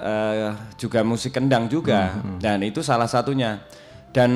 eh, 0.01 0.51
juga 0.75 1.05
musik 1.05 1.31
kendang 1.31 1.69
juga 1.69 2.17
Hmm, 2.17 2.41
dan 2.41 2.65
itu 2.65 2.81
salah 2.81 3.05
satunya 3.05 3.61
dan 4.11 4.33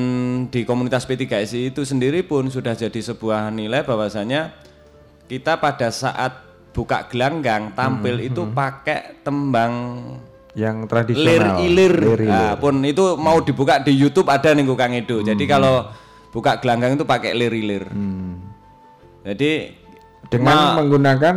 di 0.47 0.61
komunitas 0.63 1.09
P3SI 1.09 1.73
itu 1.73 1.83
sendiri 1.83 2.21
pun 2.21 2.45
sudah 2.47 2.77
jadi 2.77 3.01
sebuah 3.01 3.49
nilai 3.49 3.81
bahwasanya 3.81 4.53
kita 5.25 5.57
pada 5.57 5.89
saat 5.89 6.44
buka 6.75 7.07
gelanggang 7.07 7.71
tampil 7.73 8.19
Hmm, 8.19 8.29
itu 8.29 8.43
pakai 8.51 9.23
tembang 9.23 9.73
Yang 10.53 10.77
lir 10.77 10.87
tradisional. 10.87 11.57
ilir 11.61 11.95
Lir-ilir. 11.95 12.29
Nah, 12.29 12.55
pun 12.55 12.75
itu 12.83 13.15
mau 13.15 13.39
dibuka 13.39 13.79
di 13.79 13.91
YouTube 13.93 14.27
ada 14.27 14.51
nih 14.51 14.67
Kang 14.73 14.93
Edo 14.93 15.19
jadi 15.21 15.39
Hmm. 15.41 15.53
kalau 15.53 15.75
buka 16.29 16.59
gelanggang 16.59 16.93
itu 16.93 17.03
pakai 17.05 17.31
lir 17.33 17.51
ilir 17.51 17.87
jadi 19.25 19.53
Dengan 20.25 20.81
menggunakan 20.81 21.37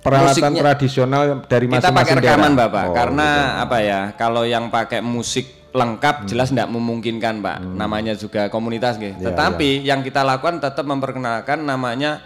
peralatan 0.00 0.52
musiknya- 0.52 0.62
tradisional 0.66 1.22
dari 1.42 1.64
kita 1.64 1.80
pakai 1.80 1.92
masing-masing 1.94 2.16
rekaman 2.20 2.52
daerah. 2.52 2.60
bapak 2.62 2.84
Oh, 2.84 2.94
karena 2.94 3.28
gitu. 3.30 3.62
apa 3.64 3.78
ya 3.80 4.00
kalau 4.14 4.42
yang 4.44 4.64
pakai 4.68 5.00
musik 5.00 5.46
lengkap 5.70 6.14
Hmm. 6.22 6.26
jelas 6.26 6.48
tidak 6.48 6.68
memungkinkan 6.68 7.40
pak 7.40 7.58
namanya 7.64 8.12
juga 8.12 8.46
komunitas 8.46 8.94
gitu 8.94 9.16
Ya, 9.18 9.32
tetapi 9.32 9.82
yang 9.82 10.00
kita 10.00 10.20
lakukan 10.20 10.60
tetap 10.60 10.84
memperkenalkan 10.84 11.58
namanya 11.60 12.20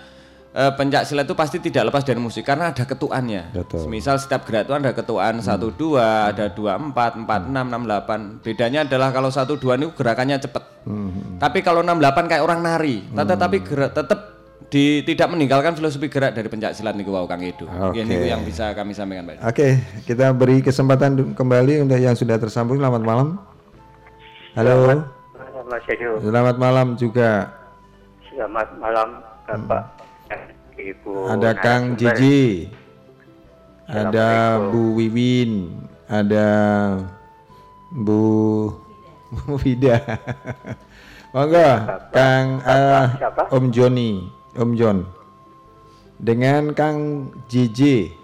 eh, 0.59 0.73
pencak 0.75 1.07
silat 1.07 1.23
itu 1.23 1.39
pasti 1.39 1.63
tidak 1.63 1.95
lepas 1.95 2.03
dari 2.03 2.19
musik 2.19 2.43
karena 2.43 2.75
ada 2.75 2.83
ketuannya 2.83 3.55
Betul. 3.55 3.87
misal 3.87 4.19
setiap 4.19 4.43
gerak 4.43 4.67
itu 4.67 4.75
ada 4.75 4.91
ketuan 4.91 5.39
satu 5.39 5.71
dua 5.71 6.35
ada 6.35 6.51
dua 6.51 6.75
empat 6.75 7.15
empat 7.15 7.47
enam 7.47 7.71
enam 7.71 7.83
delapan 7.87 8.43
bedanya 8.43 8.83
adalah 8.83 9.15
kalau 9.15 9.31
satu 9.31 9.55
dua 9.55 9.79
ini 9.79 9.87
gerakannya 9.95 10.43
cepat 10.43 10.65
Hmm. 10.89 11.37
tapi 11.37 11.61
kalau 11.61 11.85
enam 11.85 12.01
delapan 12.01 12.25
kayak 12.27 12.41
orang 12.41 12.65
nari 12.65 13.05
tetapi 13.13 13.61
gerak 13.61 13.93
tetap 13.93 14.39
di, 14.69 15.01
tidak 15.05 15.29
meninggalkan 15.33 15.73
filosofi 15.73 16.09
gerak 16.09 16.33
dari 16.33 16.49
pencak 16.49 16.73
silat 16.73 16.93
niku 16.93 17.09
wau 17.09 17.25
Kang 17.25 17.41
Edo. 17.41 17.65
Oke. 17.65 18.05
Ini 18.05 18.37
yang 18.37 18.45
bisa 18.45 18.77
kami 18.77 18.93
sampaikan 18.93 19.25
Pak. 19.25 19.41
Oke, 19.49 19.81
kita 20.05 20.29
beri 20.37 20.61
kesempatan 20.61 21.33
kembali 21.33 21.89
untuk 21.89 21.97
yang 21.97 22.13
sudah 22.13 22.37
tersambung. 22.37 22.77
Selamat 22.77 23.01
malam. 23.01 23.41
Halo. 24.53 25.09
Mas 25.69 25.85
Edo, 25.89 26.21
Selamat 26.21 26.57
malam 26.57 26.97
juga. 26.97 27.53
selamat 28.29 28.69
malam 28.77 29.09
Bapak 29.49 29.83
dan 29.97 30.08
Ibu. 30.89 31.13
Ada 31.29 31.51
Kang. 31.59 31.97
Jiji. 31.97 32.69
Ada 33.89 34.29
Bu 34.69 34.97
Wiwin. 34.97 35.85
Ada 36.09 36.47
Bu 37.93 38.21
Bu 39.33 39.55
Vida. 39.61 40.01
Monggo, 41.37 41.69
Kang 42.13 42.65
siapa? 42.65 43.53
Om 43.53 43.69
Joni, 43.69 44.33
Om 44.57 44.71
John. 44.73 44.99
Dengan 46.17 46.73
Kang 46.73 47.29
Jiji. 47.53 48.17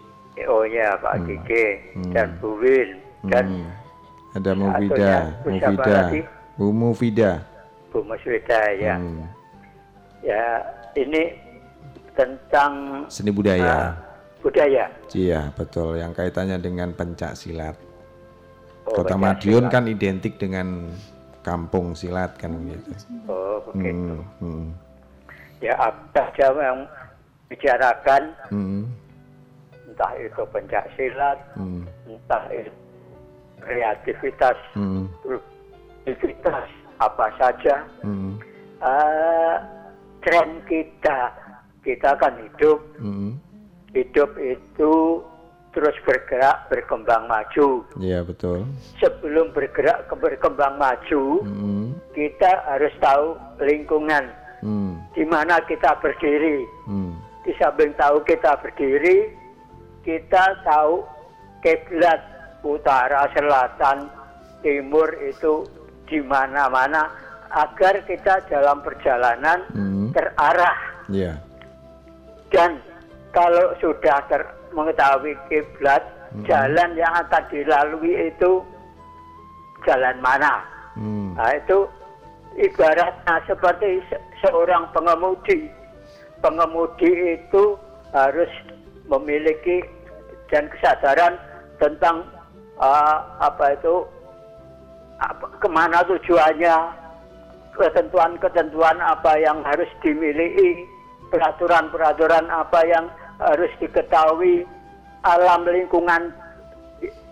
Oh 0.48 0.64
ya 0.66 0.96
Pak 0.98 1.14
Hmm. 1.20 1.26
Gigi 1.30 1.64
Hmm. 1.94 2.10
dan 2.10 2.28
Bu 2.42 2.58
Win 2.58 2.88
dan 3.28 3.46
Hmm. 3.46 3.68
Ada 4.34 4.50
Mufida, 4.50 5.12
Mufida, 5.46 5.94
lagi? 5.94 6.20
Bu 6.58 6.66
Mufida. 6.74 7.30
Bu 7.94 8.02
Muswida 8.02 8.60
ya. 8.74 8.98
Hmm. 8.98 9.30
Ya 10.26 10.42
ini 10.98 11.38
tentang 12.14 13.04
Seni 13.06 13.30
budaya. 13.30 13.94
budaya. 14.40 14.86
Iya, 15.10 15.50
betul. 15.52 15.96
Yang 15.96 16.12
kaitannya 16.16 16.58
dengan 16.58 16.92
pencak 16.92 17.34
silat. 17.34 17.74
Oh, 18.84 19.00
Kota 19.00 19.14
pencak 19.14 19.40
Madiun 19.40 19.64
silat. 19.64 19.72
kan 19.72 19.84
identik 19.86 20.34
dengan 20.36 20.68
kampung 21.40 21.92
silat 21.92 22.36
kan 22.36 22.52
gitu. 22.64 22.90
Oh 23.26 23.60
begitu. 23.66 24.16
Hmm, 24.40 24.40
hmm, 24.40 24.66
Ya 25.60 25.72
apa 25.76 25.96
saja 26.12 26.52
yang 26.52 26.84
bicarakan 27.48 28.22
hmm, 28.48 28.82
entah 29.88 30.12
itu 30.18 30.42
pencak 30.50 30.84
silat, 30.92 31.38
hmm, 31.54 31.84
entah 32.04 32.44
itu 32.52 32.72
kreativitas, 33.60 34.56
hmm, 34.74 35.08
produktivitas 35.24 36.68
apa 36.98 37.26
saja. 37.36 37.74
hmm, 38.02 38.36
Eh, 38.84 39.56
tren 40.20 40.60
kita 40.68 41.32
kita 41.84 42.16
kan 42.16 42.32
hidup 42.40 42.80
hmm. 42.98 43.36
hidup 43.92 44.30
itu 44.40 45.20
terus 45.74 45.96
bergerak 46.06 46.70
berkembang 46.70 47.26
maju 47.26 47.82
Iya, 47.98 48.22
betul. 48.22 48.62
sebelum 49.02 49.50
bergerak 49.50 50.06
ke 50.06 50.14
berkembang 50.16 50.78
maju 50.78 51.22
Hmm, 51.42 51.92
kita 52.14 52.62
harus 52.64 52.94
tahu 53.02 53.34
lingkungan 53.60 54.24
hmm, 54.62 54.96
di 55.12 55.24
mana 55.26 55.58
kita 55.66 55.98
berdiri 55.98 56.62
hmm, 56.86 57.12
di 57.42 57.52
samping 57.58 57.90
tahu 57.98 58.22
kita 58.24 58.54
berdiri 58.62 59.34
kita 60.06 60.62
tahu 60.62 61.02
kiblat 61.60 62.20
utara 62.62 63.28
selatan 63.34 64.08
timur 64.62 65.10
itu 65.20 65.66
di 66.06 66.20
mana-mana 66.22 67.08
agar 67.50 67.98
kita 68.06 68.40
dalam 68.48 68.80
perjalanan 68.80 69.58
hmm. 69.74 70.14
terarah 70.14 70.78
Iya. 71.10 71.36
Dan 72.52 72.80
kalau 73.32 73.72
sudah 73.78 74.18
ter- 74.30 74.54
mengetahui 74.74 75.38
kiblat 75.48 76.02
jalan 76.42 76.98
yang 76.98 77.14
akan 77.14 77.42
dilalui 77.46 78.26
itu 78.26 78.62
jalan 79.86 80.18
mana. 80.18 80.66
Hmm. 80.98 81.34
Nah 81.38 81.54
itu 81.54 81.86
ibaratnya 82.58 83.34
seperti 83.46 84.02
se- 84.10 84.22
seorang 84.42 84.90
pengemudi. 84.90 85.70
Pengemudi 86.42 87.38
itu 87.38 87.78
harus 88.10 88.50
memiliki 89.06 89.86
dan 90.50 90.70
kesadaran 90.70 91.38
tentang 91.82 92.26
uh, 92.78 93.18
apa 93.42 93.74
itu 93.74 94.06
apa, 95.18 95.46
ke 95.58 95.68
mana 95.70 96.02
tujuannya, 96.06 96.76
ketentuan-ketentuan 97.74 98.98
apa 99.02 99.38
yang 99.40 99.62
harus 99.66 99.88
dimiliki, 100.02 100.86
peraturan-peraturan 101.32 102.46
apa 102.50 102.80
yang 102.88 103.06
harus 103.40 103.70
diketahui, 103.80 104.64
alam 105.24 105.64
lingkungan 105.64 106.32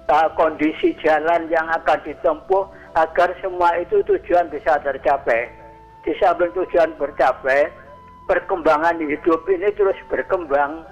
uh, 0.08 0.28
kondisi 0.34 0.96
jalan 1.04 1.48
yang 1.52 1.68
akan 1.68 1.98
ditempuh 2.04 2.64
agar 2.96 3.32
semua 3.40 3.76
itu 3.80 4.04
tujuan 4.04 4.48
bisa 4.52 4.80
tercapai. 4.80 5.48
Di 6.02 6.12
samping 6.18 6.50
tujuan 6.52 6.92
bercapai, 6.98 7.70
perkembangan 8.26 8.98
hidup 8.98 9.46
ini 9.46 9.70
terus 9.76 9.96
berkembang. 10.10 10.82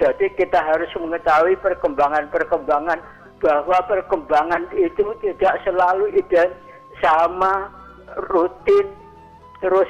Jadi 0.00 0.32
kita 0.34 0.58
harus 0.58 0.88
mengetahui 0.96 1.60
perkembangan-perkembangan 1.60 2.98
bahwa 3.40 3.78
perkembangan 3.88 4.68
itu 4.76 5.04
tidak 5.24 5.60
selalu 5.64 6.12
ident 6.16 6.52
sama 7.00 7.72
rutin 8.28 8.88
terus 9.64 9.88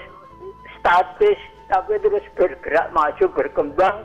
statis 0.78 1.38
tapi 1.70 1.96
terus 2.02 2.26
bergerak 2.34 2.90
maju 2.90 3.24
berkembang 3.30 3.96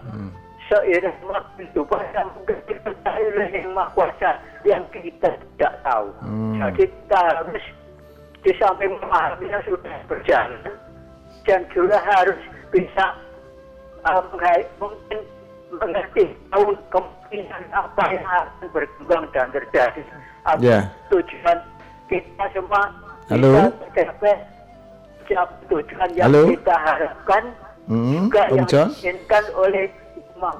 seiring 0.70 1.18
waktu 1.26 1.62
itu 1.66 1.82
bahkan 1.86 2.26
oleh 3.06 3.50
yang 3.54 3.74
maha 3.78 3.90
kuasa 3.94 4.42
yang 4.66 4.82
kita 4.90 5.30
tidak 5.38 5.74
tahu. 5.86 6.10
Jadi 6.58 6.90
kita 6.90 7.20
harus 7.22 7.64
di 8.42 8.52
samping 8.62 8.94
memahaminya 9.02 9.60
sudah 9.66 9.98
berjalan 10.10 10.62
dan 11.46 11.62
juga 11.74 11.98
harus 12.02 12.38
bisa 12.74 13.14
uh, 14.06 14.22
mungkin 14.82 15.20
mengerti 15.70 16.34
tahu 16.50 16.74
kemungkinan 16.90 17.62
apa 17.74 18.04
yang 18.10 18.26
akan 18.26 18.66
berkembang 18.74 19.26
dan 19.34 19.50
terjadi. 19.54 20.02
Apa 20.46 20.62
Ya. 20.62 20.80
tujuan 21.10 21.58
kita 22.10 22.46
semua 22.54 22.90
Halo? 23.30 23.74
bisa 23.94 24.34
tercapai 25.26 25.66
tujuan 25.68 26.10
yang 26.14 26.30
Halo? 26.30 26.42
kita 26.54 26.76
harapkan 26.78 27.44
Hmm, 27.86 28.30
juga 28.30 28.42
Om 28.50 28.56
yang 28.56 28.66
John? 28.66 28.90
diinginkan 28.92 29.44
oleh 29.54 29.86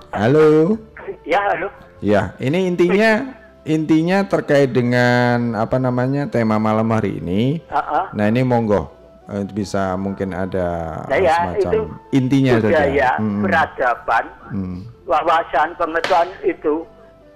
Halo. 0.10 0.78
Ya, 1.22 1.38
halo. 1.44 1.68
Ya, 2.00 2.22
ini 2.40 2.66
intinya 2.66 3.34
intinya 3.62 4.26
terkait 4.26 4.72
dengan 4.72 5.54
apa 5.54 5.78
namanya 5.78 6.26
tema 6.26 6.58
malam 6.58 6.86
hari 6.90 7.18
ini. 7.18 7.62
Ah, 7.70 7.78
ah. 7.78 8.06
Nah, 8.14 8.30
ini 8.30 8.42
monggo 8.42 8.90
eh, 9.28 9.46
bisa 9.46 9.94
mungkin 9.94 10.32
ada 10.32 11.02
Nah, 11.06 11.18
ya, 11.18 11.34
semacam 11.52 11.58
itu 11.60 11.80
intinya 12.14 12.54
budaya, 12.58 12.78
saja. 12.78 13.10
Hmm, 13.20 13.42
peradaban, 13.42 14.26
hmm. 14.54 14.78
wawasan, 15.06 15.68
pengetahuan 15.76 16.30
itu. 16.42 16.76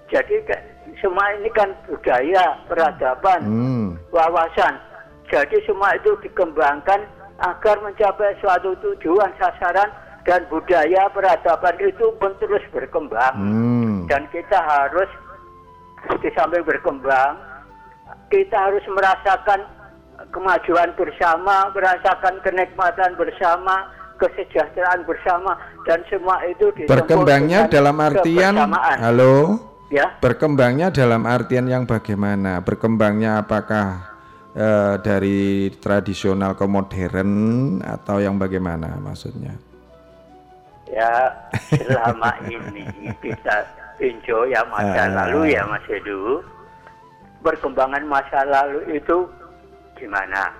Jadi 0.09 0.35
semua 0.97 1.25
ini 1.33 1.49
kan 1.53 1.69
budaya, 1.85 2.45
peradaban, 2.65 3.41
Hmm. 3.45 3.87
wawasan. 4.09 4.73
Jadi 5.29 5.59
semua 5.65 5.93
itu 5.93 6.13
dikembangkan 6.25 7.05
agar 7.39 7.79
mencapai 7.79 8.35
suatu 8.43 8.75
tujuan, 8.83 9.31
sasaran, 9.39 9.89
dan 10.27 10.43
budaya 10.51 11.07
peradaban 11.09 11.75
itu 11.79 12.11
pun 12.19 12.35
terus 12.37 12.63
berkembang. 12.75 13.35
Hmm. 13.35 13.95
Dan 14.11 14.27
kita 14.29 14.59
harus 14.59 15.09
di 16.19 16.29
samping 16.35 16.63
berkembang, 16.67 17.39
kita 18.29 18.55
harus 18.55 18.83
merasakan 18.91 19.65
kemajuan 20.29 20.91
bersama, 20.99 21.71
merasakan 21.71 22.43
kenikmatan 22.43 23.15
bersama, 23.15 23.87
kesejahteraan 24.19 25.07
bersama, 25.07 25.55
dan 25.87 26.03
semua 26.11 26.43
itu 26.45 26.69
Berkembangnya 26.85 27.71
dalam 27.71 27.95
artian 28.03 28.55
halo. 28.99 29.65
Ya. 29.89 30.21
Berkembangnya 30.21 30.93
dalam 30.93 31.25
artian 31.25 31.65
yang 31.65 31.89
bagaimana? 31.89 32.61
Berkembangnya 32.61 33.41
apakah 33.41 34.08
eh, 34.55 34.95
dari 35.01 35.69
tradisional 35.77 36.57
ke 36.57 36.65
modern 36.65 37.31
atau 37.83 38.17
yang 38.21 38.37
bagaimana 38.39 38.97
maksudnya? 39.01 39.53
Ya, 40.89 41.29
selama 41.69 42.33
ini 42.49 42.85
kita 43.21 43.61
tinjau 44.01 44.49
ya 44.49 44.65
masa 44.65 45.05
Ah. 45.05 45.09
lalu 45.25 45.53
ya 45.53 45.61
Mas 45.69 45.85
Edu. 45.85 46.41
Perkembangan 47.39 48.03
masa 48.03 48.43
lalu 48.43 48.99
itu 48.99 49.29
gimana? 49.95 50.51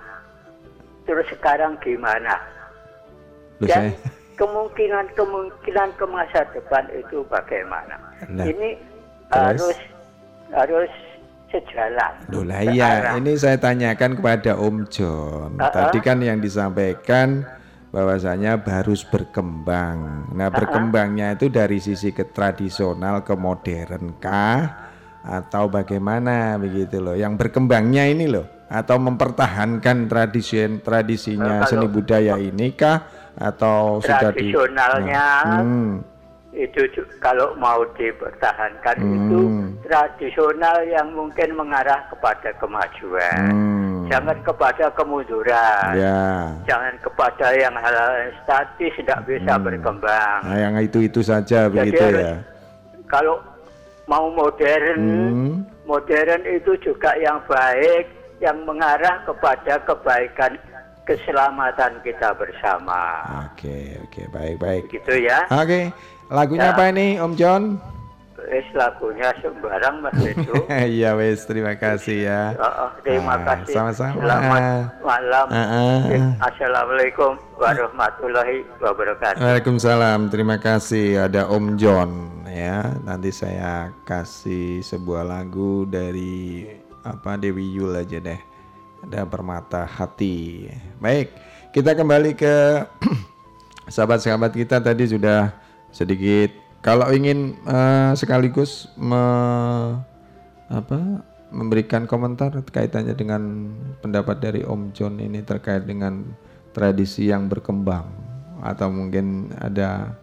Terus 1.04 1.28
sekarang 1.34 1.76
gimana? 1.82 2.40
Dan 3.60 3.92
kemungkinan-kemungkinan 4.40 5.90
ke 6.00 6.06
masa 6.08 6.48
depan 6.56 6.88
itu 6.96 7.26
bagaimana? 7.28 8.00
Nah, 8.32 8.48
ini 8.48 8.80
terus? 9.28 9.36
harus 9.68 9.78
harus 10.56 10.92
sejalan. 11.50 12.14
Loh 12.30 12.46
lah 12.46 12.62
iya, 12.66 13.18
ini 13.18 13.36
saya 13.36 13.58
tanyakan 13.58 14.18
kepada 14.18 14.58
Om 14.58 14.78
John. 14.90 15.58
Ah, 15.58 15.68
ah. 15.68 15.72
Tadi 15.74 16.00
kan 16.02 16.22
yang 16.22 16.40
disampaikan 16.42 17.46
bahwasanya 17.90 18.62
harus 18.70 19.02
berkembang. 19.06 20.30
Nah, 20.34 20.50
berkembangnya 20.54 21.34
itu 21.34 21.50
dari 21.50 21.82
sisi 21.82 22.14
ke 22.14 22.30
tradisional 22.30 23.26
ke 23.26 23.34
modern 23.34 24.22
kah 24.22 24.90
atau 25.26 25.68
bagaimana 25.68 26.56
begitu 26.62 27.02
loh. 27.02 27.18
Yang 27.18 27.42
berkembangnya 27.42 28.06
ini 28.06 28.30
loh 28.30 28.60
atau 28.70 29.02
mempertahankan 29.02 30.06
tradisi 30.06 30.62
tradisinya 30.86 31.66
seni 31.66 31.90
budaya 31.90 32.38
ini 32.38 32.78
kah 32.78 33.02
atau 33.34 33.98
sudah 33.98 34.30
di 34.30 34.54
Tradisionalnya 34.54 35.26
Nah, 35.42 35.62
hmm, 35.64 35.90
itu 36.50 36.82
kalau 37.22 37.54
mau 37.62 37.86
dipertahankan 37.94 38.98
itu 38.98 39.42
Hmm. 39.46 39.70
tradisional 39.86 40.82
yang 40.90 41.14
mungkin 41.14 41.54
mengarah 41.54 42.10
kepada 42.10 42.50
kemajuan, 42.58 43.54
hmm, 43.54 44.10
jangan 44.10 44.38
kepada 44.42 44.90
kemunduran, 44.98 45.94
ya. 45.94 46.50
jangan 46.66 46.98
kepada 47.06 47.54
yang 47.54 47.74
hal-hal 47.78 48.12
yang 48.18 48.34
statis 48.42 48.94
tidak 48.98 49.20
bisa 49.30 49.54
berkembang. 49.62 50.40
Nah, 50.42 50.58
yang 50.58 50.74
itu-itu 50.82 51.22
saja 51.22 51.70
Jadi 51.70 51.74
begitu 51.74 52.02
harus- 52.02 52.26
ya. 52.26 52.36
Kalau 53.06 53.36
mau 54.10 54.34
modern, 54.34 54.98
Hmm. 54.98 55.54
modern 55.86 56.42
itu 56.50 56.74
juga 56.82 57.14
yang 57.22 57.38
baik, 57.46 58.10
yang 58.42 58.58
mengarah 58.66 59.22
kepada 59.22 59.78
kebaikan 59.86 60.58
keselamatan 61.06 61.98
kita 62.06 62.34
bersama. 62.38 63.26
Oke, 63.50 63.98
oke, 64.06 64.22
baik, 64.30 64.56
baik. 64.62 64.84
Gitu 64.94 65.26
ya. 65.26 65.42
Oke, 65.50 65.90
lagunya 66.30 66.70
Ya. 66.70 66.74
apa 66.74 66.84
ini 66.90 67.18
Om 67.18 67.34
John? 67.36 67.64
Wis 68.40 68.66
lagunya 68.74 69.30
sembarang 69.42 70.02
Mas 70.02 70.18
Edo. 70.26 70.66
Iya 70.90 71.14
wes, 71.14 71.46
terima 71.46 71.78
kasih 71.78 72.26
ya. 72.26 72.42
Oh, 72.58 72.90
terima 73.04 73.38
Ah, 73.38 73.46
kasih. 73.46 73.74
sama-sama. 73.78 74.18
Selamat 74.18 74.62
malam. 75.00 75.46
Ah, 75.50 75.62
ah. 75.62 76.00
Assalamualaikum 76.50 77.38
warahmatullahi 77.54 78.66
wabarakatuh. 78.80 79.38
Waalaikumsalam, 79.38 80.34
terima 80.34 80.58
kasih. 80.58 81.30
Ada 81.30 81.46
Om 81.46 81.78
John 81.78 82.10
ya. 82.46 82.98
Nanti 83.06 83.30
saya 83.30 83.94
kasih 84.02 84.82
sebuah 84.82 85.22
lagu 85.22 85.86
dari 85.86 86.66
apa 87.06 87.38
Dewi 87.38 87.70
Yul 87.70 87.94
aja 87.94 88.18
deh. 88.18 88.40
Ada 89.06 89.30
Permata 89.30 89.86
Hati. 89.86 90.66
Baik, 90.98 91.38
kita 91.70 91.94
kembali 91.94 92.34
ke 92.34 92.82
sahabat-sahabat 93.94 94.52
kita 94.52 94.82
tadi 94.82 95.06
sudah 95.06 95.54
sedikit 95.90 96.52
kalau 96.80 97.10
ingin 97.10 97.58
eh, 97.64 98.12
sekaligus 98.14 98.88
me- 98.96 100.00
apa 100.70 101.26
memberikan 101.50 102.06
komentar 102.06 102.54
kaitannya 102.62 103.14
dengan 103.14 103.74
pendapat 104.00 104.38
dari 104.38 104.62
Om 104.62 104.94
John 104.94 105.18
ini 105.18 105.42
terkait 105.42 105.82
dengan 105.84 106.22
tradisi 106.72 107.26
yang 107.26 107.50
berkembang 107.50 108.06
atau 108.62 108.88
mungkin 108.88 109.50
ada 109.58 110.14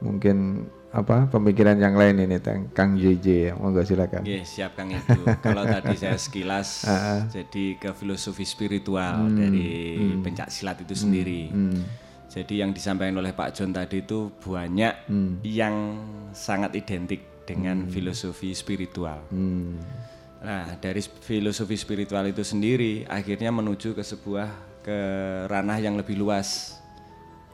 mungkin 0.00 0.64
apa 0.90 1.28
pemikiran 1.28 1.76
yang 1.76 1.94
lain 1.94 2.18
ini 2.18 2.40
Tang- 2.40 2.66
Kang 2.72 2.96
JJ 2.96 3.26
ya 3.46 3.52
monggo 3.54 3.84
silakan. 3.84 4.26
Oke, 4.26 4.42
siap 4.42 4.74
Kang 4.74 4.90
Ibu. 4.90 5.22
Kalau 5.38 5.62
tadi 5.62 5.94
saya 5.94 6.18
sekilas 6.18 6.82
jadi 7.36 7.78
ke 7.78 7.92
filosofi 7.92 8.42
spiritual 8.42 9.28
Hmm, 9.28 9.36
dari 9.36 9.70
hmm. 10.00 10.24
pencak 10.24 10.48
silat 10.50 10.80
itu 10.80 10.96
sendiri. 10.96 11.46
hmm. 11.46 12.09
Jadi 12.30 12.62
yang 12.62 12.70
disampaikan 12.70 13.18
oleh 13.18 13.34
Pak 13.34 13.58
John 13.58 13.74
tadi 13.74 14.06
itu 14.06 14.30
banyak 14.38 15.10
Hmm. 15.10 15.42
yang 15.42 15.74
sangat 16.30 16.78
identik 16.78 17.42
dengan 17.42 17.90
filosofi 17.90 18.54
spiritual. 18.54 19.26
Hmm. 19.34 19.82
Nah, 20.40 20.78
dari 20.78 21.02
filosofi 21.02 21.74
spiritual 21.74 22.30
itu 22.30 22.46
sendiri 22.46 23.04
akhirnya 23.04 23.50
menuju 23.50 23.98
ke 23.98 24.00
sebuah 24.06 24.48
ke 24.80 24.98
ranah 25.50 25.76
yang 25.82 25.98
lebih 25.98 26.16
luas 26.16 26.80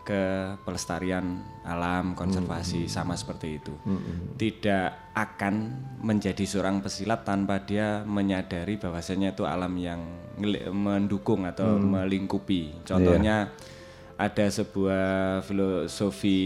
ke 0.06 0.54
pelestarian 0.62 1.42
alam, 1.66 2.14
konservasi 2.14 2.86
sama 2.86 3.18
seperti 3.18 3.58
itu. 3.58 3.74
Tidak 4.38 5.18
akan 5.18 5.54
menjadi 5.98 6.46
seorang 6.46 6.78
pesilat 6.78 7.26
tanpa 7.26 7.58
dia 7.66 8.06
menyadari 8.06 8.78
bahwasanya 8.78 9.34
itu 9.34 9.42
alam 9.42 9.74
yang 9.74 9.98
mendukung 10.70 11.42
atau 11.42 11.74
melingkupi. 11.82 12.86
Contohnya 12.86 13.50
ada 14.16 14.44
sebuah 14.48 15.40
filosofi 15.40 16.38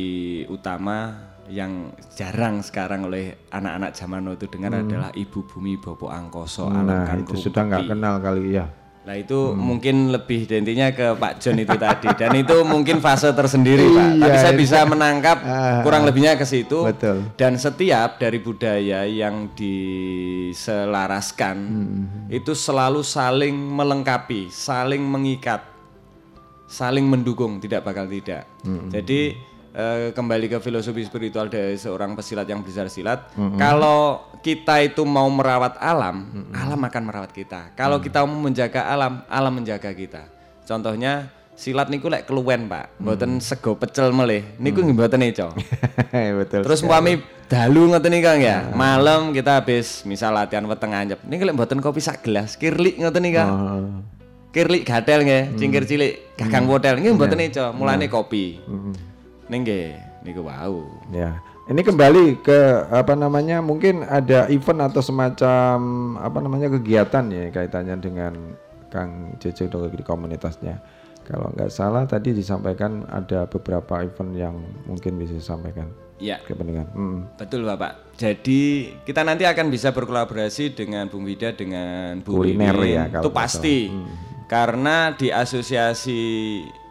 utama 0.46 1.30
yang 1.46 1.94
jarang 2.10 2.62
sekarang 2.62 3.06
oleh 3.06 3.34
anak-anak 3.48 3.92
zaman 3.92 4.28
itu 4.28 4.46
dengar 4.46 4.76
adalah 4.76 5.10
ibu 5.12 5.42
bumi 5.42 5.76
bopo 5.76 6.06
angkoso 6.06 6.66
alam 6.66 6.86
Nah, 6.86 7.04
kan 7.04 7.20
itu 7.20 7.36
sudah 7.36 7.62
nggak 7.64 7.86
kenal 7.88 8.18
kali 8.18 8.54
ya. 8.54 8.66
Nah 9.00 9.16
itu 9.16 9.56
mungkin 9.56 10.12
lebih 10.12 10.44
intinya 10.46 10.92
ke 10.92 11.16
Pak 11.16 11.40
John 11.40 11.56
itu 11.56 11.72
tadi 11.72 12.06
dan 12.14 12.36
itu 12.36 12.52
mungkin 12.62 13.00
fase 13.00 13.32
tersendiri 13.32 13.88
Pak. 13.88 14.08
Tapi 14.20 14.28
Iya, 14.28 14.38
saya 14.38 14.52
itu. 14.54 14.60
bisa 14.60 14.84
menangkap 14.84 15.38
Ah, 15.40 15.80
kurang 15.82 16.04
lebihnya 16.04 16.36
ke 16.36 16.44
situ. 16.44 16.84
Betul. 16.84 17.24
Dan 17.34 17.56
setiap 17.56 18.20
dari 18.20 18.38
budaya 18.38 19.08
yang 19.08 19.48
diselaraskan 19.56 21.56
itu 22.28 22.52
selalu 22.52 23.00
saling 23.00 23.56
melengkapi, 23.56 24.52
saling 24.52 25.00
mengikat, 25.00 25.64
saling 26.70 27.02
mendukung, 27.02 27.58
tidak 27.58 27.82
bakal 27.82 28.06
tidak. 28.06 28.46
Jadi 28.94 29.34
eh, 29.74 30.14
kembali 30.14 30.46
ke 30.46 30.58
filosofi 30.62 31.02
spiritual 31.02 31.50
dari 31.50 31.74
seorang 31.74 32.14
pesilat 32.14 32.46
yang 32.46 32.62
belajar 32.62 32.86
silat, 32.86 33.34
kalau 33.58 34.22
kita 34.38 34.86
itu 34.86 35.02
mau 35.02 35.26
merawat 35.26 35.74
alam, 35.82 36.46
alam 36.54 36.80
akan 36.86 37.02
merawat 37.02 37.34
kita. 37.34 37.74
Kalau 37.74 37.98
kita 37.98 38.22
mau 38.22 38.46
menjaga 38.46 38.86
alam, 38.86 39.26
alam 39.26 39.52
menjaga 39.58 39.90
kita. 39.90 40.30
Contohnya 40.62 41.26
silat 41.58 41.90
niku 41.90 42.06
lek 42.06 42.30
keluwen, 42.30 42.70
Pak. 42.70 43.02
Mboten 43.02 43.42
sego 43.42 43.74
pecel 43.74 44.14
melih. 44.14 44.46
Niku 44.62 44.80
nggih 44.86 44.94
mboten 44.94 45.26
eco. 45.26 45.50
Betul. 46.40 46.62
Terus 46.64 46.80
umpami 46.86 47.20
dalu 47.50 47.90
ngoten 47.90 48.10
nih 48.14 48.20
Kang 48.22 48.40
ya. 48.40 48.70
Malam 48.72 49.34
kita 49.34 49.58
habis 49.58 50.06
misal 50.06 50.32
latihan 50.32 50.64
weteng 50.70 50.94
anyep. 50.94 51.18
Niki 51.26 51.42
lek 51.42 51.58
mboten 51.58 51.82
kopi 51.82 51.98
sak 51.98 52.22
gelas, 52.22 52.54
kirlik 52.54 52.96
ngoten 53.02 53.22
nih 53.26 53.32
Kang. 53.34 53.50
Oh. 53.50 54.19
Kirlik 54.50 54.82
gatel 54.82 55.22
nggih, 55.22 55.54
cingkir 55.54 55.86
cilik, 55.86 56.34
gagang 56.34 56.66
nggih 56.66 57.14
mboten 57.14 57.38
Iya. 57.38 57.50
eco. 57.54 57.66
Mulane 57.70 58.10
kopi. 58.10 58.58
Ning 59.46 59.60
nggih 59.62 59.86
niku 60.26 60.42
wau. 60.42 60.90
Ya. 61.14 61.38
Ini 61.70 61.86
kembali 61.86 62.42
ke 62.42 62.90
apa 62.90 63.14
namanya? 63.14 63.62
Mungkin 63.62 64.02
ada 64.02 64.50
event 64.50 64.90
atau 64.90 64.98
semacam 64.98 65.78
apa 66.18 66.38
namanya 66.42 66.66
kegiatan 66.66 67.30
ya 67.30 67.54
kaitannya 67.54 67.94
dengan 68.02 68.34
Kang 68.90 69.38
Jeje 69.38 69.70
di 69.70 70.02
komunitasnya. 70.02 70.82
Kalau 71.22 71.54
nggak 71.54 71.70
salah 71.70 72.10
tadi 72.10 72.34
disampaikan 72.34 73.06
ada 73.06 73.46
beberapa 73.46 74.02
event 74.02 74.34
yang 74.34 74.58
mungkin 74.82 75.14
bisa 75.14 75.30
disampaikan 75.30 75.94
Ya. 76.18 76.42
ke 76.42 76.58
pendengar. 76.58 76.90
Hmm. 76.90 77.30
Betul 77.38 77.62
Bapak. 77.62 78.18
Jadi 78.18 78.90
kita 79.06 79.22
nanti 79.22 79.46
akan 79.46 79.70
bisa 79.70 79.94
berkolaborasi 79.94 80.74
dengan 80.74 81.06
Bung 81.06 81.22
Wida 81.22 81.54
dengan 81.54 82.18
Bu 82.18 82.34
Kuliner 82.42 82.74
Wiwin. 82.74 82.98
ya, 82.98 83.04
kalau 83.14 83.24
Itu 83.24 83.30
pasti. 83.30 83.76
Karena 84.50 85.14
di 85.14 85.30
asosiasi 85.30 86.18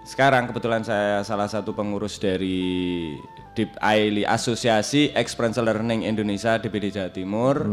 sekarang 0.08 0.48
kebetulan 0.48 0.80
saya 0.88 1.28
salah 1.28 1.52
satu 1.52 1.76
pengurus 1.76 2.16
dari 2.16 3.20
DIP 3.52 3.76
AILI 3.84 4.24
Asosiasi 4.24 5.12
Experiential 5.12 5.68
Learning 5.68 6.08
Indonesia 6.08 6.56
DPD 6.56 6.96
Jawa 6.96 7.12
Timur. 7.12 7.68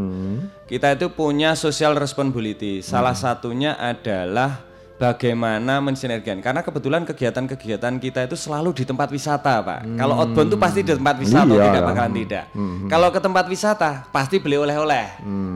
Kita 0.67 0.91
itu 0.91 1.07
punya 1.15 1.55
social 1.55 1.95
responsibility. 1.95 2.83
Salah 2.83 3.15
satunya 3.15 3.79
adalah 3.79 4.66
bagaimana 4.97 5.77
mensinergikan. 5.79 6.41
Karena 6.41 6.61
kebetulan 6.61 7.05
kegiatan-kegiatan 7.05 7.93
kita 7.97 8.25
itu 8.25 8.35
selalu 8.35 8.73
di 8.73 8.83
tempat 8.83 9.07
wisata 9.07 9.61
pak. 9.61 9.79
Kalau 9.95 10.17
outbound 10.17 10.49
itu 10.49 10.57
pasti 10.57 10.79
di 10.81 10.91
tempat 10.91 11.15
wisata 11.17 11.47
Iya. 11.47 11.65
tidak 11.69 11.83
bakalan 11.85 12.13
tidak. 12.17 12.43
Kalau 12.89 13.07
ke 13.09 13.19
tempat 13.21 13.45
wisata 13.45 13.91
pasti 14.09 14.35
beli 14.37 14.57
oleh-oleh. 14.57 15.05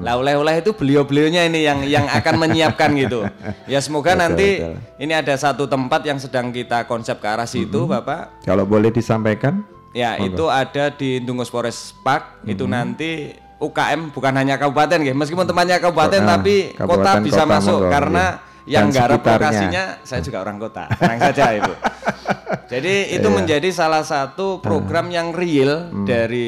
Lah 0.02 0.14
oleh-oleh 0.16 0.62
itu 0.62 0.72
beliau-beliaunya 0.72 1.50
ini 1.50 1.66
yang 1.66 1.82
yang 1.84 2.06
akan 2.08 2.36
menyiapkan 2.40 2.94
gitu. 2.96 3.26
Ya 3.66 3.82
semoga 3.82 4.14
Betul, 4.14 4.22
nanti 4.22 4.48
betul. 4.62 4.74
ini 5.00 5.14
ada 5.14 5.34
satu 5.36 5.66
tempat 5.66 6.02
yang 6.06 6.22
sedang 6.22 6.54
kita 6.54 6.86
konsep 6.86 7.18
ke 7.18 7.28
arah 7.28 7.46
situ 7.46 7.86
bapak. 7.86 8.46
Kalau 8.46 8.64
boleh 8.64 8.94
disampaikan? 8.94 9.66
Ya, 9.92 10.16
itu 10.16 10.48
ada 10.48 10.88
di 10.88 11.20
Dungus 11.20 11.52
Forest 11.52 12.00
Park. 12.00 12.46
Itu 12.46 12.64
nanti 12.64 13.36
UKM 13.60 14.10
bukan 14.10 14.34
hanya 14.34 14.56
kabupaten, 14.56 14.98
nggih. 14.98 15.14
Meskipun 15.14 15.44
tempatnya 15.44 15.78
kabupaten 15.78 16.24
Ah, 16.24 16.40
tapi 16.40 16.72
kota 16.72 16.80
kabupaten, 16.80 17.22
bisa 17.22 17.44
kota, 17.44 17.52
masuk. 17.52 17.78
monggo, 17.78 17.92
karena 17.92 18.26
iya. 18.32 18.51
Yang 18.72 18.88
Dan 18.88 18.96
garap 18.96 19.20
lokasinya 19.20 20.00
saya 20.02 20.24
juga 20.24 20.40
orang 20.40 20.56
kota. 20.56 20.88
Tenang 21.00 21.20
saja, 21.20 21.44
Ibu. 21.52 21.74
Jadi 22.72 22.94
itu 23.12 23.28
Iya. 23.28 23.36
menjadi 23.36 23.70
salah 23.70 24.00
satu 24.02 24.64
program 24.64 25.12
yang 25.12 25.36
real 25.36 25.92
Hmm. 25.92 26.08
dari 26.08 26.48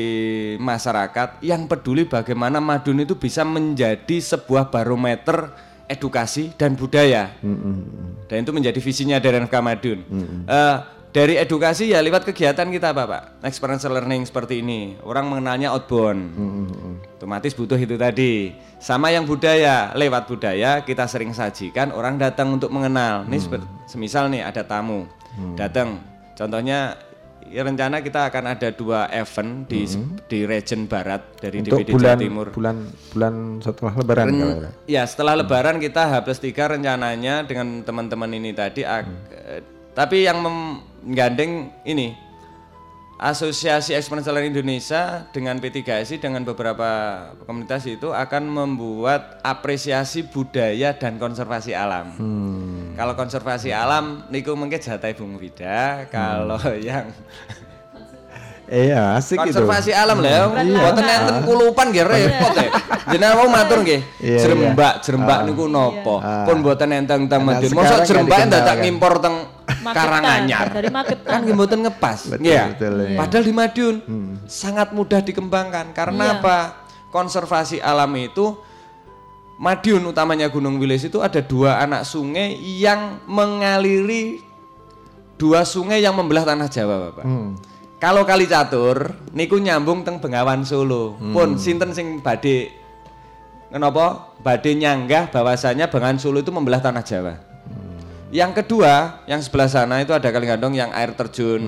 masyarakat 0.56 1.44
yang 1.44 1.68
peduli 1.68 2.08
bagaimana 2.08 2.64
Madun 2.64 3.04
itu 3.04 3.20
bisa 3.20 3.44
menjadi 3.44 4.24
sebuah 4.24 4.72
barometer 4.72 5.52
edukasi 5.86 6.56
dan 6.56 6.74
budaya. 6.74 7.36
Hmm, 7.44 8.24
Dan 8.26 8.48
itu 8.48 8.52
menjadi 8.52 8.80
visinya 8.80 9.20
dari 9.20 9.36
NFK 9.38 9.58
Madun. 9.60 10.00
Eh, 10.48 10.76
dari 11.14 11.38
edukasi 11.38 11.94
ya 11.94 12.02
lewat 12.02 12.26
kegiatan 12.26 12.66
kita 12.68 12.90
Bapak. 12.90 13.40
Experiential 13.42 13.94
learning 13.94 14.26
seperti 14.26 14.60
ini. 14.60 14.98
Orang 15.00 15.30
mengenalnya 15.30 15.70
outbound. 15.70 16.34
Otomatis 17.16 17.54
butuh 17.54 17.78
itu 17.78 17.96
tadi. 17.96 18.52
Sama 18.82 19.08
yang 19.08 19.24
budaya, 19.24 19.94
lewat 19.94 20.26
budaya 20.26 20.82
kita 20.82 21.06
sering 21.06 21.32
sajikan 21.32 21.94
orang 21.94 22.18
datang 22.18 22.52
untuk 22.52 22.68
mengenal. 22.68 23.24
Ini 23.24 23.38
seper- 23.38 23.64
semisal 23.86 24.28
nih 24.28 24.42
ada 24.42 24.66
tamu 24.66 25.06
datang. 25.54 26.02
Contohnya 26.34 26.98
ya 27.46 27.62
rencana 27.62 28.02
kita 28.02 28.34
akan 28.34 28.44
ada 28.50 28.74
dua 28.74 29.06
event 29.14 29.70
di 29.70 29.86
di 30.26 30.44
region 30.44 30.90
barat 30.90 31.22
dari 31.38 31.62
Untuk 31.62 31.86
DPD 31.86 31.90
bulan 31.94 32.10
Jawa 32.10 32.24
Timur. 32.26 32.48
bulan 32.50 32.76
bulan 33.14 33.34
setelah 33.62 33.94
Lebaran 33.94 34.26
Ren- 34.26 34.40
kalau 34.42 34.56
ya. 34.90 35.04
Setelah 35.06 35.34
Lebaran 35.38 35.78
kita 35.78 36.02
H 36.04 36.14
plus 36.26 36.42
3 36.42 36.74
rencananya 36.74 37.46
dengan 37.46 37.86
teman-teman 37.86 38.34
ini 38.34 38.50
tadi. 38.52 38.82
ak- 38.82 39.14
eh, 39.32 39.62
Tapi 39.94 40.26
yang 40.26 40.42
menggandeng 41.04 41.52
ini 41.84 42.16
Asosiasi 43.16 43.96
Learning 43.96 44.52
Indonesia 44.52 45.24
dengan 45.32 45.56
P3SI 45.56 46.18
dengan 46.18 46.44
beberapa 46.44 46.90
komunitas 47.42 47.86
itu 47.86 48.12
akan 48.12 48.44
membuat 48.44 49.40
apresiasi 49.40 50.26
budaya 50.26 50.92
dan 50.92 51.16
konservasi 51.16 51.72
alam. 51.72 52.12
Kalau 52.92 53.14
konservasi 53.14 53.72
alam 53.72 54.28
niku 54.28 54.52
mungkin 54.54 54.76
jatah 54.76 55.08
Bung 55.14 55.40
Wida, 55.40 56.04
kalau 56.10 56.60
yang 56.82 57.16
Iya, 58.64 59.16
asik 59.16 59.38
itu. 59.38 59.56
konservasi 59.56 59.92
alam 59.92 60.18
lah 60.18 60.48
Hmm, 60.50 60.66
iya. 60.66 60.80
mboten 60.82 61.04
enten 61.06 61.36
kulupan 61.44 61.86
nggih 61.92 62.06
repot 62.06 62.54
ya 62.56 62.70
jenengan 63.06 63.36
mau 63.38 63.50
matur 63.52 63.84
nggih 63.84 64.02
Iya, 64.18 64.40
jerembak 64.40 64.94
iya. 64.96 65.04
jerembak 65.04 65.38
Ah. 65.38 65.46
niku 65.46 65.64
nopo 65.68 66.16
Ah. 66.18 66.44
pun 66.44 66.60
mboten 66.60 66.90
enten 66.90 67.28
teng 67.28 67.44
Nah, 67.44 67.60
mosok 67.60 67.70
nggak 67.70 68.08
jerembak 68.08 68.38
dadak 68.40 68.50
dikenalkan. 68.50 68.78
ngimpor 68.82 69.14
teng 69.20 69.36
Magetan, 69.84 70.00
Karanganyar 70.00 70.66
dari 70.72 70.90
Magetan. 70.90 71.30
kan 71.30 71.42
mboten 71.46 71.80
ngepas 71.84 72.20
Betul, 72.32 72.48
Iya. 72.48 72.64
betul, 72.72 72.94
iya. 73.04 73.18
padahal 73.20 73.44
di 73.44 73.54
Madiun 73.54 73.96
sangat 74.48 74.96
mudah 74.96 75.20
dikembangkan 75.20 75.92
karena 75.92 76.24
Iya. 76.26 76.36
apa 76.40 76.58
konservasi 77.12 77.78
alam 77.78 78.10
itu 78.16 78.56
Madiun 79.54 80.02
utamanya 80.04 80.50
Gunung 80.50 80.82
Wilis 80.82 81.04
itu 81.04 81.20
ada 81.20 81.38
dua 81.38 81.78
anak 81.78 82.04
sungai 82.04 82.56
yang 82.58 83.22
mengaliri 83.30 84.42
dua 85.36 85.62
sungai 85.62 86.00
yang 86.00 86.16
membelah 86.16 86.42
tanah 86.42 86.66
Jawa, 86.66 87.12
Bapak. 87.12 87.24
Hmm. 87.24 87.54
Kalau 87.98 88.24
kali 88.24 88.44
catur 88.44 89.16
niku 89.32 89.56
nyambung 89.56 90.04
teng 90.04 90.20
Bengawan 90.20 90.66
Solo. 90.66 91.16
Pun 91.16 91.56
sinten 91.56 91.94
sing 91.94 92.20
badhe 92.20 92.68
kenapa? 93.70 94.34
Badhe 94.42 94.76
nyanggah 94.76 95.32
bahwasanya 95.32 95.88
Bengawan 95.88 96.20
Solo 96.20 96.42
itu 96.42 96.52
membelah 96.52 96.82
tanah 96.82 97.00
Jawa. 97.00 97.34
Yang 98.34 98.66
kedua, 98.66 99.22
yang 99.30 99.38
sebelah 99.46 99.70
sana 99.70 100.02
itu 100.02 100.10
ada 100.10 100.26
kali 100.26 100.50
gandong 100.50 100.74
yang 100.74 100.90
air 100.90 101.14
terjun 101.14 101.62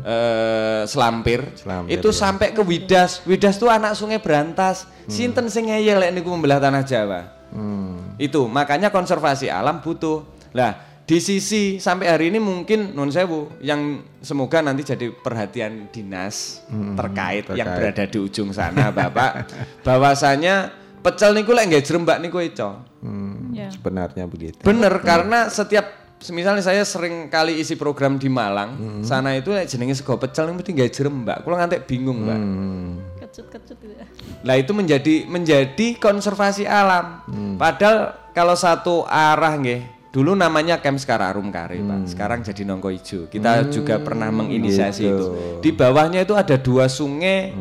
eh, 0.00 0.82
Selampir. 0.88 1.52
Selampir, 1.52 2.00
itu 2.00 2.08
ya. 2.08 2.16
sampai 2.16 2.56
ke 2.56 2.64
Widas. 2.64 3.20
Widas 3.28 3.60
itu 3.60 3.68
anak 3.68 3.92
sungai 3.92 4.16
Berantas. 4.16 4.88
Sinten 5.04 5.52
sing 5.52 5.68
ngeyel 5.68 6.00
niku 6.16 6.32
membelah 6.32 6.56
tanah 6.56 6.80
Jawa. 6.80 7.20
Hmm. 7.52 8.16
Itu 8.16 8.48
makanya 8.48 8.88
konservasi 8.88 9.52
alam 9.52 9.84
butuh. 9.84 10.24
Lah 10.56 10.80
di 11.04 11.20
sisi 11.20 11.80
sampai 11.80 12.08
hari 12.08 12.28
ini 12.28 12.36
mungkin 12.36 12.92
non 12.92 13.08
sewu 13.08 13.48
yang 13.64 14.04
semoga 14.20 14.60
nanti 14.60 14.84
jadi 14.84 15.08
perhatian 15.08 15.88
dinas 15.88 16.60
terkait, 16.68 17.48
yang 17.56 17.64
terkait. 17.64 17.76
berada 17.80 18.04
di 18.04 18.18
ujung 18.20 18.52
sana 18.52 18.92
Bapak 18.92 19.48
bahwasanya 19.88 20.68
pecel 21.00 21.32
niku 21.32 21.56
lek 21.56 21.68
nggak 21.72 21.84
jerembak 21.84 22.20
niku 22.20 22.40
ico. 22.40 22.80
Hmm, 23.00 23.36
Ya. 23.48 23.72
Sebenarnya 23.74 24.28
begitu. 24.28 24.60
Bener 24.62 24.92
karena 25.02 25.48
setiap 25.50 25.97
misalnya 26.28 26.60
saya 26.60 26.82
sering 26.82 27.30
kali 27.30 27.62
isi 27.62 27.78
program 27.78 28.18
di 28.18 28.26
Malang, 28.26 29.00
sana 29.02 29.34
itu 29.34 29.54
jenenge 29.64 29.94
sego 29.94 30.18
pecel 30.18 30.50
mesti 30.50 30.74
nggak 30.74 30.90
jerembak. 30.90 31.38
Kulo 31.42 31.54
ngantek 31.54 31.86
bingung, 31.86 32.26
Mbak. 32.26 32.38
Hmm. 32.38 32.90
Kecut-kecut 33.22 33.76
gitu 33.78 33.94
ya. 33.94 34.06
Lah 34.42 34.56
itu 34.56 34.74
menjadi 34.74 35.14
menjadi 35.24 35.94
konservasi 35.96 36.66
alam. 36.66 37.22
Hmm. 37.24 37.54
Padahal 37.54 38.18
kalau 38.34 38.54
satu 38.54 39.06
arah 39.06 39.54
nggih 39.54 39.98
Dulu 40.08 40.32
namanya 40.32 40.80
Camp 40.80 40.96
Skararum 40.96 41.52
Kare, 41.52 41.76
Pak. 41.78 42.08
Sekarang 42.08 42.40
jadi 42.40 42.64
Nongko 42.64 42.88
Ijo. 42.90 43.20
Kita 43.28 43.60
Hmm, 43.60 43.68
juga 43.68 44.00
pernah 44.00 44.32
menginisiasi 44.32 45.04
gitu. 45.04 45.14
itu. 45.14 45.26
Di 45.60 45.70
bawahnya 45.70 46.24
itu 46.24 46.32
ada 46.32 46.56
dua 46.56 46.88
sungai 46.88 47.52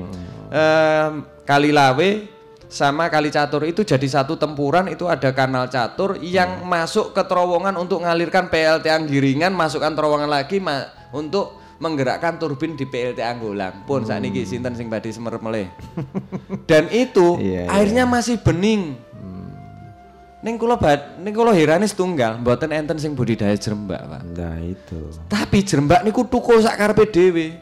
em, 0.47 1.11
Kali 1.43 1.75
Lawe 1.75 2.09
sama 2.67 3.07
Kali 3.07 3.31
Catur 3.31 3.63
itu 3.63 3.83
jadi 3.83 4.03
satu 4.03 4.35
tempuran 4.35 4.91
itu 4.91 5.07
ada 5.07 5.31
kanal 5.31 5.71
catur 5.71 6.19
yang 6.19 6.67
masuk 6.67 7.15
ke 7.15 7.23
terowongan 7.23 7.75
untuk 7.79 8.03
mengalirkan 8.03 8.51
PLT 8.51 8.91
Anggiringan 8.91 9.55
masukkan 9.55 9.95
terowongan 9.95 10.27
lagi 10.27 10.59
ma- 10.59 10.91
untuk 11.15 11.55
menggerakkan 11.79 12.35
turbin 12.35 12.75
di 12.75 12.83
PLT 12.83 13.23
Anggolang 13.23 13.87
pun 13.87 14.03
saat 14.03 14.19
ini 14.19 14.43
sinten 14.43 14.75
sing 14.75 14.91
badhe 14.91 15.13
semerep 15.13 15.39
meleh 15.39 15.71
dan 16.67 16.91
itu 16.91 17.37
Iya, 17.41 17.65
iya. 17.65 17.71
airnya 17.71 18.03
masih 18.03 18.41
bening 18.41 19.07
Ning 20.37 20.53
kula 20.61 20.77
bad, 20.77 21.17
ning 21.17 21.33
kula 21.33 21.49
herane 21.49 21.89
setunggal, 21.89 22.37
mboten 22.37 22.69
enten 22.69 22.93
sing 23.01 23.17
budidaya 23.17 23.57
jerembak, 23.57 24.05
Pak. 24.05 24.21
Nah 24.37 24.61
itu. 24.61 25.09
Tapi 25.25 25.65
jerembak 25.65 26.05
niku 26.05 26.29
tuku 26.29 26.61
sak 26.61 26.77
karepe 26.77 27.09
dhewe. 27.09 27.57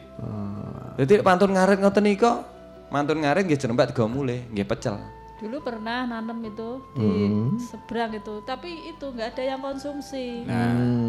Jadi 1.00 1.24
pantun 1.24 1.56
ngarit 1.56 1.80
ngoten 1.80 2.04
nika, 2.04 2.44
mantun 2.90 3.20
ngarit 3.22 3.44
nggih 3.46 3.58
jerembak 3.58 3.90
digawa 3.92 4.08
mulih, 4.08 4.40
nggih 4.52 4.66
pecel. 4.66 4.96
Dulu 5.36 5.60
pernah 5.60 6.08
nanam 6.08 6.40
itu 6.48 6.80
di 6.96 7.28
seberang 7.60 8.16
itu, 8.16 8.40
tapi 8.48 8.88
itu 8.88 9.04
nggak 9.04 9.36
ada 9.36 9.42
yang 9.44 9.60
konsumsi. 9.60 10.48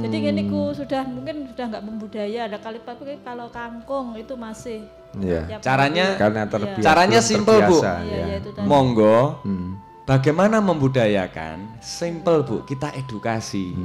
Jadi 0.03 0.15
gini 0.19 0.51
ku 0.51 0.75
sudah 0.75 1.07
mungkin 1.07 1.47
sudah 1.55 1.65
nggak 1.71 1.83
membudaya. 1.87 2.51
Ada 2.51 2.59
kali 2.59 2.83
tapi 2.83 3.23
kalau 3.23 3.47
kangkung 3.47 4.19
itu 4.19 4.35
masih. 4.35 4.83
Iya. 5.15 5.47
tiap 5.47 5.61
Caranya-. 5.63 6.19
Karena 6.19 6.43
terbiasa. 6.43 6.83
Caranya 6.83 7.19
simple, 7.23 7.57
Bu. 7.63 7.79
Iya, 7.79 8.03
ya. 8.03 8.35
itu 8.43 8.49
tadi. 8.51 8.67
Monggo. 8.67 9.39
Hmm. 9.47 9.79
Bagaimana 10.07 10.63
membudayakan? 10.63 11.83
Simple 11.83 12.43
Bu, 12.47 12.63
kita 12.63 12.95
edukasi. 12.95 13.75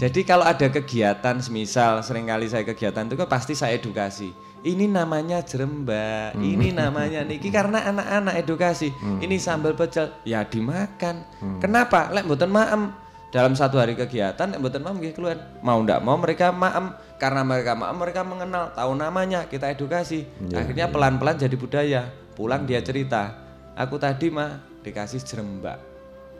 Jadi 0.00 0.24
kalau 0.24 0.48
ada 0.48 0.64
kegiatan, 0.72 1.36
semisal 1.44 2.00
sering 2.00 2.28
kali 2.28 2.48
saya 2.48 2.64
kegiatan 2.64 3.04
itu 3.04 3.20
kan 3.20 3.28
pasti 3.28 3.52
saya 3.52 3.76
edukasi. 3.76 4.32
Ini 4.62 4.86
namanya 4.86 5.42
jerembak, 5.42 6.38
ini 6.38 6.70
namanya 6.70 7.26
niki 7.26 7.50
karena 7.50 7.82
anak-anak 7.82 8.46
edukasi. 8.46 8.94
Ini 9.18 9.34
sambal 9.34 9.74
pecel, 9.74 10.14
ya 10.22 10.46
dimakan. 10.46 11.26
Kenapa? 11.58 12.14
Lek 12.14 12.30
mboten 12.30 12.46
maem 12.46 12.94
dalam 13.34 13.58
satu 13.58 13.82
hari 13.82 13.98
kegiatan, 13.98 14.54
lek 14.54 14.62
mboten 14.62 14.86
maem 14.86 15.02
nggih 15.02 15.18
keluar. 15.18 15.58
Mau 15.66 15.82
ndak 15.82 15.98
mau 16.06 16.14
mereka 16.14 16.54
maem 16.54 16.94
karena 17.18 17.42
mereka 17.42 17.74
maem 17.74 17.96
mereka 17.98 18.22
mengenal, 18.22 18.70
tahu 18.70 18.94
namanya, 18.94 19.50
kita 19.50 19.66
edukasi. 19.74 20.30
Akhirnya 20.54 20.86
pelan-pelan 20.86 21.42
jadi 21.42 21.56
budaya. 21.58 22.02
Pulang 22.38 22.62
dia 22.62 22.78
cerita, 22.86 23.34
aku 23.74 23.98
tadi 23.98 24.30
mah 24.30 24.62
dikasih 24.86 25.26
jerembak. 25.26 25.82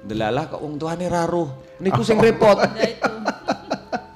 Delalah 0.06 0.46
kok 0.46 0.62
wong 0.62 0.78
tuane 0.78 1.10
raruh. 1.10 1.50
Niku 1.82 2.06
sing 2.06 2.22
repot. 2.24 2.54
Ya 2.54 2.86
itu. 2.86 3.12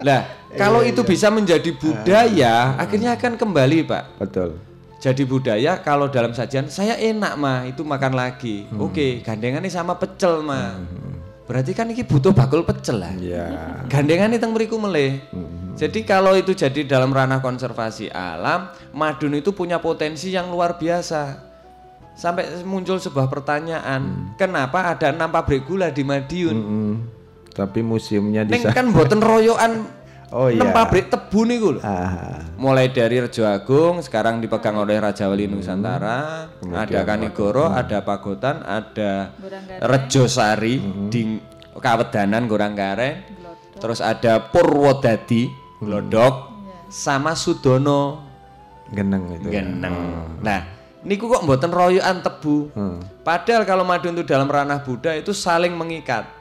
Lah, 0.06 0.22
kalau 0.56 0.80
itu 0.82 1.04
bisa 1.04 1.28
menjadi 1.28 1.70
budaya, 1.76 2.74
akhirnya 2.80 3.14
akan 3.14 3.36
kembali, 3.36 3.78
Pak. 3.86 4.04
Betul. 4.18 4.56
Jadi 4.96 5.22
budaya 5.28 5.78
kalau 5.84 6.08
dalam 6.08 6.32
sajian 6.32 6.72
saya 6.72 6.96
enak 6.96 7.36
mah 7.36 7.68
itu 7.68 7.84
makan 7.84 8.16
lagi. 8.16 8.64
Oke, 8.80 9.20
gandengannya 9.20 9.68
sama 9.68 9.94
pecel 9.94 10.40
mah. 10.40 10.80
Berarti 11.46 11.78
kan 11.78 11.86
ini 11.86 12.02
butuh 12.02 12.34
bakul 12.34 12.66
pecel 12.66 12.98
lah. 12.98 13.14
Ya. 13.22 13.46
Gandengannya 13.86 14.40
teng 14.40 14.50
mriku 14.50 14.80
meleh. 14.82 15.22
Jadi 15.76 16.02
kalau 16.02 16.34
itu 16.34 16.56
jadi 16.56 16.82
dalam 16.88 17.12
ranah 17.12 17.38
konservasi 17.38 18.10
alam, 18.10 18.72
Madun 18.96 19.36
itu 19.38 19.54
punya 19.54 19.78
potensi 19.78 20.34
yang 20.34 20.50
luar 20.50 20.80
biasa. 20.80 21.44
Sampai 22.16 22.64
muncul 22.64 22.96
sebuah 22.96 23.28
pertanyaan, 23.28 24.32
kenapa 24.40 24.90
ada 24.90 25.12
enam 25.12 25.28
pabrik 25.28 25.68
gula 25.68 25.92
di 25.92 26.00
Madiun? 26.00 26.56
Mm-mm. 26.56 26.92
Tapi 27.52 27.84
museumnya 27.84 28.42
di 28.42 28.56
Neng 28.56 28.72
kan 28.72 28.88
boten 28.88 29.20
royokan 29.20 29.84
Oh 30.34 30.50
enam 30.50 30.70
iya. 30.70 30.74
pabrik 30.74 31.06
tebu 31.06 31.46
niku 31.46 31.78
lho. 31.78 31.80
Ah, 31.86 32.42
Mulai 32.58 32.90
dari 32.90 33.22
Rejo 33.22 33.46
Agung 33.46 34.02
sekarang 34.02 34.42
dipegang 34.42 34.74
oleh 34.74 34.98
Raja 34.98 35.30
Wali 35.30 35.46
Nusantara, 35.46 36.50
ada 36.74 37.00
Kanigoro, 37.06 37.70
ada 37.70 38.02
Pagotan, 38.02 38.66
ada 38.66 39.30
Rejo 39.86 40.26
Sari 40.26 40.82
di 41.06 41.38
Kawedanan 41.78 42.50
Goranggaren, 42.50 43.22
terus 43.78 44.02
ada 44.02 44.42
Purwodadi, 44.50 45.46
Glodok, 45.78 46.34
sama 46.90 47.38
Sudono 47.38 48.26
geneng 48.90 49.30
itu. 49.30 49.46
ya. 49.50 49.62
Geneng. 49.62 49.96
Nah, 50.42 50.60
niku 51.06 51.30
kok 51.30 51.46
mboten 51.46 51.70
royokan 51.70 52.22
tebu. 52.22 52.70
Hmm. 52.74 52.98
Padahal 53.22 53.62
kalau 53.62 53.86
Madun 53.86 54.18
itu 54.18 54.26
dalam 54.26 54.50
ranah 54.50 54.82
Buddha 54.82 55.14
itu 55.14 55.30
saling 55.30 55.74
mengikat. 55.74 56.35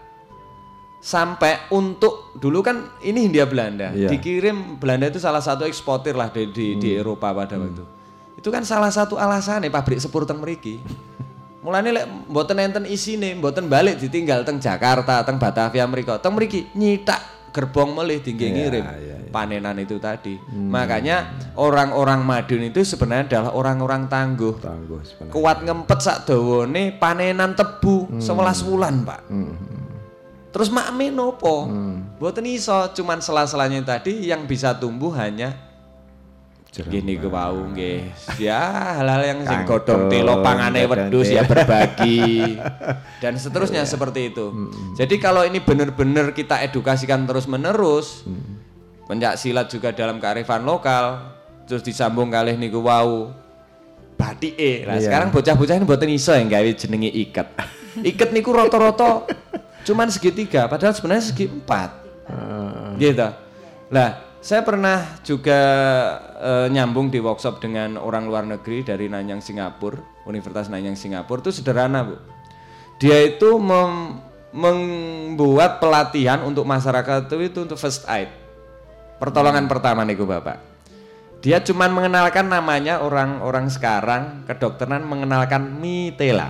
Sampai 1.06 1.70
untuk 1.70 2.34
dulu 2.34 2.66
kan 2.66 2.98
ini 3.06 3.30
Hindia 3.30 3.46
Belanda, 3.46 3.94
Iya. 3.94 4.10
dikirim 4.10 4.82
Belanda 4.82 5.06
itu 5.06 5.22
salah 5.22 5.38
satu 5.38 5.62
eksportir 5.70 6.18
lah 6.18 6.34
di 6.34 6.50
di, 6.50 6.82
di 6.82 6.98
Eropa 6.98 7.30
pada 7.30 7.62
waktu. 7.62 7.86
Itu 8.42 8.50
kan 8.50 8.66
salah 8.66 8.90
satu 8.90 9.14
alasannya 9.14 9.70
pabrik 9.70 10.02
sepur 10.02 10.26
teng 10.26 10.42
mriki. 10.42 10.82
Mulane 11.66 11.94
lek 11.94 12.06
mboten 12.26 12.58
enten 12.58 12.86
isine, 12.90 13.38
mboten 13.38 13.70
balik 13.70 14.02
ditinggal 14.02 14.42
teng 14.42 14.58
Jakarta, 14.58 15.22
teng 15.22 15.38
Batavia 15.38 15.86
mriko, 15.86 16.18
teng 16.18 16.34
mriki 16.34 16.74
nyitak 16.74 17.22
gerbong 17.54 17.96
melih 17.96 18.20
tinggi 18.20 18.52
Iya, 18.52 18.56
ngirim 18.58 18.84
iya, 18.84 18.98
iya. 19.00 19.32
panenan 19.32 19.78
itu 19.80 19.96
tadi. 19.96 20.36
Makanya 20.52 21.32
orang-orang 21.56 22.20
Madun 22.26 22.66
itu 22.66 22.84
sebenarnya 22.84 23.32
adalah 23.32 23.52
orang-orang 23.56 24.12
tangguh. 24.12 24.60
Tangguh 24.60 25.00
sebenarnya. 25.06 25.32
Kuat 25.32 25.58
ngempet 25.64 26.00
sak 26.02 26.18
dawane 26.28 26.98
panenan 26.98 27.54
tebu 27.56 28.10
11 28.20 28.68
wulan, 28.68 29.06
Pak. 29.08 29.22
Hmm. 29.32 29.54
Terus 30.56 30.72
makme 30.72 31.12
nopo? 31.12 31.68
Mboten 32.16 32.48
iso, 32.48 32.88
cuman 32.96 33.20
sela-selanya 33.20 33.84
tadi 33.84 34.32
yang 34.32 34.48
bisa 34.48 34.72
tumbuh 34.72 35.12
hanya 35.12 35.52
gini 36.72 37.20
ke 37.20 37.28
wau 37.28 37.72
nggih. 37.76 38.08
Ya 38.40 38.96
hal-hal 39.00 39.24
yang 39.24 39.40
sing 39.44 39.68
godhong 39.68 40.08
Kangkung, 40.08 40.12
telo 40.12 40.40
pangane 40.40 40.88
wedhus 40.88 41.28
ya 41.32 41.44
berbagi 41.48 42.56
dan 43.24 43.36
seterusnya 43.36 43.84
seperti 43.84 44.32
itu. 44.32 44.52
Jadi 44.96 45.16
kalau 45.20 45.44
ini 45.44 45.60
benar-benar 45.60 46.32
kita 46.32 46.64
edukasikan 46.64 47.24
terus-menerus, 47.28 48.24
pencak 49.08 49.36
silat 49.36 49.68
juga 49.68 49.92
dalam 49.92 50.20
kearifan 50.20 50.68
lokal, 50.68 51.36
terus 51.64 51.84
disambung 51.84 52.32
kalih 52.32 52.56
niku 52.56 52.80
wau 52.84 53.32
batike. 54.16 54.88
Nah, 54.88 55.00
Iya. 55.00 55.08
sekarang 55.08 55.32
bocah-bocah 55.32 55.76
ini 55.80 55.84
mboten 55.84 56.12
iso 56.12 56.32
yang 56.32 56.48
gawe 56.48 56.70
jenenge 56.76 57.12
iket. 57.12 57.48
Iket 58.16 58.36
niku 58.36 58.52
rata-rata 58.52 59.24
cuman 59.86 60.10
segitiga, 60.10 60.66
padahal 60.66 60.98
sebenarnya 60.98 61.30
segi 61.30 61.46
empat. 61.46 61.90
Gitu. 62.98 63.30
Lah, 63.94 64.10
saya 64.42 64.66
pernah 64.66 65.22
juga 65.22 65.60
eh, 66.42 66.68
nyambung 66.74 67.14
di 67.14 67.22
workshop 67.22 67.62
dengan 67.62 68.02
orang 68.02 68.26
luar 68.26 68.44
negeri 68.50 68.82
dari 68.82 69.06
Nanyang 69.06 69.46
Singapura, 69.46 70.02
Universitas 70.26 70.68
Nanyang 70.68 70.98
Singapura 70.98 71.46
itu 71.46 71.54
sederhana, 71.54 72.02
Bu. 72.02 72.18
Dia 72.98 73.22
itu 73.30 73.62
mem- 73.62 74.22
membuat 74.56 75.84
pelatihan 75.84 76.42
untuk 76.48 76.64
masyarakat 76.66 77.28
itu, 77.28 77.36
itu 77.44 77.60
untuk 77.68 77.78
first 77.78 78.08
aid. 78.10 78.32
Pertolongan 79.20 79.68
pertama 79.68 80.04
nih 80.08 80.16
Bapak. 80.16 80.58
Dia 81.44 81.62
cuman 81.62 81.94
mengenalkan 81.94 82.50
namanya 82.50 83.06
orang-orang 83.06 83.70
sekarang 83.70 84.48
kedokteran 84.50 85.06
mengenalkan 85.06 85.62
mitela. 85.78 86.50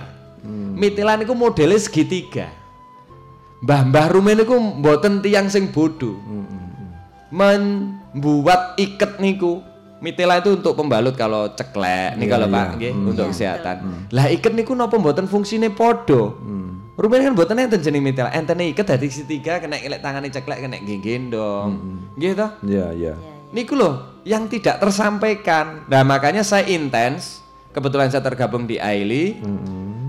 Mitela 0.78 1.18
niku 1.18 1.34
modelnya 1.34 1.76
segitiga. 1.76 2.48
Mbah-mbah 3.66 4.06
rumen 4.14 4.38
niku 4.38 4.54
mboten 4.54 5.18
tiang 5.18 5.50
sing 5.50 5.74
bodoh. 5.74 6.14
Membuat 7.34 8.78
iket 8.78 9.18
niku 9.18 9.58
mitela 9.98 10.38
itu 10.38 10.54
untuk 10.54 10.78
pembalut 10.78 11.18
kalau 11.18 11.50
ceklek 11.50 12.14
nih 12.14 12.30
Iya, 12.30 12.32
kalau 12.32 12.46
Pak 12.46 12.62
iya. 12.62 12.74
nggih 12.78 12.92
Hmm. 12.94 13.10
untuk 13.10 13.24
kesehatan. 13.34 13.76
Lah 14.14 14.26
iket 14.30 14.54
niku 14.54 14.70
napa 14.72 14.94
mboten 14.94 15.26
fungsine 15.26 15.66
podo. 15.74 16.38
Rumen 16.96 17.20
kan 17.20 17.32
mboten 17.34 17.58
enten 17.58 17.82
jeneng 17.82 18.00
mitela. 18.00 18.30
Enten 18.30 18.56
iket 18.62 18.86
dadi 18.86 19.10
segitiga 19.10 19.58
kena 19.58 19.76
elek 19.76 19.98
tangane 19.98 20.30
ceklek 20.30 20.62
kena 20.62 20.78
gendong. 20.80 21.70
Nggih 22.14 22.32
toh? 22.32 22.50
Iya, 22.62 22.86
iya. 22.94 23.14
Niku 23.50 23.74
loh 23.74 24.22
yang 24.22 24.46
tidak 24.46 24.78
tersampaikan. 24.78 25.90
Nah 25.90 26.06
makanya 26.06 26.46
saya 26.46 26.64
intens. 26.64 27.42
Kebetulan 27.74 28.08
saya 28.08 28.22
tergabung 28.22 28.64
di 28.64 28.80
AILI. 28.80 29.42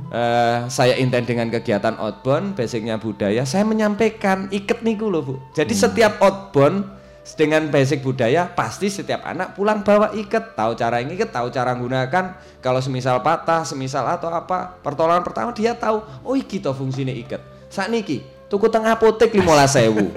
Eh, 0.08 0.60
saya 0.72 0.96
intens 0.96 1.28
dengan 1.28 1.52
kegiatan 1.52 2.00
outbound, 2.00 2.56
basicnya 2.56 2.96
budaya. 2.96 3.44
Saya 3.44 3.68
menyampaikan 3.68 4.48
iket 4.56 4.80
niku 4.80 5.12
loh 5.12 5.20
bu. 5.20 5.36
Jadi 5.52 5.76
setiap 5.76 6.24
outbound 6.24 6.88
dengan 7.36 7.68
basic 7.68 8.08
budaya 8.08 8.48
pasti 8.48 8.88
setiap 8.88 9.28
anak 9.28 9.52
pulang 9.60 9.84
bawa 9.84 10.16
iket, 10.16 10.56
tahu 10.56 10.80
cara 10.80 11.04
ngiket, 11.04 11.28
tahu 11.28 11.52
cara 11.52 11.76
gunakan. 11.76 12.40
Kalau 12.64 12.80
semisal 12.80 13.20
patah, 13.20 13.68
semisal 13.68 14.08
atau 14.08 14.32
apa, 14.32 14.80
pertolongan 14.80 15.28
pertama 15.28 15.52
dia 15.52 15.76
tahu. 15.76 16.00
Oh 16.24 16.40
iki 16.40 16.64
toh 16.64 16.72
fungsinya 16.72 17.12
iket. 17.12 17.44
Saat 17.68 17.92
niki 17.92 18.24
tuku 18.48 18.72
teng 18.72 18.88
apotek 18.88 19.36
lima 19.36 19.68
sewu. 19.68 20.16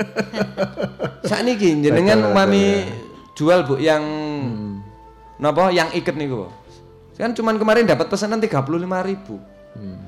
Saat 1.28 1.42
niki 1.42 1.82
jenengan 1.82 2.30
Betul, 2.30 2.34
mami 2.38 2.64
jual 3.34 3.66
bu 3.66 3.74
yang 3.82 4.06
napa 5.42 5.74
yang 5.74 5.90
iket 5.90 6.14
niku. 6.14 6.46
Kan 7.18 7.34
cuman 7.36 7.58
kemarin 7.60 7.84
dapat 7.84 8.08
pesanan 8.08 8.40
35.000 8.40 8.80
ribu. 9.04 9.36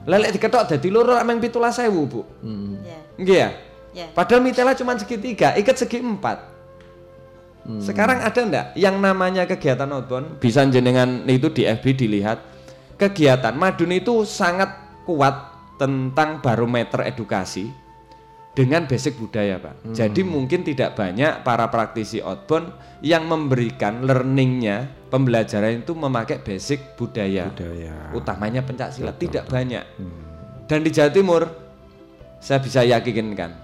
Lelek 0.07 0.35
diketok 0.35 0.67
dadi 0.67 0.89
loro 0.91 1.15
ameng 1.15 1.39
17.000 1.39 1.89
bu. 2.11 2.21
Hmm. 2.43 2.83
Ya. 2.83 2.99
Nggih 3.17 3.39
ya. 3.39 3.51
Ya. 3.93 4.07
Padahal 4.11 4.41
mitela 4.41 4.73
cuma 4.73 4.97
segitiga, 4.97 5.53
ikat 5.55 5.77
segi 5.79 6.01
empat. 6.01 6.39
Hmm. 7.63 7.79
Sekarang 7.79 8.19
ada 8.19 8.41
enggak 8.43 8.67
yang 8.75 8.99
namanya 8.99 9.47
kegiatan 9.47 9.87
outbound? 9.87 10.43
Bisa 10.43 10.67
jenengan 10.67 11.23
itu 11.31 11.53
di 11.53 11.63
FB 11.63 11.85
dilihat. 11.95 12.39
Kegiatan 12.99 13.55
Madun 13.55 13.95
itu 13.95 14.27
sangat 14.27 14.71
kuat 15.07 15.35
tentang 15.79 16.39
barometer 16.39 17.03
edukasi 17.07 17.82
dengan 18.53 18.85
basic 18.85 19.17
budaya, 19.17 19.57
Pak. 19.57 19.75
Hmm. 19.81 19.95
Jadi 19.97 20.21
mungkin 20.21 20.61
tidak 20.61 20.93
banyak 20.93 21.41
para 21.41 21.73
praktisi 21.73 22.21
outbound 22.21 22.69
yang 23.01 23.25
memberikan 23.25 24.05
learningnya 24.05 25.09
pembelajaran 25.09 25.81
itu 25.81 25.97
memakai 25.97 26.41
basic 26.41 26.97
budaya, 27.01 27.49
utamanya 28.13 28.61
pencak 28.61 28.93
silat 28.93 29.17
tidak 29.17 29.49
banyak. 29.49 29.85
Dan 30.69 30.85
di 30.85 30.91
Jawa 30.93 31.11
Timur 31.11 31.43
saya 32.41 32.61
bisa 32.61 32.85
yakinkan 32.85 33.63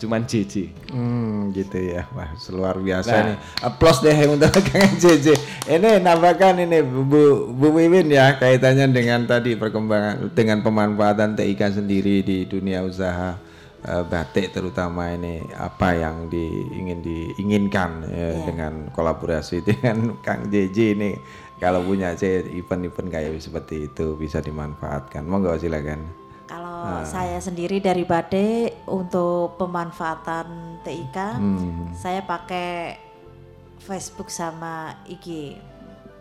cuman 0.00 0.24
JJ. 0.24 0.72
Hmm, 0.96 1.52
gitu 1.52 1.76
ya. 1.76 2.08
Wah, 2.16 2.32
luar 2.48 2.80
biasa 2.80 3.12
Nah. 3.12 3.24
nih. 3.28 3.36
Applause 3.60 4.00
deh 4.08 4.16
untuk 4.32 4.48
Kang 4.72 4.96
JJ. 4.96 5.36
Ini 5.68 6.00
nambahkan 6.00 6.56
ini 6.56 6.80
Bu 6.80 7.52
Bu 7.52 7.68
Wiwin 7.76 8.08
ya 8.08 8.32
kaitannya 8.40 8.88
dengan 8.96 9.28
tadi 9.28 9.60
perkembangan 9.60 10.32
dengan 10.32 10.64
pemanfaatan 10.64 11.36
TIK 11.36 11.84
sendiri 11.84 12.24
di 12.24 12.48
dunia 12.48 12.80
usaha 12.80 13.36
eh, 13.82 14.04
batik 14.04 14.50
terutama 14.50 15.08
ini 15.08 15.40
apa 15.52 15.94
yang 15.94 16.26
diingin 16.26 17.00
diinginkan 17.00 18.04
ya, 18.06 18.28
dengan 18.42 18.88
kolaborasi 18.90 19.60
dengan 19.68 20.16
Kang 20.20 20.46
JJ 20.46 20.78
ini 20.94 21.10
kalau 21.56 21.80
punya 21.80 22.16
event-event 22.16 23.08
kayak 23.08 23.36
seperti 23.38 23.86
itu 23.86 24.16
bisa 24.16 24.40
dimanfaatkan. 24.40 25.20
Monggo 25.22 25.52
silakan. 25.54 26.08
Kalau 26.46 26.80
Ah. 26.80 27.04
saya 27.04 27.36
sendiri 27.36 27.78
dari 27.78 28.02
Bade 28.02 28.72
untuk 28.86 29.54
pemanfaatan 29.54 30.46
TIK, 30.80 31.16
Hmm. 31.36 31.92
saya 31.92 32.24
pakai 32.24 32.96
Facebook 33.78 34.28
sama 34.28 34.96
IG. 35.04 35.56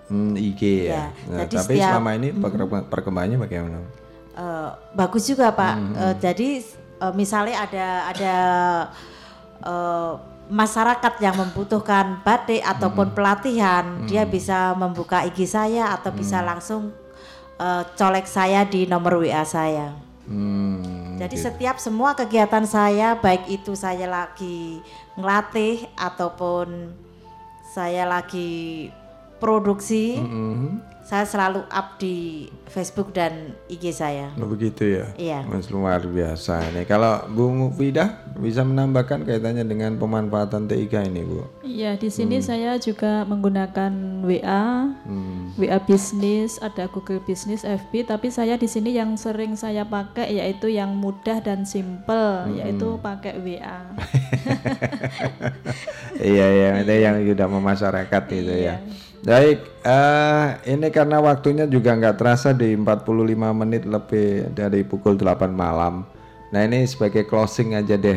Hmm, 0.07 0.33
IG 0.33 0.85
ya. 0.85 0.91
Ya, 0.91 1.05
Nah, 1.25 1.37
jadi 1.39 1.55
tapi 1.55 1.73
setiap- 1.73 1.91
selama 1.93 2.11
ini 2.13 2.29
perkemb- 2.31 2.87
perkembangannya 2.87 3.37
bagaimana? 3.37 3.79
Eh, 4.33 4.69
bagus 4.93 5.23
juga 5.23 5.51
Pak. 5.51 5.73
Hmm, 5.73 5.93
Eh, 5.95 6.13
jadi 6.19 6.47
eh, 6.99 7.13
misalnya 7.13 7.63
ada 7.63 7.87
ada 8.07 8.35
eh, 9.59 10.13
masyarakat 10.49 11.13
yang 11.21 11.35
membutuhkan 11.37 12.25
batik 12.25 12.63
Hmm. 12.63 12.71
ataupun 12.73 13.13
pelatihan, 13.13 13.85
dia 14.09 14.25
bisa 14.25 14.73
membuka 14.73 15.21
IG 15.21 15.45
saya 15.45 15.93
atau 15.93 16.09
bisa 16.11 16.41
Hmm. 16.41 16.47
langsung 16.47 16.83
eh, 17.59 17.83
colek 17.93 18.23
saya 18.23 18.63
di 18.63 18.87
nomor 18.87 19.19
WA 19.19 19.43
saya. 19.43 19.91
Hmm, 20.23 21.17
Jadi 21.19 21.35
gitu. 21.35 21.45
setiap 21.51 21.75
semua 21.75 22.15
kegiatan 22.15 22.63
saya 22.63 23.17
baik 23.17 23.49
itu 23.49 23.75
saya 23.75 24.07
lagi 24.07 24.79
ngelatih 25.17 25.83
ataupun 25.97 26.93
saya 27.67 28.07
lagi 28.07 28.87
produksi, 29.43 30.21
Mhm. 30.21 30.98
Saya 31.09 31.25
selalu 31.25 31.65
up 31.73 31.97
di 31.97 32.45
Facebook 32.69 33.17
dan 33.17 33.57
IG 33.65 33.97
saya. 33.97 34.29
Oh, 34.37 34.45
begitu 34.45 35.01
ya. 35.01 35.09
Iya. 35.17 35.41
Mas 35.49 35.65
luar 35.73 36.05
biasa 36.05 36.69
ini. 36.69 36.85
Kalau 36.85 37.25
Bu 37.33 37.49
Mufidah 37.49 38.29
bisa 38.37 38.61
menambahkan 38.61 39.25
kaitannya 39.25 39.65
dengan 39.65 39.97
pemanfaatan 39.97 40.69
TIK 40.69 41.09
ini, 41.09 41.25
Bu. 41.25 41.49
Iya, 41.65 41.97
di 41.97 42.13
sini 42.13 42.37
Hmm. 42.37 42.45
saya 42.45 42.71
juga 42.77 43.25
menggunakan 43.25 44.21
WA, 44.21 44.93
Hmm. 45.01 45.49
WA 45.57 45.81
bisnis, 45.81 46.61
ada 46.61 46.85
Google 46.85 47.25
Business, 47.25 47.65
FB, 47.65 48.05
tapi 48.05 48.29
saya 48.29 48.53
di 48.53 48.69
sini 48.69 48.93
yang 48.93 49.17
sering 49.17 49.57
saya 49.57 49.89
pakai 49.89 50.29
yaitu 50.29 50.69
yang 50.69 50.93
mudah 50.93 51.41
dan 51.41 51.65
simple, 51.65 52.45
Hmm. 52.45 52.53
yaitu 52.53 53.01
pakai 53.01 53.33
WA. 53.41 53.81
iya 56.21 56.45
iya 56.53 56.69
itu 56.85 56.93
yang 57.01 57.17
sudah 57.25 57.47
memasyarakat 57.49 58.23
itu 58.29 58.53
ya. 58.69 58.77
Baik, 59.19 59.83
eh 59.83 60.47
ini 60.71 60.87
karena 60.95 61.19
waktunya 61.19 61.67
juga 61.67 61.91
nggak 61.91 62.15
terasa 62.15 62.55
di 62.55 62.71
45 62.71 63.51
menit 63.51 63.83
lebih 63.83 64.55
dari 64.55 64.87
pukul 64.87 65.19
8 65.19 65.51
malam. 65.51 66.07
Nah 66.55 66.61
ini 66.63 66.87
sebagai 66.87 67.27
closing 67.27 67.75
aja 67.75 67.99
deh 67.99 68.15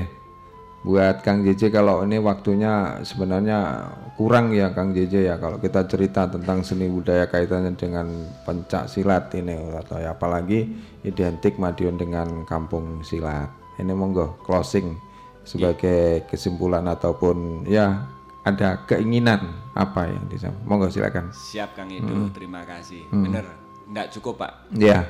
buat 0.83 1.23
Kang 1.23 1.47
JJ 1.47 1.75
kalau 1.75 2.03
ini 2.03 2.19
waktunya 2.19 3.03
sebenarnya 3.07 3.87
kurang 4.19 4.51
ya 4.55 4.75
Kang 4.75 4.95
JJ 4.95 5.15
ya 5.31 5.35
kalau 5.43 5.59
kita 5.59 5.87
cerita 5.91 6.27
tentang 6.27 6.67
seni 6.67 6.91
budaya 6.91 7.27
kaitannya 7.31 7.75
dengan 7.79 8.07
pencak 8.43 8.91
silat 8.91 9.31
ini 9.35 9.75
atau 9.79 9.99
ya 9.99 10.15
apalagi 10.15 10.71
identik 11.03 11.59
Madiun 11.59 11.99
dengan 11.99 12.47
kampung 12.47 13.03
silat. 13.03 13.51
Ini 13.79 13.91
monggo 13.91 14.39
closing 14.47 14.95
sebagai 15.43 16.23
kesimpulan 16.31 16.87
ataupun 16.87 17.67
ya 17.67 18.07
ada 18.43 18.83
keinginan 18.85 19.41
apa 19.73 20.11
yang 20.11 20.25
disampaikan. 20.27 20.67
Monggo 20.67 20.91
silakan. 20.91 21.31
Siap 21.31 21.73
Kang 21.73 21.89
Edo, 21.89 22.11
Mm. 22.11 22.35
terima 22.35 22.63
kasih. 22.63 23.07
Mm. 23.09 23.23
Bener, 23.23 23.45
enggak 23.87 24.07
cukup 24.11 24.35
Pak. 24.39 24.53
Iya. 24.75 25.07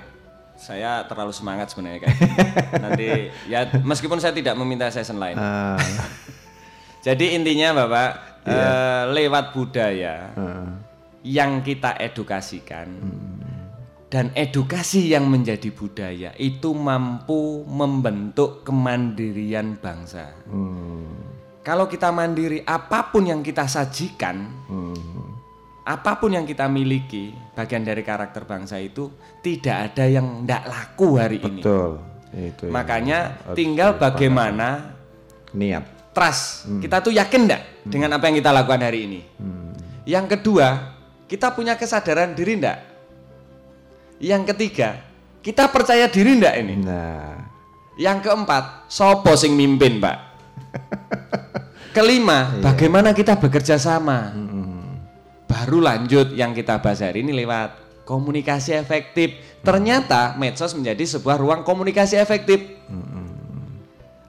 Saya 0.53 1.03
terlalu 1.05 1.33
semangat 1.33 1.73
sebenarnya 1.73 2.07
kayak 2.07 2.19
Nanti 2.85 3.09
ya 3.49 3.67
meskipun 3.81 4.21
saya 4.21 4.31
tidak 4.31 4.53
meminta 4.55 4.87
session 4.89 5.17
lain. 5.17 5.35
Ah. 5.35 5.81
Jadi 7.07 7.35
intinya 7.35 7.83
Bapak 7.83 8.11
Iya. 8.45 8.59
eh, 8.59 9.05
lewat 9.11 9.45
budaya 9.53 10.15
Ah. 10.35 10.69
yang 11.23 11.63
kita 11.63 11.95
edukasikan 11.97 12.87
Hmm. 12.91 13.39
dan 14.07 14.29
edukasi 14.35 15.09
yang 15.09 15.25
menjadi 15.25 15.71
budaya 15.71 16.31
itu 16.37 16.71
mampu 16.71 17.65
membentuk 17.65 18.63
kemandirian 18.63 19.79
bangsa. 19.79 20.35
Hmm. 20.47 21.22
Kalau 21.63 21.87
kita 21.87 22.11
mandiri 22.11 22.67
apa 22.67 23.07
pun 23.15 23.23
yang 23.23 23.39
kita 23.39 23.71
sajikan, 23.71 24.51
apa 25.83 26.19
pun 26.19 26.35
yang 26.35 26.43
kita 26.43 26.67
miliki, 26.67 27.35
bagian 27.55 27.87
dari 27.87 28.03
karakter 28.03 28.43
bangsa 28.47 28.83
itu 28.83 29.11
tidak 29.43 29.95
ada 29.95 30.11
yang 30.11 30.43
tidak 30.43 30.63
laku 30.67 31.09
hari 31.19 31.39
ini. 31.39 31.63
Betul. 31.63 31.91
Itu 32.33 32.63
yang 32.67 32.75
Makanya 32.75 33.19
harus 33.47 33.57
tinggal 33.59 33.91
bagaimana 33.95 34.99
niat 35.55 35.85
trust. 36.11 36.67
Hmm. 36.67 36.81
Kita 36.81 36.99
tuh 36.99 37.13
yakin 37.15 37.41
enggak 37.47 37.63
dengan 37.87 38.15
apa 38.15 38.25
yang 38.31 38.37
kita 38.39 38.51
lakukan 38.51 38.83
hari 38.83 39.01
ini? 39.11 39.21
Hmm. 39.39 39.73
Yang 40.03 40.39
kedua, 40.39 40.67
kita 41.27 41.51
punya 41.55 41.75
kesadaran 41.75 42.35
diri 42.35 42.59
enggak? 42.59 42.79
Yang 44.23 44.43
ketiga, 44.55 45.03
kita 45.43 45.67
percaya 45.71 46.07
diri 46.07 46.39
enggak 46.39 46.55
ini? 46.63 46.75
Nah. 46.79 47.39
Yang 47.99 48.19
keempat, 48.25 48.89
sopo 48.89 49.37
sing 49.37 49.53
mimpin, 49.53 50.01
Pak? 50.01 50.32
Kelima, 51.93 52.57
Iya. 52.57 52.65
bagaimana 52.65 53.13
kita 53.13 53.37
bekerja 53.37 53.77
sama? 53.77 54.33
Hmm. 54.33 54.97
Baru 55.45 55.85
lanjut 55.85 56.33
yang 56.33 56.57
kita 56.57 56.81
bahas 56.81 57.05
hari 57.05 57.21
ini 57.21 57.37
lewat 57.37 57.77
komunikasi 58.09 58.73
efektif. 58.73 59.37
Ternyata 59.61 60.35
medsos 60.41 60.73
menjadi 60.73 61.05
sebuah 61.05 61.37
ruang 61.37 61.61
komunikasi 61.63 62.17
efektif. 62.17 62.65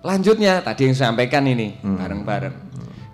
Lanjutnya 0.04 0.60
tadi 0.60 0.92
yang 0.92 0.96
saya 1.00 1.16
sampaikan 1.16 1.48
ini 1.48 1.80
bareng-bareng. 1.80 2.56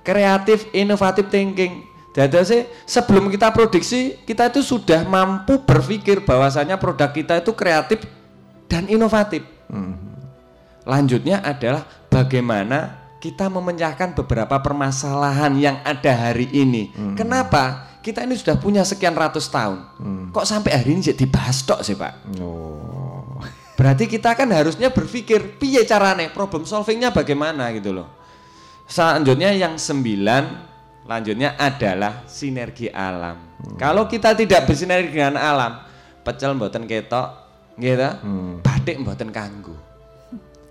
Kreatif, 0.02 0.66
inovatif 0.74 1.30
thinking. 1.30 1.86
Jadi 2.18 2.42
sih 2.42 2.62
sebelum 2.90 3.30
kita 3.30 3.54
produksi 3.54 4.18
kita 4.26 4.50
itu 4.50 4.66
sudah 4.66 5.06
mampu 5.06 5.62
berpikir 5.62 6.26
bahwasanya 6.26 6.82
produk 6.82 7.14
kita 7.14 7.46
itu 7.46 7.54
kreatif 7.54 8.02
dan 8.66 8.90
inovatif. 8.90 9.46
Lanjutnya 10.90 11.46
adalah 11.46 11.86
bagaimana 12.10 12.99
kita 13.20 13.52
memecahkan 13.52 14.16
beberapa 14.16 14.56
permasalahan 14.64 15.52
yang 15.60 15.78
ada 15.84 16.32
hari 16.32 16.48
ini. 16.56 16.96
Kenapa? 17.20 17.92
Kita 18.00 18.24
ini 18.24 18.40
sudah 18.40 18.56
punya 18.56 18.88
sekian 18.88 19.12
ratus 19.12 19.52
tahun. 19.52 19.84
Kok 20.32 20.48
sampai 20.48 20.72
hari 20.72 20.96
ini 20.96 21.12
jadi 21.12 21.28
dibahas 21.28 21.62
tok 21.68 21.84
sih, 21.84 22.00
Pak? 22.00 22.40
Oh. 22.40 23.36
Berarti 23.76 24.12
kita 24.12 24.36
kan 24.36 24.52
harusnya 24.52 24.92
berpikir 24.92 25.56
piye 25.56 25.88
carane 25.88 26.28
problem 26.32 26.68
solvingnya 26.68 27.16
bagaimana 27.16 27.72
gitu 27.76 27.96
loh. 27.96 28.12
Selanjutnya 28.88 29.56
yang 29.56 29.80
sembilan 29.80 30.68
lanjutnya 31.08 31.56
adalah 31.56 32.28
sinergi 32.28 32.92
alam. 32.92 33.56
Kalau 33.80 34.08
kita 34.08 34.36
tidak 34.36 34.68
bersinergi 34.68 35.16
dengan 35.16 35.40
alam, 35.40 35.80
pecel 36.24 36.56
mboten 36.56 36.88
ketok, 36.88 37.28
gitu. 37.80 38.10
Batik 38.64 39.00
mboten 39.00 39.32
kanggo. 39.32 39.76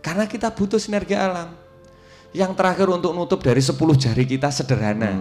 Karena 0.05 0.25
kita 0.29 0.53
butuh 0.53 0.81
sinergi 0.81 1.17
alam. 1.17 1.68
Yang 2.33 2.53
terakhir 2.61 2.87
untuk 2.93 3.17
nutup 3.17 3.41
dari 3.41 3.61
10 3.61 3.75
jari 3.97 4.25
kita 4.29 4.53
sederhana. 4.53 5.17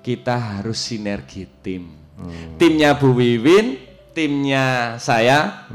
Kita 0.00 0.36
harus 0.58 0.80
sinergi 0.80 1.44
tim. 1.60 1.92
Timnya 2.60 2.96
Bu 2.96 3.16
Wiwin, 3.16 3.80
timnya 4.12 4.96
saya, 5.00 5.68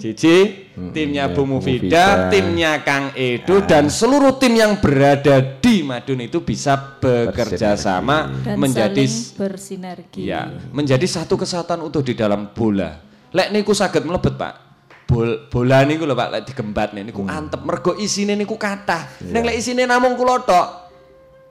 Cici, 0.00 0.68
timnya 0.96 1.28
Bu 1.28 1.44
Bu 1.44 1.60
Mufida, 1.60 1.76
Mufida. 1.84 2.32
timnya 2.32 2.72
Kang 2.80 3.12
Edo 3.12 3.60
dan 3.64 3.92
seluruh 3.92 4.40
tim 4.40 4.56
yang 4.56 4.80
berada 4.80 5.40
di 5.60 5.84
Madun 5.84 6.24
itu 6.24 6.40
bisa 6.40 6.76
bekerja 7.00 7.76
sama 7.76 8.32
Dan 8.40 8.56
menjadi 8.56 9.04
bersinergi. 9.36 10.24
ya, 10.24 10.48
menjadi 10.72 11.04
satu 11.04 11.36
kesatuan 11.36 11.84
utuh 11.84 12.00
di 12.00 12.16
dalam 12.16 12.48
bola. 12.52 13.00
Lek 13.34 13.52
niku 13.52 13.76
saged 13.76 14.08
mlebet, 14.08 14.40
Pak. 14.40 14.54
Bol 15.04 15.28
bola 15.46 15.82
niku 15.82 16.02
lho 16.02 16.12
Pak 16.12 16.28
lek 16.30 16.42
digembat 16.46 16.92
niku 16.92 17.24
antep 17.24 17.60
mergo 17.60 17.92
isine 17.94 18.34
niku 18.34 18.56
kathah. 18.56 19.20
Ning 19.20 19.42
lek 19.42 19.56
isine 19.56 19.84
namung 19.84 20.14
kula 20.14 20.40
tok. 20.40 20.68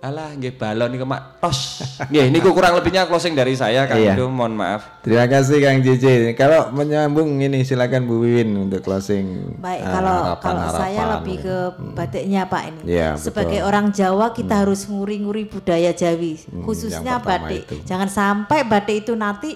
Alah 0.03 0.35
nggih 0.35 0.59
balon 0.59 0.91
niku 0.91 1.07
mak 1.07 1.39
tos. 1.39 1.79
Nggih 2.11 2.27
niku 2.27 2.51
kurang 2.51 2.75
lebihnya 2.75 3.07
closing 3.07 3.31
dari 3.31 3.55
saya 3.55 3.87
Kang 3.87 3.95
Iya. 3.95 4.19
Edo, 4.19 4.27
mohon 4.27 4.51
maaf. 4.51 4.99
Terima 4.99 5.31
kasih 5.31 5.63
Kang 5.63 5.79
JJ. 5.79 6.35
Kalau 6.35 6.75
menyambung 6.75 7.39
ini 7.39 7.63
silakan 7.63 8.03
Bu 8.03 8.19
Wiwin 8.19 8.67
untuk 8.67 8.83
closing. 8.83 9.55
Baik, 9.55 9.79
ah, 9.79 9.87
kalau 9.87 10.17
kalau 10.43 10.59
harapan-harapan. 10.59 10.81
saya 10.83 11.03
lebih 11.15 11.35
ke 11.39 11.55
batiknya 11.95 12.41
Pak 12.43 12.63
ini. 12.67 12.81
Iya, 12.83 13.15
Sebagai 13.15 13.63
betul. 13.63 13.69
orang 13.71 13.85
Jawa 13.95 14.35
kita 14.35 14.53
harus 14.59 14.83
nguri-nguri 14.83 15.47
budaya 15.47 15.95
Jawi, 15.95 16.35
Hmm, 16.43 16.67
khususnya 16.67 17.23
batik. 17.23 17.63
itu. 17.63 17.75
Jangan 17.87 18.11
sampai 18.11 18.67
batik 18.67 19.07
itu 19.07 19.15
nanti 19.15 19.55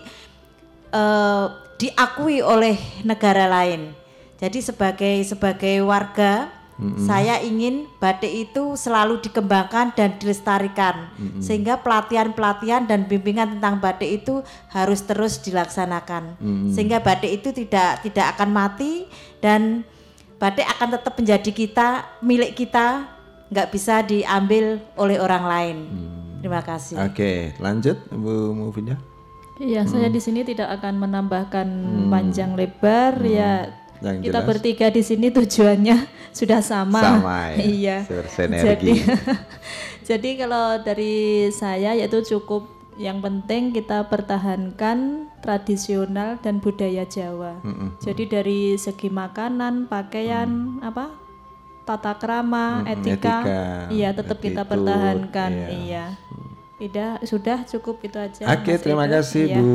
eh, 0.91 1.45
diakui 1.77 2.41
oleh 2.41 2.77
negara 3.05 3.45
lain. 3.45 3.93
Jadi 4.37 4.61
sebagai 4.61 5.25
sebagai 5.25 5.81
warga 5.81 6.57
Mm-mm. 6.77 7.09
saya 7.09 7.41
ingin 7.41 7.89
batik 7.97 8.29
itu 8.29 8.77
selalu 8.77 9.17
dikembangkan 9.17 9.97
dan 9.97 10.13
dilestarikan 10.21 11.09
Mm-mm. 11.17 11.41
sehingga 11.41 11.81
pelatihan-pelatihan 11.81 12.85
dan 12.85 13.09
bimbingan 13.09 13.57
tentang 13.57 13.81
batik 13.81 14.21
itu 14.21 14.45
harus 14.69 15.01
terus 15.01 15.41
dilaksanakan 15.41 16.37
Mm-mm. 16.37 16.69
sehingga 16.69 17.01
batik 17.01 17.41
itu 17.41 17.49
tidak 17.49 18.05
tidak 18.05 18.37
akan 18.37 18.53
mati 18.53 19.09
dan 19.41 19.81
batik 20.37 20.69
akan 20.77 21.01
tetap 21.01 21.17
menjadi 21.17 21.49
kita 21.49 21.87
milik 22.21 22.53
kita 22.53 23.09
nggak 23.49 23.73
bisa 23.73 24.05
diambil 24.05 24.77
oleh 25.01 25.17
orang 25.17 25.43
lain 25.49 25.77
terima 26.45 26.61
kasih 26.61 26.93
Oke, 27.01 27.57
lanjut 27.57 27.97
Bu 28.13 28.53
Mufidah. 28.53 29.16
Iya, 29.57 29.89
saya 29.89 30.07
di 30.07 30.21
sini 30.21 30.45
tidak 30.45 30.69
akan 30.79 31.01
menambahkan 31.01 31.67
panjang 32.13 32.53
lebar 32.53 33.17
ya. 33.25 33.73
Yang 33.97 34.29
kita 34.29 34.39
jelas. 34.45 34.49
bertiga 34.53 34.87
di 34.93 35.01
sini 35.01 35.27
tujuannya 35.33 35.97
sudah 36.37 36.61
sama. 36.61 37.01
Sama 37.01 37.39
ya, 37.57 37.65
iya. 37.65 37.97
Jadi, 38.37 39.01
jadi 40.09 40.29
kalau 40.45 40.77
dari 40.85 41.49
saya 41.49 41.97
yaitu 41.97 42.21
cukup 42.21 42.69
yang 42.97 43.21
penting 43.21 43.73
kita 43.73 44.05
pertahankan 44.09 45.29
tradisional 45.41 46.37
dan 46.41 46.57
budaya 46.61 47.05
Jawa. 47.05 47.61
Mm-mm. 47.61 47.97
Jadi 48.01 48.23
dari 48.25 48.61
segi 48.77 49.09
makanan, 49.09 49.85
pakaian, 49.89 50.81
apa 50.81 51.13
tata 51.85 52.17
krama, 52.19 52.83
Mm-mm, 52.83 52.93
etika, 52.93 53.37
etika, 53.41 53.61
iya 53.93 54.09
tetap 54.11 54.37
kita 54.43 54.61
attitude, 54.65 54.69
pertahankan. 54.85 55.51
iya. 55.53 55.69
Iya. 55.73 56.05
Tidak, 56.77 57.25
sudah 57.25 57.65
cukup 57.65 58.05
itu 58.05 58.21
aja. 58.21 58.45
Oke, 58.53 58.77
terima 58.77 59.09
kasih 59.09 59.49
Iya. 59.49 59.57
Bu 59.57 59.69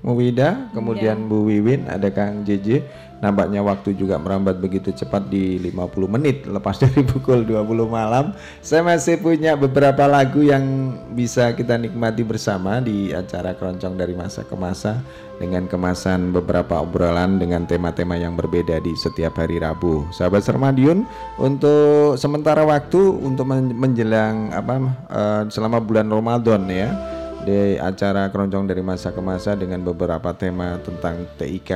Muwida, 0.00 0.72
kemudian 0.72 1.28
Bu 1.28 1.44
Wiwin, 1.44 1.84
ada 1.84 2.08
Kang 2.08 2.48
JJ. 2.48 2.80
Nampaknya 3.20 3.60
waktu 3.60 3.92
juga 3.92 4.16
merambat 4.16 4.56
begitu 4.58 4.96
cepat 4.96 5.28
di 5.28 5.60
50 5.60 6.16
menit 6.16 6.48
lepas 6.48 6.80
dari 6.84 7.04
pukul 7.04 7.44
20 7.44 7.68
malam. 7.84 8.32
Saya 8.64 8.80
masih 8.80 9.20
punya 9.20 9.54
beberapa 9.54 10.08
lagu 10.08 10.40
yang 10.40 10.96
bisa 11.12 11.52
kita 11.52 11.76
nikmati 11.76 12.24
bersama 12.24 12.80
di 12.80 13.12
acara 13.12 13.52
Keroncong 13.52 13.94
dari 14.00 14.16
masa 14.16 14.40
ke 14.40 14.56
masa 14.56 15.04
dengan 15.40 15.64
kemasan 15.64 16.36
beberapa 16.36 16.84
obrolan 16.84 17.40
dengan 17.40 17.64
tema-tema 17.64 18.16
yang 18.16 18.36
berbeda 18.36 18.76
di 18.84 18.92
setiap 18.92 19.40
hari 19.40 19.56
Rabu. 19.56 20.04
Sahabat 20.12 20.44
Sermadiun, 20.44 21.08
untuk 21.40 22.20
sementara 22.20 22.60
waktu 22.64 23.00
untuk 23.00 23.48
men- 23.48 23.72
menjelang 23.72 24.52
apa 24.52 24.74
eh, 25.08 25.42
selama 25.48 25.80
bulan 25.80 26.12
Ramadan 26.12 26.68
ya 26.68 27.19
di 27.40 27.80
acara 27.80 28.28
keroncong 28.28 28.68
dari 28.68 28.84
masa 28.84 29.16
ke 29.16 29.20
masa 29.24 29.56
dengan 29.56 29.80
beberapa 29.80 30.36
tema 30.36 30.76
tentang 30.84 31.24
TIK 31.40 31.72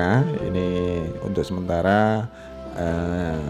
ini 0.52 0.68
untuk 1.24 1.40
sementara 1.40 2.28
eh, 2.76 3.40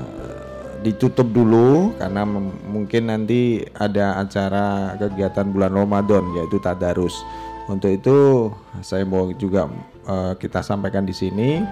ditutup 0.86 1.26
dulu 1.32 1.96
karena 1.98 2.22
mungkin 2.68 3.10
nanti 3.10 3.66
ada 3.74 4.20
acara 4.22 4.94
kegiatan 5.00 5.48
bulan 5.50 5.74
Ramadan 5.74 6.22
yaitu 6.38 6.62
tadarus. 6.62 7.16
Untuk 7.64 7.96
itu 7.96 8.52
saya 8.84 9.02
mau 9.02 9.32
juga 9.34 9.66
eh, 10.06 10.32
kita 10.38 10.62
sampaikan 10.62 11.02
di 11.02 11.16
sini. 11.16 11.64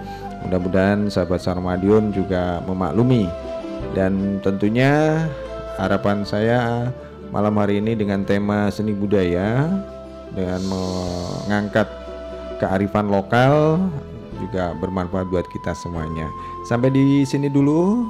Mudah-mudahan 0.43 1.07
sahabat 1.07 1.39
Sarmadion 1.39 2.11
juga 2.11 2.59
memaklumi 2.67 3.31
dan 3.95 4.43
tentunya 4.43 5.23
harapan 5.79 6.27
saya 6.27 6.91
malam 7.31 7.55
hari 7.55 7.79
ini 7.79 7.95
dengan 7.95 8.27
tema 8.27 8.67
seni 8.67 8.91
budaya 8.91 9.71
dengan 10.33 10.61
mengangkat 10.65 11.85
kearifan 12.57 13.09
lokal 13.09 13.77
juga 14.41 14.75
bermanfaat 14.77 15.29
buat 15.29 15.47
kita 15.49 15.71
semuanya. 15.77 16.27
Sampai 16.67 16.91
di 16.91 17.23
sini 17.23 17.47
dulu. 17.47 18.09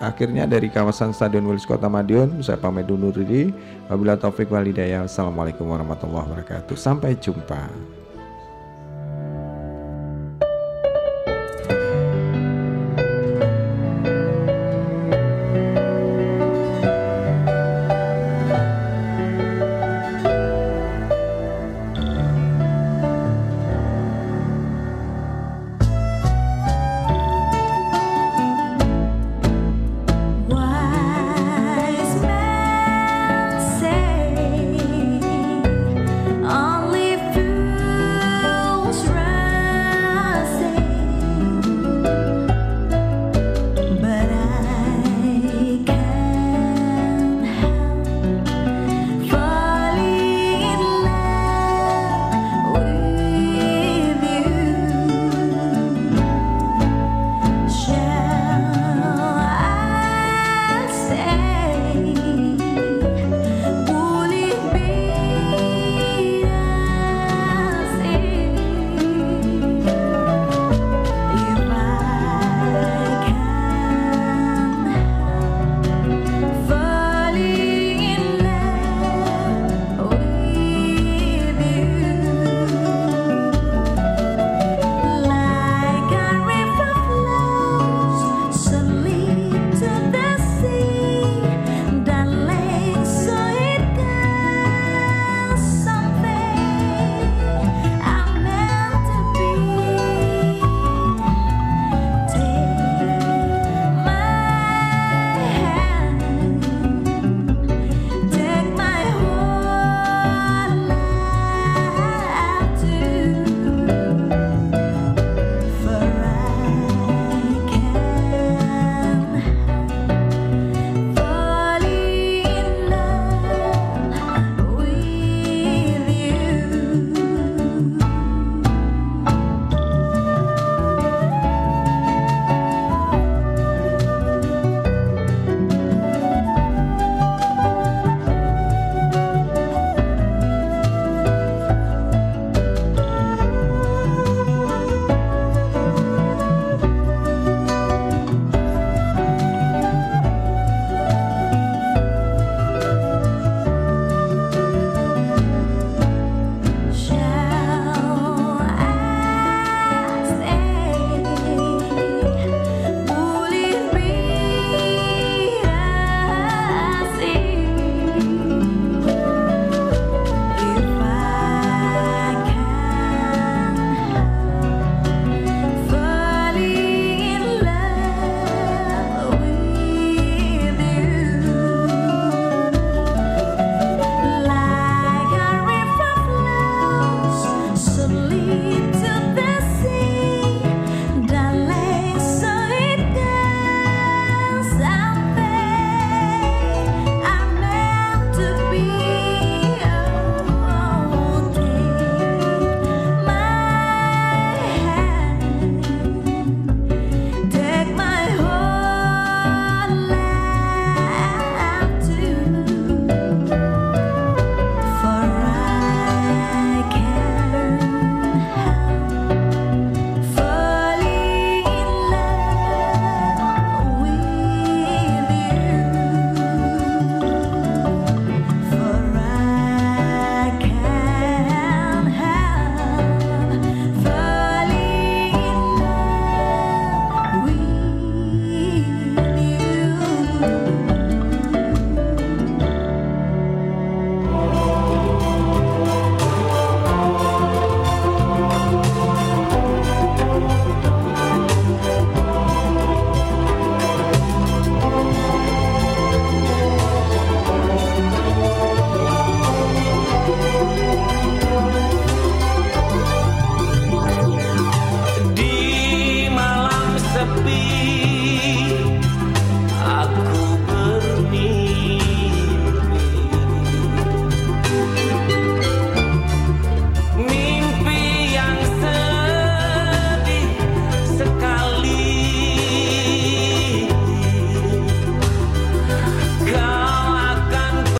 Akhirnya 0.00 0.48
dari 0.48 0.72
kawasan 0.72 1.12
Stadion 1.12 1.44
Wilis 1.44 1.68
Kota 1.68 1.84
Madiun, 1.84 2.40
saya 2.40 2.56
pamit 2.56 2.88
undur 2.88 3.12
diri. 3.12 3.52
Wabillahi 3.92 4.16
taufik 4.16 4.48
wal 4.48 4.64
hidayah. 4.64 5.04
Assalamualaikum 5.04 5.68
warahmatullahi 5.68 6.24
wabarakatuh. 6.24 6.72
Sampai 6.72 7.20
jumpa. 7.20 7.68